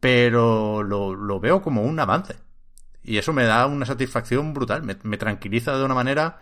Pero 0.00 0.82
lo, 0.82 1.14
lo, 1.14 1.38
veo 1.38 1.62
como 1.62 1.82
un 1.82 2.00
avance. 2.00 2.36
Y 3.04 3.18
eso 3.18 3.32
me 3.32 3.44
da 3.44 3.66
una 3.66 3.86
satisfacción 3.86 4.52
brutal. 4.54 4.82
Me, 4.82 5.16
tranquiliza 5.18 5.76
de 5.76 5.84
una 5.84 5.94
manera 5.94 6.40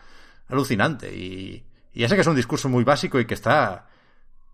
alucinante. 0.48 1.15
Y, 1.15 1.65
y, 1.93 2.01
ya 2.01 2.09
sé 2.09 2.15
que 2.15 2.23
es 2.23 2.27
un 2.27 2.36
discurso 2.36 2.69
muy 2.69 2.85
básico 2.85 3.20
y 3.20 3.27
que 3.27 3.35
está 3.35 3.89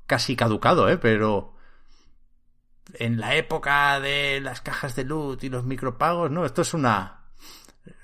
casi 0.06 0.36
caducado, 0.36 0.88
¿eh? 0.88 0.98
Pero 0.98 1.54
en 2.94 3.20
la 3.20 3.34
época 3.34 4.00
de 4.00 4.40
las 4.40 4.60
cajas 4.60 4.96
de 4.96 5.04
loot 5.04 5.44
y 5.44 5.50
los 5.50 5.64
micropagos, 5.64 6.30
no, 6.30 6.44
esto 6.44 6.62
es 6.62 6.74
una... 6.74 7.20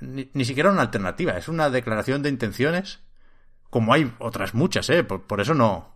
Ni, 0.01 0.31
ni 0.35 0.45
siquiera 0.45 0.71
una 0.71 0.83
alternativa, 0.83 1.33
es 1.39 1.49
una 1.49 1.71
declaración 1.71 2.23
de 2.23 2.29
intenciones, 2.29 3.01
como 3.71 3.95
hay 3.95 4.13
otras 4.19 4.55
muchas, 4.55 4.91
¿eh? 4.91 5.05
Por, 5.05 5.41
eso 5.41 5.55
no... 5.55 5.95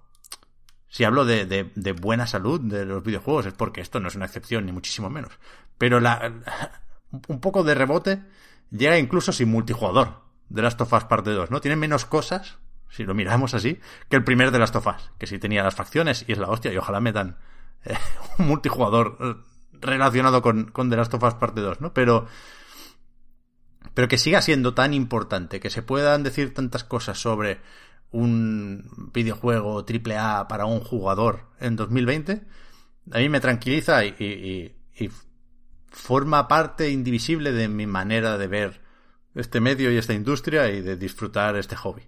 Si 0.88 1.02
hablo 1.02 1.24
de, 1.24 1.44
de, 1.44 1.72
de, 1.74 1.92
buena 1.92 2.26
salud 2.26 2.60
de 2.60 2.84
los 2.84 3.02
videojuegos 3.02 3.46
es 3.46 3.52
porque 3.52 3.80
esto 3.80 3.98
no 3.98 4.06
es 4.06 4.14
una 4.14 4.26
excepción, 4.26 4.64
ni 4.64 4.70
muchísimo 4.70 5.10
menos. 5.10 5.32
Pero 5.76 5.98
la, 5.98 6.32
un 7.28 7.40
poco 7.40 7.64
de 7.64 7.74
rebote 7.74 8.22
llega 8.70 8.98
incluso 8.98 9.32
sin 9.32 9.50
multijugador 9.50 10.22
de 10.48 10.62
Last 10.62 10.80
of 10.80 10.92
Us 10.92 11.04
Parte 11.04 11.30
2, 11.30 11.50
¿no? 11.50 11.60
Tiene 11.60 11.76
menos 11.76 12.04
cosas, 12.04 12.58
si 12.90 13.04
lo 13.04 13.14
miramos 13.14 13.54
así, 13.54 13.80
que 14.08 14.16
el 14.16 14.24
primer 14.24 14.50
de 14.50 14.58
Last 14.58 14.76
of 14.76 14.86
Us, 14.86 15.10
que 15.18 15.26
sí 15.26 15.38
tenía 15.38 15.62
las 15.62 15.74
facciones 15.74 16.24
y 16.28 16.32
es 16.32 16.38
la 16.38 16.48
hostia, 16.48 16.72
y 16.72 16.76
ojalá 16.76 17.00
metan 17.00 17.38
eh, 17.84 17.96
un 18.38 18.46
multijugador 18.46 19.16
eh, 19.20 19.34
relacionado 19.72 20.42
con, 20.42 20.70
con 20.70 20.90
The 20.90 20.96
Last 20.96 21.14
of 21.14 21.22
Us 21.22 21.34
Parte 21.34 21.60
2, 21.60 21.80
¿no? 21.80 21.92
Pero, 21.92 22.26
pero 23.94 24.08
que 24.08 24.18
siga 24.18 24.42
siendo 24.42 24.74
tan 24.74 24.92
importante, 24.92 25.60
que 25.60 25.70
se 25.70 25.82
puedan 25.82 26.22
decir 26.22 26.52
tantas 26.52 26.84
cosas 26.84 27.18
sobre 27.18 27.60
un 28.10 29.10
videojuego 29.12 29.84
triple 29.84 30.16
A 30.16 30.46
para 30.48 30.66
un 30.66 30.80
jugador 30.80 31.46
en 31.60 31.76
2020, 31.76 32.42
a 33.12 33.18
mí 33.18 33.28
me 33.28 33.40
tranquiliza 33.40 34.04
y, 34.04 34.72
forma 35.90 36.48
parte 36.48 36.90
indivisible 36.90 37.52
de 37.52 37.68
mi 37.68 37.86
manera 37.86 38.36
de 38.36 38.48
ver 38.48 38.80
este 39.36 39.60
medio 39.60 39.92
y 39.92 39.96
esta 39.96 40.12
industria 40.12 40.68
y 40.68 40.80
de 40.80 40.96
disfrutar 40.96 41.54
este 41.56 41.76
hobby. 41.76 42.02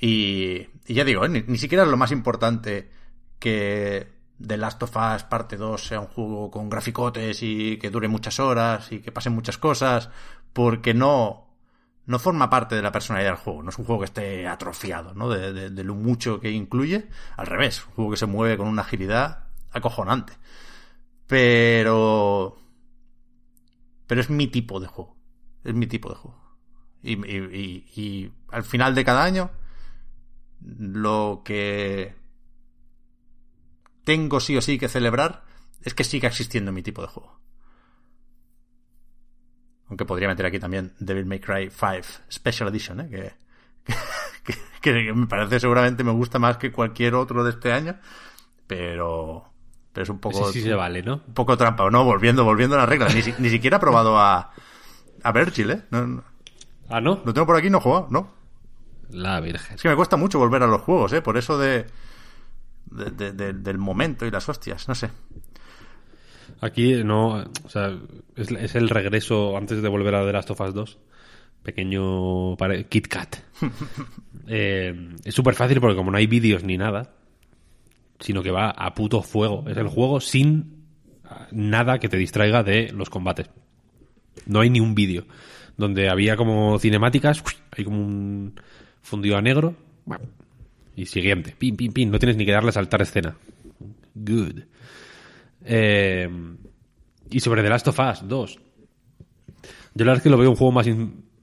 Y, 0.00 0.66
y 0.86 0.94
ya 0.94 1.04
digo, 1.04 1.22
¿eh? 1.24 1.28
ni, 1.28 1.42
ni, 1.42 1.58
siquiera 1.58 1.84
es 1.84 1.90
lo 1.90 1.98
más 1.98 2.12
importante 2.12 2.90
que 3.38 4.06
The 4.40 4.56
Last 4.56 4.82
of 4.82 4.96
Us 4.96 5.24
parte 5.24 5.56
2 5.56 5.82
sea 5.82 6.00
un 6.00 6.06
juego 6.06 6.50
con 6.50 6.70
graficotes 6.70 7.42
y 7.42 7.76
que 7.78 7.90
dure 7.90 8.08
muchas 8.08 8.38
horas 8.38 8.90
y 8.92 9.00
que 9.00 9.12
pasen 9.12 9.34
muchas 9.34 9.58
cosas, 9.58 10.10
porque 10.58 10.92
no, 10.92 11.46
no 12.06 12.18
forma 12.18 12.50
parte 12.50 12.74
de 12.74 12.82
la 12.82 12.90
personalidad 12.90 13.30
del 13.30 13.38
juego. 13.38 13.62
No 13.62 13.70
es 13.70 13.78
un 13.78 13.84
juego 13.84 14.00
que 14.00 14.06
esté 14.06 14.48
atrofiado, 14.48 15.14
¿no? 15.14 15.28
De, 15.28 15.70
lo 15.84 15.94
mucho 15.94 16.40
que 16.40 16.50
incluye. 16.50 17.06
Al 17.36 17.46
revés, 17.46 17.86
un 17.86 17.92
juego 17.92 18.10
que 18.10 18.16
se 18.16 18.26
mueve 18.26 18.56
con 18.56 18.66
una 18.66 18.82
agilidad 18.82 19.44
acojonante. 19.70 20.32
Pero. 21.28 22.58
Pero 24.08 24.20
es 24.20 24.30
mi 24.30 24.48
tipo 24.48 24.80
de 24.80 24.88
juego. 24.88 25.16
Es 25.62 25.74
mi 25.74 25.86
tipo 25.86 26.08
de 26.08 26.16
juego. 26.16 26.42
Y 27.04 28.32
al 28.50 28.64
final 28.64 28.96
de 28.96 29.04
cada 29.04 29.22
año, 29.22 29.52
lo 30.60 31.42
que 31.44 32.16
tengo 34.02 34.40
sí 34.40 34.56
o 34.56 34.60
sí 34.60 34.76
que 34.76 34.88
celebrar 34.88 35.44
es 35.82 35.94
que 35.94 36.02
siga 36.02 36.26
existiendo 36.26 36.72
mi 36.72 36.82
tipo 36.82 37.00
de 37.02 37.06
juego. 37.06 37.38
Aunque 39.88 40.04
podría 40.04 40.28
meter 40.28 40.46
aquí 40.46 40.58
también 40.58 40.92
Devil 40.98 41.26
May 41.26 41.40
Cry 41.40 41.70
5 41.70 42.22
Special 42.30 42.68
Edition, 42.68 43.00
¿eh? 43.00 43.08
que, 43.08 43.32
que, 44.44 44.52
que, 44.82 45.06
que, 45.06 45.12
me 45.12 45.26
parece 45.26 45.60
seguramente 45.60 46.04
me 46.04 46.12
gusta 46.12 46.38
más 46.38 46.56
que 46.56 46.70
cualquier 46.70 47.14
otro 47.14 47.42
de 47.44 47.50
este 47.50 47.72
año, 47.72 47.96
pero, 48.66 49.44
pero 49.92 50.02
es 50.02 50.10
un 50.10 50.18
poco... 50.18 50.52
Sí, 50.52 50.60
sí 50.60 50.62
se 50.62 50.74
vale, 50.74 51.02
¿no? 51.02 51.22
Un 51.26 51.34
poco 51.34 51.56
trampa, 51.56 51.88
¿no? 51.90 52.04
Volviendo, 52.04 52.44
volviendo 52.44 52.76
a 52.76 52.80
las 52.80 52.88
reglas. 52.88 53.14
Ni, 53.14 53.22
ni 53.38 53.50
siquiera 53.50 53.78
he 53.78 53.80
probado 53.80 54.18
a, 54.18 54.52
a 55.22 55.32
Virgil, 55.32 55.70
¿eh? 55.70 55.82
No, 55.90 56.06
no, 56.06 56.24
ah, 56.88 57.00
¿no? 57.00 57.22
Lo 57.24 57.32
tengo 57.32 57.46
por 57.46 57.56
aquí, 57.56 57.70
no 57.70 57.78
he 57.78 57.82
jugado, 57.82 58.08
¿no. 58.10 58.30
La 59.10 59.40
Virgen. 59.40 59.76
Es 59.76 59.82
que 59.82 59.88
me 59.88 59.96
cuesta 59.96 60.18
mucho 60.18 60.38
volver 60.38 60.62
a 60.62 60.66
los 60.66 60.82
juegos, 60.82 61.14
¿eh? 61.14 61.22
Por 61.22 61.38
eso 61.38 61.58
de 61.58 61.86
de, 62.90 63.10
de, 63.10 63.32
de, 63.32 63.52
del 63.52 63.78
momento 63.78 64.26
y 64.26 64.30
las 64.30 64.48
hostias, 64.48 64.88
no 64.88 64.94
sé. 64.94 65.10
Aquí 66.60 67.04
no, 67.04 67.44
o 67.64 67.68
sea, 67.68 67.96
es, 68.36 68.50
es, 68.50 68.74
el 68.74 68.88
regreso 68.88 69.56
antes 69.56 69.80
de 69.80 69.88
volver 69.88 70.14
a 70.14 70.26
The 70.26 70.32
Last 70.32 70.50
of 70.50 70.60
Us 70.60 70.74
2. 70.74 70.98
Pequeño 71.62 72.56
Kit 72.88 73.08
Kat. 73.08 73.36
eh, 74.48 75.14
es 75.24 75.34
súper 75.34 75.54
fácil 75.54 75.80
porque 75.80 75.96
como 75.96 76.10
no 76.10 76.16
hay 76.16 76.26
vídeos 76.26 76.64
ni 76.64 76.78
nada, 76.78 77.12
sino 78.20 78.42
que 78.42 78.50
va 78.50 78.70
a 78.70 78.94
puto 78.94 79.22
fuego. 79.22 79.64
Es 79.68 79.76
el 79.76 79.88
juego 79.88 80.20
sin 80.20 80.84
nada 81.52 81.98
que 81.98 82.08
te 82.08 82.16
distraiga 82.16 82.62
de 82.62 82.90
los 82.92 83.10
combates. 83.10 83.50
No 84.46 84.60
hay 84.60 84.70
ni 84.70 84.80
un 84.80 84.94
vídeo. 84.94 85.26
Donde 85.76 86.08
había 86.08 86.36
como 86.36 86.78
cinemáticas, 86.78 87.44
hay 87.76 87.84
como 87.84 88.00
un 88.00 88.60
fundido 89.02 89.36
a 89.36 89.42
negro. 89.42 89.76
Y 90.96 91.06
siguiente. 91.06 91.54
Pin, 91.56 91.76
pin, 91.76 91.92
pin. 91.92 92.10
No 92.10 92.18
tienes 92.18 92.36
ni 92.36 92.44
que 92.44 92.52
darle 92.52 92.70
a 92.70 92.72
saltar 92.72 93.02
escena. 93.02 93.36
Good. 94.14 94.60
Eh, 95.64 96.28
y 97.30 97.40
sobre 97.40 97.62
The 97.62 97.68
Last 97.68 97.88
of 97.88 97.98
Us 97.98 98.28
2. 98.28 98.58
Yo 99.94 100.04
la 100.04 100.12
verdad 100.12 100.16
es 100.16 100.22
que 100.22 100.30
lo 100.30 100.38
veo 100.38 100.50
un 100.50 100.56
juego 100.56 100.72
más 100.72 100.86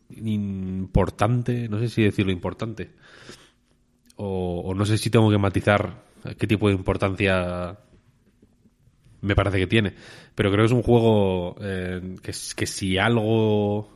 importante. 0.09 1.67
No 1.69 1.79
sé 1.79 1.89
si 1.89 2.03
decirlo 2.03 2.31
importante. 2.31 2.91
O, 4.17 4.73
no 4.75 4.85
sé 4.85 4.97
si 4.97 5.09
tengo 5.09 5.29
que 5.29 5.37
matizar 5.37 6.05
qué 6.37 6.47
tipo 6.47 6.69
de 6.69 6.75
importancia 6.75 7.77
me 9.21 9.35
parece 9.35 9.57
que 9.57 9.67
tiene. 9.67 9.93
Pero 10.33 10.51
creo 10.51 10.63
que 10.63 10.67
es 10.67 10.71
un 10.71 10.83
juego 10.83 11.55
eh, 11.61 12.15
que, 12.21 12.31
que 12.55 12.65
si 12.65 12.97
algo 12.97 13.89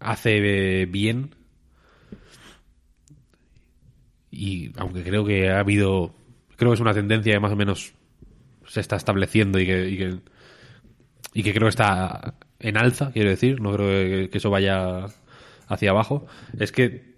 hace 0.00 0.86
bien 0.86 1.34
y 4.30 4.72
aunque 4.76 5.02
creo 5.02 5.24
que 5.24 5.50
ha 5.50 5.58
habido, 5.58 6.14
creo 6.56 6.70
que 6.70 6.74
es 6.74 6.80
una 6.80 6.94
tendencia 6.94 7.32
que 7.32 7.40
más 7.40 7.52
o 7.52 7.56
menos 7.56 7.92
se 8.70 8.80
está 8.80 8.94
estableciendo 8.94 9.58
y 9.58 9.66
que, 9.66 9.88
y 9.88 9.96
que, 9.98 10.16
y 11.34 11.42
que 11.42 11.52
creo 11.52 11.64
que 11.64 11.70
está 11.70 12.34
en 12.60 12.76
alza, 12.76 13.10
quiero 13.10 13.30
decir, 13.30 13.60
no 13.60 13.74
creo 13.74 13.88
que, 13.88 14.30
que 14.30 14.38
eso 14.38 14.48
vaya 14.48 15.06
hacia 15.66 15.90
abajo, 15.90 16.26
es 16.56 16.70
que 16.70 17.16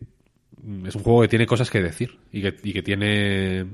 es 0.87 0.95
un 0.95 1.03
juego 1.03 1.21
que 1.21 1.29
tiene 1.29 1.47
cosas 1.47 1.71
que 1.71 1.83
decir 1.83 2.19
y 2.33 2.41
que, 2.41 2.57
y 2.63 2.73
que 2.73 2.83
tiene 2.83 3.67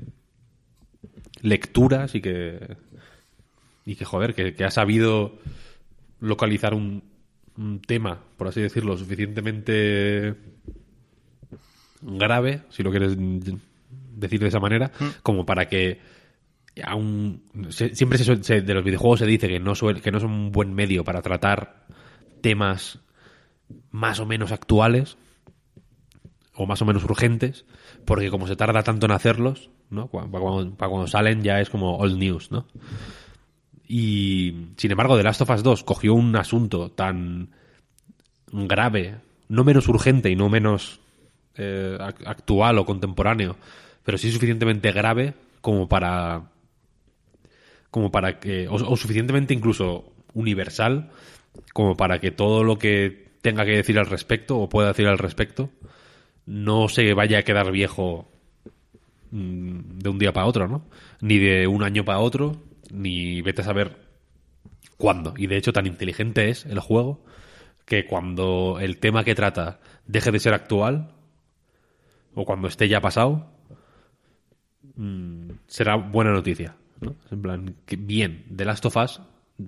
lecturas 1.41 2.15
y 2.15 2.21
que 2.21 2.75
y 3.85 3.95
que 3.95 4.05
joder, 4.05 4.35
que, 4.35 4.53
que 4.53 4.65
ha 4.65 4.71
sabido 4.71 5.39
localizar 6.19 6.73
un, 6.73 7.01
un, 7.57 7.79
tema, 7.79 8.19
por 8.37 8.49
así 8.49 8.61
decirlo, 8.61 8.97
suficientemente 8.97 10.35
grave, 12.01 12.63
si 12.69 12.83
lo 12.83 12.91
quieres 12.91 13.15
decir 13.17 14.41
de 14.41 14.49
esa 14.49 14.59
manera, 14.59 14.91
como 15.23 15.45
para 15.45 15.69
que 15.69 16.18
aún 16.83 17.43
siempre 17.71 18.17
de 18.61 18.73
los 18.73 18.83
videojuegos 18.83 19.19
se 19.19 19.25
dice 19.25 19.47
que 19.47 19.59
no, 19.59 19.73
suel- 19.75 20.01
son 20.19 20.31
un 20.31 20.51
buen 20.51 20.73
medio 20.73 21.03
para 21.03 21.21
tratar 21.21 21.85
temas 22.41 22.99
más 23.91 24.19
o 24.19 24.25
menos 24.25 24.51
actuales 24.51 25.17
o 26.55 26.65
más 26.65 26.81
o 26.81 26.85
menos 26.85 27.03
urgentes, 27.03 27.65
porque 28.05 28.29
como 28.29 28.47
se 28.47 28.55
tarda 28.55 28.83
tanto 28.83 29.05
en 29.05 29.11
hacerlos, 29.13 29.69
Para 30.77 30.89
cuando, 30.89 31.07
salen 31.07 31.41
ya 31.41 31.61
es 31.61 31.69
como 31.69 31.97
old 31.97 32.17
news, 32.17 32.51
¿no? 32.51 32.67
Y 33.87 34.67
sin 34.77 34.91
embargo, 34.91 35.17
The 35.17 35.23
Last 35.23 35.41
of 35.41 35.49
Us 35.49 35.63
2 35.63 35.83
cogió 35.83 36.13
un 36.13 36.35
asunto 36.35 36.91
tan 36.91 37.49
grave, 38.51 39.17
no 39.47 39.63
menos 39.63 39.87
urgente 39.87 40.29
y 40.29 40.35
no 40.35 40.49
menos 40.49 40.99
eh, 41.55 41.97
ac- 41.99 42.23
actual 42.27 42.77
o 42.77 42.85
contemporáneo, 42.85 43.55
pero 44.03 44.17
sí 44.17 44.31
suficientemente 44.31 44.91
grave 44.91 45.33
como 45.61 45.87
para 45.87 46.51
como 47.91 48.11
para 48.11 48.39
que 48.39 48.67
o, 48.67 48.95
suficientemente 48.95 49.53
incluso 49.53 50.11
universal 50.33 51.09
como 51.73 51.95
para 51.97 52.19
que 52.19 52.31
todo 52.31 52.63
lo 52.63 52.77
que 52.77 53.29
tenga 53.41 53.65
que 53.65 53.75
decir 53.75 53.97
al 53.99 54.05
respecto 54.05 54.59
o 54.59 54.69
pueda 54.69 54.89
decir 54.89 55.07
al 55.07 55.17
respecto 55.17 55.69
no 56.45 56.89
se 56.89 57.13
vaya 57.13 57.39
a 57.39 57.43
quedar 57.43 57.71
viejo 57.71 58.29
mm, 59.31 59.99
de 59.99 60.09
un 60.09 60.19
día 60.19 60.33
para 60.33 60.47
otro, 60.47 60.67
¿no? 60.67 60.85
Ni 61.21 61.37
de 61.37 61.67
un 61.67 61.83
año 61.83 62.03
para 62.03 62.19
otro, 62.19 62.57
ni 62.91 63.41
vete 63.41 63.61
a 63.61 63.65
saber 63.65 63.97
cuándo. 64.97 65.33
Y 65.37 65.47
de 65.47 65.57
hecho 65.57 65.73
tan 65.73 65.85
inteligente 65.85 66.49
es 66.49 66.65
el 66.65 66.79
juego 66.79 67.23
que 67.85 68.05
cuando 68.05 68.77
el 68.79 68.97
tema 68.97 69.23
que 69.23 69.35
trata 69.35 69.79
deje 70.07 70.31
de 70.31 70.39
ser 70.39 70.53
actual 70.53 71.11
o 72.33 72.45
cuando 72.45 72.67
esté 72.67 72.87
ya 72.87 73.01
pasado, 73.01 73.51
mm, 74.95 75.51
será 75.67 75.95
buena 75.95 76.31
noticia. 76.31 76.75
¿No? 77.01 77.15
En 77.31 77.41
plan, 77.41 77.75
que 77.85 77.95
bien, 77.95 78.45
The 78.55 78.65
Last 78.65 78.85
of 78.85 78.95
Us, 78.97 79.21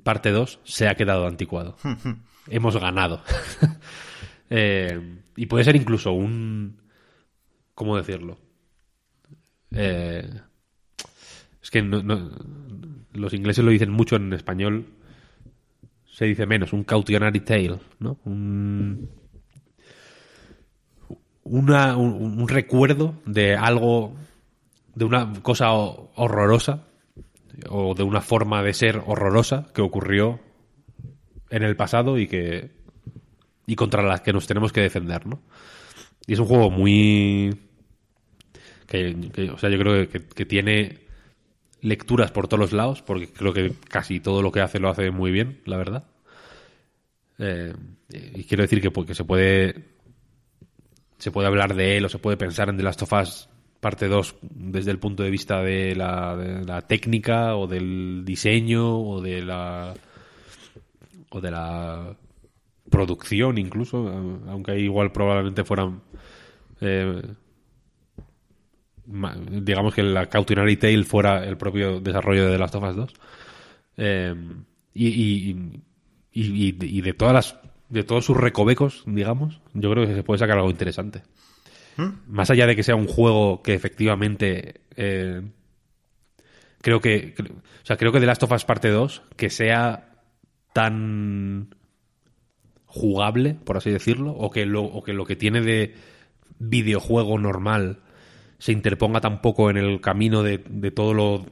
parte 0.03 0.32
2, 0.32 0.60
se 0.64 0.88
ha 0.88 0.95
quedado 0.95 1.28
anticuado. 1.28 1.78
Hemos 2.48 2.76
ganado. 2.78 3.22
Eh, 4.53 5.22
y 5.38 5.45
puede 5.45 5.64
ser 5.64 5.78
incluso 5.78 6.12
un... 6.12 6.82
¿Cómo 7.74 7.95
decirlo? 7.95 8.38
Eh, 9.74 10.30
es 11.64 11.72
que 11.72 11.82
no- 11.82 12.03
no- 12.03 12.32
los 13.14 13.34
ingleses 13.34 13.64
lo 13.64 13.72
dicen 13.72 13.91
mucho 13.91 14.18
en 14.18 14.34
español. 14.34 14.88
Se 16.06 16.26
dice 16.26 16.45
menos, 16.45 16.74
un 16.74 16.84
cautionary 16.84 17.40
tale, 17.40 17.80
¿no? 17.99 18.20
Un, 18.26 19.10
una- 21.44 21.95
un, 21.95 22.41
un 22.41 22.48
recuerdo 22.48 23.16
de 23.26 23.56
algo, 23.56 24.16
de 24.95 25.06
una 25.06 25.32
cosa 25.41 25.72
ho- 25.74 26.12
horrorosa 26.16 26.88
o 27.69 27.94
de 27.95 28.03
una 28.03 28.22
forma 28.22 28.64
de 28.64 28.73
ser 28.73 29.02
horrorosa 29.06 29.68
que 29.73 29.82
ocurrió 29.82 30.40
en 31.49 31.64
el 31.64 31.76
pasado 31.76 32.18
y 32.18 32.28
que 32.28 32.72
y 33.65 33.76
contra 33.76 34.03
la 34.03 34.19
que 34.19 34.34
nos 34.34 34.48
tenemos 34.48 34.72
que 34.72 34.82
defender, 34.82 35.26
¿no? 35.26 35.41
Y 36.28 36.34
es 36.34 36.40
un 36.40 36.45
juego 36.45 36.69
muy 36.69 37.57
que, 38.88 39.15
que, 39.34 39.49
o 39.49 39.57
sea, 39.57 39.69
yo 39.69 39.78
creo 39.78 40.10
que, 40.10 40.28
que 40.28 40.45
tiene 40.45 40.99
lecturas 41.82 42.32
por 42.32 42.48
todos 42.48 42.60
los 42.60 42.73
lados, 42.73 43.02
porque 43.02 43.32
creo 43.32 43.53
que 43.53 43.73
casi 43.88 44.19
todo 44.19 44.41
lo 44.41 44.52
que 44.52 44.61
hace 44.61 44.80
lo 44.80 44.90
hace 44.90 45.11
muy 45.11 45.32
bien, 45.32 45.61
la 45.65 45.78
verdad. 45.78 46.07
Eh, 47.40 47.73
y 48.10 48.44
quiero 48.44 48.64
decir 48.64 48.82
que, 48.82 48.91
pues, 48.91 49.07
que 49.07 49.15
se 49.15 49.23
puede 49.23 49.91
se 51.18 51.32
puede 51.32 51.48
hablar 51.48 51.76
de 51.76 51.98
él 51.98 52.06
o 52.06 52.10
se 52.10 52.18
puede 52.18 52.36
pensar 52.36 52.69
en 52.69 52.78
The 52.78 52.84
Last 52.84 53.03
of 53.03 53.14
Us 53.14 53.49
parte 53.82 54.08
2 54.08 54.36
desde 54.41 54.91
el 54.91 54.99
punto 54.99 55.24
de 55.24 55.30
vista 55.30 55.62
de 55.62 55.95
la, 55.95 56.38
de 56.38 56.64
la 56.66 56.82
técnica 56.84 57.56
o 57.58 57.68
del 57.68 58.24
diseño 58.24 58.98
o 58.99 59.20
de 59.22 59.41
la 59.41 59.94
o 61.32 61.41
de 61.41 61.52
la 61.52 62.16
producción 62.90 63.58
incluso 63.58 64.08
aunque 64.48 64.72
ahí 64.72 64.84
igual 64.84 65.12
probablemente 65.12 65.64
fueran 65.66 66.02
eh, 66.80 67.22
digamos 69.52 69.94
que 69.94 70.03
la 70.03 70.28
Cautionary 70.28 70.78
Tale 70.78 71.03
fuera 71.03 71.44
el 71.45 71.58
propio 71.58 71.99
desarrollo 71.99 72.49
de 72.49 72.58
of 72.64 72.84
Us 72.84 72.95
2 72.95 73.14
Eh, 73.98 74.34
y, 74.94 75.08
y, 75.08 75.82
y- 76.34 76.76
y 76.80 77.02
de 77.02 77.14
todas 77.14 77.34
las 77.34 77.60
de 77.90 78.03
todos 78.03 78.26
sus 78.26 78.38
recovecos 78.38 79.03
digamos 79.06 79.60
yo 79.74 79.91
creo 79.91 80.08
que 80.08 80.16
se 80.16 80.24
puede 80.24 80.40
sacar 80.40 80.58
algo 80.58 80.70
interesante 80.70 81.24
más 82.28 82.50
allá 82.50 82.68
de 82.68 82.76
que 82.76 82.84
sea 82.84 82.96
un 82.96 83.08
juego 83.08 83.62
que 83.62 83.74
efectivamente 83.74 84.82
eh, 84.96 85.42
creo 86.82 87.00
que 87.00 87.36
o 87.40 87.86
sea 87.86 87.98
creo 87.98 88.12
que 88.12 88.20
The 88.20 88.26
Last 88.26 88.44
of 88.44 88.52
Us 88.52 88.66
parte 88.66 88.90
2 88.90 89.22
que 89.36 89.50
sea 89.50 90.10
tan 90.74 91.76
jugable 92.86 93.56
por 93.56 93.78
así 93.78 93.90
decirlo 93.92 94.32
o 94.32 94.50
que 94.52 94.66
lo, 94.66 94.84
o 94.84 95.04
que 95.04 95.14
lo 95.14 95.26
que 95.26 95.36
tiene 95.36 95.62
de 95.62 95.96
videojuego 96.60 97.38
normal 97.40 98.00
se 98.58 98.72
interponga 98.72 99.22
tampoco 99.22 99.70
en 99.70 99.78
el 99.78 100.02
camino 100.02 100.44
de, 100.44 100.64
de 100.70 100.92
todo 100.92 101.14
lo 101.14 101.46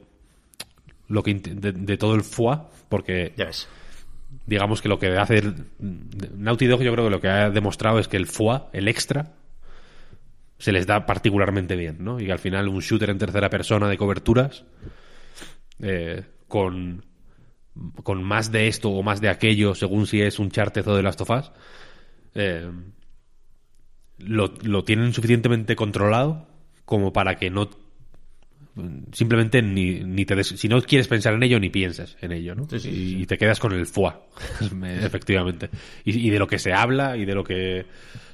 lo 1.08 1.22
que 1.22 1.34
de, 1.34 1.72
de 1.72 1.96
todo 1.96 2.14
el 2.14 2.22
foie 2.22 2.58
porque 2.88 3.32
Ya 3.36 3.46
ves. 3.46 3.68
digamos 4.46 4.80
que 4.82 4.88
lo 4.88 4.98
que 4.98 5.08
hace 5.16 5.42
Naughty 5.78 6.66
Dog 6.66 6.82
yo 6.82 6.92
creo 6.92 7.04
que 7.04 7.10
lo 7.10 7.20
que 7.20 7.28
ha 7.28 7.50
demostrado 7.50 7.98
es 7.98 8.08
que 8.08 8.16
el 8.16 8.26
foie, 8.26 8.60
el 8.72 8.88
extra, 8.88 9.32
se 10.60 10.72
les 10.72 10.86
da 10.86 11.06
particularmente 11.06 11.74
bien, 11.74 12.04
¿no? 12.04 12.20
Y 12.20 12.30
al 12.30 12.38
final 12.38 12.68
un 12.68 12.80
shooter 12.80 13.10
en 13.10 13.18
tercera 13.18 13.48
persona 13.48 13.88
de 13.88 13.96
coberturas 13.96 14.64
eh, 15.80 16.22
con 16.46 17.04
con 18.02 18.22
más 18.22 18.52
de 18.52 18.68
esto 18.68 18.90
o 18.90 19.02
más 19.02 19.20
de 19.20 19.30
aquello, 19.30 19.74
según 19.74 20.06
si 20.06 20.20
es 20.20 20.38
un 20.38 20.50
Chartez 20.50 20.86
o 20.86 20.96
de 20.96 21.02
Last 21.02 21.20
of 21.22 21.30
Us, 21.30 21.52
eh, 22.34 22.70
lo, 24.18 24.52
lo 24.62 24.84
tienen 24.84 25.14
suficientemente 25.14 25.76
controlado 25.76 26.46
como 26.84 27.12
para 27.12 27.36
que 27.36 27.48
no 27.48 27.70
simplemente 29.12 29.62
ni, 29.62 30.00
ni 30.00 30.24
te 30.24 30.34
des- 30.36 30.46
si 30.48 30.68
no 30.68 30.80
quieres 30.82 31.08
pensar 31.08 31.34
en 31.34 31.42
ello 31.42 31.58
ni 31.58 31.70
pienses 31.70 32.16
en 32.20 32.32
ello 32.32 32.54
¿no? 32.54 32.68
Sí, 32.70 32.78
sí, 32.78 32.88
y, 32.88 32.92
sí. 32.92 33.22
y 33.22 33.26
te 33.26 33.36
quedas 33.36 33.58
con 33.58 33.72
el 33.72 33.84
foie 33.86 34.12
efectivamente 35.02 35.70
y, 36.04 36.26
y 36.26 36.30
de 36.30 36.38
lo 36.38 36.46
que 36.46 36.58
se 36.58 36.72
habla 36.72 37.16
y 37.16 37.24
de 37.24 37.34
lo 37.34 37.42
que 37.44 37.86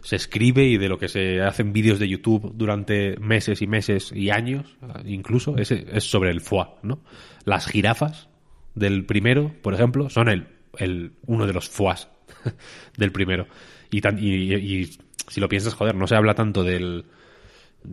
se 0.02 0.16
escribe 0.16 0.64
y 0.66 0.76
de 0.78 0.88
lo 0.88 0.98
que 0.98 1.08
se 1.08 1.40
hacen 1.40 1.72
vídeos 1.72 1.98
de 1.98 2.08
YouTube 2.08 2.52
durante 2.54 3.16
meses 3.18 3.62
y 3.62 3.66
meses 3.66 4.12
y 4.14 4.30
años 4.30 4.76
incluso 5.04 5.56
es, 5.56 5.70
es 5.70 6.04
sobre 6.04 6.30
el 6.30 6.40
foie 6.40 6.66
¿no? 6.82 7.00
las 7.44 7.66
jirafas 7.66 8.28
del 8.74 9.04
primero 9.06 9.52
por 9.62 9.74
ejemplo 9.74 10.10
son 10.10 10.28
el, 10.28 10.46
el 10.78 11.12
uno 11.26 11.46
de 11.46 11.52
los 11.54 11.68
foies 11.68 12.08
del 12.98 13.10
primero 13.10 13.46
y, 13.90 14.00
tan- 14.02 14.18
y- 14.18 14.52
y- 14.52 14.54
y 14.82 14.90
si 15.28 15.40
lo 15.40 15.48
piensas 15.48 15.74
joder 15.74 15.94
no 15.94 16.06
se 16.06 16.14
habla 16.14 16.34
tanto 16.34 16.62
del 16.62 17.06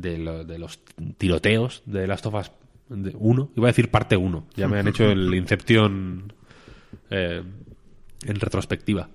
de, 0.01 0.17
lo- 0.17 0.43
de 0.43 0.57
los 0.59 0.79
tiroteos 1.17 1.83
de 1.85 2.07
Last 2.07 2.25
of 2.25 2.33
Us 2.35 2.51
1. 2.89 3.51
Iba 3.55 3.67
a 3.67 3.71
decir 3.71 3.89
parte 3.89 4.15
1. 4.17 4.47
Ya 4.55 4.67
me 4.67 4.79
han 4.79 4.87
hecho 4.87 5.05
el 5.05 5.33
Inception 5.35 6.31
eh, 7.09 7.41
en 8.25 8.35
retrospectiva. 8.39 9.09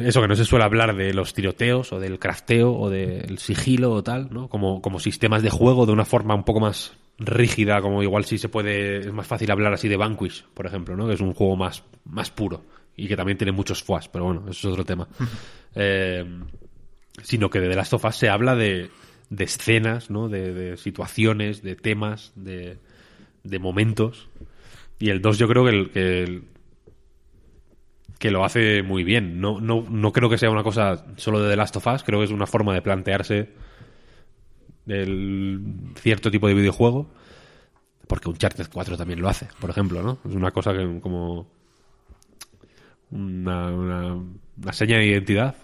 Eso 0.00 0.20
que 0.20 0.26
no 0.28 0.34
se 0.34 0.44
suele 0.44 0.64
hablar 0.64 0.96
de 0.96 1.14
los 1.14 1.32
tiroteos 1.32 1.92
o 1.92 2.00
del 2.00 2.18
crafteo 2.18 2.72
o 2.72 2.90
del 2.90 3.38
sigilo 3.38 3.92
o 3.92 4.02
tal, 4.02 4.28
¿no? 4.32 4.48
Como, 4.48 4.82
como 4.82 4.98
sistemas 4.98 5.42
de 5.44 5.50
juego 5.50 5.86
de 5.86 5.92
una 5.92 6.04
forma 6.04 6.34
un 6.34 6.42
poco 6.42 6.58
más 6.58 6.92
rígida, 7.18 7.80
como 7.80 8.02
igual 8.02 8.24
sí 8.24 8.36
se 8.38 8.48
puede, 8.48 8.98
es 9.00 9.12
más 9.12 9.28
fácil 9.28 9.48
hablar 9.50 9.72
así 9.72 9.86
de 9.88 9.96
Vanquish, 9.96 10.44
por 10.54 10.66
ejemplo, 10.66 10.96
¿no? 10.96 11.06
Que 11.06 11.14
es 11.14 11.20
un 11.20 11.34
juego 11.34 11.54
más, 11.54 11.84
más 12.04 12.30
puro 12.32 12.64
y 12.96 13.06
que 13.06 13.16
también 13.16 13.38
tiene 13.38 13.52
muchos 13.52 13.82
FUAS, 13.84 14.08
pero 14.08 14.24
bueno, 14.24 14.42
eso 14.50 14.68
es 14.68 14.72
otro 14.72 14.84
tema. 14.84 15.06
Eh, 15.76 16.24
sino 17.22 17.48
que 17.48 17.60
de 17.60 17.68
The 17.68 17.76
Last 17.76 17.92
of 17.92 18.04
Us 18.04 18.16
se 18.16 18.28
habla 18.28 18.56
de, 18.56 18.90
de 19.30 19.44
escenas, 19.44 20.10
¿no? 20.10 20.28
De, 20.28 20.52
de 20.52 20.76
situaciones, 20.76 21.62
de 21.62 21.76
temas, 21.76 22.32
de, 22.36 22.78
momentos. 23.60 24.28
Y 24.98 25.10
el 25.10 25.22
2 25.22 25.38
yo 25.38 25.48
creo 25.48 25.64
que, 25.64 25.70
el, 25.70 25.90
que, 25.90 26.22
el- 26.22 26.44
que 28.18 28.30
lo 28.30 28.44
hace 28.44 28.82
muy 28.82 29.02
bien. 29.04 29.40
No, 29.40 29.60
no, 29.60 29.86
no 29.88 30.12
creo 30.12 30.28
que 30.28 30.38
sea 30.38 30.50
una 30.50 30.62
cosa 30.62 31.06
solo 31.16 31.40
de 31.40 31.48
The 31.50 31.56
Last 31.56 31.76
of 31.76 31.86
Us, 31.86 32.02
creo 32.02 32.18
que 32.18 32.26
es 32.26 32.30
una 32.30 32.46
forma 32.46 32.74
de 32.74 32.82
plantearse 32.82 33.48
el 34.86 35.60
cierto 35.96 36.30
tipo 36.30 36.48
de 36.48 36.54
videojuego. 36.54 37.10
Porque 38.06 38.28
Uncharted 38.28 38.66
4 38.72 38.96
también 38.96 39.20
lo 39.22 39.28
hace, 39.28 39.48
por 39.60 39.70
ejemplo, 39.70 40.02
¿no? 40.02 40.18
Es 40.28 40.34
una 40.34 40.50
cosa 40.50 40.72
que 40.72 40.98
como 41.00 41.46
una, 43.10 43.70
una, 43.70 44.14
una 44.14 44.72
seña 44.72 44.96
de 44.98 45.06
identidad 45.06 45.54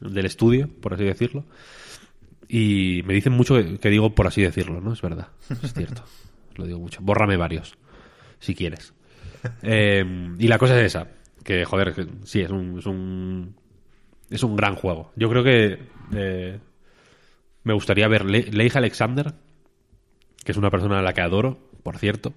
del 0.00 0.26
estudio, 0.26 0.68
por 0.80 0.94
así 0.94 1.04
decirlo. 1.04 1.44
Y 2.54 3.02
me 3.06 3.14
dicen 3.14 3.32
mucho 3.32 3.54
que, 3.54 3.78
que 3.78 3.88
digo 3.88 4.14
por 4.14 4.26
así 4.26 4.42
decirlo, 4.42 4.80
¿no? 4.82 4.92
Es 4.92 5.00
verdad, 5.00 5.28
es 5.62 5.72
cierto. 5.72 6.04
Lo 6.56 6.66
digo 6.66 6.78
mucho. 6.78 7.00
Bórrame 7.02 7.38
varios, 7.38 7.78
si 8.40 8.54
quieres. 8.54 8.92
Eh, 9.62 10.04
y 10.38 10.48
la 10.48 10.58
cosa 10.58 10.78
es 10.78 10.84
esa, 10.86 11.08
que 11.44 11.64
joder, 11.64 11.94
que 11.94 12.06
sí, 12.24 12.42
es 12.42 12.50
un, 12.50 12.78
es 12.78 12.84
un, 12.86 13.54
es 14.28 14.42
un 14.42 14.54
gran 14.54 14.74
juego. 14.76 15.12
Yo 15.16 15.30
creo 15.30 15.42
que 15.42 15.78
eh, 16.14 16.58
Me 17.64 17.72
gustaría 17.72 18.06
ver 18.06 18.26
Le 18.26 18.42
Leigh 18.52 18.70
Alexander, 18.76 19.32
que 20.44 20.52
es 20.52 20.58
una 20.58 20.70
persona 20.70 20.98
a 20.98 21.02
la 21.02 21.14
que 21.14 21.22
adoro, 21.22 21.58
por 21.82 21.96
cierto. 21.96 22.34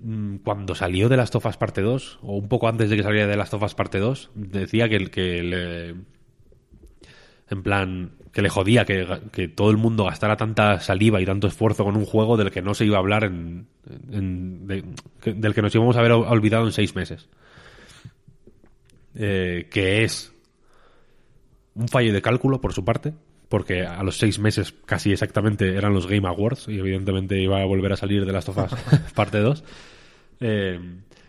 Mm, 0.00 0.38
Cuando 0.38 0.74
salió 0.74 1.08
de 1.08 1.16
Last 1.16 1.36
of 1.36 1.46
Us 1.46 1.56
Parte 1.56 1.80
2, 1.82 2.18
o 2.22 2.36
un 2.36 2.48
poco 2.48 2.66
antes 2.68 2.90
de 2.90 2.96
que 2.96 3.02
saliera 3.04 3.28
de 3.28 3.36
Last 3.36 3.54
of 3.54 3.62
Us 3.62 3.74
Parte 3.76 3.98
2, 4.00 4.30
decía 4.34 4.88
que, 4.88 4.96
el- 4.96 5.10
que 5.10 5.42
le. 5.44 5.94
En 7.50 7.62
plan, 7.62 8.10
que 8.32 8.42
le 8.42 8.48
jodía 8.48 8.84
que, 8.84 9.06
que 9.32 9.48
todo 9.48 9.70
el 9.70 9.76
mundo 9.76 10.04
gastara 10.04 10.36
tanta 10.36 10.80
saliva 10.80 11.20
y 11.20 11.26
tanto 11.26 11.46
esfuerzo 11.46 11.84
con 11.84 11.96
un 11.96 12.04
juego 12.04 12.36
del 12.36 12.50
que 12.50 12.62
no 12.62 12.74
se 12.74 12.84
iba 12.84 12.96
a 12.96 13.00
hablar 13.00 13.24
en. 13.24 13.66
del 13.84 15.54
que 15.54 15.62
nos 15.62 15.74
íbamos 15.74 15.96
a 15.96 16.00
haber 16.00 16.12
olvidado 16.12 16.66
en 16.66 16.72
seis 16.72 16.94
meses. 16.94 17.28
Eh, 19.14 19.68
que 19.70 20.04
es 20.04 20.32
un 21.74 21.88
fallo 21.88 22.12
de 22.12 22.22
cálculo 22.22 22.60
por 22.60 22.72
su 22.72 22.84
parte, 22.84 23.14
porque 23.48 23.82
a 23.82 24.02
los 24.02 24.18
seis 24.18 24.38
meses 24.38 24.74
casi 24.84 25.12
exactamente 25.12 25.76
eran 25.76 25.92
los 25.92 26.06
Game 26.06 26.28
Awards 26.28 26.68
y 26.68 26.78
evidentemente 26.78 27.40
iba 27.40 27.60
a 27.60 27.64
volver 27.64 27.92
a 27.92 27.96
salir 27.96 28.24
de 28.24 28.32
Last 28.32 28.50
of 28.50 28.58
parte 29.14 29.38
2. 29.38 29.64
Eh, 30.40 30.78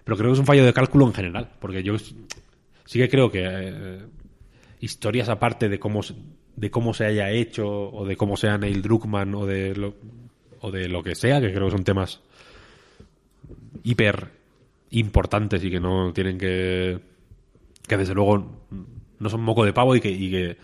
pero 0.03 0.17
creo 0.17 0.30
que 0.30 0.34
es 0.34 0.39
un 0.39 0.45
fallo 0.45 0.65
de 0.65 0.73
cálculo 0.73 1.07
en 1.07 1.13
general, 1.13 1.49
porque 1.59 1.84
yo 1.84 1.97
sí 1.97 2.99
que 2.99 3.09
creo 3.09 3.31
que 3.31 3.43
eh, 3.45 3.99
historias 4.80 5.30
aparte 5.30 5.69
de 5.69 5.80
cómo, 5.80 6.01
de 6.60 6.69
cómo 6.69 6.94
se 6.94 7.06
haya 7.06 7.31
hecho 7.31 7.68
o 7.68 8.06
de 8.06 8.18
cómo 8.18 8.36
sea 8.36 8.57
Neil 8.57 8.81
Druckmann 8.81 9.34
o 9.34 9.45
de 9.45 9.76
lo, 9.76 9.95
o 10.60 10.72
de 10.72 10.90
lo 10.90 11.02
que 11.02 11.15
sea, 11.15 11.40
que 11.40 11.53
creo 11.53 11.65
que 11.68 11.72
son 11.72 11.84
temas 11.84 12.19
hiper 13.84 14.27
importantes 14.91 15.64
y 15.64 15.72
que 15.72 15.80
no 15.80 16.11
tienen 16.11 16.38
que 16.38 16.99
que 17.88 17.98
desde 17.98 18.14
luego 18.14 18.68
no 19.19 19.30
son 19.30 19.41
moco 19.41 19.64
de 19.64 19.73
pavo 19.73 19.95
y 19.95 20.02
que, 20.02 20.11
y 20.11 20.30
que 20.31 20.57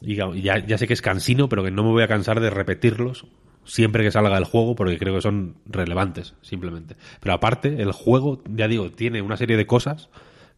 y 0.00 0.14
ya, 0.14 0.58
ya 0.64 0.78
sé 0.78 0.86
que 0.86 0.94
es 0.94 1.02
cansino, 1.02 1.48
pero 1.48 1.64
que 1.64 1.72
no 1.72 1.82
me 1.82 1.90
voy 1.90 2.04
a 2.04 2.08
cansar 2.08 2.40
de 2.40 2.50
repetirlos 2.50 3.26
siempre 3.64 4.04
que 4.04 4.12
salga 4.12 4.38
el 4.38 4.44
juego 4.44 4.76
porque 4.76 4.96
creo 4.96 5.16
que 5.16 5.20
son 5.20 5.56
relevantes, 5.66 6.34
simplemente. 6.40 6.94
Pero 7.20 7.34
aparte, 7.34 7.82
el 7.82 7.92
juego, 7.92 8.42
ya 8.48 8.68
digo, 8.68 8.90
tiene 8.92 9.20
una 9.20 9.36
serie 9.36 9.56
de 9.56 9.66
cosas 9.66 10.08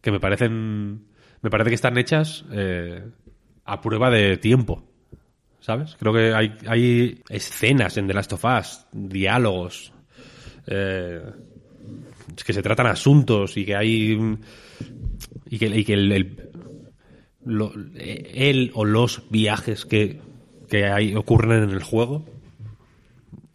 que 0.01 0.11
me 0.11 0.19
parecen 0.19 1.05
me 1.41 1.49
parece 1.49 1.69
que 1.69 1.75
están 1.75 1.97
hechas 1.97 2.45
eh, 2.51 3.03
a 3.65 3.81
prueba 3.81 4.09
de 4.09 4.37
tiempo. 4.37 4.83
¿Sabes? 5.59 5.95
Creo 5.99 6.11
que 6.13 6.33
hay, 6.33 6.57
hay 6.67 7.21
escenas 7.29 7.95
en 7.97 8.07
The 8.07 8.13
Last 8.15 8.33
of 8.33 8.43
Us, 8.45 8.85
diálogos, 8.91 9.93
eh, 10.65 11.21
que 12.43 12.53
se 12.53 12.63
tratan 12.63 12.87
asuntos 12.87 13.55
y 13.57 13.65
que 13.65 13.75
hay 13.75 14.37
y 15.45 15.57
que, 15.59 15.93
el, 15.93 16.11
el- 17.43 18.71
o 18.73 18.85
los 18.85 19.29
viajes 19.29 19.85
que, 19.85 20.19
que 20.67 20.85
hay, 20.85 21.13
ocurren 21.15 21.63
en 21.63 21.69
el 21.71 21.83
juego, 21.83 22.25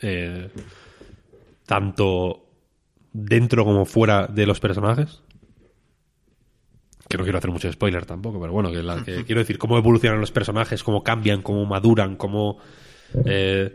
eh, 0.01 0.49
tanto 1.67 2.45
dentro 3.13 3.65
como 3.65 3.85
fuera 3.85 4.27
de 4.29 4.47
los 4.47 4.61
personajes, 4.61 5.23
que 7.17 7.19
no 7.19 7.25
quiero 7.25 7.39
hacer 7.39 7.51
mucho 7.51 7.73
spoiler 7.73 8.05
tampoco, 8.07 8.41
pero 8.41 8.53
bueno, 8.53 8.71
que, 8.71 8.83
la- 8.83 9.03
que 9.05 9.25
quiero 9.25 9.41
decir 9.41 9.59
cómo 9.59 9.77
evolucionan 9.79 10.21
los 10.21 10.31
personajes, 10.33 10.83
cómo 10.85 11.03
cambian, 11.03 11.43
cómo 11.43 11.65
maduran, 11.67 12.17
cómo 12.17 12.59
eh, 13.25 13.73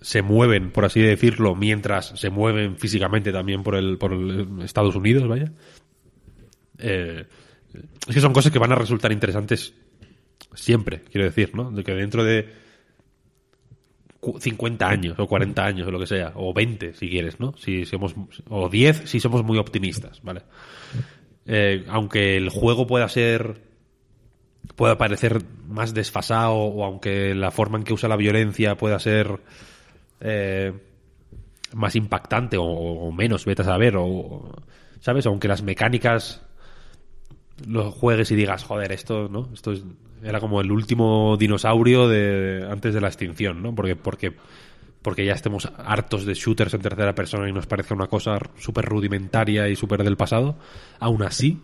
se 0.00 0.22
mueven, 0.22 0.70
por 0.70 0.84
así 0.84 1.00
decirlo, 1.00 1.54
mientras 1.54 2.08
se 2.18 2.30
mueven 2.30 2.76
físicamente 2.76 3.32
también 3.32 3.62
por 3.62 3.74
el, 3.76 3.98
por 3.98 4.12
el 4.12 4.62
Estados 4.62 4.94
Unidos, 4.96 5.26
vaya. 5.28 5.52
Eh, 6.78 7.24
es 8.08 8.14
que 8.14 8.20
son 8.20 8.32
cosas 8.32 8.50
que 8.52 8.58
van 8.58 8.72
a 8.72 8.76
resultar 8.76 9.12
interesantes 9.12 9.74
siempre, 10.54 11.02
quiero 11.12 11.26
decir, 11.26 11.54
¿no? 11.54 11.70
De 11.70 11.84
que 11.84 11.92
dentro 11.94 12.24
de 12.24 12.48
cu- 14.18 14.38
50 14.40 14.88
años 14.88 15.18
o 15.18 15.26
40 15.26 15.64
años 15.64 15.86
o 15.86 15.90
lo 15.90 15.98
que 16.00 16.06
sea, 16.06 16.32
o 16.34 16.52
20 16.52 16.94
si 16.94 17.08
quieres, 17.08 17.38
¿no? 17.38 17.54
Si 17.56 17.84
somos 17.84 18.14
o 18.48 18.68
10 18.68 19.02
si 19.08 19.20
somos 19.20 19.44
muy 19.44 19.58
optimistas, 19.58 20.20
¿vale? 20.22 20.42
Eh, 21.52 21.84
aunque 21.88 22.36
el 22.36 22.48
juego 22.48 22.86
pueda 22.86 23.08
ser 23.08 23.60
pueda 24.76 24.96
parecer 24.96 25.42
más 25.66 25.94
desfasado 25.94 26.54
o 26.54 26.84
aunque 26.84 27.34
la 27.34 27.50
forma 27.50 27.76
en 27.76 27.82
que 27.82 27.92
usa 27.92 28.08
la 28.08 28.14
violencia 28.16 28.76
pueda 28.76 29.00
ser 29.00 29.40
eh, 30.20 30.72
más 31.74 31.96
impactante 31.96 32.56
o, 32.56 33.10
menos, 33.10 33.44
vete 33.46 33.62
a 33.62 33.64
saber, 33.64 33.96
o 33.96 34.52
sabes, 35.00 35.26
aunque 35.26 35.48
las 35.48 35.62
mecánicas 35.62 36.40
lo 37.66 37.90
juegues 37.90 38.30
y 38.30 38.36
digas, 38.36 38.62
joder, 38.62 38.92
esto, 38.92 39.28
¿no? 39.28 39.48
Esto 39.52 39.72
es- 39.72 39.84
era 40.22 40.38
como 40.38 40.60
el 40.60 40.70
último 40.70 41.36
dinosaurio 41.36 42.06
de 42.08 42.64
antes 42.70 42.94
de 42.94 43.00
la 43.00 43.08
extinción, 43.08 43.60
¿no? 43.62 43.74
Porque, 43.74 43.96
porque, 43.96 44.34
porque 45.02 45.24
ya 45.24 45.32
estemos 45.32 45.70
hartos 45.78 46.24
de 46.26 46.34
shooters 46.34 46.74
en 46.74 46.82
tercera 46.82 47.14
persona 47.14 47.48
y 47.48 47.52
nos 47.52 47.66
parezca 47.66 47.94
una 47.94 48.06
cosa 48.08 48.38
súper 48.58 48.84
rudimentaria 48.84 49.68
y 49.68 49.76
súper 49.76 50.04
del 50.04 50.16
pasado. 50.16 50.56
Aún 50.98 51.22
así, 51.22 51.60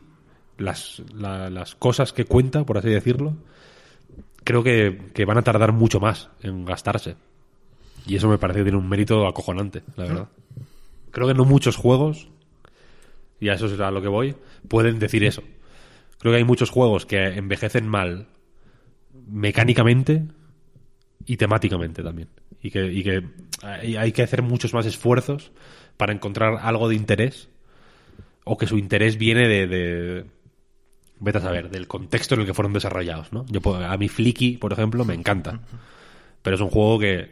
las, 0.59 1.03
la- 1.15 1.51
las 1.51 1.75
cosas 1.75 2.13
que 2.13 2.25
cuenta, 2.25 2.65
por 2.65 2.79
así 2.79 2.89
decirlo, 2.89 3.37
creo 4.45 4.63
que, 4.63 5.11
que 5.13 5.25
van 5.25 5.39
a 5.39 5.43
tardar 5.43 5.73
mucho 5.73 6.01
más 6.01 6.31
en 6.43 6.65
gastarse. 6.65 7.17
Y 8.07 8.17
eso 8.17 8.29
me 8.29 8.39
parece 8.39 8.61
que 8.61 8.65
tiene 8.65 8.79
un 8.79 8.89
mérito 8.89 9.27
acojonante, 9.27 9.83
la 9.97 10.05
verdad. 10.05 10.29
Creo 11.11 11.27
que 11.27 11.35
no 11.35 11.45
muchos 11.45 11.77
juegos, 11.77 12.29
y 13.41 13.49
a 13.49 13.55
eso 13.55 13.67
es 13.67 13.79
a 13.81 13.91
lo 13.91 14.01
que 14.01 14.09
voy, 14.09 14.35
pueden 14.69 14.99
decir 14.99 15.25
eso. 15.25 15.43
Creo 16.19 16.33
que 16.33 16.39
hay 16.39 16.45
muchos 16.45 16.71
juegos 16.71 17.05
que 17.05 17.23
envejecen 17.37 17.87
mal 17.89 18.29
mecánicamente 19.29 20.25
y 21.27 21.37
temáticamente 21.37 22.03
también. 22.03 22.29
Y 22.63 22.71
que, 22.71 22.87
y 22.87 23.03
que 23.03 23.23
hay, 23.63 24.13
que 24.13 24.23
hacer 24.23 24.43
muchos 24.43 24.73
más 24.75 24.87
esfuerzos 24.87 25.53
para 25.97 26.13
encontrar 26.13 26.59
algo 26.63 26.89
de 26.89 26.95
interés 26.95 27.49
o 28.45 28.57
que 28.57 28.67
su 28.67 28.79
interés 28.79 29.19
viene 29.19 29.49
de, 29.49 29.67
de- 29.67 30.25
vete 31.21 31.39
a 31.39 31.41
saber, 31.43 31.71
del 31.71 31.87
contexto 31.89 32.35
en 32.35 32.43
el 32.43 32.47
que 32.47 32.55
fueron 32.55 32.73
desarrollados, 32.73 33.33
¿no? 33.33 33.45
Yo 33.49 33.61
a 33.75 33.97
mi 33.97 34.09
Flicky, 34.09 34.57
por 34.57 34.73
ejemplo, 34.73 35.05
me 35.05 35.15
encanta. 35.15 35.61
Pero 36.43 36.57
es 36.57 36.63
un 36.63 36.69
juego 36.71 36.99
que 37.01 37.31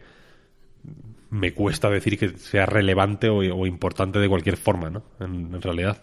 me 1.30 1.52
cuesta 1.52 1.90
decir 1.90 2.18
que 2.18 2.30
sea 2.38 2.66
relevante 2.66 3.28
o, 3.28 3.38
o 3.38 3.66
importante 3.66 4.18
de 4.18 4.28
cualquier 4.28 4.56
forma, 4.56 4.90
¿no? 4.90 5.02
En, 5.20 5.54
en 5.54 5.62
realidad. 5.62 6.02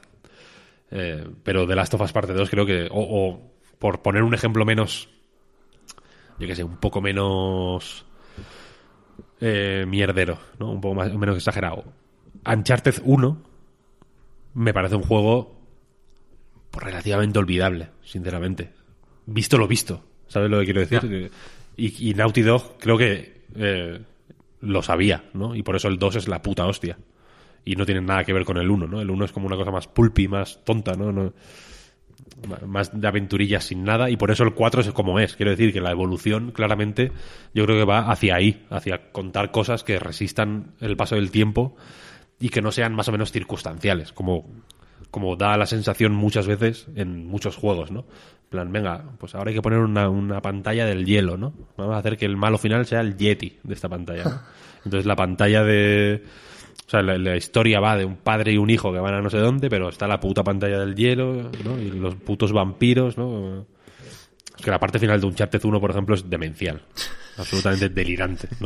Eh, 0.92 1.26
pero 1.44 1.66
The 1.68 1.76
Last 1.76 1.94
of 1.94 2.02
Us 2.02 2.12
Parte 2.12 2.34
2 2.34 2.50
creo 2.50 2.66
que, 2.66 2.88
o, 2.92 3.00
o 3.00 3.52
por 3.80 4.02
poner 4.02 4.24
un 4.24 4.34
ejemplo 4.34 4.66
menos, 4.66 5.10
yo 6.42 6.48
que 6.48 6.56
sé, 6.56 6.64
un 6.64 6.78
poco 6.78 7.02
menos 7.02 8.06
eh, 9.40 9.86
mierdero, 9.88 10.40
¿no? 10.60 10.72
Un 10.72 10.82
poco 10.82 10.96
más, 10.96 11.14
menos 11.14 11.38
exagerado. 11.38 11.84
Uncharted 12.46 12.96
1 13.04 13.42
me 14.56 14.74
parece 14.74 14.96
un 14.96 15.04
juego 15.04 15.56
pues, 16.72 16.84
relativamente 16.86 17.40
olvidable, 17.40 17.90
sinceramente. 18.04 18.74
Visto 19.26 19.58
lo 19.58 19.68
visto, 19.68 20.04
¿sabes 20.28 20.50
lo 20.50 20.60
que 20.60 20.66
quiero 20.66 20.82
decir? 20.82 21.32
Y, 21.78 22.10
y 22.10 22.14
Naughty 22.14 22.42
Dog 22.42 22.78
creo 22.80 22.98
que 22.98 23.44
eh, 23.56 24.02
lo 24.62 24.82
sabía, 24.82 25.24
¿no? 25.34 25.56
Y 25.56 25.64
por 25.64 25.76
eso 25.76 25.88
el 25.88 25.98
2 26.00 26.16
es 26.18 26.28
la 26.28 26.42
puta 26.42 26.66
hostia. 26.66 26.98
Y 27.64 27.76
no 27.76 27.86
tiene 27.86 28.02
nada 28.02 28.24
que 28.24 28.34
ver 28.34 28.44
con 28.44 28.58
el 28.58 28.70
1, 28.70 28.88
¿no? 28.88 29.02
El 29.02 29.10
1 29.12 29.26
es 29.26 29.32
como 29.32 29.46
una 29.46 29.56
cosa 29.56 29.70
más 29.72 29.88
pulpy, 29.88 30.28
más 30.28 30.64
tonta, 30.66 30.94
¿no? 30.94 31.12
No- 31.12 31.34
más 32.66 33.00
de 33.00 33.08
aventurillas 33.08 33.66
sin 33.66 33.84
nada 33.84 34.10
y 34.10 34.18
por 34.18 34.32
eso 34.32 34.44
el 34.44 34.54
4 34.54 34.82
es 34.82 34.92
como 34.92 35.20
es. 35.20 35.36
Quiero 35.36 35.52
decir 35.52 35.74
que 35.74 35.82
la 35.82 35.92
evolución 35.92 36.52
claramente 36.52 37.12
yo 37.54 37.66
creo 37.66 37.78
que 37.78 37.86
va 37.86 38.12
hacia 38.12 38.36
ahí, 38.36 38.66
hacia 38.70 39.12
contar 39.12 39.52
cosas 39.52 39.84
que 39.84 40.00
resistan 40.00 40.74
el 40.80 40.98
paso 40.98 41.16
del 41.16 41.32
tiempo 41.32 41.76
y 42.40 42.50
que 42.50 42.62
no 42.62 42.72
sean 42.72 42.96
más 42.96 43.08
o 43.08 43.12
menos 43.12 43.32
circunstanciales, 43.32 44.12
como, 44.14 44.50
como 45.12 45.36
da 45.36 45.56
la 45.58 45.68
sensación 45.68 46.14
muchas 46.14 46.48
veces 46.48 46.88
en 46.96 47.28
muchos 47.28 47.56
juegos, 47.56 47.92
¿no? 47.92 48.00
En 48.00 48.50
plan, 48.50 48.72
venga, 48.72 49.06
pues 49.18 49.36
ahora 49.36 49.50
hay 49.50 49.56
que 49.56 49.62
poner 49.62 49.80
una, 49.80 50.10
una 50.10 50.42
pantalla 50.42 50.86
del 50.86 51.06
hielo, 51.06 51.38
¿no? 51.38 51.54
Vamos 51.78 51.96
a 51.96 52.00
hacer 52.00 52.18
que 52.18 52.26
el 52.26 52.36
malo 52.36 52.58
final 52.58 52.86
sea 52.86 53.02
el 53.02 53.16
Yeti 53.16 53.60
de 53.64 53.74
esta 53.74 53.88
pantalla, 53.88 54.24
¿no? 54.24 54.42
Entonces 54.86 55.06
la 55.06 55.16
pantalla 55.16 55.64
de... 55.64 56.24
O 56.92 57.00
sea, 57.00 57.02
la, 57.02 57.38
historia 57.38 57.80
va 57.80 57.96
de 57.96 58.04
un 58.04 58.18
padre 58.18 58.52
y 58.52 58.58
un 58.58 58.70
hijo 58.70 58.92
que 58.92 59.00
van 59.00 59.14
a 59.14 59.22
no 59.22 59.30
sé 59.30 59.38
dónde, 59.38 59.70
pero 59.70 59.88
está 59.88 60.10
la 60.10 60.20
puta 60.20 60.44
pantalla 60.44 60.78
del 60.78 60.94
hielo, 60.94 61.50
¿no? 61.64 61.80
Y 61.80 61.90
los 61.90 62.16
putos 62.16 62.52
vampiros, 62.52 63.18
¿no? 63.18 63.66
Es 64.58 64.62
que 64.62 64.72
la 64.72 64.78
parte 64.78 65.00
final 65.00 65.22
de 65.22 65.28
Uncharted 65.28 65.64
1, 65.64 65.80
por 65.80 65.90
ejemplo, 65.90 66.16
es 66.16 66.30
demencial. 66.30 66.82
Absolutamente 67.38 67.88
delirante. 67.88 68.50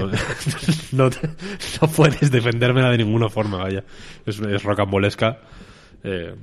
No, 0.91 1.09
no 1.11 1.87
puedes 1.95 2.31
defendérmela 2.31 2.89
de 2.89 2.97
ninguna 2.97 3.29
forma, 3.29 3.59
vaya. 3.59 3.83
Es, 4.25 4.39
es 4.39 4.63
rocambolesca. 4.63 5.41
eh, 6.03 6.33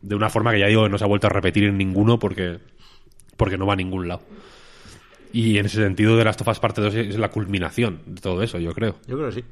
de 0.00 0.14
una 0.14 0.30
forma 0.30 0.52
que 0.52 0.60
ya 0.60 0.68
digo 0.68 0.84
que 0.84 0.90
no 0.90 0.98
se 0.98 1.02
ha 1.02 1.08
vuelto 1.08 1.26
a 1.26 1.30
repetir 1.30 1.64
en 1.64 1.76
ninguno 1.76 2.20
porque, 2.20 2.60
porque 3.36 3.58
no 3.58 3.66
va 3.66 3.72
a 3.72 3.76
ningún 3.76 4.06
lado. 4.06 4.22
Y 5.32 5.58
en 5.58 5.66
ese 5.66 5.82
sentido, 5.82 6.16
de 6.16 6.24
las 6.24 6.36
tofas 6.36 6.60
parte 6.60 6.80
2 6.80 6.94
es 6.94 7.18
la 7.18 7.32
culminación 7.32 8.00
de 8.06 8.20
todo 8.20 8.44
eso, 8.44 8.60
yo 8.60 8.72
creo. 8.74 8.94
Yo 9.08 9.16
creo 9.16 9.30
que 9.30 9.34
sí. 9.34 9.44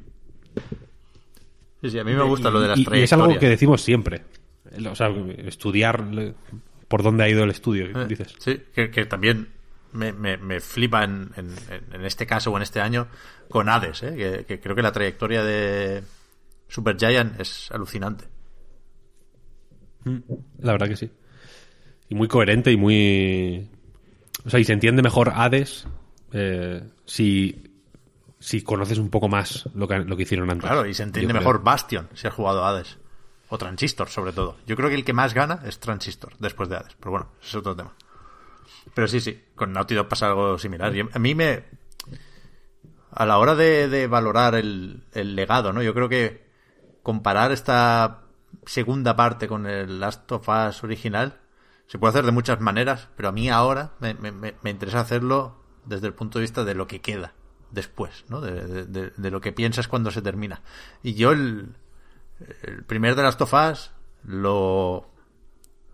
Sí, 1.83 1.91
sí, 1.91 1.99
a 1.99 2.05
mí 2.05 2.13
me 2.13 2.23
gusta 2.23 2.51
lo 2.51 2.61
de 2.61 2.69
las 2.69 2.79
y, 2.79 2.83
y 2.83 2.85
es 2.85 3.13
algo 3.13 3.25
trayectorias. 3.25 3.39
que 3.41 3.49
decimos 3.49 3.83
siempre. 3.83 4.23
O 4.91 4.95
sea, 4.95 5.09
estudiar 5.39 6.05
por 6.89 7.03
dónde 7.03 7.25
ha 7.25 7.29
ido 7.29 7.43
el 7.45 7.51
estudio, 7.51 7.87
Eh, 7.87 8.07
dices. 8.07 8.35
Sí, 8.39 8.61
que, 8.75 8.91
que 8.91 9.07
también 9.07 9.49
me, 9.93 10.13
me, 10.13 10.37
me 10.37 10.61
flipa 10.61 11.05
en, 11.05 11.31
en, 11.37 11.55
en 11.93 12.05
este 12.05 12.27
caso 12.27 12.51
o 12.53 12.57
en 12.57 12.63
este 12.63 12.81
año 12.81 13.09
con 13.49 13.69
Hades, 13.69 14.03
¿eh? 14.03 14.15
que, 14.17 14.45
que 14.45 14.61
creo 14.61 14.77
que 14.77 14.83
la 14.83 14.93
trayectoria 14.93 15.43
de 15.43 16.03
Supergiant 16.69 17.41
es 17.41 17.71
alucinante. 17.73 18.27
La 20.59 20.73
verdad 20.73 20.89
que 20.89 20.97
sí. 20.97 21.11
Y 22.09 22.15
muy 22.15 22.29
coherente 22.29 22.71
y 22.73 22.77
muy... 22.77 23.69
O 24.45 24.51
sea, 24.51 24.59
y 24.61 24.65
se 24.65 24.73
entiende 24.73 25.03
mejor 25.03 25.33
Hades 25.35 25.87
eh, 26.33 26.83
si, 27.05 27.70
si 28.41 28.63
conoces 28.63 28.99
un 28.99 29.11
poco 29.11 29.29
más 29.29 29.69
lo 29.75 29.87
que, 29.87 29.99
lo 30.01 30.17
que 30.17 30.23
hicieron 30.25 30.51
antes. 30.51 30.69
Claro, 30.69 30.87
y 30.87 30.95
se 30.95 31.03
entiende 31.05 31.33
creo. 31.33 31.41
mejor 31.43 31.63
Bastion 31.63 32.09
si 32.15 32.27
has 32.27 32.35
jugado 32.35 32.65
a 32.65 32.71
Hades. 32.71 32.99
O 33.51 33.59
Transistor, 33.59 34.09
sobre 34.09 34.33
todo. 34.33 34.57
Yo 34.67 34.77
creo 34.77 34.89
que 34.89 34.95
el 34.95 35.05
que 35.05 35.13
más 35.13 35.35
gana 35.35 35.61
es 35.65 35.79
Transistor, 35.81 36.33
después 36.39 36.69
de 36.69 36.77
Hades. 36.77 36.97
Pero 36.99 37.11
bueno, 37.11 37.29
ese 37.41 37.49
es 37.51 37.55
otro 37.57 37.77
tema. 37.77 37.93
Pero 38.95 39.07
sí, 39.09 39.21
sí, 39.21 39.45
con 39.55 39.73
Naughty 39.73 39.95
Dog 39.95 40.09
pasa 40.09 40.27
algo 40.29 40.59
similar. 40.59 40.95
Y 40.97 41.01
a 41.01 41.19
mí 41.19 41.35
me... 41.35 41.65
A 43.13 43.27
la 43.27 43.39
hora 43.39 43.57
de, 43.57 43.89
de 43.89 44.07
valorar 44.07 44.55
el, 44.55 45.03
el 45.13 45.35
legado, 45.35 45.73
¿no? 45.73 45.83
Yo 45.83 45.93
creo 45.95 46.09
que 46.09 46.47
comparar 47.03 47.51
esta 47.51 48.21
segunda 48.67 49.17
parte 49.17 49.49
con 49.49 49.67
el 49.67 49.99
Last 49.99 50.31
of 50.31 50.49
Us 50.49 50.85
original 50.85 51.41
se 51.89 51.99
puede 51.99 52.11
hacer 52.11 52.25
de 52.25 52.31
muchas 52.33 52.61
maneras, 52.61 53.09
pero 53.17 53.31
a 53.31 53.33
mí 53.33 53.51
ahora 53.51 53.95
me- 53.99 54.15
me- 54.15 54.33
me 54.63 54.71
interesa 54.71 55.01
hacerlo 55.01 55.57
desde 55.85 56.07
el 56.07 56.15
punto 56.15 56.39
de 56.39 56.43
vista 56.45 56.63
de 56.65 56.75
lo 56.77 56.87
que 56.87 57.01
queda 57.01 57.35
después, 57.71 58.25
¿no? 58.29 58.41
De, 58.41 58.87
de- 58.87 59.11
de- 59.11 59.31
lo 59.31 59.41
que 59.41 59.53
piensas 59.53 59.89
cuando 59.89 60.11
se 60.11 60.23
termina. 60.23 60.63
Y 61.03 61.15
yo 61.15 61.33
el, 61.33 61.75
el 62.63 62.85
primer 62.85 63.15
de 63.15 63.23
Last 63.23 63.41
of 63.43 63.53
Us 63.55 63.91
lo, 64.25 65.11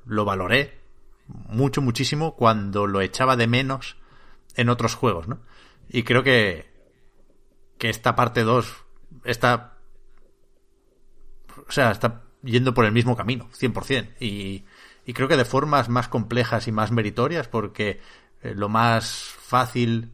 lo 0.04 0.24
valoré 0.24 0.80
mucho, 1.28 1.82
muchísimo 1.82 2.34
cuando 2.36 2.86
lo 2.86 3.00
echaba 3.00 3.36
de 3.36 3.46
menos 3.46 3.96
en 4.54 4.68
otros 4.68 4.94
juegos, 4.94 5.28
¿no? 5.28 5.40
Y 5.88 6.02
creo 6.02 6.22
que, 6.22 6.70
que 7.78 7.90
esta 7.90 8.16
parte 8.16 8.42
2 8.42 8.74
está 9.24 9.74
o 11.68 11.72
sea, 11.72 11.90
está 11.90 12.22
yendo 12.42 12.74
por 12.74 12.84
el 12.84 12.92
mismo 12.92 13.16
camino, 13.16 13.48
100%. 13.58 14.14
Y, 14.20 14.64
y 15.04 15.12
creo 15.12 15.28
que 15.28 15.36
de 15.36 15.44
formas 15.44 15.88
más 15.88 16.08
complejas 16.08 16.68
y 16.68 16.72
más 16.72 16.92
meritorias, 16.92 17.48
porque 17.48 18.00
eh, 18.42 18.54
lo 18.54 18.68
más 18.68 19.10
fácil 19.40 20.12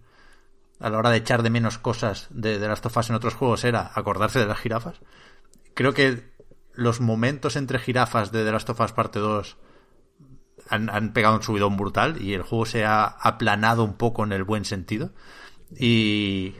a 0.82 0.90
la 0.90 0.98
hora 0.98 1.10
de 1.10 1.18
echar 1.18 1.42
de 1.42 1.50
menos 1.50 1.78
cosas 1.78 2.26
de, 2.30 2.58
de 2.58 2.68
las 2.68 2.80
tofas 2.80 3.08
en 3.08 3.14
otros 3.14 3.34
juegos 3.34 3.62
era 3.64 3.92
acordarse 3.94 4.40
de 4.40 4.46
las 4.46 4.58
jirafas. 4.58 5.00
Creo 5.74 5.94
que 5.94 6.32
los 6.74 7.00
momentos 7.00 7.54
entre 7.54 7.78
jirafas 7.78 8.32
de 8.32 8.44
The 8.44 8.50
Last 8.50 8.70
of 8.70 8.80
Us 8.80 8.92
Parte 8.92 9.20
2 9.20 9.56
han, 10.68 10.90
han 10.90 11.12
pegado 11.12 11.36
un 11.36 11.42
subidón 11.42 11.76
brutal 11.76 12.20
y 12.20 12.34
el 12.34 12.42
juego 12.42 12.66
se 12.66 12.84
ha 12.84 13.04
aplanado 13.04 13.84
un 13.84 13.94
poco 13.94 14.24
en 14.24 14.32
el 14.32 14.42
buen 14.42 14.64
sentido. 14.64 15.12
Y, 15.78 16.54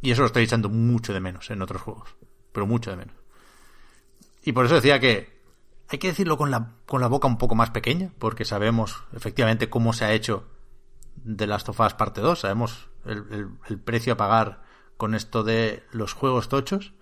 y 0.00 0.10
eso 0.10 0.22
lo 0.22 0.26
estoy 0.26 0.42
echando 0.42 0.68
mucho 0.68 1.12
de 1.12 1.20
menos 1.20 1.48
en 1.50 1.62
otros 1.62 1.82
juegos. 1.82 2.16
Pero 2.52 2.66
mucho 2.66 2.90
de 2.90 2.96
menos. 2.96 3.14
Y 4.42 4.52
por 4.52 4.66
eso 4.66 4.74
decía 4.74 4.98
que 4.98 5.40
hay 5.88 5.98
que 5.98 6.08
decirlo 6.08 6.36
con 6.36 6.50
la, 6.50 6.72
con 6.86 7.00
la 7.00 7.06
boca 7.06 7.28
un 7.28 7.38
poco 7.38 7.54
más 7.54 7.70
pequeña, 7.70 8.10
porque 8.18 8.44
sabemos 8.44 9.04
efectivamente 9.14 9.70
cómo 9.70 9.92
se 9.92 10.04
ha 10.04 10.12
hecho 10.12 10.48
de 11.14 11.46
Last 11.46 11.68
of 11.68 11.78
Us 11.78 11.94
parte 11.94 12.20
2, 12.20 12.40
sabemos 12.40 12.88
el, 13.04 13.48
el- 13.68 13.78
precio 13.80 14.14
a 14.14 14.16
pagar 14.16 14.62
con 14.96 15.14
esto 15.14 15.42
de 15.42 15.82
los 15.92 16.12
juegos 16.12 16.48
tochos. 16.48 16.92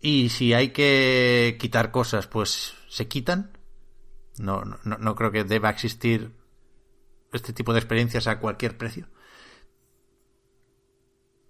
Y 0.00 0.30
si 0.30 0.52
hay 0.52 0.70
que 0.70 1.56
quitar 1.60 1.90
cosas, 1.92 2.26
pues 2.26 2.74
se 2.88 3.08
quitan. 3.08 3.56
No, 4.38 4.64
no, 4.64 4.78
no 4.98 5.14
creo 5.14 5.30
que 5.30 5.44
deba 5.44 5.70
existir 5.70 6.32
este 7.32 7.52
tipo 7.52 7.72
de 7.72 7.78
experiencias 7.80 8.26
a 8.26 8.38
cualquier 8.40 8.76
precio. 8.76 9.08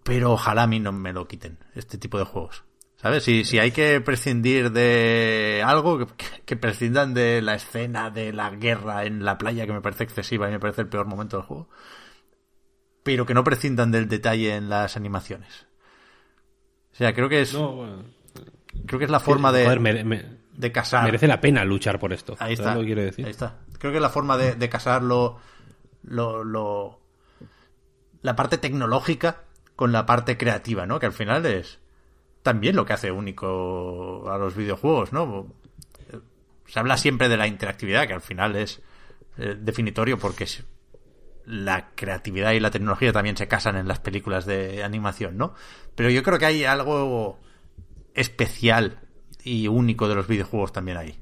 Pero 0.05 0.33
ojalá 0.33 0.65
a 0.65 0.67
mí 0.67 0.81
no 0.81 0.93
me 0.93 1.13
lo 1.13 1.29
quiten, 1.29 1.59
este 1.75 1.97
tipo 1.99 2.19
de 2.19 2.25
juegos. 2.25 2.65
¿Sabes? 2.97 3.25
Si, 3.25 3.45
si 3.45 3.59
hay 3.59 3.73
que 3.73 4.01
prescindir 4.01 4.71
de 4.71 5.63
algo, 5.65 5.99
que, 5.99 6.25
que 6.45 6.57
prescindan 6.57 7.15
de 7.15 7.43
la 7.43 7.55
escena 7.57 8.11
de 8.11 8.33
la 8.33 8.51
guerra 8.51 9.05
en 9.05 9.25
la 9.25 9.39
playa, 9.39 9.67
que 9.67 9.73
me 9.73 9.81
parece 9.81 10.05
excesiva 10.05 10.49
y 10.49 10.53
me 10.53 10.61
parece 10.61 10.83
el 10.83 10.89
peor 10.89 11.07
momento 11.07 11.37
del 11.37 11.47
juego. 11.47 11.69
Pero 13.03 13.27
que 13.27 13.35
no 13.35 13.43
prescindan 13.45 13.91
del 13.91 14.09
detalle 14.09 14.55
en 14.55 14.69
las 14.69 14.97
animaciones. 14.97 15.67
O 16.93 16.97
sea, 16.97 17.13
creo 17.15 17.29
que 17.29 17.41
es, 17.41 17.55
No, 17.55 17.73
bueno, 17.73 18.03
creo 18.87 18.99
que 18.99 19.05
es 19.07 19.11
la 19.11 19.21
forma 19.21 19.51
de, 19.53 19.65
joder, 19.65 19.81
mere- 19.81 20.05
me- 20.05 20.25
de 20.53 20.73
casar. 20.73 21.05
merece 21.05 21.27
la 21.27 21.41
pena 21.41 21.65
luchar 21.65 21.99
por 21.99 22.13
esto. 22.13 22.35
Ahí 22.35 22.55
¿Sabes 22.57 22.59
está. 22.61 22.75
lo 22.75 22.81
que 22.81 22.87
quiero 22.87 23.03
decir? 23.03 23.25
Ahí 23.25 23.31
está. 23.31 23.59
Creo 23.79 23.91
que 23.93 23.97
es 23.99 24.03
la 24.03 24.11
forma 24.11 24.37
de, 24.37 24.55
de 24.55 24.69
casar 24.69 25.03
lo, 25.03 25.39
lo, 26.05 26.45
lo- 26.45 27.01
la 28.21 28.37
parte 28.37 28.59
tecnológica 28.59 29.43
con 29.75 29.91
la 29.91 30.07
parte 30.07 30.37
creativa, 30.37 30.87
¿no? 30.87 31.01
Que 31.01 31.07
al 31.07 31.13
final 31.13 31.45
es 31.47 31.81
también 32.43 32.77
lo 32.77 32.85
que 32.85 32.93
hace 32.93 33.11
único 33.11 34.31
a 34.31 34.39
los 34.39 34.55
videojuegos, 34.55 35.13
¿no? 35.13 35.47
Se 36.67 36.79
habla 36.79 36.97
siempre 36.97 37.29
de 37.29 37.37
la 37.37 37.47
interactividad, 37.49 38.07
que 38.07 38.13
al 38.15 38.21
final 38.23 38.55
es 38.57 38.81
eh, 39.39 39.57
definitorio 39.59 40.19
porque 40.19 40.45
es- 40.45 40.63
la 41.45 41.91
creatividad 41.95 42.53
y 42.53 42.61
la 42.61 42.71
tecnología 42.71 43.13
también 43.13 43.37
se 43.37 43.49
casan 43.49 43.77
en 43.77 43.89
las 43.89 44.01
películas 44.01 44.47
de 44.47 44.85
animación, 44.85 45.37
¿no? 45.37 45.55
Pero 45.95 46.11
yo 46.11 46.23
creo 46.23 46.39
que 46.39 46.47
hay 46.47 46.65
algo 46.65 47.41
especial 48.15 49.01
y 49.45 49.69
único 49.69 50.09
de 50.09 50.15
los 50.15 50.27
videojuegos 50.27 50.73
también 50.73 50.99
ahí. 50.99 51.19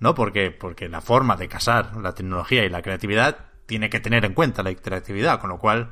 ¿no? 0.00 0.14
Porque, 0.14 0.50
porque 0.50 0.88
la 0.88 1.00
forma 1.00 1.36
de 1.36 1.48
casar 1.48 1.96
la 1.96 2.14
tecnología 2.14 2.64
y 2.64 2.68
la 2.68 2.82
creatividad 2.82 3.46
tiene 3.66 3.90
que 3.90 4.00
tener 4.00 4.24
en 4.24 4.34
cuenta 4.34 4.62
la 4.62 4.70
interactividad, 4.70 5.40
con 5.40 5.50
lo 5.50 5.58
cual 5.58 5.90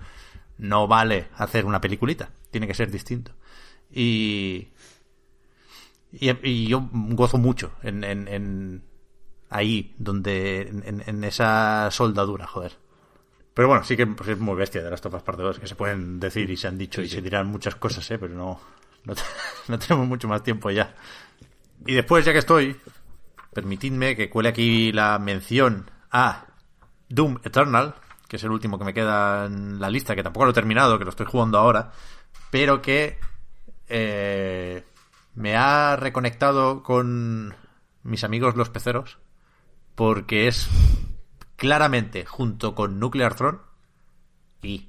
no 0.59 0.87
vale 0.87 1.29
hacer 1.37 1.67
una 1.67 1.81
peliculita, 1.81 2.31
tiene 2.51 2.67
que 2.67 2.75
ser 2.75 2.91
distinto. 2.91 3.33
Y, 3.91 4.69
y, 6.13 6.67
yo 6.67 6.89
gozo 6.93 7.39
mucho 7.39 7.73
en, 7.83 8.05
en, 8.05 8.29
en 8.29 8.85
ahí, 9.51 9.95
donde, 9.99 10.63
en 10.63 11.25
esa 11.25 11.91
soldadura, 11.91 12.47
joder. 12.47 12.73
Pero 13.57 13.69
bueno, 13.69 13.85
sí 13.85 13.97
que 13.97 14.07
pues, 14.07 14.29
es 14.29 14.39
muy 14.39 14.55
bestia 14.55 14.83
de 14.83 14.91
las 14.91 15.01
topas 15.01 15.23
parte 15.23 15.43
2, 15.43 15.59
que 15.61 15.67
se 15.67 15.77
pueden 15.77 16.21
decir 16.21 16.51
y 16.51 16.59
se 16.59 16.69
han 16.69 16.77
dicho 16.77 17.01
y 17.01 17.09
se 17.09 17.23
dirán 17.23 17.47
muchas 17.47 17.75
cosas, 17.77 18.11
¿eh? 18.11 18.19
pero 18.19 18.35
no, 18.35 18.61
no, 19.05 19.15
no 19.69 19.79
tenemos 19.79 20.07
mucho 20.07 20.29
más 20.29 20.43
tiempo 20.43 20.71
ya. 20.71 20.95
Y 21.87 21.95
después, 21.95 22.23
ya 22.27 22.35
que 22.35 22.41
estoy, 22.41 22.77
permitidme 23.55 24.15
que 24.15 24.29
cuele 24.29 24.51
aquí 24.51 24.93
la 24.93 25.19
mención 25.19 25.91
a 26.11 26.45
Doom 27.09 27.39
Eternal, 27.45 27.95
que 28.29 28.37
es 28.37 28.45
el 28.45 28.51
último 28.51 28.79
que 28.79 28.85
me 28.85 28.93
queda 28.93 29.47
en 29.47 29.81
la 29.81 29.89
lista, 29.89 30.15
que 30.15 30.23
tampoco 30.23 30.45
lo 30.45 30.51
he 30.51 30.55
terminado, 30.55 30.99
que 30.99 31.05
lo 31.05 31.11
estoy 31.11 31.25
jugando 31.25 31.57
ahora, 31.57 31.93
pero 32.51 32.83
que 32.83 33.19
eh, 33.89 34.85
me 35.35 35.57
ha 35.57 35.97
reconectado 35.97 36.83
con 36.83 37.55
mis 38.03 38.23
amigos 38.23 38.55
los 38.55 38.69
peceros, 38.69 39.17
porque 39.95 40.47
es 40.47 40.69
claramente, 41.57 42.25
junto 42.25 42.75
con 42.75 43.01
Nuclear 43.01 43.35
Throne 43.35 43.59
y 44.63 44.89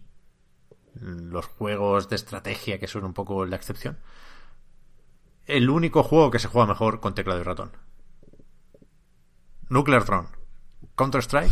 los 1.02 1.46
juegos 1.46 2.10
de 2.10 2.16
estrategia, 2.16 2.80
que 2.80 2.88
son 2.88 3.06
un 3.06 3.14
poco 3.14 3.46
la 3.46 3.56
excepción, 3.56 3.98
el 5.46 5.70
único 5.70 6.04
juego 6.04 6.32
que 6.32 6.40
se 6.40 6.48
juega 6.48 6.68
mejor 6.68 7.00
con 7.00 7.16
teclado 7.16 7.40
y 7.40 7.44
ratón. 7.44 7.72
Nuclear 9.70 10.04
Throne, 10.04 10.30
Counter-Strike 10.96 11.52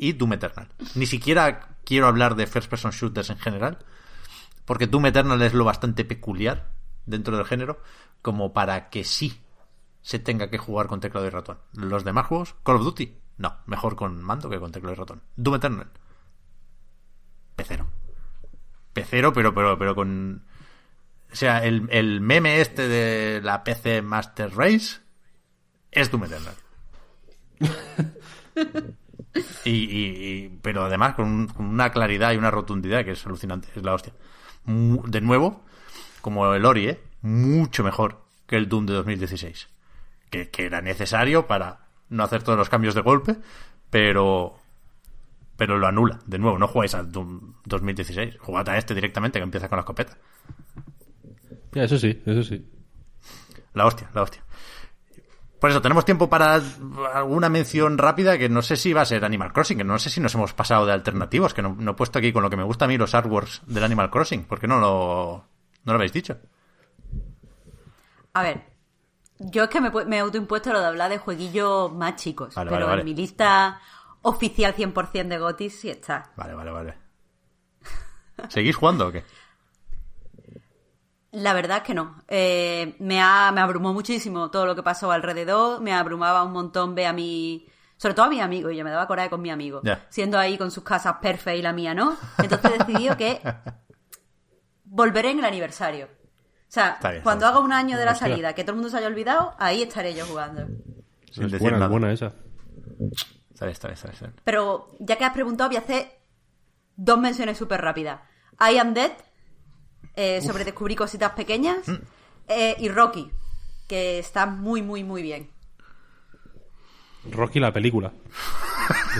y 0.00 0.12
Doom 0.12 0.34
Eternal. 0.34 0.68
Ni 0.94 1.06
siquiera 1.06 1.76
quiero 1.84 2.06
hablar 2.06 2.34
de 2.34 2.46
first 2.46 2.68
person 2.68 2.90
shooters 2.90 3.30
en 3.30 3.38
general, 3.38 3.84
porque 4.64 4.86
Doom 4.86 5.06
Eternal 5.06 5.40
es 5.42 5.54
lo 5.54 5.64
bastante 5.64 6.04
peculiar 6.04 6.70
dentro 7.04 7.36
del 7.36 7.46
género 7.46 7.80
como 8.22 8.52
para 8.52 8.90
que 8.90 9.04
sí 9.04 9.40
se 10.02 10.18
tenga 10.18 10.50
que 10.50 10.58
jugar 10.58 10.86
con 10.86 11.00
teclado 11.00 11.26
y 11.26 11.30
ratón. 11.30 11.58
Los 11.72 12.04
demás 12.04 12.26
juegos, 12.26 12.54
Call 12.64 12.76
of 12.76 12.84
Duty, 12.84 13.16
no, 13.38 13.56
mejor 13.66 13.96
con 13.96 14.22
mando 14.22 14.48
que 14.50 14.58
con 14.58 14.72
teclado 14.72 14.94
y 14.94 14.98
ratón. 14.98 15.22
Doom 15.36 15.56
Eternal, 15.56 15.90
pecero. 17.54 17.86
Pecero, 18.92 19.32
pero, 19.32 19.52
pero, 19.54 19.78
pero 19.78 19.94
con... 19.94 20.44
O 21.30 21.34
sea, 21.36 21.64
el, 21.64 21.86
el 21.90 22.20
meme 22.20 22.60
este 22.60 22.88
de 22.88 23.40
la 23.42 23.62
PC 23.64 24.00
Master 24.02 24.54
Race 24.56 25.00
es 25.90 26.10
Doom 26.10 26.24
Eternal. 26.24 26.54
Y, 29.66 29.70
y- 29.70 30.44
y- 30.44 30.58
pero 30.62 30.84
además 30.84 31.14
con, 31.14 31.26
un- 31.26 31.46
con 31.48 31.66
una 31.66 31.90
claridad 31.90 32.32
y 32.32 32.36
una 32.38 32.50
rotundidad 32.50 33.04
que 33.04 33.10
es 33.10 33.26
alucinante, 33.26 33.68
es 33.76 33.82
la 33.82 33.92
hostia. 33.92 34.14
De 34.64 35.20
nuevo, 35.20 35.62
como 36.22 36.54
el 36.54 36.64
Ori, 36.64 36.88
¿eh? 36.88 37.02
mucho 37.20 37.84
mejor 37.84 38.24
que 38.46 38.56
el 38.56 38.68
Doom 38.68 38.86
de 38.86 38.94
2016. 38.94 39.68
Que, 40.30 40.48
que 40.50 40.64
era 40.66 40.80
necesario 40.80 41.46
para 41.46 41.85
no 42.08 42.24
hacer 42.24 42.42
todos 42.42 42.58
los 42.58 42.68
cambios 42.68 42.94
de 42.94 43.00
golpe, 43.00 43.36
pero 43.90 44.58
pero 45.56 45.78
lo 45.78 45.86
anula. 45.86 46.20
De 46.26 46.38
nuevo, 46.38 46.58
no 46.58 46.68
jugáis 46.68 46.94
al 46.94 47.10
Doom 47.10 47.54
2016, 47.64 48.36
jugad 48.38 48.68
a 48.68 48.78
este 48.78 48.94
directamente 48.94 49.38
que 49.38 49.44
empieza 49.44 49.68
con 49.68 49.76
la 49.76 49.80
escopeta. 49.80 50.16
Ya, 51.72 51.84
eso 51.84 51.98
sí, 51.98 52.22
eso 52.24 52.42
sí. 52.42 52.66
La 53.72 53.86
hostia, 53.86 54.10
la 54.14 54.22
hostia. 54.22 54.42
Por 55.60 55.70
eso, 55.70 55.80
tenemos 55.80 56.04
tiempo 56.04 56.28
para 56.28 56.60
alguna 57.14 57.48
mención 57.48 57.96
rápida 57.96 58.36
que 58.36 58.48
no 58.48 58.60
sé 58.60 58.76
si 58.76 58.92
va 58.92 59.00
a 59.02 59.06
ser 59.06 59.24
Animal 59.24 59.52
Crossing, 59.52 59.78
que 59.78 59.84
no 59.84 59.98
sé 59.98 60.10
si 60.10 60.20
nos 60.20 60.34
hemos 60.34 60.52
pasado 60.52 60.84
de 60.84 60.92
alternativos, 60.92 61.54
que 61.54 61.62
no, 61.62 61.74
no 61.78 61.92
he 61.92 61.94
puesto 61.94 62.18
aquí 62.18 62.32
con 62.32 62.42
lo 62.42 62.50
que 62.50 62.58
me 62.58 62.62
gusta 62.62 62.84
a 62.84 62.88
mí 62.88 62.98
los 62.98 63.14
artworks 63.14 63.62
del 63.66 63.84
Animal 63.84 64.10
Crossing. 64.10 64.44
¿Por 64.44 64.60
qué 64.60 64.66
no 64.66 64.78
lo, 64.78 65.44
no 65.84 65.92
lo 65.92 65.96
habéis 65.96 66.12
dicho? 66.12 66.38
A 68.34 68.42
ver, 68.42 68.64
yo 69.38 69.64
es 69.64 69.70
que 69.70 69.80
me, 69.80 70.16
he 70.16 70.20
autoimpuesto 70.20 70.72
lo 70.72 70.80
de 70.80 70.86
hablar 70.86 71.10
de 71.10 71.18
jueguillos 71.18 71.92
más 71.92 72.16
chicos, 72.16 72.54
Vale, 72.54 72.70
pero 72.70 72.86
vale, 72.86 72.90
vale. 72.90 73.00
en 73.02 73.04
mi 73.06 73.14
lista 73.14 73.80
oficial 74.22 74.74
100% 74.74 75.28
de 75.28 75.38
GOTYs 75.38 75.80
sí 75.80 75.90
está. 75.90 76.32
Vale, 76.36 76.54
vale, 76.54 76.70
vale. 76.70 76.94
¿Seguís 78.48 78.76
jugando 78.76 79.08
o 79.08 79.12
qué? 79.12 79.24
La 81.32 81.52
verdad 81.52 81.78
es 81.78 81.82
que 81.82 81.94
no. 81.94 82.22
Eh, 82.28 82.96
me, 82.98 83.20
ha, 83.20 83.52
me 83.52 83.60
abrumó 83.60 83.92
muchísimo 83.92 84.50
todo 84.50 84.64
lo 84.64 84.74
que 84.74 84.82
pasó 84.82 85.12
alrededor. 85.12 85.82
Me 85.82 85.92
abrumaba 85.92 86.42
un 86.42 86.52
montón 86.52 86.94
ver 86.94 87.06
a 87.06 87.12
mi. 87.12 87.66
Sobre 87.98 88.14
todo 88.14 88.26
a 88.26 88.30
mi 88.30 88.40
amigo, 88.40 88.70
y 88.70 88.76
yo 88.76 88.84
me 88.84 88.90
daba 88.90 89.06
coraje 89.06 89.30
con 89.30 89.42
mi 89.42 89.50
amigo. 89.50 89.82
Siendo 90.08 90.38
ahí 90.38 90.56
con 90.56 90.70
sus 90.70 90.82
casas 90.82 91.16
perfectas 91.20 91.58
y 91.58 91.62
la 91.62 91.72
mía 91.72 91.94
no. 91.94 92.16
Entonces 92.38 92.70
he 92.70 92.78
decidido 92.78 93.16
que 93.16 93.40
volveré 94.84 95.30
en 95.30 95.40
el 95.40 95.44
aniversario. 95.44 96.08
O 96.68 96.72
sea, 96.76 96.94
Está 96.94 97.10
bien, 97.10 97.22
cuando 97.22 97.46
está 97.46 97.52
bien. 97.52 97.58
haga 97.58 97.66
un 97.66 97.72
año 97.72 97.98
de 97.98 98.04
la 98.04 98.12
Hostia. 98.12 98.28
salida, 98.28 98.54
que 98.54 98.64
todo 98.64 98.72
el 98.72 98.76
mundo 98.76 98.90
se 98.90 98.98
haya 98.98 99.06
olvidado, 99.06 99.54
ahí 99.58 99.82
estaré 99.82 100.14
yo 100.14 100.26
jugando. 100.26 100.66
Sin 101.30 101.44
es 101.44 101.52
decir 101.52 101.60
buena, 101.60 101.76
nada. 101.78 101.86
es 101.86 101.90
buena 101.90 102.12
esa. 102.12 102.26
Está 103.52 103.64
bien, 103.66 103.72
está 103.72 103.88
bien, 103.88 103.94
está 103.94 104.08
bien, 104.08 104.12
está 104.14 104.26
bien. 104.26 104.40
Pero 104.44 104.88
ya 104.98 105.16
que 105.16 105.24
has 105.24 105.32
preguntado, 105.32 105.70
voy 105.70 105.76
a 105.76 105.80
hacer 105.80 106.18
dos 106.96 107.18
menciones 107.18 107.56
súper 107.56 107.80
rápidas. 107.80 108.20
I 108.60 108.78
Am 108.78 108.94
Dead, 108.94 109.12
eh, 110.16 110.40
sobre 110.42 110.64
descubrir 110.64 110.96
cositas 110.98 111.32
pequeñas, 111.32 111.86
Mm. 111.88 111.94
eh, 112.48 112.76
y 112.78 112.88
Rocky, 112.88 113.30
que 113.88 114.18
está 114.18 114.46
muy, 114.46 114.82
muy, 114.82 115.04
muy 115.04 115.22
bien. 115.22 115.50
Rocky 117.30 117.60
la 117.60 117.72
película. 117.72 118.12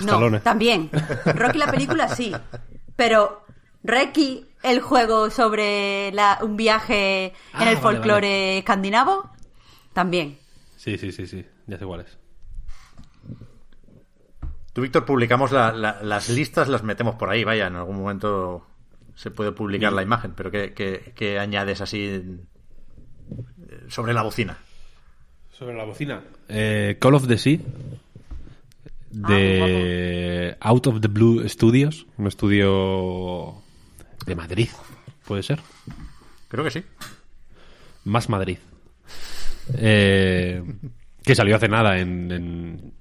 No, 0.05 0.41
también. 0.43 0.91
Rocky 1.25 1.59
la 1.59 1.71
película 1.71 2.09
sí, 2.15 2.33
pero 2.95 3.46
Rocky, 3.87 4.45
el 4.63 4.81
juego 4.81 5.31
sobre 5.31 6.11
la- 6.13 6.39
un 6.43 6.57
viaje 6.57 7.27
en 7.27 7.33
Ah, 7.53 7.59
el 7.71 7.77
vale, 7.77 7.81
folclore 7.81 8.59
escandinavo, 8.59 9.31
también. 9.93 10.39
Sí, 10.77 10.99
sí, 10.99 11.13
sí, 11.13 11.27
sí. 11.27 11.45
Ya 11.67 11.79
sé 11.79 11.85
cuál 11.87 12.01
es. 12.01 12.19
Tú, 14.73 14.83
Víctor, 14.83 15.05
publicamos 15.07 15.53
la- 15.53 15.73
la- 15.73 16.03
las 16.03 16.29
listas, 16.29 16.69
las 16.69 16.83
metemos 16.83 17.15
por 17.15 17.31
ahí, 17.31 17.45
vaya, 17.45 17.67
en 17.67 17.77
algún 17.77 17.97
momento 17.99 18.67
se 19.15 19.31
puede 19.31 19.53
publicar 19.53 19.93
la 19.93 20.03
imagen, 20.03 20.33
pero 20.37 20.51
¿qué, 20.51 20.75
qué- 20.75 21.13
qué 21.17 21.39
añades 21.39 21.81
así 21.81 22.05
en- 22.07 22.47
sobre 23.89 24.13
la 24.13 24.23
bocina? 24.23 24.59
Sobre 25.51 25.75
la 25.75 25.85
bocina. 25.85 26.23
Eh, 26.49 26.99
Call 27.01 27.15
of 27.15 27.27
the 27.27 27.39
Sea. 27.39 27.59
De 29.11 30.57
Out 30.61 30.87
of 30.89 31.01
the 31.01 31.09
Blue 31.09 31.49
Studios. 31.49 32.07
Un 32.19 32.27
estudio 32.27 33.63
de 34.27 34.35
Madrid. 34.35 34.69
¿Puede 35.27 35.43
ser? 35.43 35.61
Creo 36.49 36.65
que 36.65 36.71
sí. 36.71 36.83
Más 38.05 38.29
Madrid. 38.29 38.59
Eh, 39.79 40.63
que 41.25 41.35
salió 41.35 41.57
hace 41.57 41.69
nada 41.69 41.99
en, 41.99 42.31
en- 42.31 42.93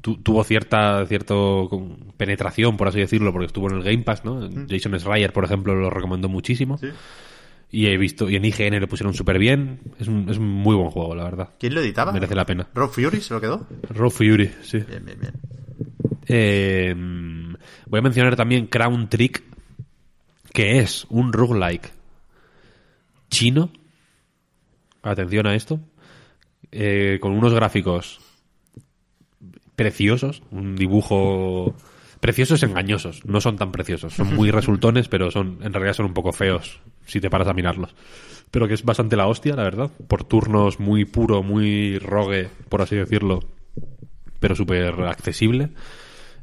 tu- 0.00 0.18
tuvo 0.18 0.44
cierta 0.44 1.04
cierto 1.06 1.68
penetración 2.16 2.76
por 2.76 2.86
así 2.86 3.00
decirlo 3.00 3.32
porque 3.32 3.46
estuvo 3.46 3.68
en 3.68 3.76
el 3.78 3.82
Game 3.82 4.04
Pass 4.04 4.24
no 4.24 4.48
Jason 4.68 4.96
Schreier 5.00 5.32
por 5.32 5.44
ejemplo 5.44 5.74
lo 5.74 5.90
recomendó 5.90 6.28
muchísimo 6.28 6.78
Sí. 6.78 6.90
y 7.72 7.86
he 7.86 7.96
visto 7.98 8.30
y 8.30 8.36
en 8.36 8.44
IGN 8.44 8.78
lo 8.78 8.86
pusieron 8.86 9.12
súper 9.14 9.40
bien 9.40 9.80
es 9.98 10.06
un, 10.06 10.28
es 10.30 10.38
un 10.38 10.48
muy 10.48 10.76
buen 10.76 10.90
juego 10.90 11.16
la 11.16 11.24
verdad 11.24 11.48
¿Quién 11.58 11.74
lo 11.74 11.80
editaba? 11.80 12.12
merece 12.12 12.36
la 12.36 12.46
pena 12.46 12.68
¿Rob 12.72 12.92
Fury 12.92 13.20
se 13.20 13.34
lo 13.34 13.40
quedó? 13.40 13.66
Raw 13.90 14.10
Fury 14.10 14.52
sí 14.62 14.78
Bien, 14.78 15.04
bien, 15.04 15.18
bien. 15.20 15.32
Eh, 16.28 16.94
voy 17.88 17.98
a 17.98 18.02
mencionar 18.02 18.36
también 18.36 18.66
Crown 18.68 19.08
Trick, 19.08 19.42
que 20.54 20.78
es 20.78 21.04
un 21.10 21.34
roguelike 21.34 21.92
chino. 23.28 23.70
Atención 25.02 25.46
a 25.46 25.54
esto. 25.54 25.80
eh, 26.70 27.18
con 27.20 27.32
unos 27.32 27.52
gráficos 27.52 28.20
preciosos, 29.76 30.42
un 30.50 30.76
dibujo 30.76 31.74
preciosos 32.20 32.62
engañosos, 32.62 33.24
no 33.26 33.40
son 33.40 33.56
tan 33.56 33.70
preciosos, 33.70 34.14
son 34.14 34.34
muy 34.34 34.50
resultones, 34.58 35.08
pero 35.08 35.30
son 35.30 35.58
en 35.60 35.72
realidad 35.72 35.94
son 35.94 36.06
un 36.06 36.14
poco 36.14 36.32
feos 36.32 36.80
si 37.04 37.20
te 37.20 37.28
paras 37.28 37.48
a 37.48 37.52
mirarlos. 37.52 37.94
Pero 38.50 38.66
que 38.68 38.74
es 38.74 38.84
bastante 38.84 39.16
la 39.16 39.26
hostia, 39.26 39.56
la 39.56 39.64
verdad, 39.64 39.90
por 40.08 40.24
turnos 40.24 40.80
muy 40.80 41.04
puro, 41.04 41.42
muy 41.42 41.98
rogue, 41.98 42.48
por 42.68 42.80
así 42.80 42.94
decirlo, 42.96 43.40
pero 44.38 44.54
súper 44.54 44.94
accesible. 45.02 45.70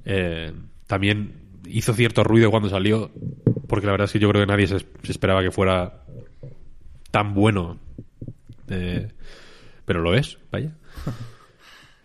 Eh, 0.04 0.52
también 0.88 1.51
hizo 1.66 1.94
cierto 1.94 2.24
ruido 2.24 2.52
cuando 2.52 2.70
salió, 2.70 3.12
porque 3.68 3.86
la 3.86 3.94
verdad 3.94 4.06
es 4.06 4.14
que 4.14 4.20
yo 4.20 4.30
creo 4.30 4.42
que 4.42 4.52
nadie 4.52 4.68
se, 4.68 4.80
se 4.80 5.12
esperaba 5.12 5.42
que 5.42 5.52
fuera 5.52 6.04
tan 7.12 7.34
bueno. 7.34 7.80
Eh, 8.70 9.10
pero 9.86 10.02
lo 10.02 10.16
es, 10.16 10.38
vaya. 10.52 10.76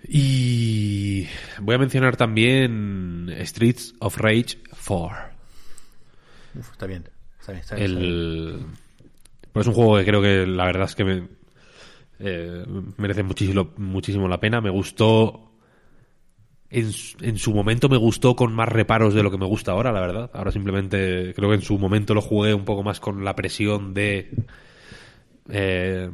Y 0.09 1.27
voy 1.61 1.75
a 1.75 1.79
mencionar 1.79 2.17
también 2.17 3.35
Streets 3.41 3.95
of 3.99 4.17
Rage 4.19 4.59
4. 4.87 5.17
Uf, 6.55 6.71
está 6.73 6.87
bien. 6.87 7.09
Está 7.41 7.53
bien, 7.53 7.61
está 7.63 7.75
bien, 7.75 7.87
está 7.91 7.97
bien. 7.97 8.13
El... 8.13 8.67
Pues 9.53 9.65
es 9.65 9.69
un 9.69 9.75
juego 9.75 9.97
que 9.97 10.05
creo 10.05 10.23
que 10.23 10.47
la 10.47 10.67
verdad 10.67 10.85
es 10.85 10.95
que 10.95 11.05
me, 11.05 11.29
eh, 12.21 12.65
merece 12.99 13.23
muchísimo, 13.23 13.73
muchísimo 13.79 14.29
la 14.29 14.39
pena. 14.39 14.61
Me 14.61 14.71
gustó. 14.71 15.46
En, 16.77 16.93
su- 16.93 17.17
en 17.23 17.39
su 17.39 17.55
momento 17.55 17.89
me 17.89 17.97
gustó 17.97 18.37
con 18.37 18.53
más 18.55 18.69
reparos 18.69 19.15
de 19.15 19.23
lo 19.23 19.31
que 19.31 19.39
me 19.39 19.47
gusta 19.47 19.73
ahora, 19.73 19.93
la 19.93 20.01
verdad. 20.01 20.31
Ahora 20.35 20.53
simplemente 20.53 21.33
creo 21.35 21.49
que 21.49 21.55
en 21.55 21.63
su 21.63 21.79
momento 21.79 22.13
lo 22.15 22.21
jugué 22.21 22.53
un 22.53 22.65
poco 22.65 22.83
más 22.83 23.01
con 23.01 23.25
la 23.25 23.35
presión 23.35 23.95
de 23.95 24.31
eh, 25.49 26.11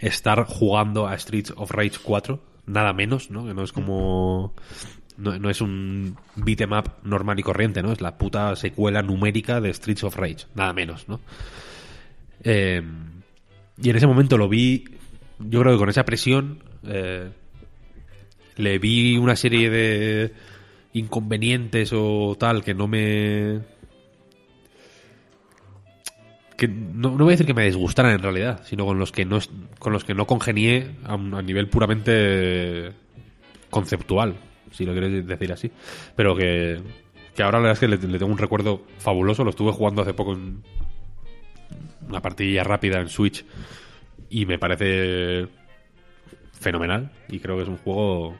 estar 0.00 0.44
jugando 0.46 1.06
a 1.06 1.18
Streets 1.18 1.52
of 1.56 1.70
Rage 1.70 1.98
4, 2.02 2.40
nada 2.66 2.92
menos, 2.92 3.30
¿no? 3.30 3.44
Que 3.46 3.54
no 3.54 3.62
es 3.62 3.72
como. 3.72 4.54
No, 5.16 5.38
no 5.38 5.48
es 5.48 5.60
un 5.60 6.16
beat'em 6.34 6.72
up 6.72 6.90
normal 7.04 7.38
y 7.38 7.42
corriente, 7.44 7.82
¿no? 7.82 7.92
Es 7.92 8.00
la 8.00 8.18
puta 8.18 8.56
secuela 8.56 9.00
numérica 9.02 9.60
de 9.60 9.72
Streets 9.72 10.02
of 10.04 10.16
Rage, 10.16 10.46
nada 10.56 10.72
menos, 10.72 11.08
¿no? 11.08 11.20
Eh, 12.42 12.82
y 13.80 13.90
en 13.90 13.96
ese 13.96 14.06
momento 14.08 14.36
lo 14.36 14.48
vi, 14.48 14.84
yo 15.38 15.60
creo 15.60 15.72
que 15.74 15.78
con 15.78 15.88
esa 15.88 16.04
presión, 16.04 16.64
eh, 16.84 17.30
le 18.56 18.78
vi 18.78 19.16
una 19.16 19.36
serie 19.36 19.70
de 19.70 20.32
inconvenientes 20.92 21.90
o 21.92 22.36
tal 22.38 22.62
que 22.62 22.74
no 22.74 22.86
me 22.86 23.60
que 26.56 26.68
no, 26.68 27.10
voy 27.10 27.28
a 27.28 27.30
decir 27.30 27.46
que 27.46 27.54
me 27.54 27.64
disgustaran 27.64 28.12
en 28.12 28.22
realidad, 28.22 28.62
sino 28.64 28.86
con 28.86 28.98
los 28.98 29.10
que 29.10 29.24
no 29.24 29.38
con 29.78 29.92
los 29.92 30.04
que 30.04 30.14
no 30.14 30.26
congenié 30.26 30.92
a, 31.04 31.14
a 31.14 31.42
nivel 31.42 31.68
puramente 31.68 32.92
conceptual, 33.70 34.36
si 34.70 34.84
lo 34.84 34.92
quieres 34.92 35.26
decir 35.26 35.52
así. 35.52 35.70
Pero 36.14 36.36
que, 36.36 36.80
que 37.34 37.42
ahora 37.42 37.58
la 37.58 37.68
verdad 37.68 37.82
es 37.82 38.00
que 38.00 38.08
le, 38.08 38.18
tengo 38.18 38.30
un 38.30 38.38
recuerdo 38.38 38.82
fabuloso. 38.98 39.42
Lo 39.42 39.50
estuve 39.50 39.72
jugando 39.72 40.02
hace 40.02 40.14
poco 40.14 40.34
en 40.34 40.62
una 42.08 42.22
partidilla 42.22 42.62
rápida 42.62 43.00
en 43.00 43.08
Switch 43.08 43.44
y 44.30 44.46
me 44.46 44.58
parece 44.58 45.48
fenomenal. 46.52 47.10
Y 47.28 47.40
creo 47.40 47.56
que 47.56 47.64
es 47.64 47.68
un 47.68 47.78
juego 47.78 48.38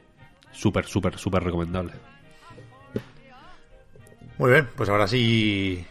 súper, 0.54 0.86
súper, 0.86 1.18
súper 1.18 1.44
recomendable. 1.44 1.92
Muy 4.38 4.50
bien, 4.50 4.68
pues 4.74 4.88
ahora 4.88 5.06
sí 5.06 5.86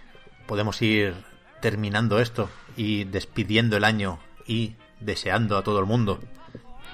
podemos 0.48 0.82
ir 0.82 1.14
terminando 1.62 2.20
esto 2.20 2.50
y 2.76 3.06
despidiendo 3.06 3.78
el 3.78 3.84
año 3.84 4.20
y 4.46 4.76
deseando 5.00 5.58
a 5.58 5.64
todo 5.64 5.80
el 5.80 5.86
mundo, 5.86 6.20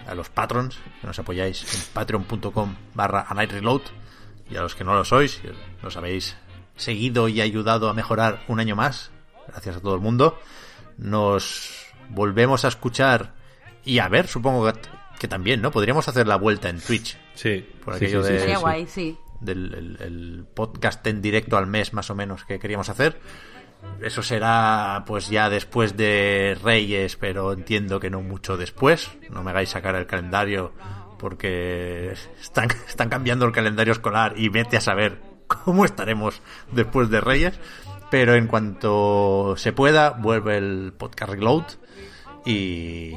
a 0.08 0.14
los 0.14 0.30
patrons, 0.30 0.78
que 1.02 1.08
nos 1.08 1.18
apoyáis 1.18 1.74
en 1.74 1.82
patreon.com 1.94 2.76
barra 2.94 3.26
a 3.28 3.44
y 3.44 4.56
a 4.56 4.62
los 4.62 4.76
que 4.76 4.84
no 4.84 4.94
lo 4.94 5.06
sois, 5.06 5.42
nos 5.84 5.98
habéis 5.98 6.36
seguido 6.76 7.28
y 7.28 7.42
ayudado 7.42 7.90
a 7.90 7.94
mejorar 7.94 8.44
un 8.48 8.60
año 8.60 8.76
más, 8.76 9.12
gracias 9.48 9.78
a 9.78 9.82
todo 9.82 9.96
el 9.96 10.02
mundo. 10.02 10.40
Nos 10.98 11.88
volvemos 12.10 12.66
a 12.66 12.68
escuchar 12.68 13.34
y 13.86 14.00
a 14.00 14.08
ver, 14.08 14.28
supongo 14.28 14.72
que, 14.72 14.80
que 15.20 15.28
también, 15.28 15.62
¿no? 15.62 15.72
Podríamos 15.72 16.08
hacer 16.08 16.28
la 16.28 16.36
vuelta 16.36 16.70
en 16.70 16.80
Twitch 16.80 17.18
Sí, 17.40 17.66
Por 17.85 17.93
aquello 17.95 18.22
sí, 18.24 18.38
sí, 18.40 18.48
de- 18.48 18.56
guay, 18.58 18.85
sí. 18.88 19.18
del 19.40 19.74
el- 19.74 19.98
el 20.01 20.45
podcast 20.53 21.06
en 21.08 21.22
directo 21.22 21.58
al 21.58 21.68
mes 21.68 21.93
más 21.93 22.09
o 22.09 22.16
menos 22.16 22.43
que 22.43 22.59
queríamos 22.59 22.90
hacer. 22.90 23.18
Eso 24.01 24.22
será 24.22 25.06
pues 25.08 25.30
ya 25.30 25.50
después 25.50 25.95
de 25.95 26.58
Reyes, 26.61 27.16
pero 27.16 27.53
entiendo 27.53 28.01
que 28.01 28.09
no 28.09 28.22
mucho 28.22 28.58
después. 28.58 29.09
No 29.30 29.42
me 29.42 29.51
hagáis 29.51 29.69
sacar 29.69 29.95
el 29.95 30.06
calendario 30.06 30.74
porque 31.18 32.11
están, 32.42 32.68
están 32.90 33.08
cambiando 33.08 33.45
el 33.45 33.53
calendario 33.53 33.93
escolar 33.93 34.34
y 34.35 34.50
vete 34.50 34.76
a 34.76 34.82
saber 34.82 35.22
cómo 35.48 35.85
estaremos 35.85 36.42
después 36.74 37.09
de 37.09 37.22
Reyes. 37.22 37.58
Pero 38.11 38.35
en 38.35 38.48
cuanto 38.48 39.53
se 39.56 39.72
pueda, 39.72 40.09
vuelve 40.09 40.58
el 40.58 40.93
podcast 40.98 41.32
Reload 41.32 41.64
y, 42.45 43.14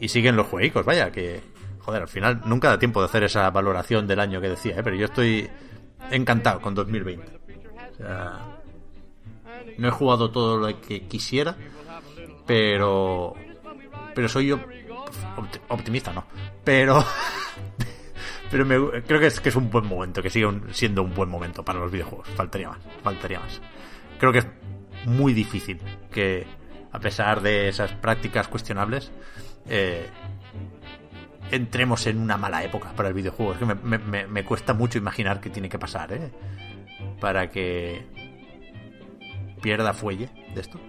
y 0.00 0.08
siguen 0.08 0.36
los 0.36 0.46
jueguicos, 0.46 0.86
vaya, 0.86 1.10
que 1.10 1.40
joder, 1.84 2.02
al 2.02 2.08
final 2.08 2.40
nunca 2.44 2.68
da 2.68 2.78
tiempo 2.78 3.00
de 3.00 3.06
hacer 3.06 3.24
esa 3.24 3.50
valoración 3.50 4.06
del 4.06 4.20
año 4.20 4.40
que 4.40 4.48
decía, 4.48 4.76
¿eh? 4.76 4.82
pero 4.82 4.96
yo 4.96 5.06
estoy 5.06 5.48
encantado 6.10 6.60
con 6.60 6.74
2020. 6.74 7.40
O 7.92 7.96
sea, 7.96 8.60
no 9.78 9.88
he 9.88 9.90
jugado 9.90 10.30
todo 10.30 10.58
lo 10.58 10.80
que 10.80 11.02
quisiera, 11.02 11.56
pero 12.46 13.34
pero 14.14 14.28
soy 14.28 14.48
yo 14.48 14.60
optimista, 15.68 16.12
no. 16.12 16.24
Pero 16.64 17.04
pero 18.50 18.66
me, 18.66 19.02
creo 19.02 19.20
que 19.20 19.26
es 19.26 19.40
que 19.40 19.48
es 19.48 19.56
un 19.56 19.70
buen 19.70 19.86
momento, 19.86 20.22
que 20.22 20.30
sigue 20.30 20.48
siendo 20.72 21.02
un 21.02 21.14
buen 21.14 21.28
momento 21.28 21.64
para 21.64 21.78
los 21.78 21.90
videojuegos. 21.90 22.28
Faltaría 22.28 22.68
más, 22.68 22.78
faltaría 23.02 23.40
más. 23.40 23.60
Creo 24.18 24.32
que 24.32 24.38
es 24.38 24.46
muy 25.06 25.32
difícil 25.32 25.80
que 26.10 26.46
a 26.92 27.00
pesar 27.00 27.40
de 27.40 27.68
esas 27.68 27.92
prácticas 27.92 28.48
cuestionables 28.48 29.10
eh, 29.68 30.08
entremos 31.52 32.06
en 32.06 32.18
una 32.18 32.36
mala 32.36 32.64
época 32.64 32.92
para 32.96 33.08
el 33.08 33.14
videojuego. 33.14 33.52
Es 33.52 33.58
que 33.58 33.66
me, 33.66 34.44
cuesta 34.44 34.74
mucho 34.74 34.98
imaginar 34.98 35.40
qué 35.40 35.50
tiene 35.50 35.68
que 35.68 35.78
pasar, 35.78 36.12
¿eh? 36.12 36.30
Para 37.20 37.50
que 37.50 38.04
pierda 39.60 39.92
fuelle 39.92 40.28
de 40.54 40.60
esto. 40.60 40.80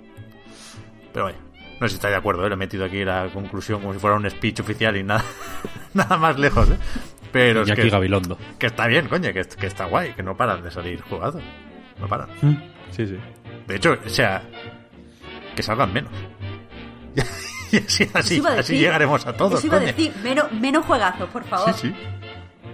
Pero 1.12 1.26
bueno, 1.26 1.40
no 1.80 1.88
sé 1.88 1.90
si 1.90 1.96
estáis 1.96 2.14
de 2.14 2.18
acuerdo, 2.18 2.46
¿eh? 2.46 2.50
Le 2.50 2.56
he 2.56 2.58
metido 2.58 2.86
aquí 2.86 3.04
la 3.04 3.30
conclusión 3.32 3.82
como 3.82 3.94
si 3.94 4.00
fuera 4.00 4.16
un 4.16 4.28
speech 4.30 4.62
oficial 4.62 4.96
y 4.96 5.04
nada, 5.04 5.24
nada 5.94 6.18
más 6.18 6.40
lejos, 6.40 6.70
¿eh? 6.70 6.78
Pero 7.32 7.64
es 7.64 7.72
aquí 7.72 7.84
que, 7.84 7.90
Gabilondo. 7.90 8.38
que 8.58 8.68
está 8.68 8.88
bien, 8.88 9.08
coño, 9.08 9.34
que, 9.34 9.44
que, 9.44 9.68
está 9.68 9.86
guay, 9.86 10.14
que 10.14 10.24
no 10.24 10.38
paran 10.38 10.64
de 10.64 10.72
salir 10.72 11.02
jugados. 11.02 11.44
No 12.00 12.08
paran. 12.08 12.30
Mm. 12.42 12.56
Sí, 12.92 13.08
sí. 13.08 13.18
De 13.68 13.76
hecho, 13.76 13.98
o 14.06 14.10
sea, 14.10 14.44
que 15.56 15.64
salgan 15.64 15.92
menos. 15.92 16.12
y 17.74 17.78
así, 17.88 18.10
así, 18.14 18.44
así 18.48 18.78
llegaremos 18.78 19.26
a 19.26 19.34
todos. 19.34 19.60
Eso 19.60 19.68
iba 19.68 19.78
a 19.78 19.82
decir, 19.82 20.14
menos, 20.24 20.52
menos 20.52 20.86
juegazos, 20.86 21.30
por 21.30 21.44
favor. 21.46 21.74
Sí, 21.74 21.90
sí. 21.90 21.96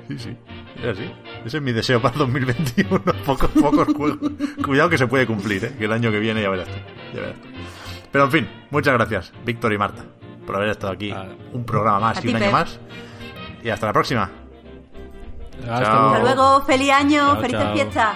Sí, 0.09 0.17
sí. 0.19 0.37
Es 0.81 0.85
así. 0.97 1.11
Ese 1.45 1.57
es 1.57 1.63
mi 1.63 1.71
deseo 1.71 2.01
para 2.01 2.17
2021. 2.17 2.99
Pocos, 3.25 3.49
pocos 3.51 3.87
juegos. 3.95 4.17
Cuidado 4.65 4.89
que 4.89 4.97
se 4.97 5.07
puede 5.07 5.27
cumplir, 5.27 5.63
¿eh? 5.65 5.75
que 5.77 5.85
el 5.85 5.91
año 5.93 6.09
que 6.11 6.19
viene 6.19 6.41
ya 6.41 6.49
verás 6.49 6.67
tú. 6.67 6.77
Ya 7.13 7.21
verás 7.21 7.35
tú. 7.41 7.47
Pero 8.11 8.23
en 8.25 8.31
fin, 8.31 8.49
muchas 8.71 8.93
gracias, 8.95 9.31
Víctor 9.45 9.71
y 9.73 9.77
Marta, 9.77 10.03
por 10.47 10.55
haber 10.55 10.69
estado 10.69 10.93
aquí 10.93 11.11
Ah. 11.11 11.27
un 11.53 11.63
programa 11.63 11.99
más 11.99 12.17
A 12.17 12.19
y 12.21 12.23
ti, 12.23 12.29
un 12.29 12.35
año 12.37 12.45
Pep. 12.45 12.53
más. 12.53 12.79
Y 13.63 13.69
hasta 13.69 13.85
la 13.85 13.93
próxima. 13.93 14.31
Hasta 15.61 15.83
Chao. 15.83 16.07
Hasta 16.09 16.19
luego, 16.23 16.61
feliz 16.65 16.91
año, 16.91 17.33
Chao, 17.33 17.41
felices 17.41 17.67
fiestas. 17.73 18.15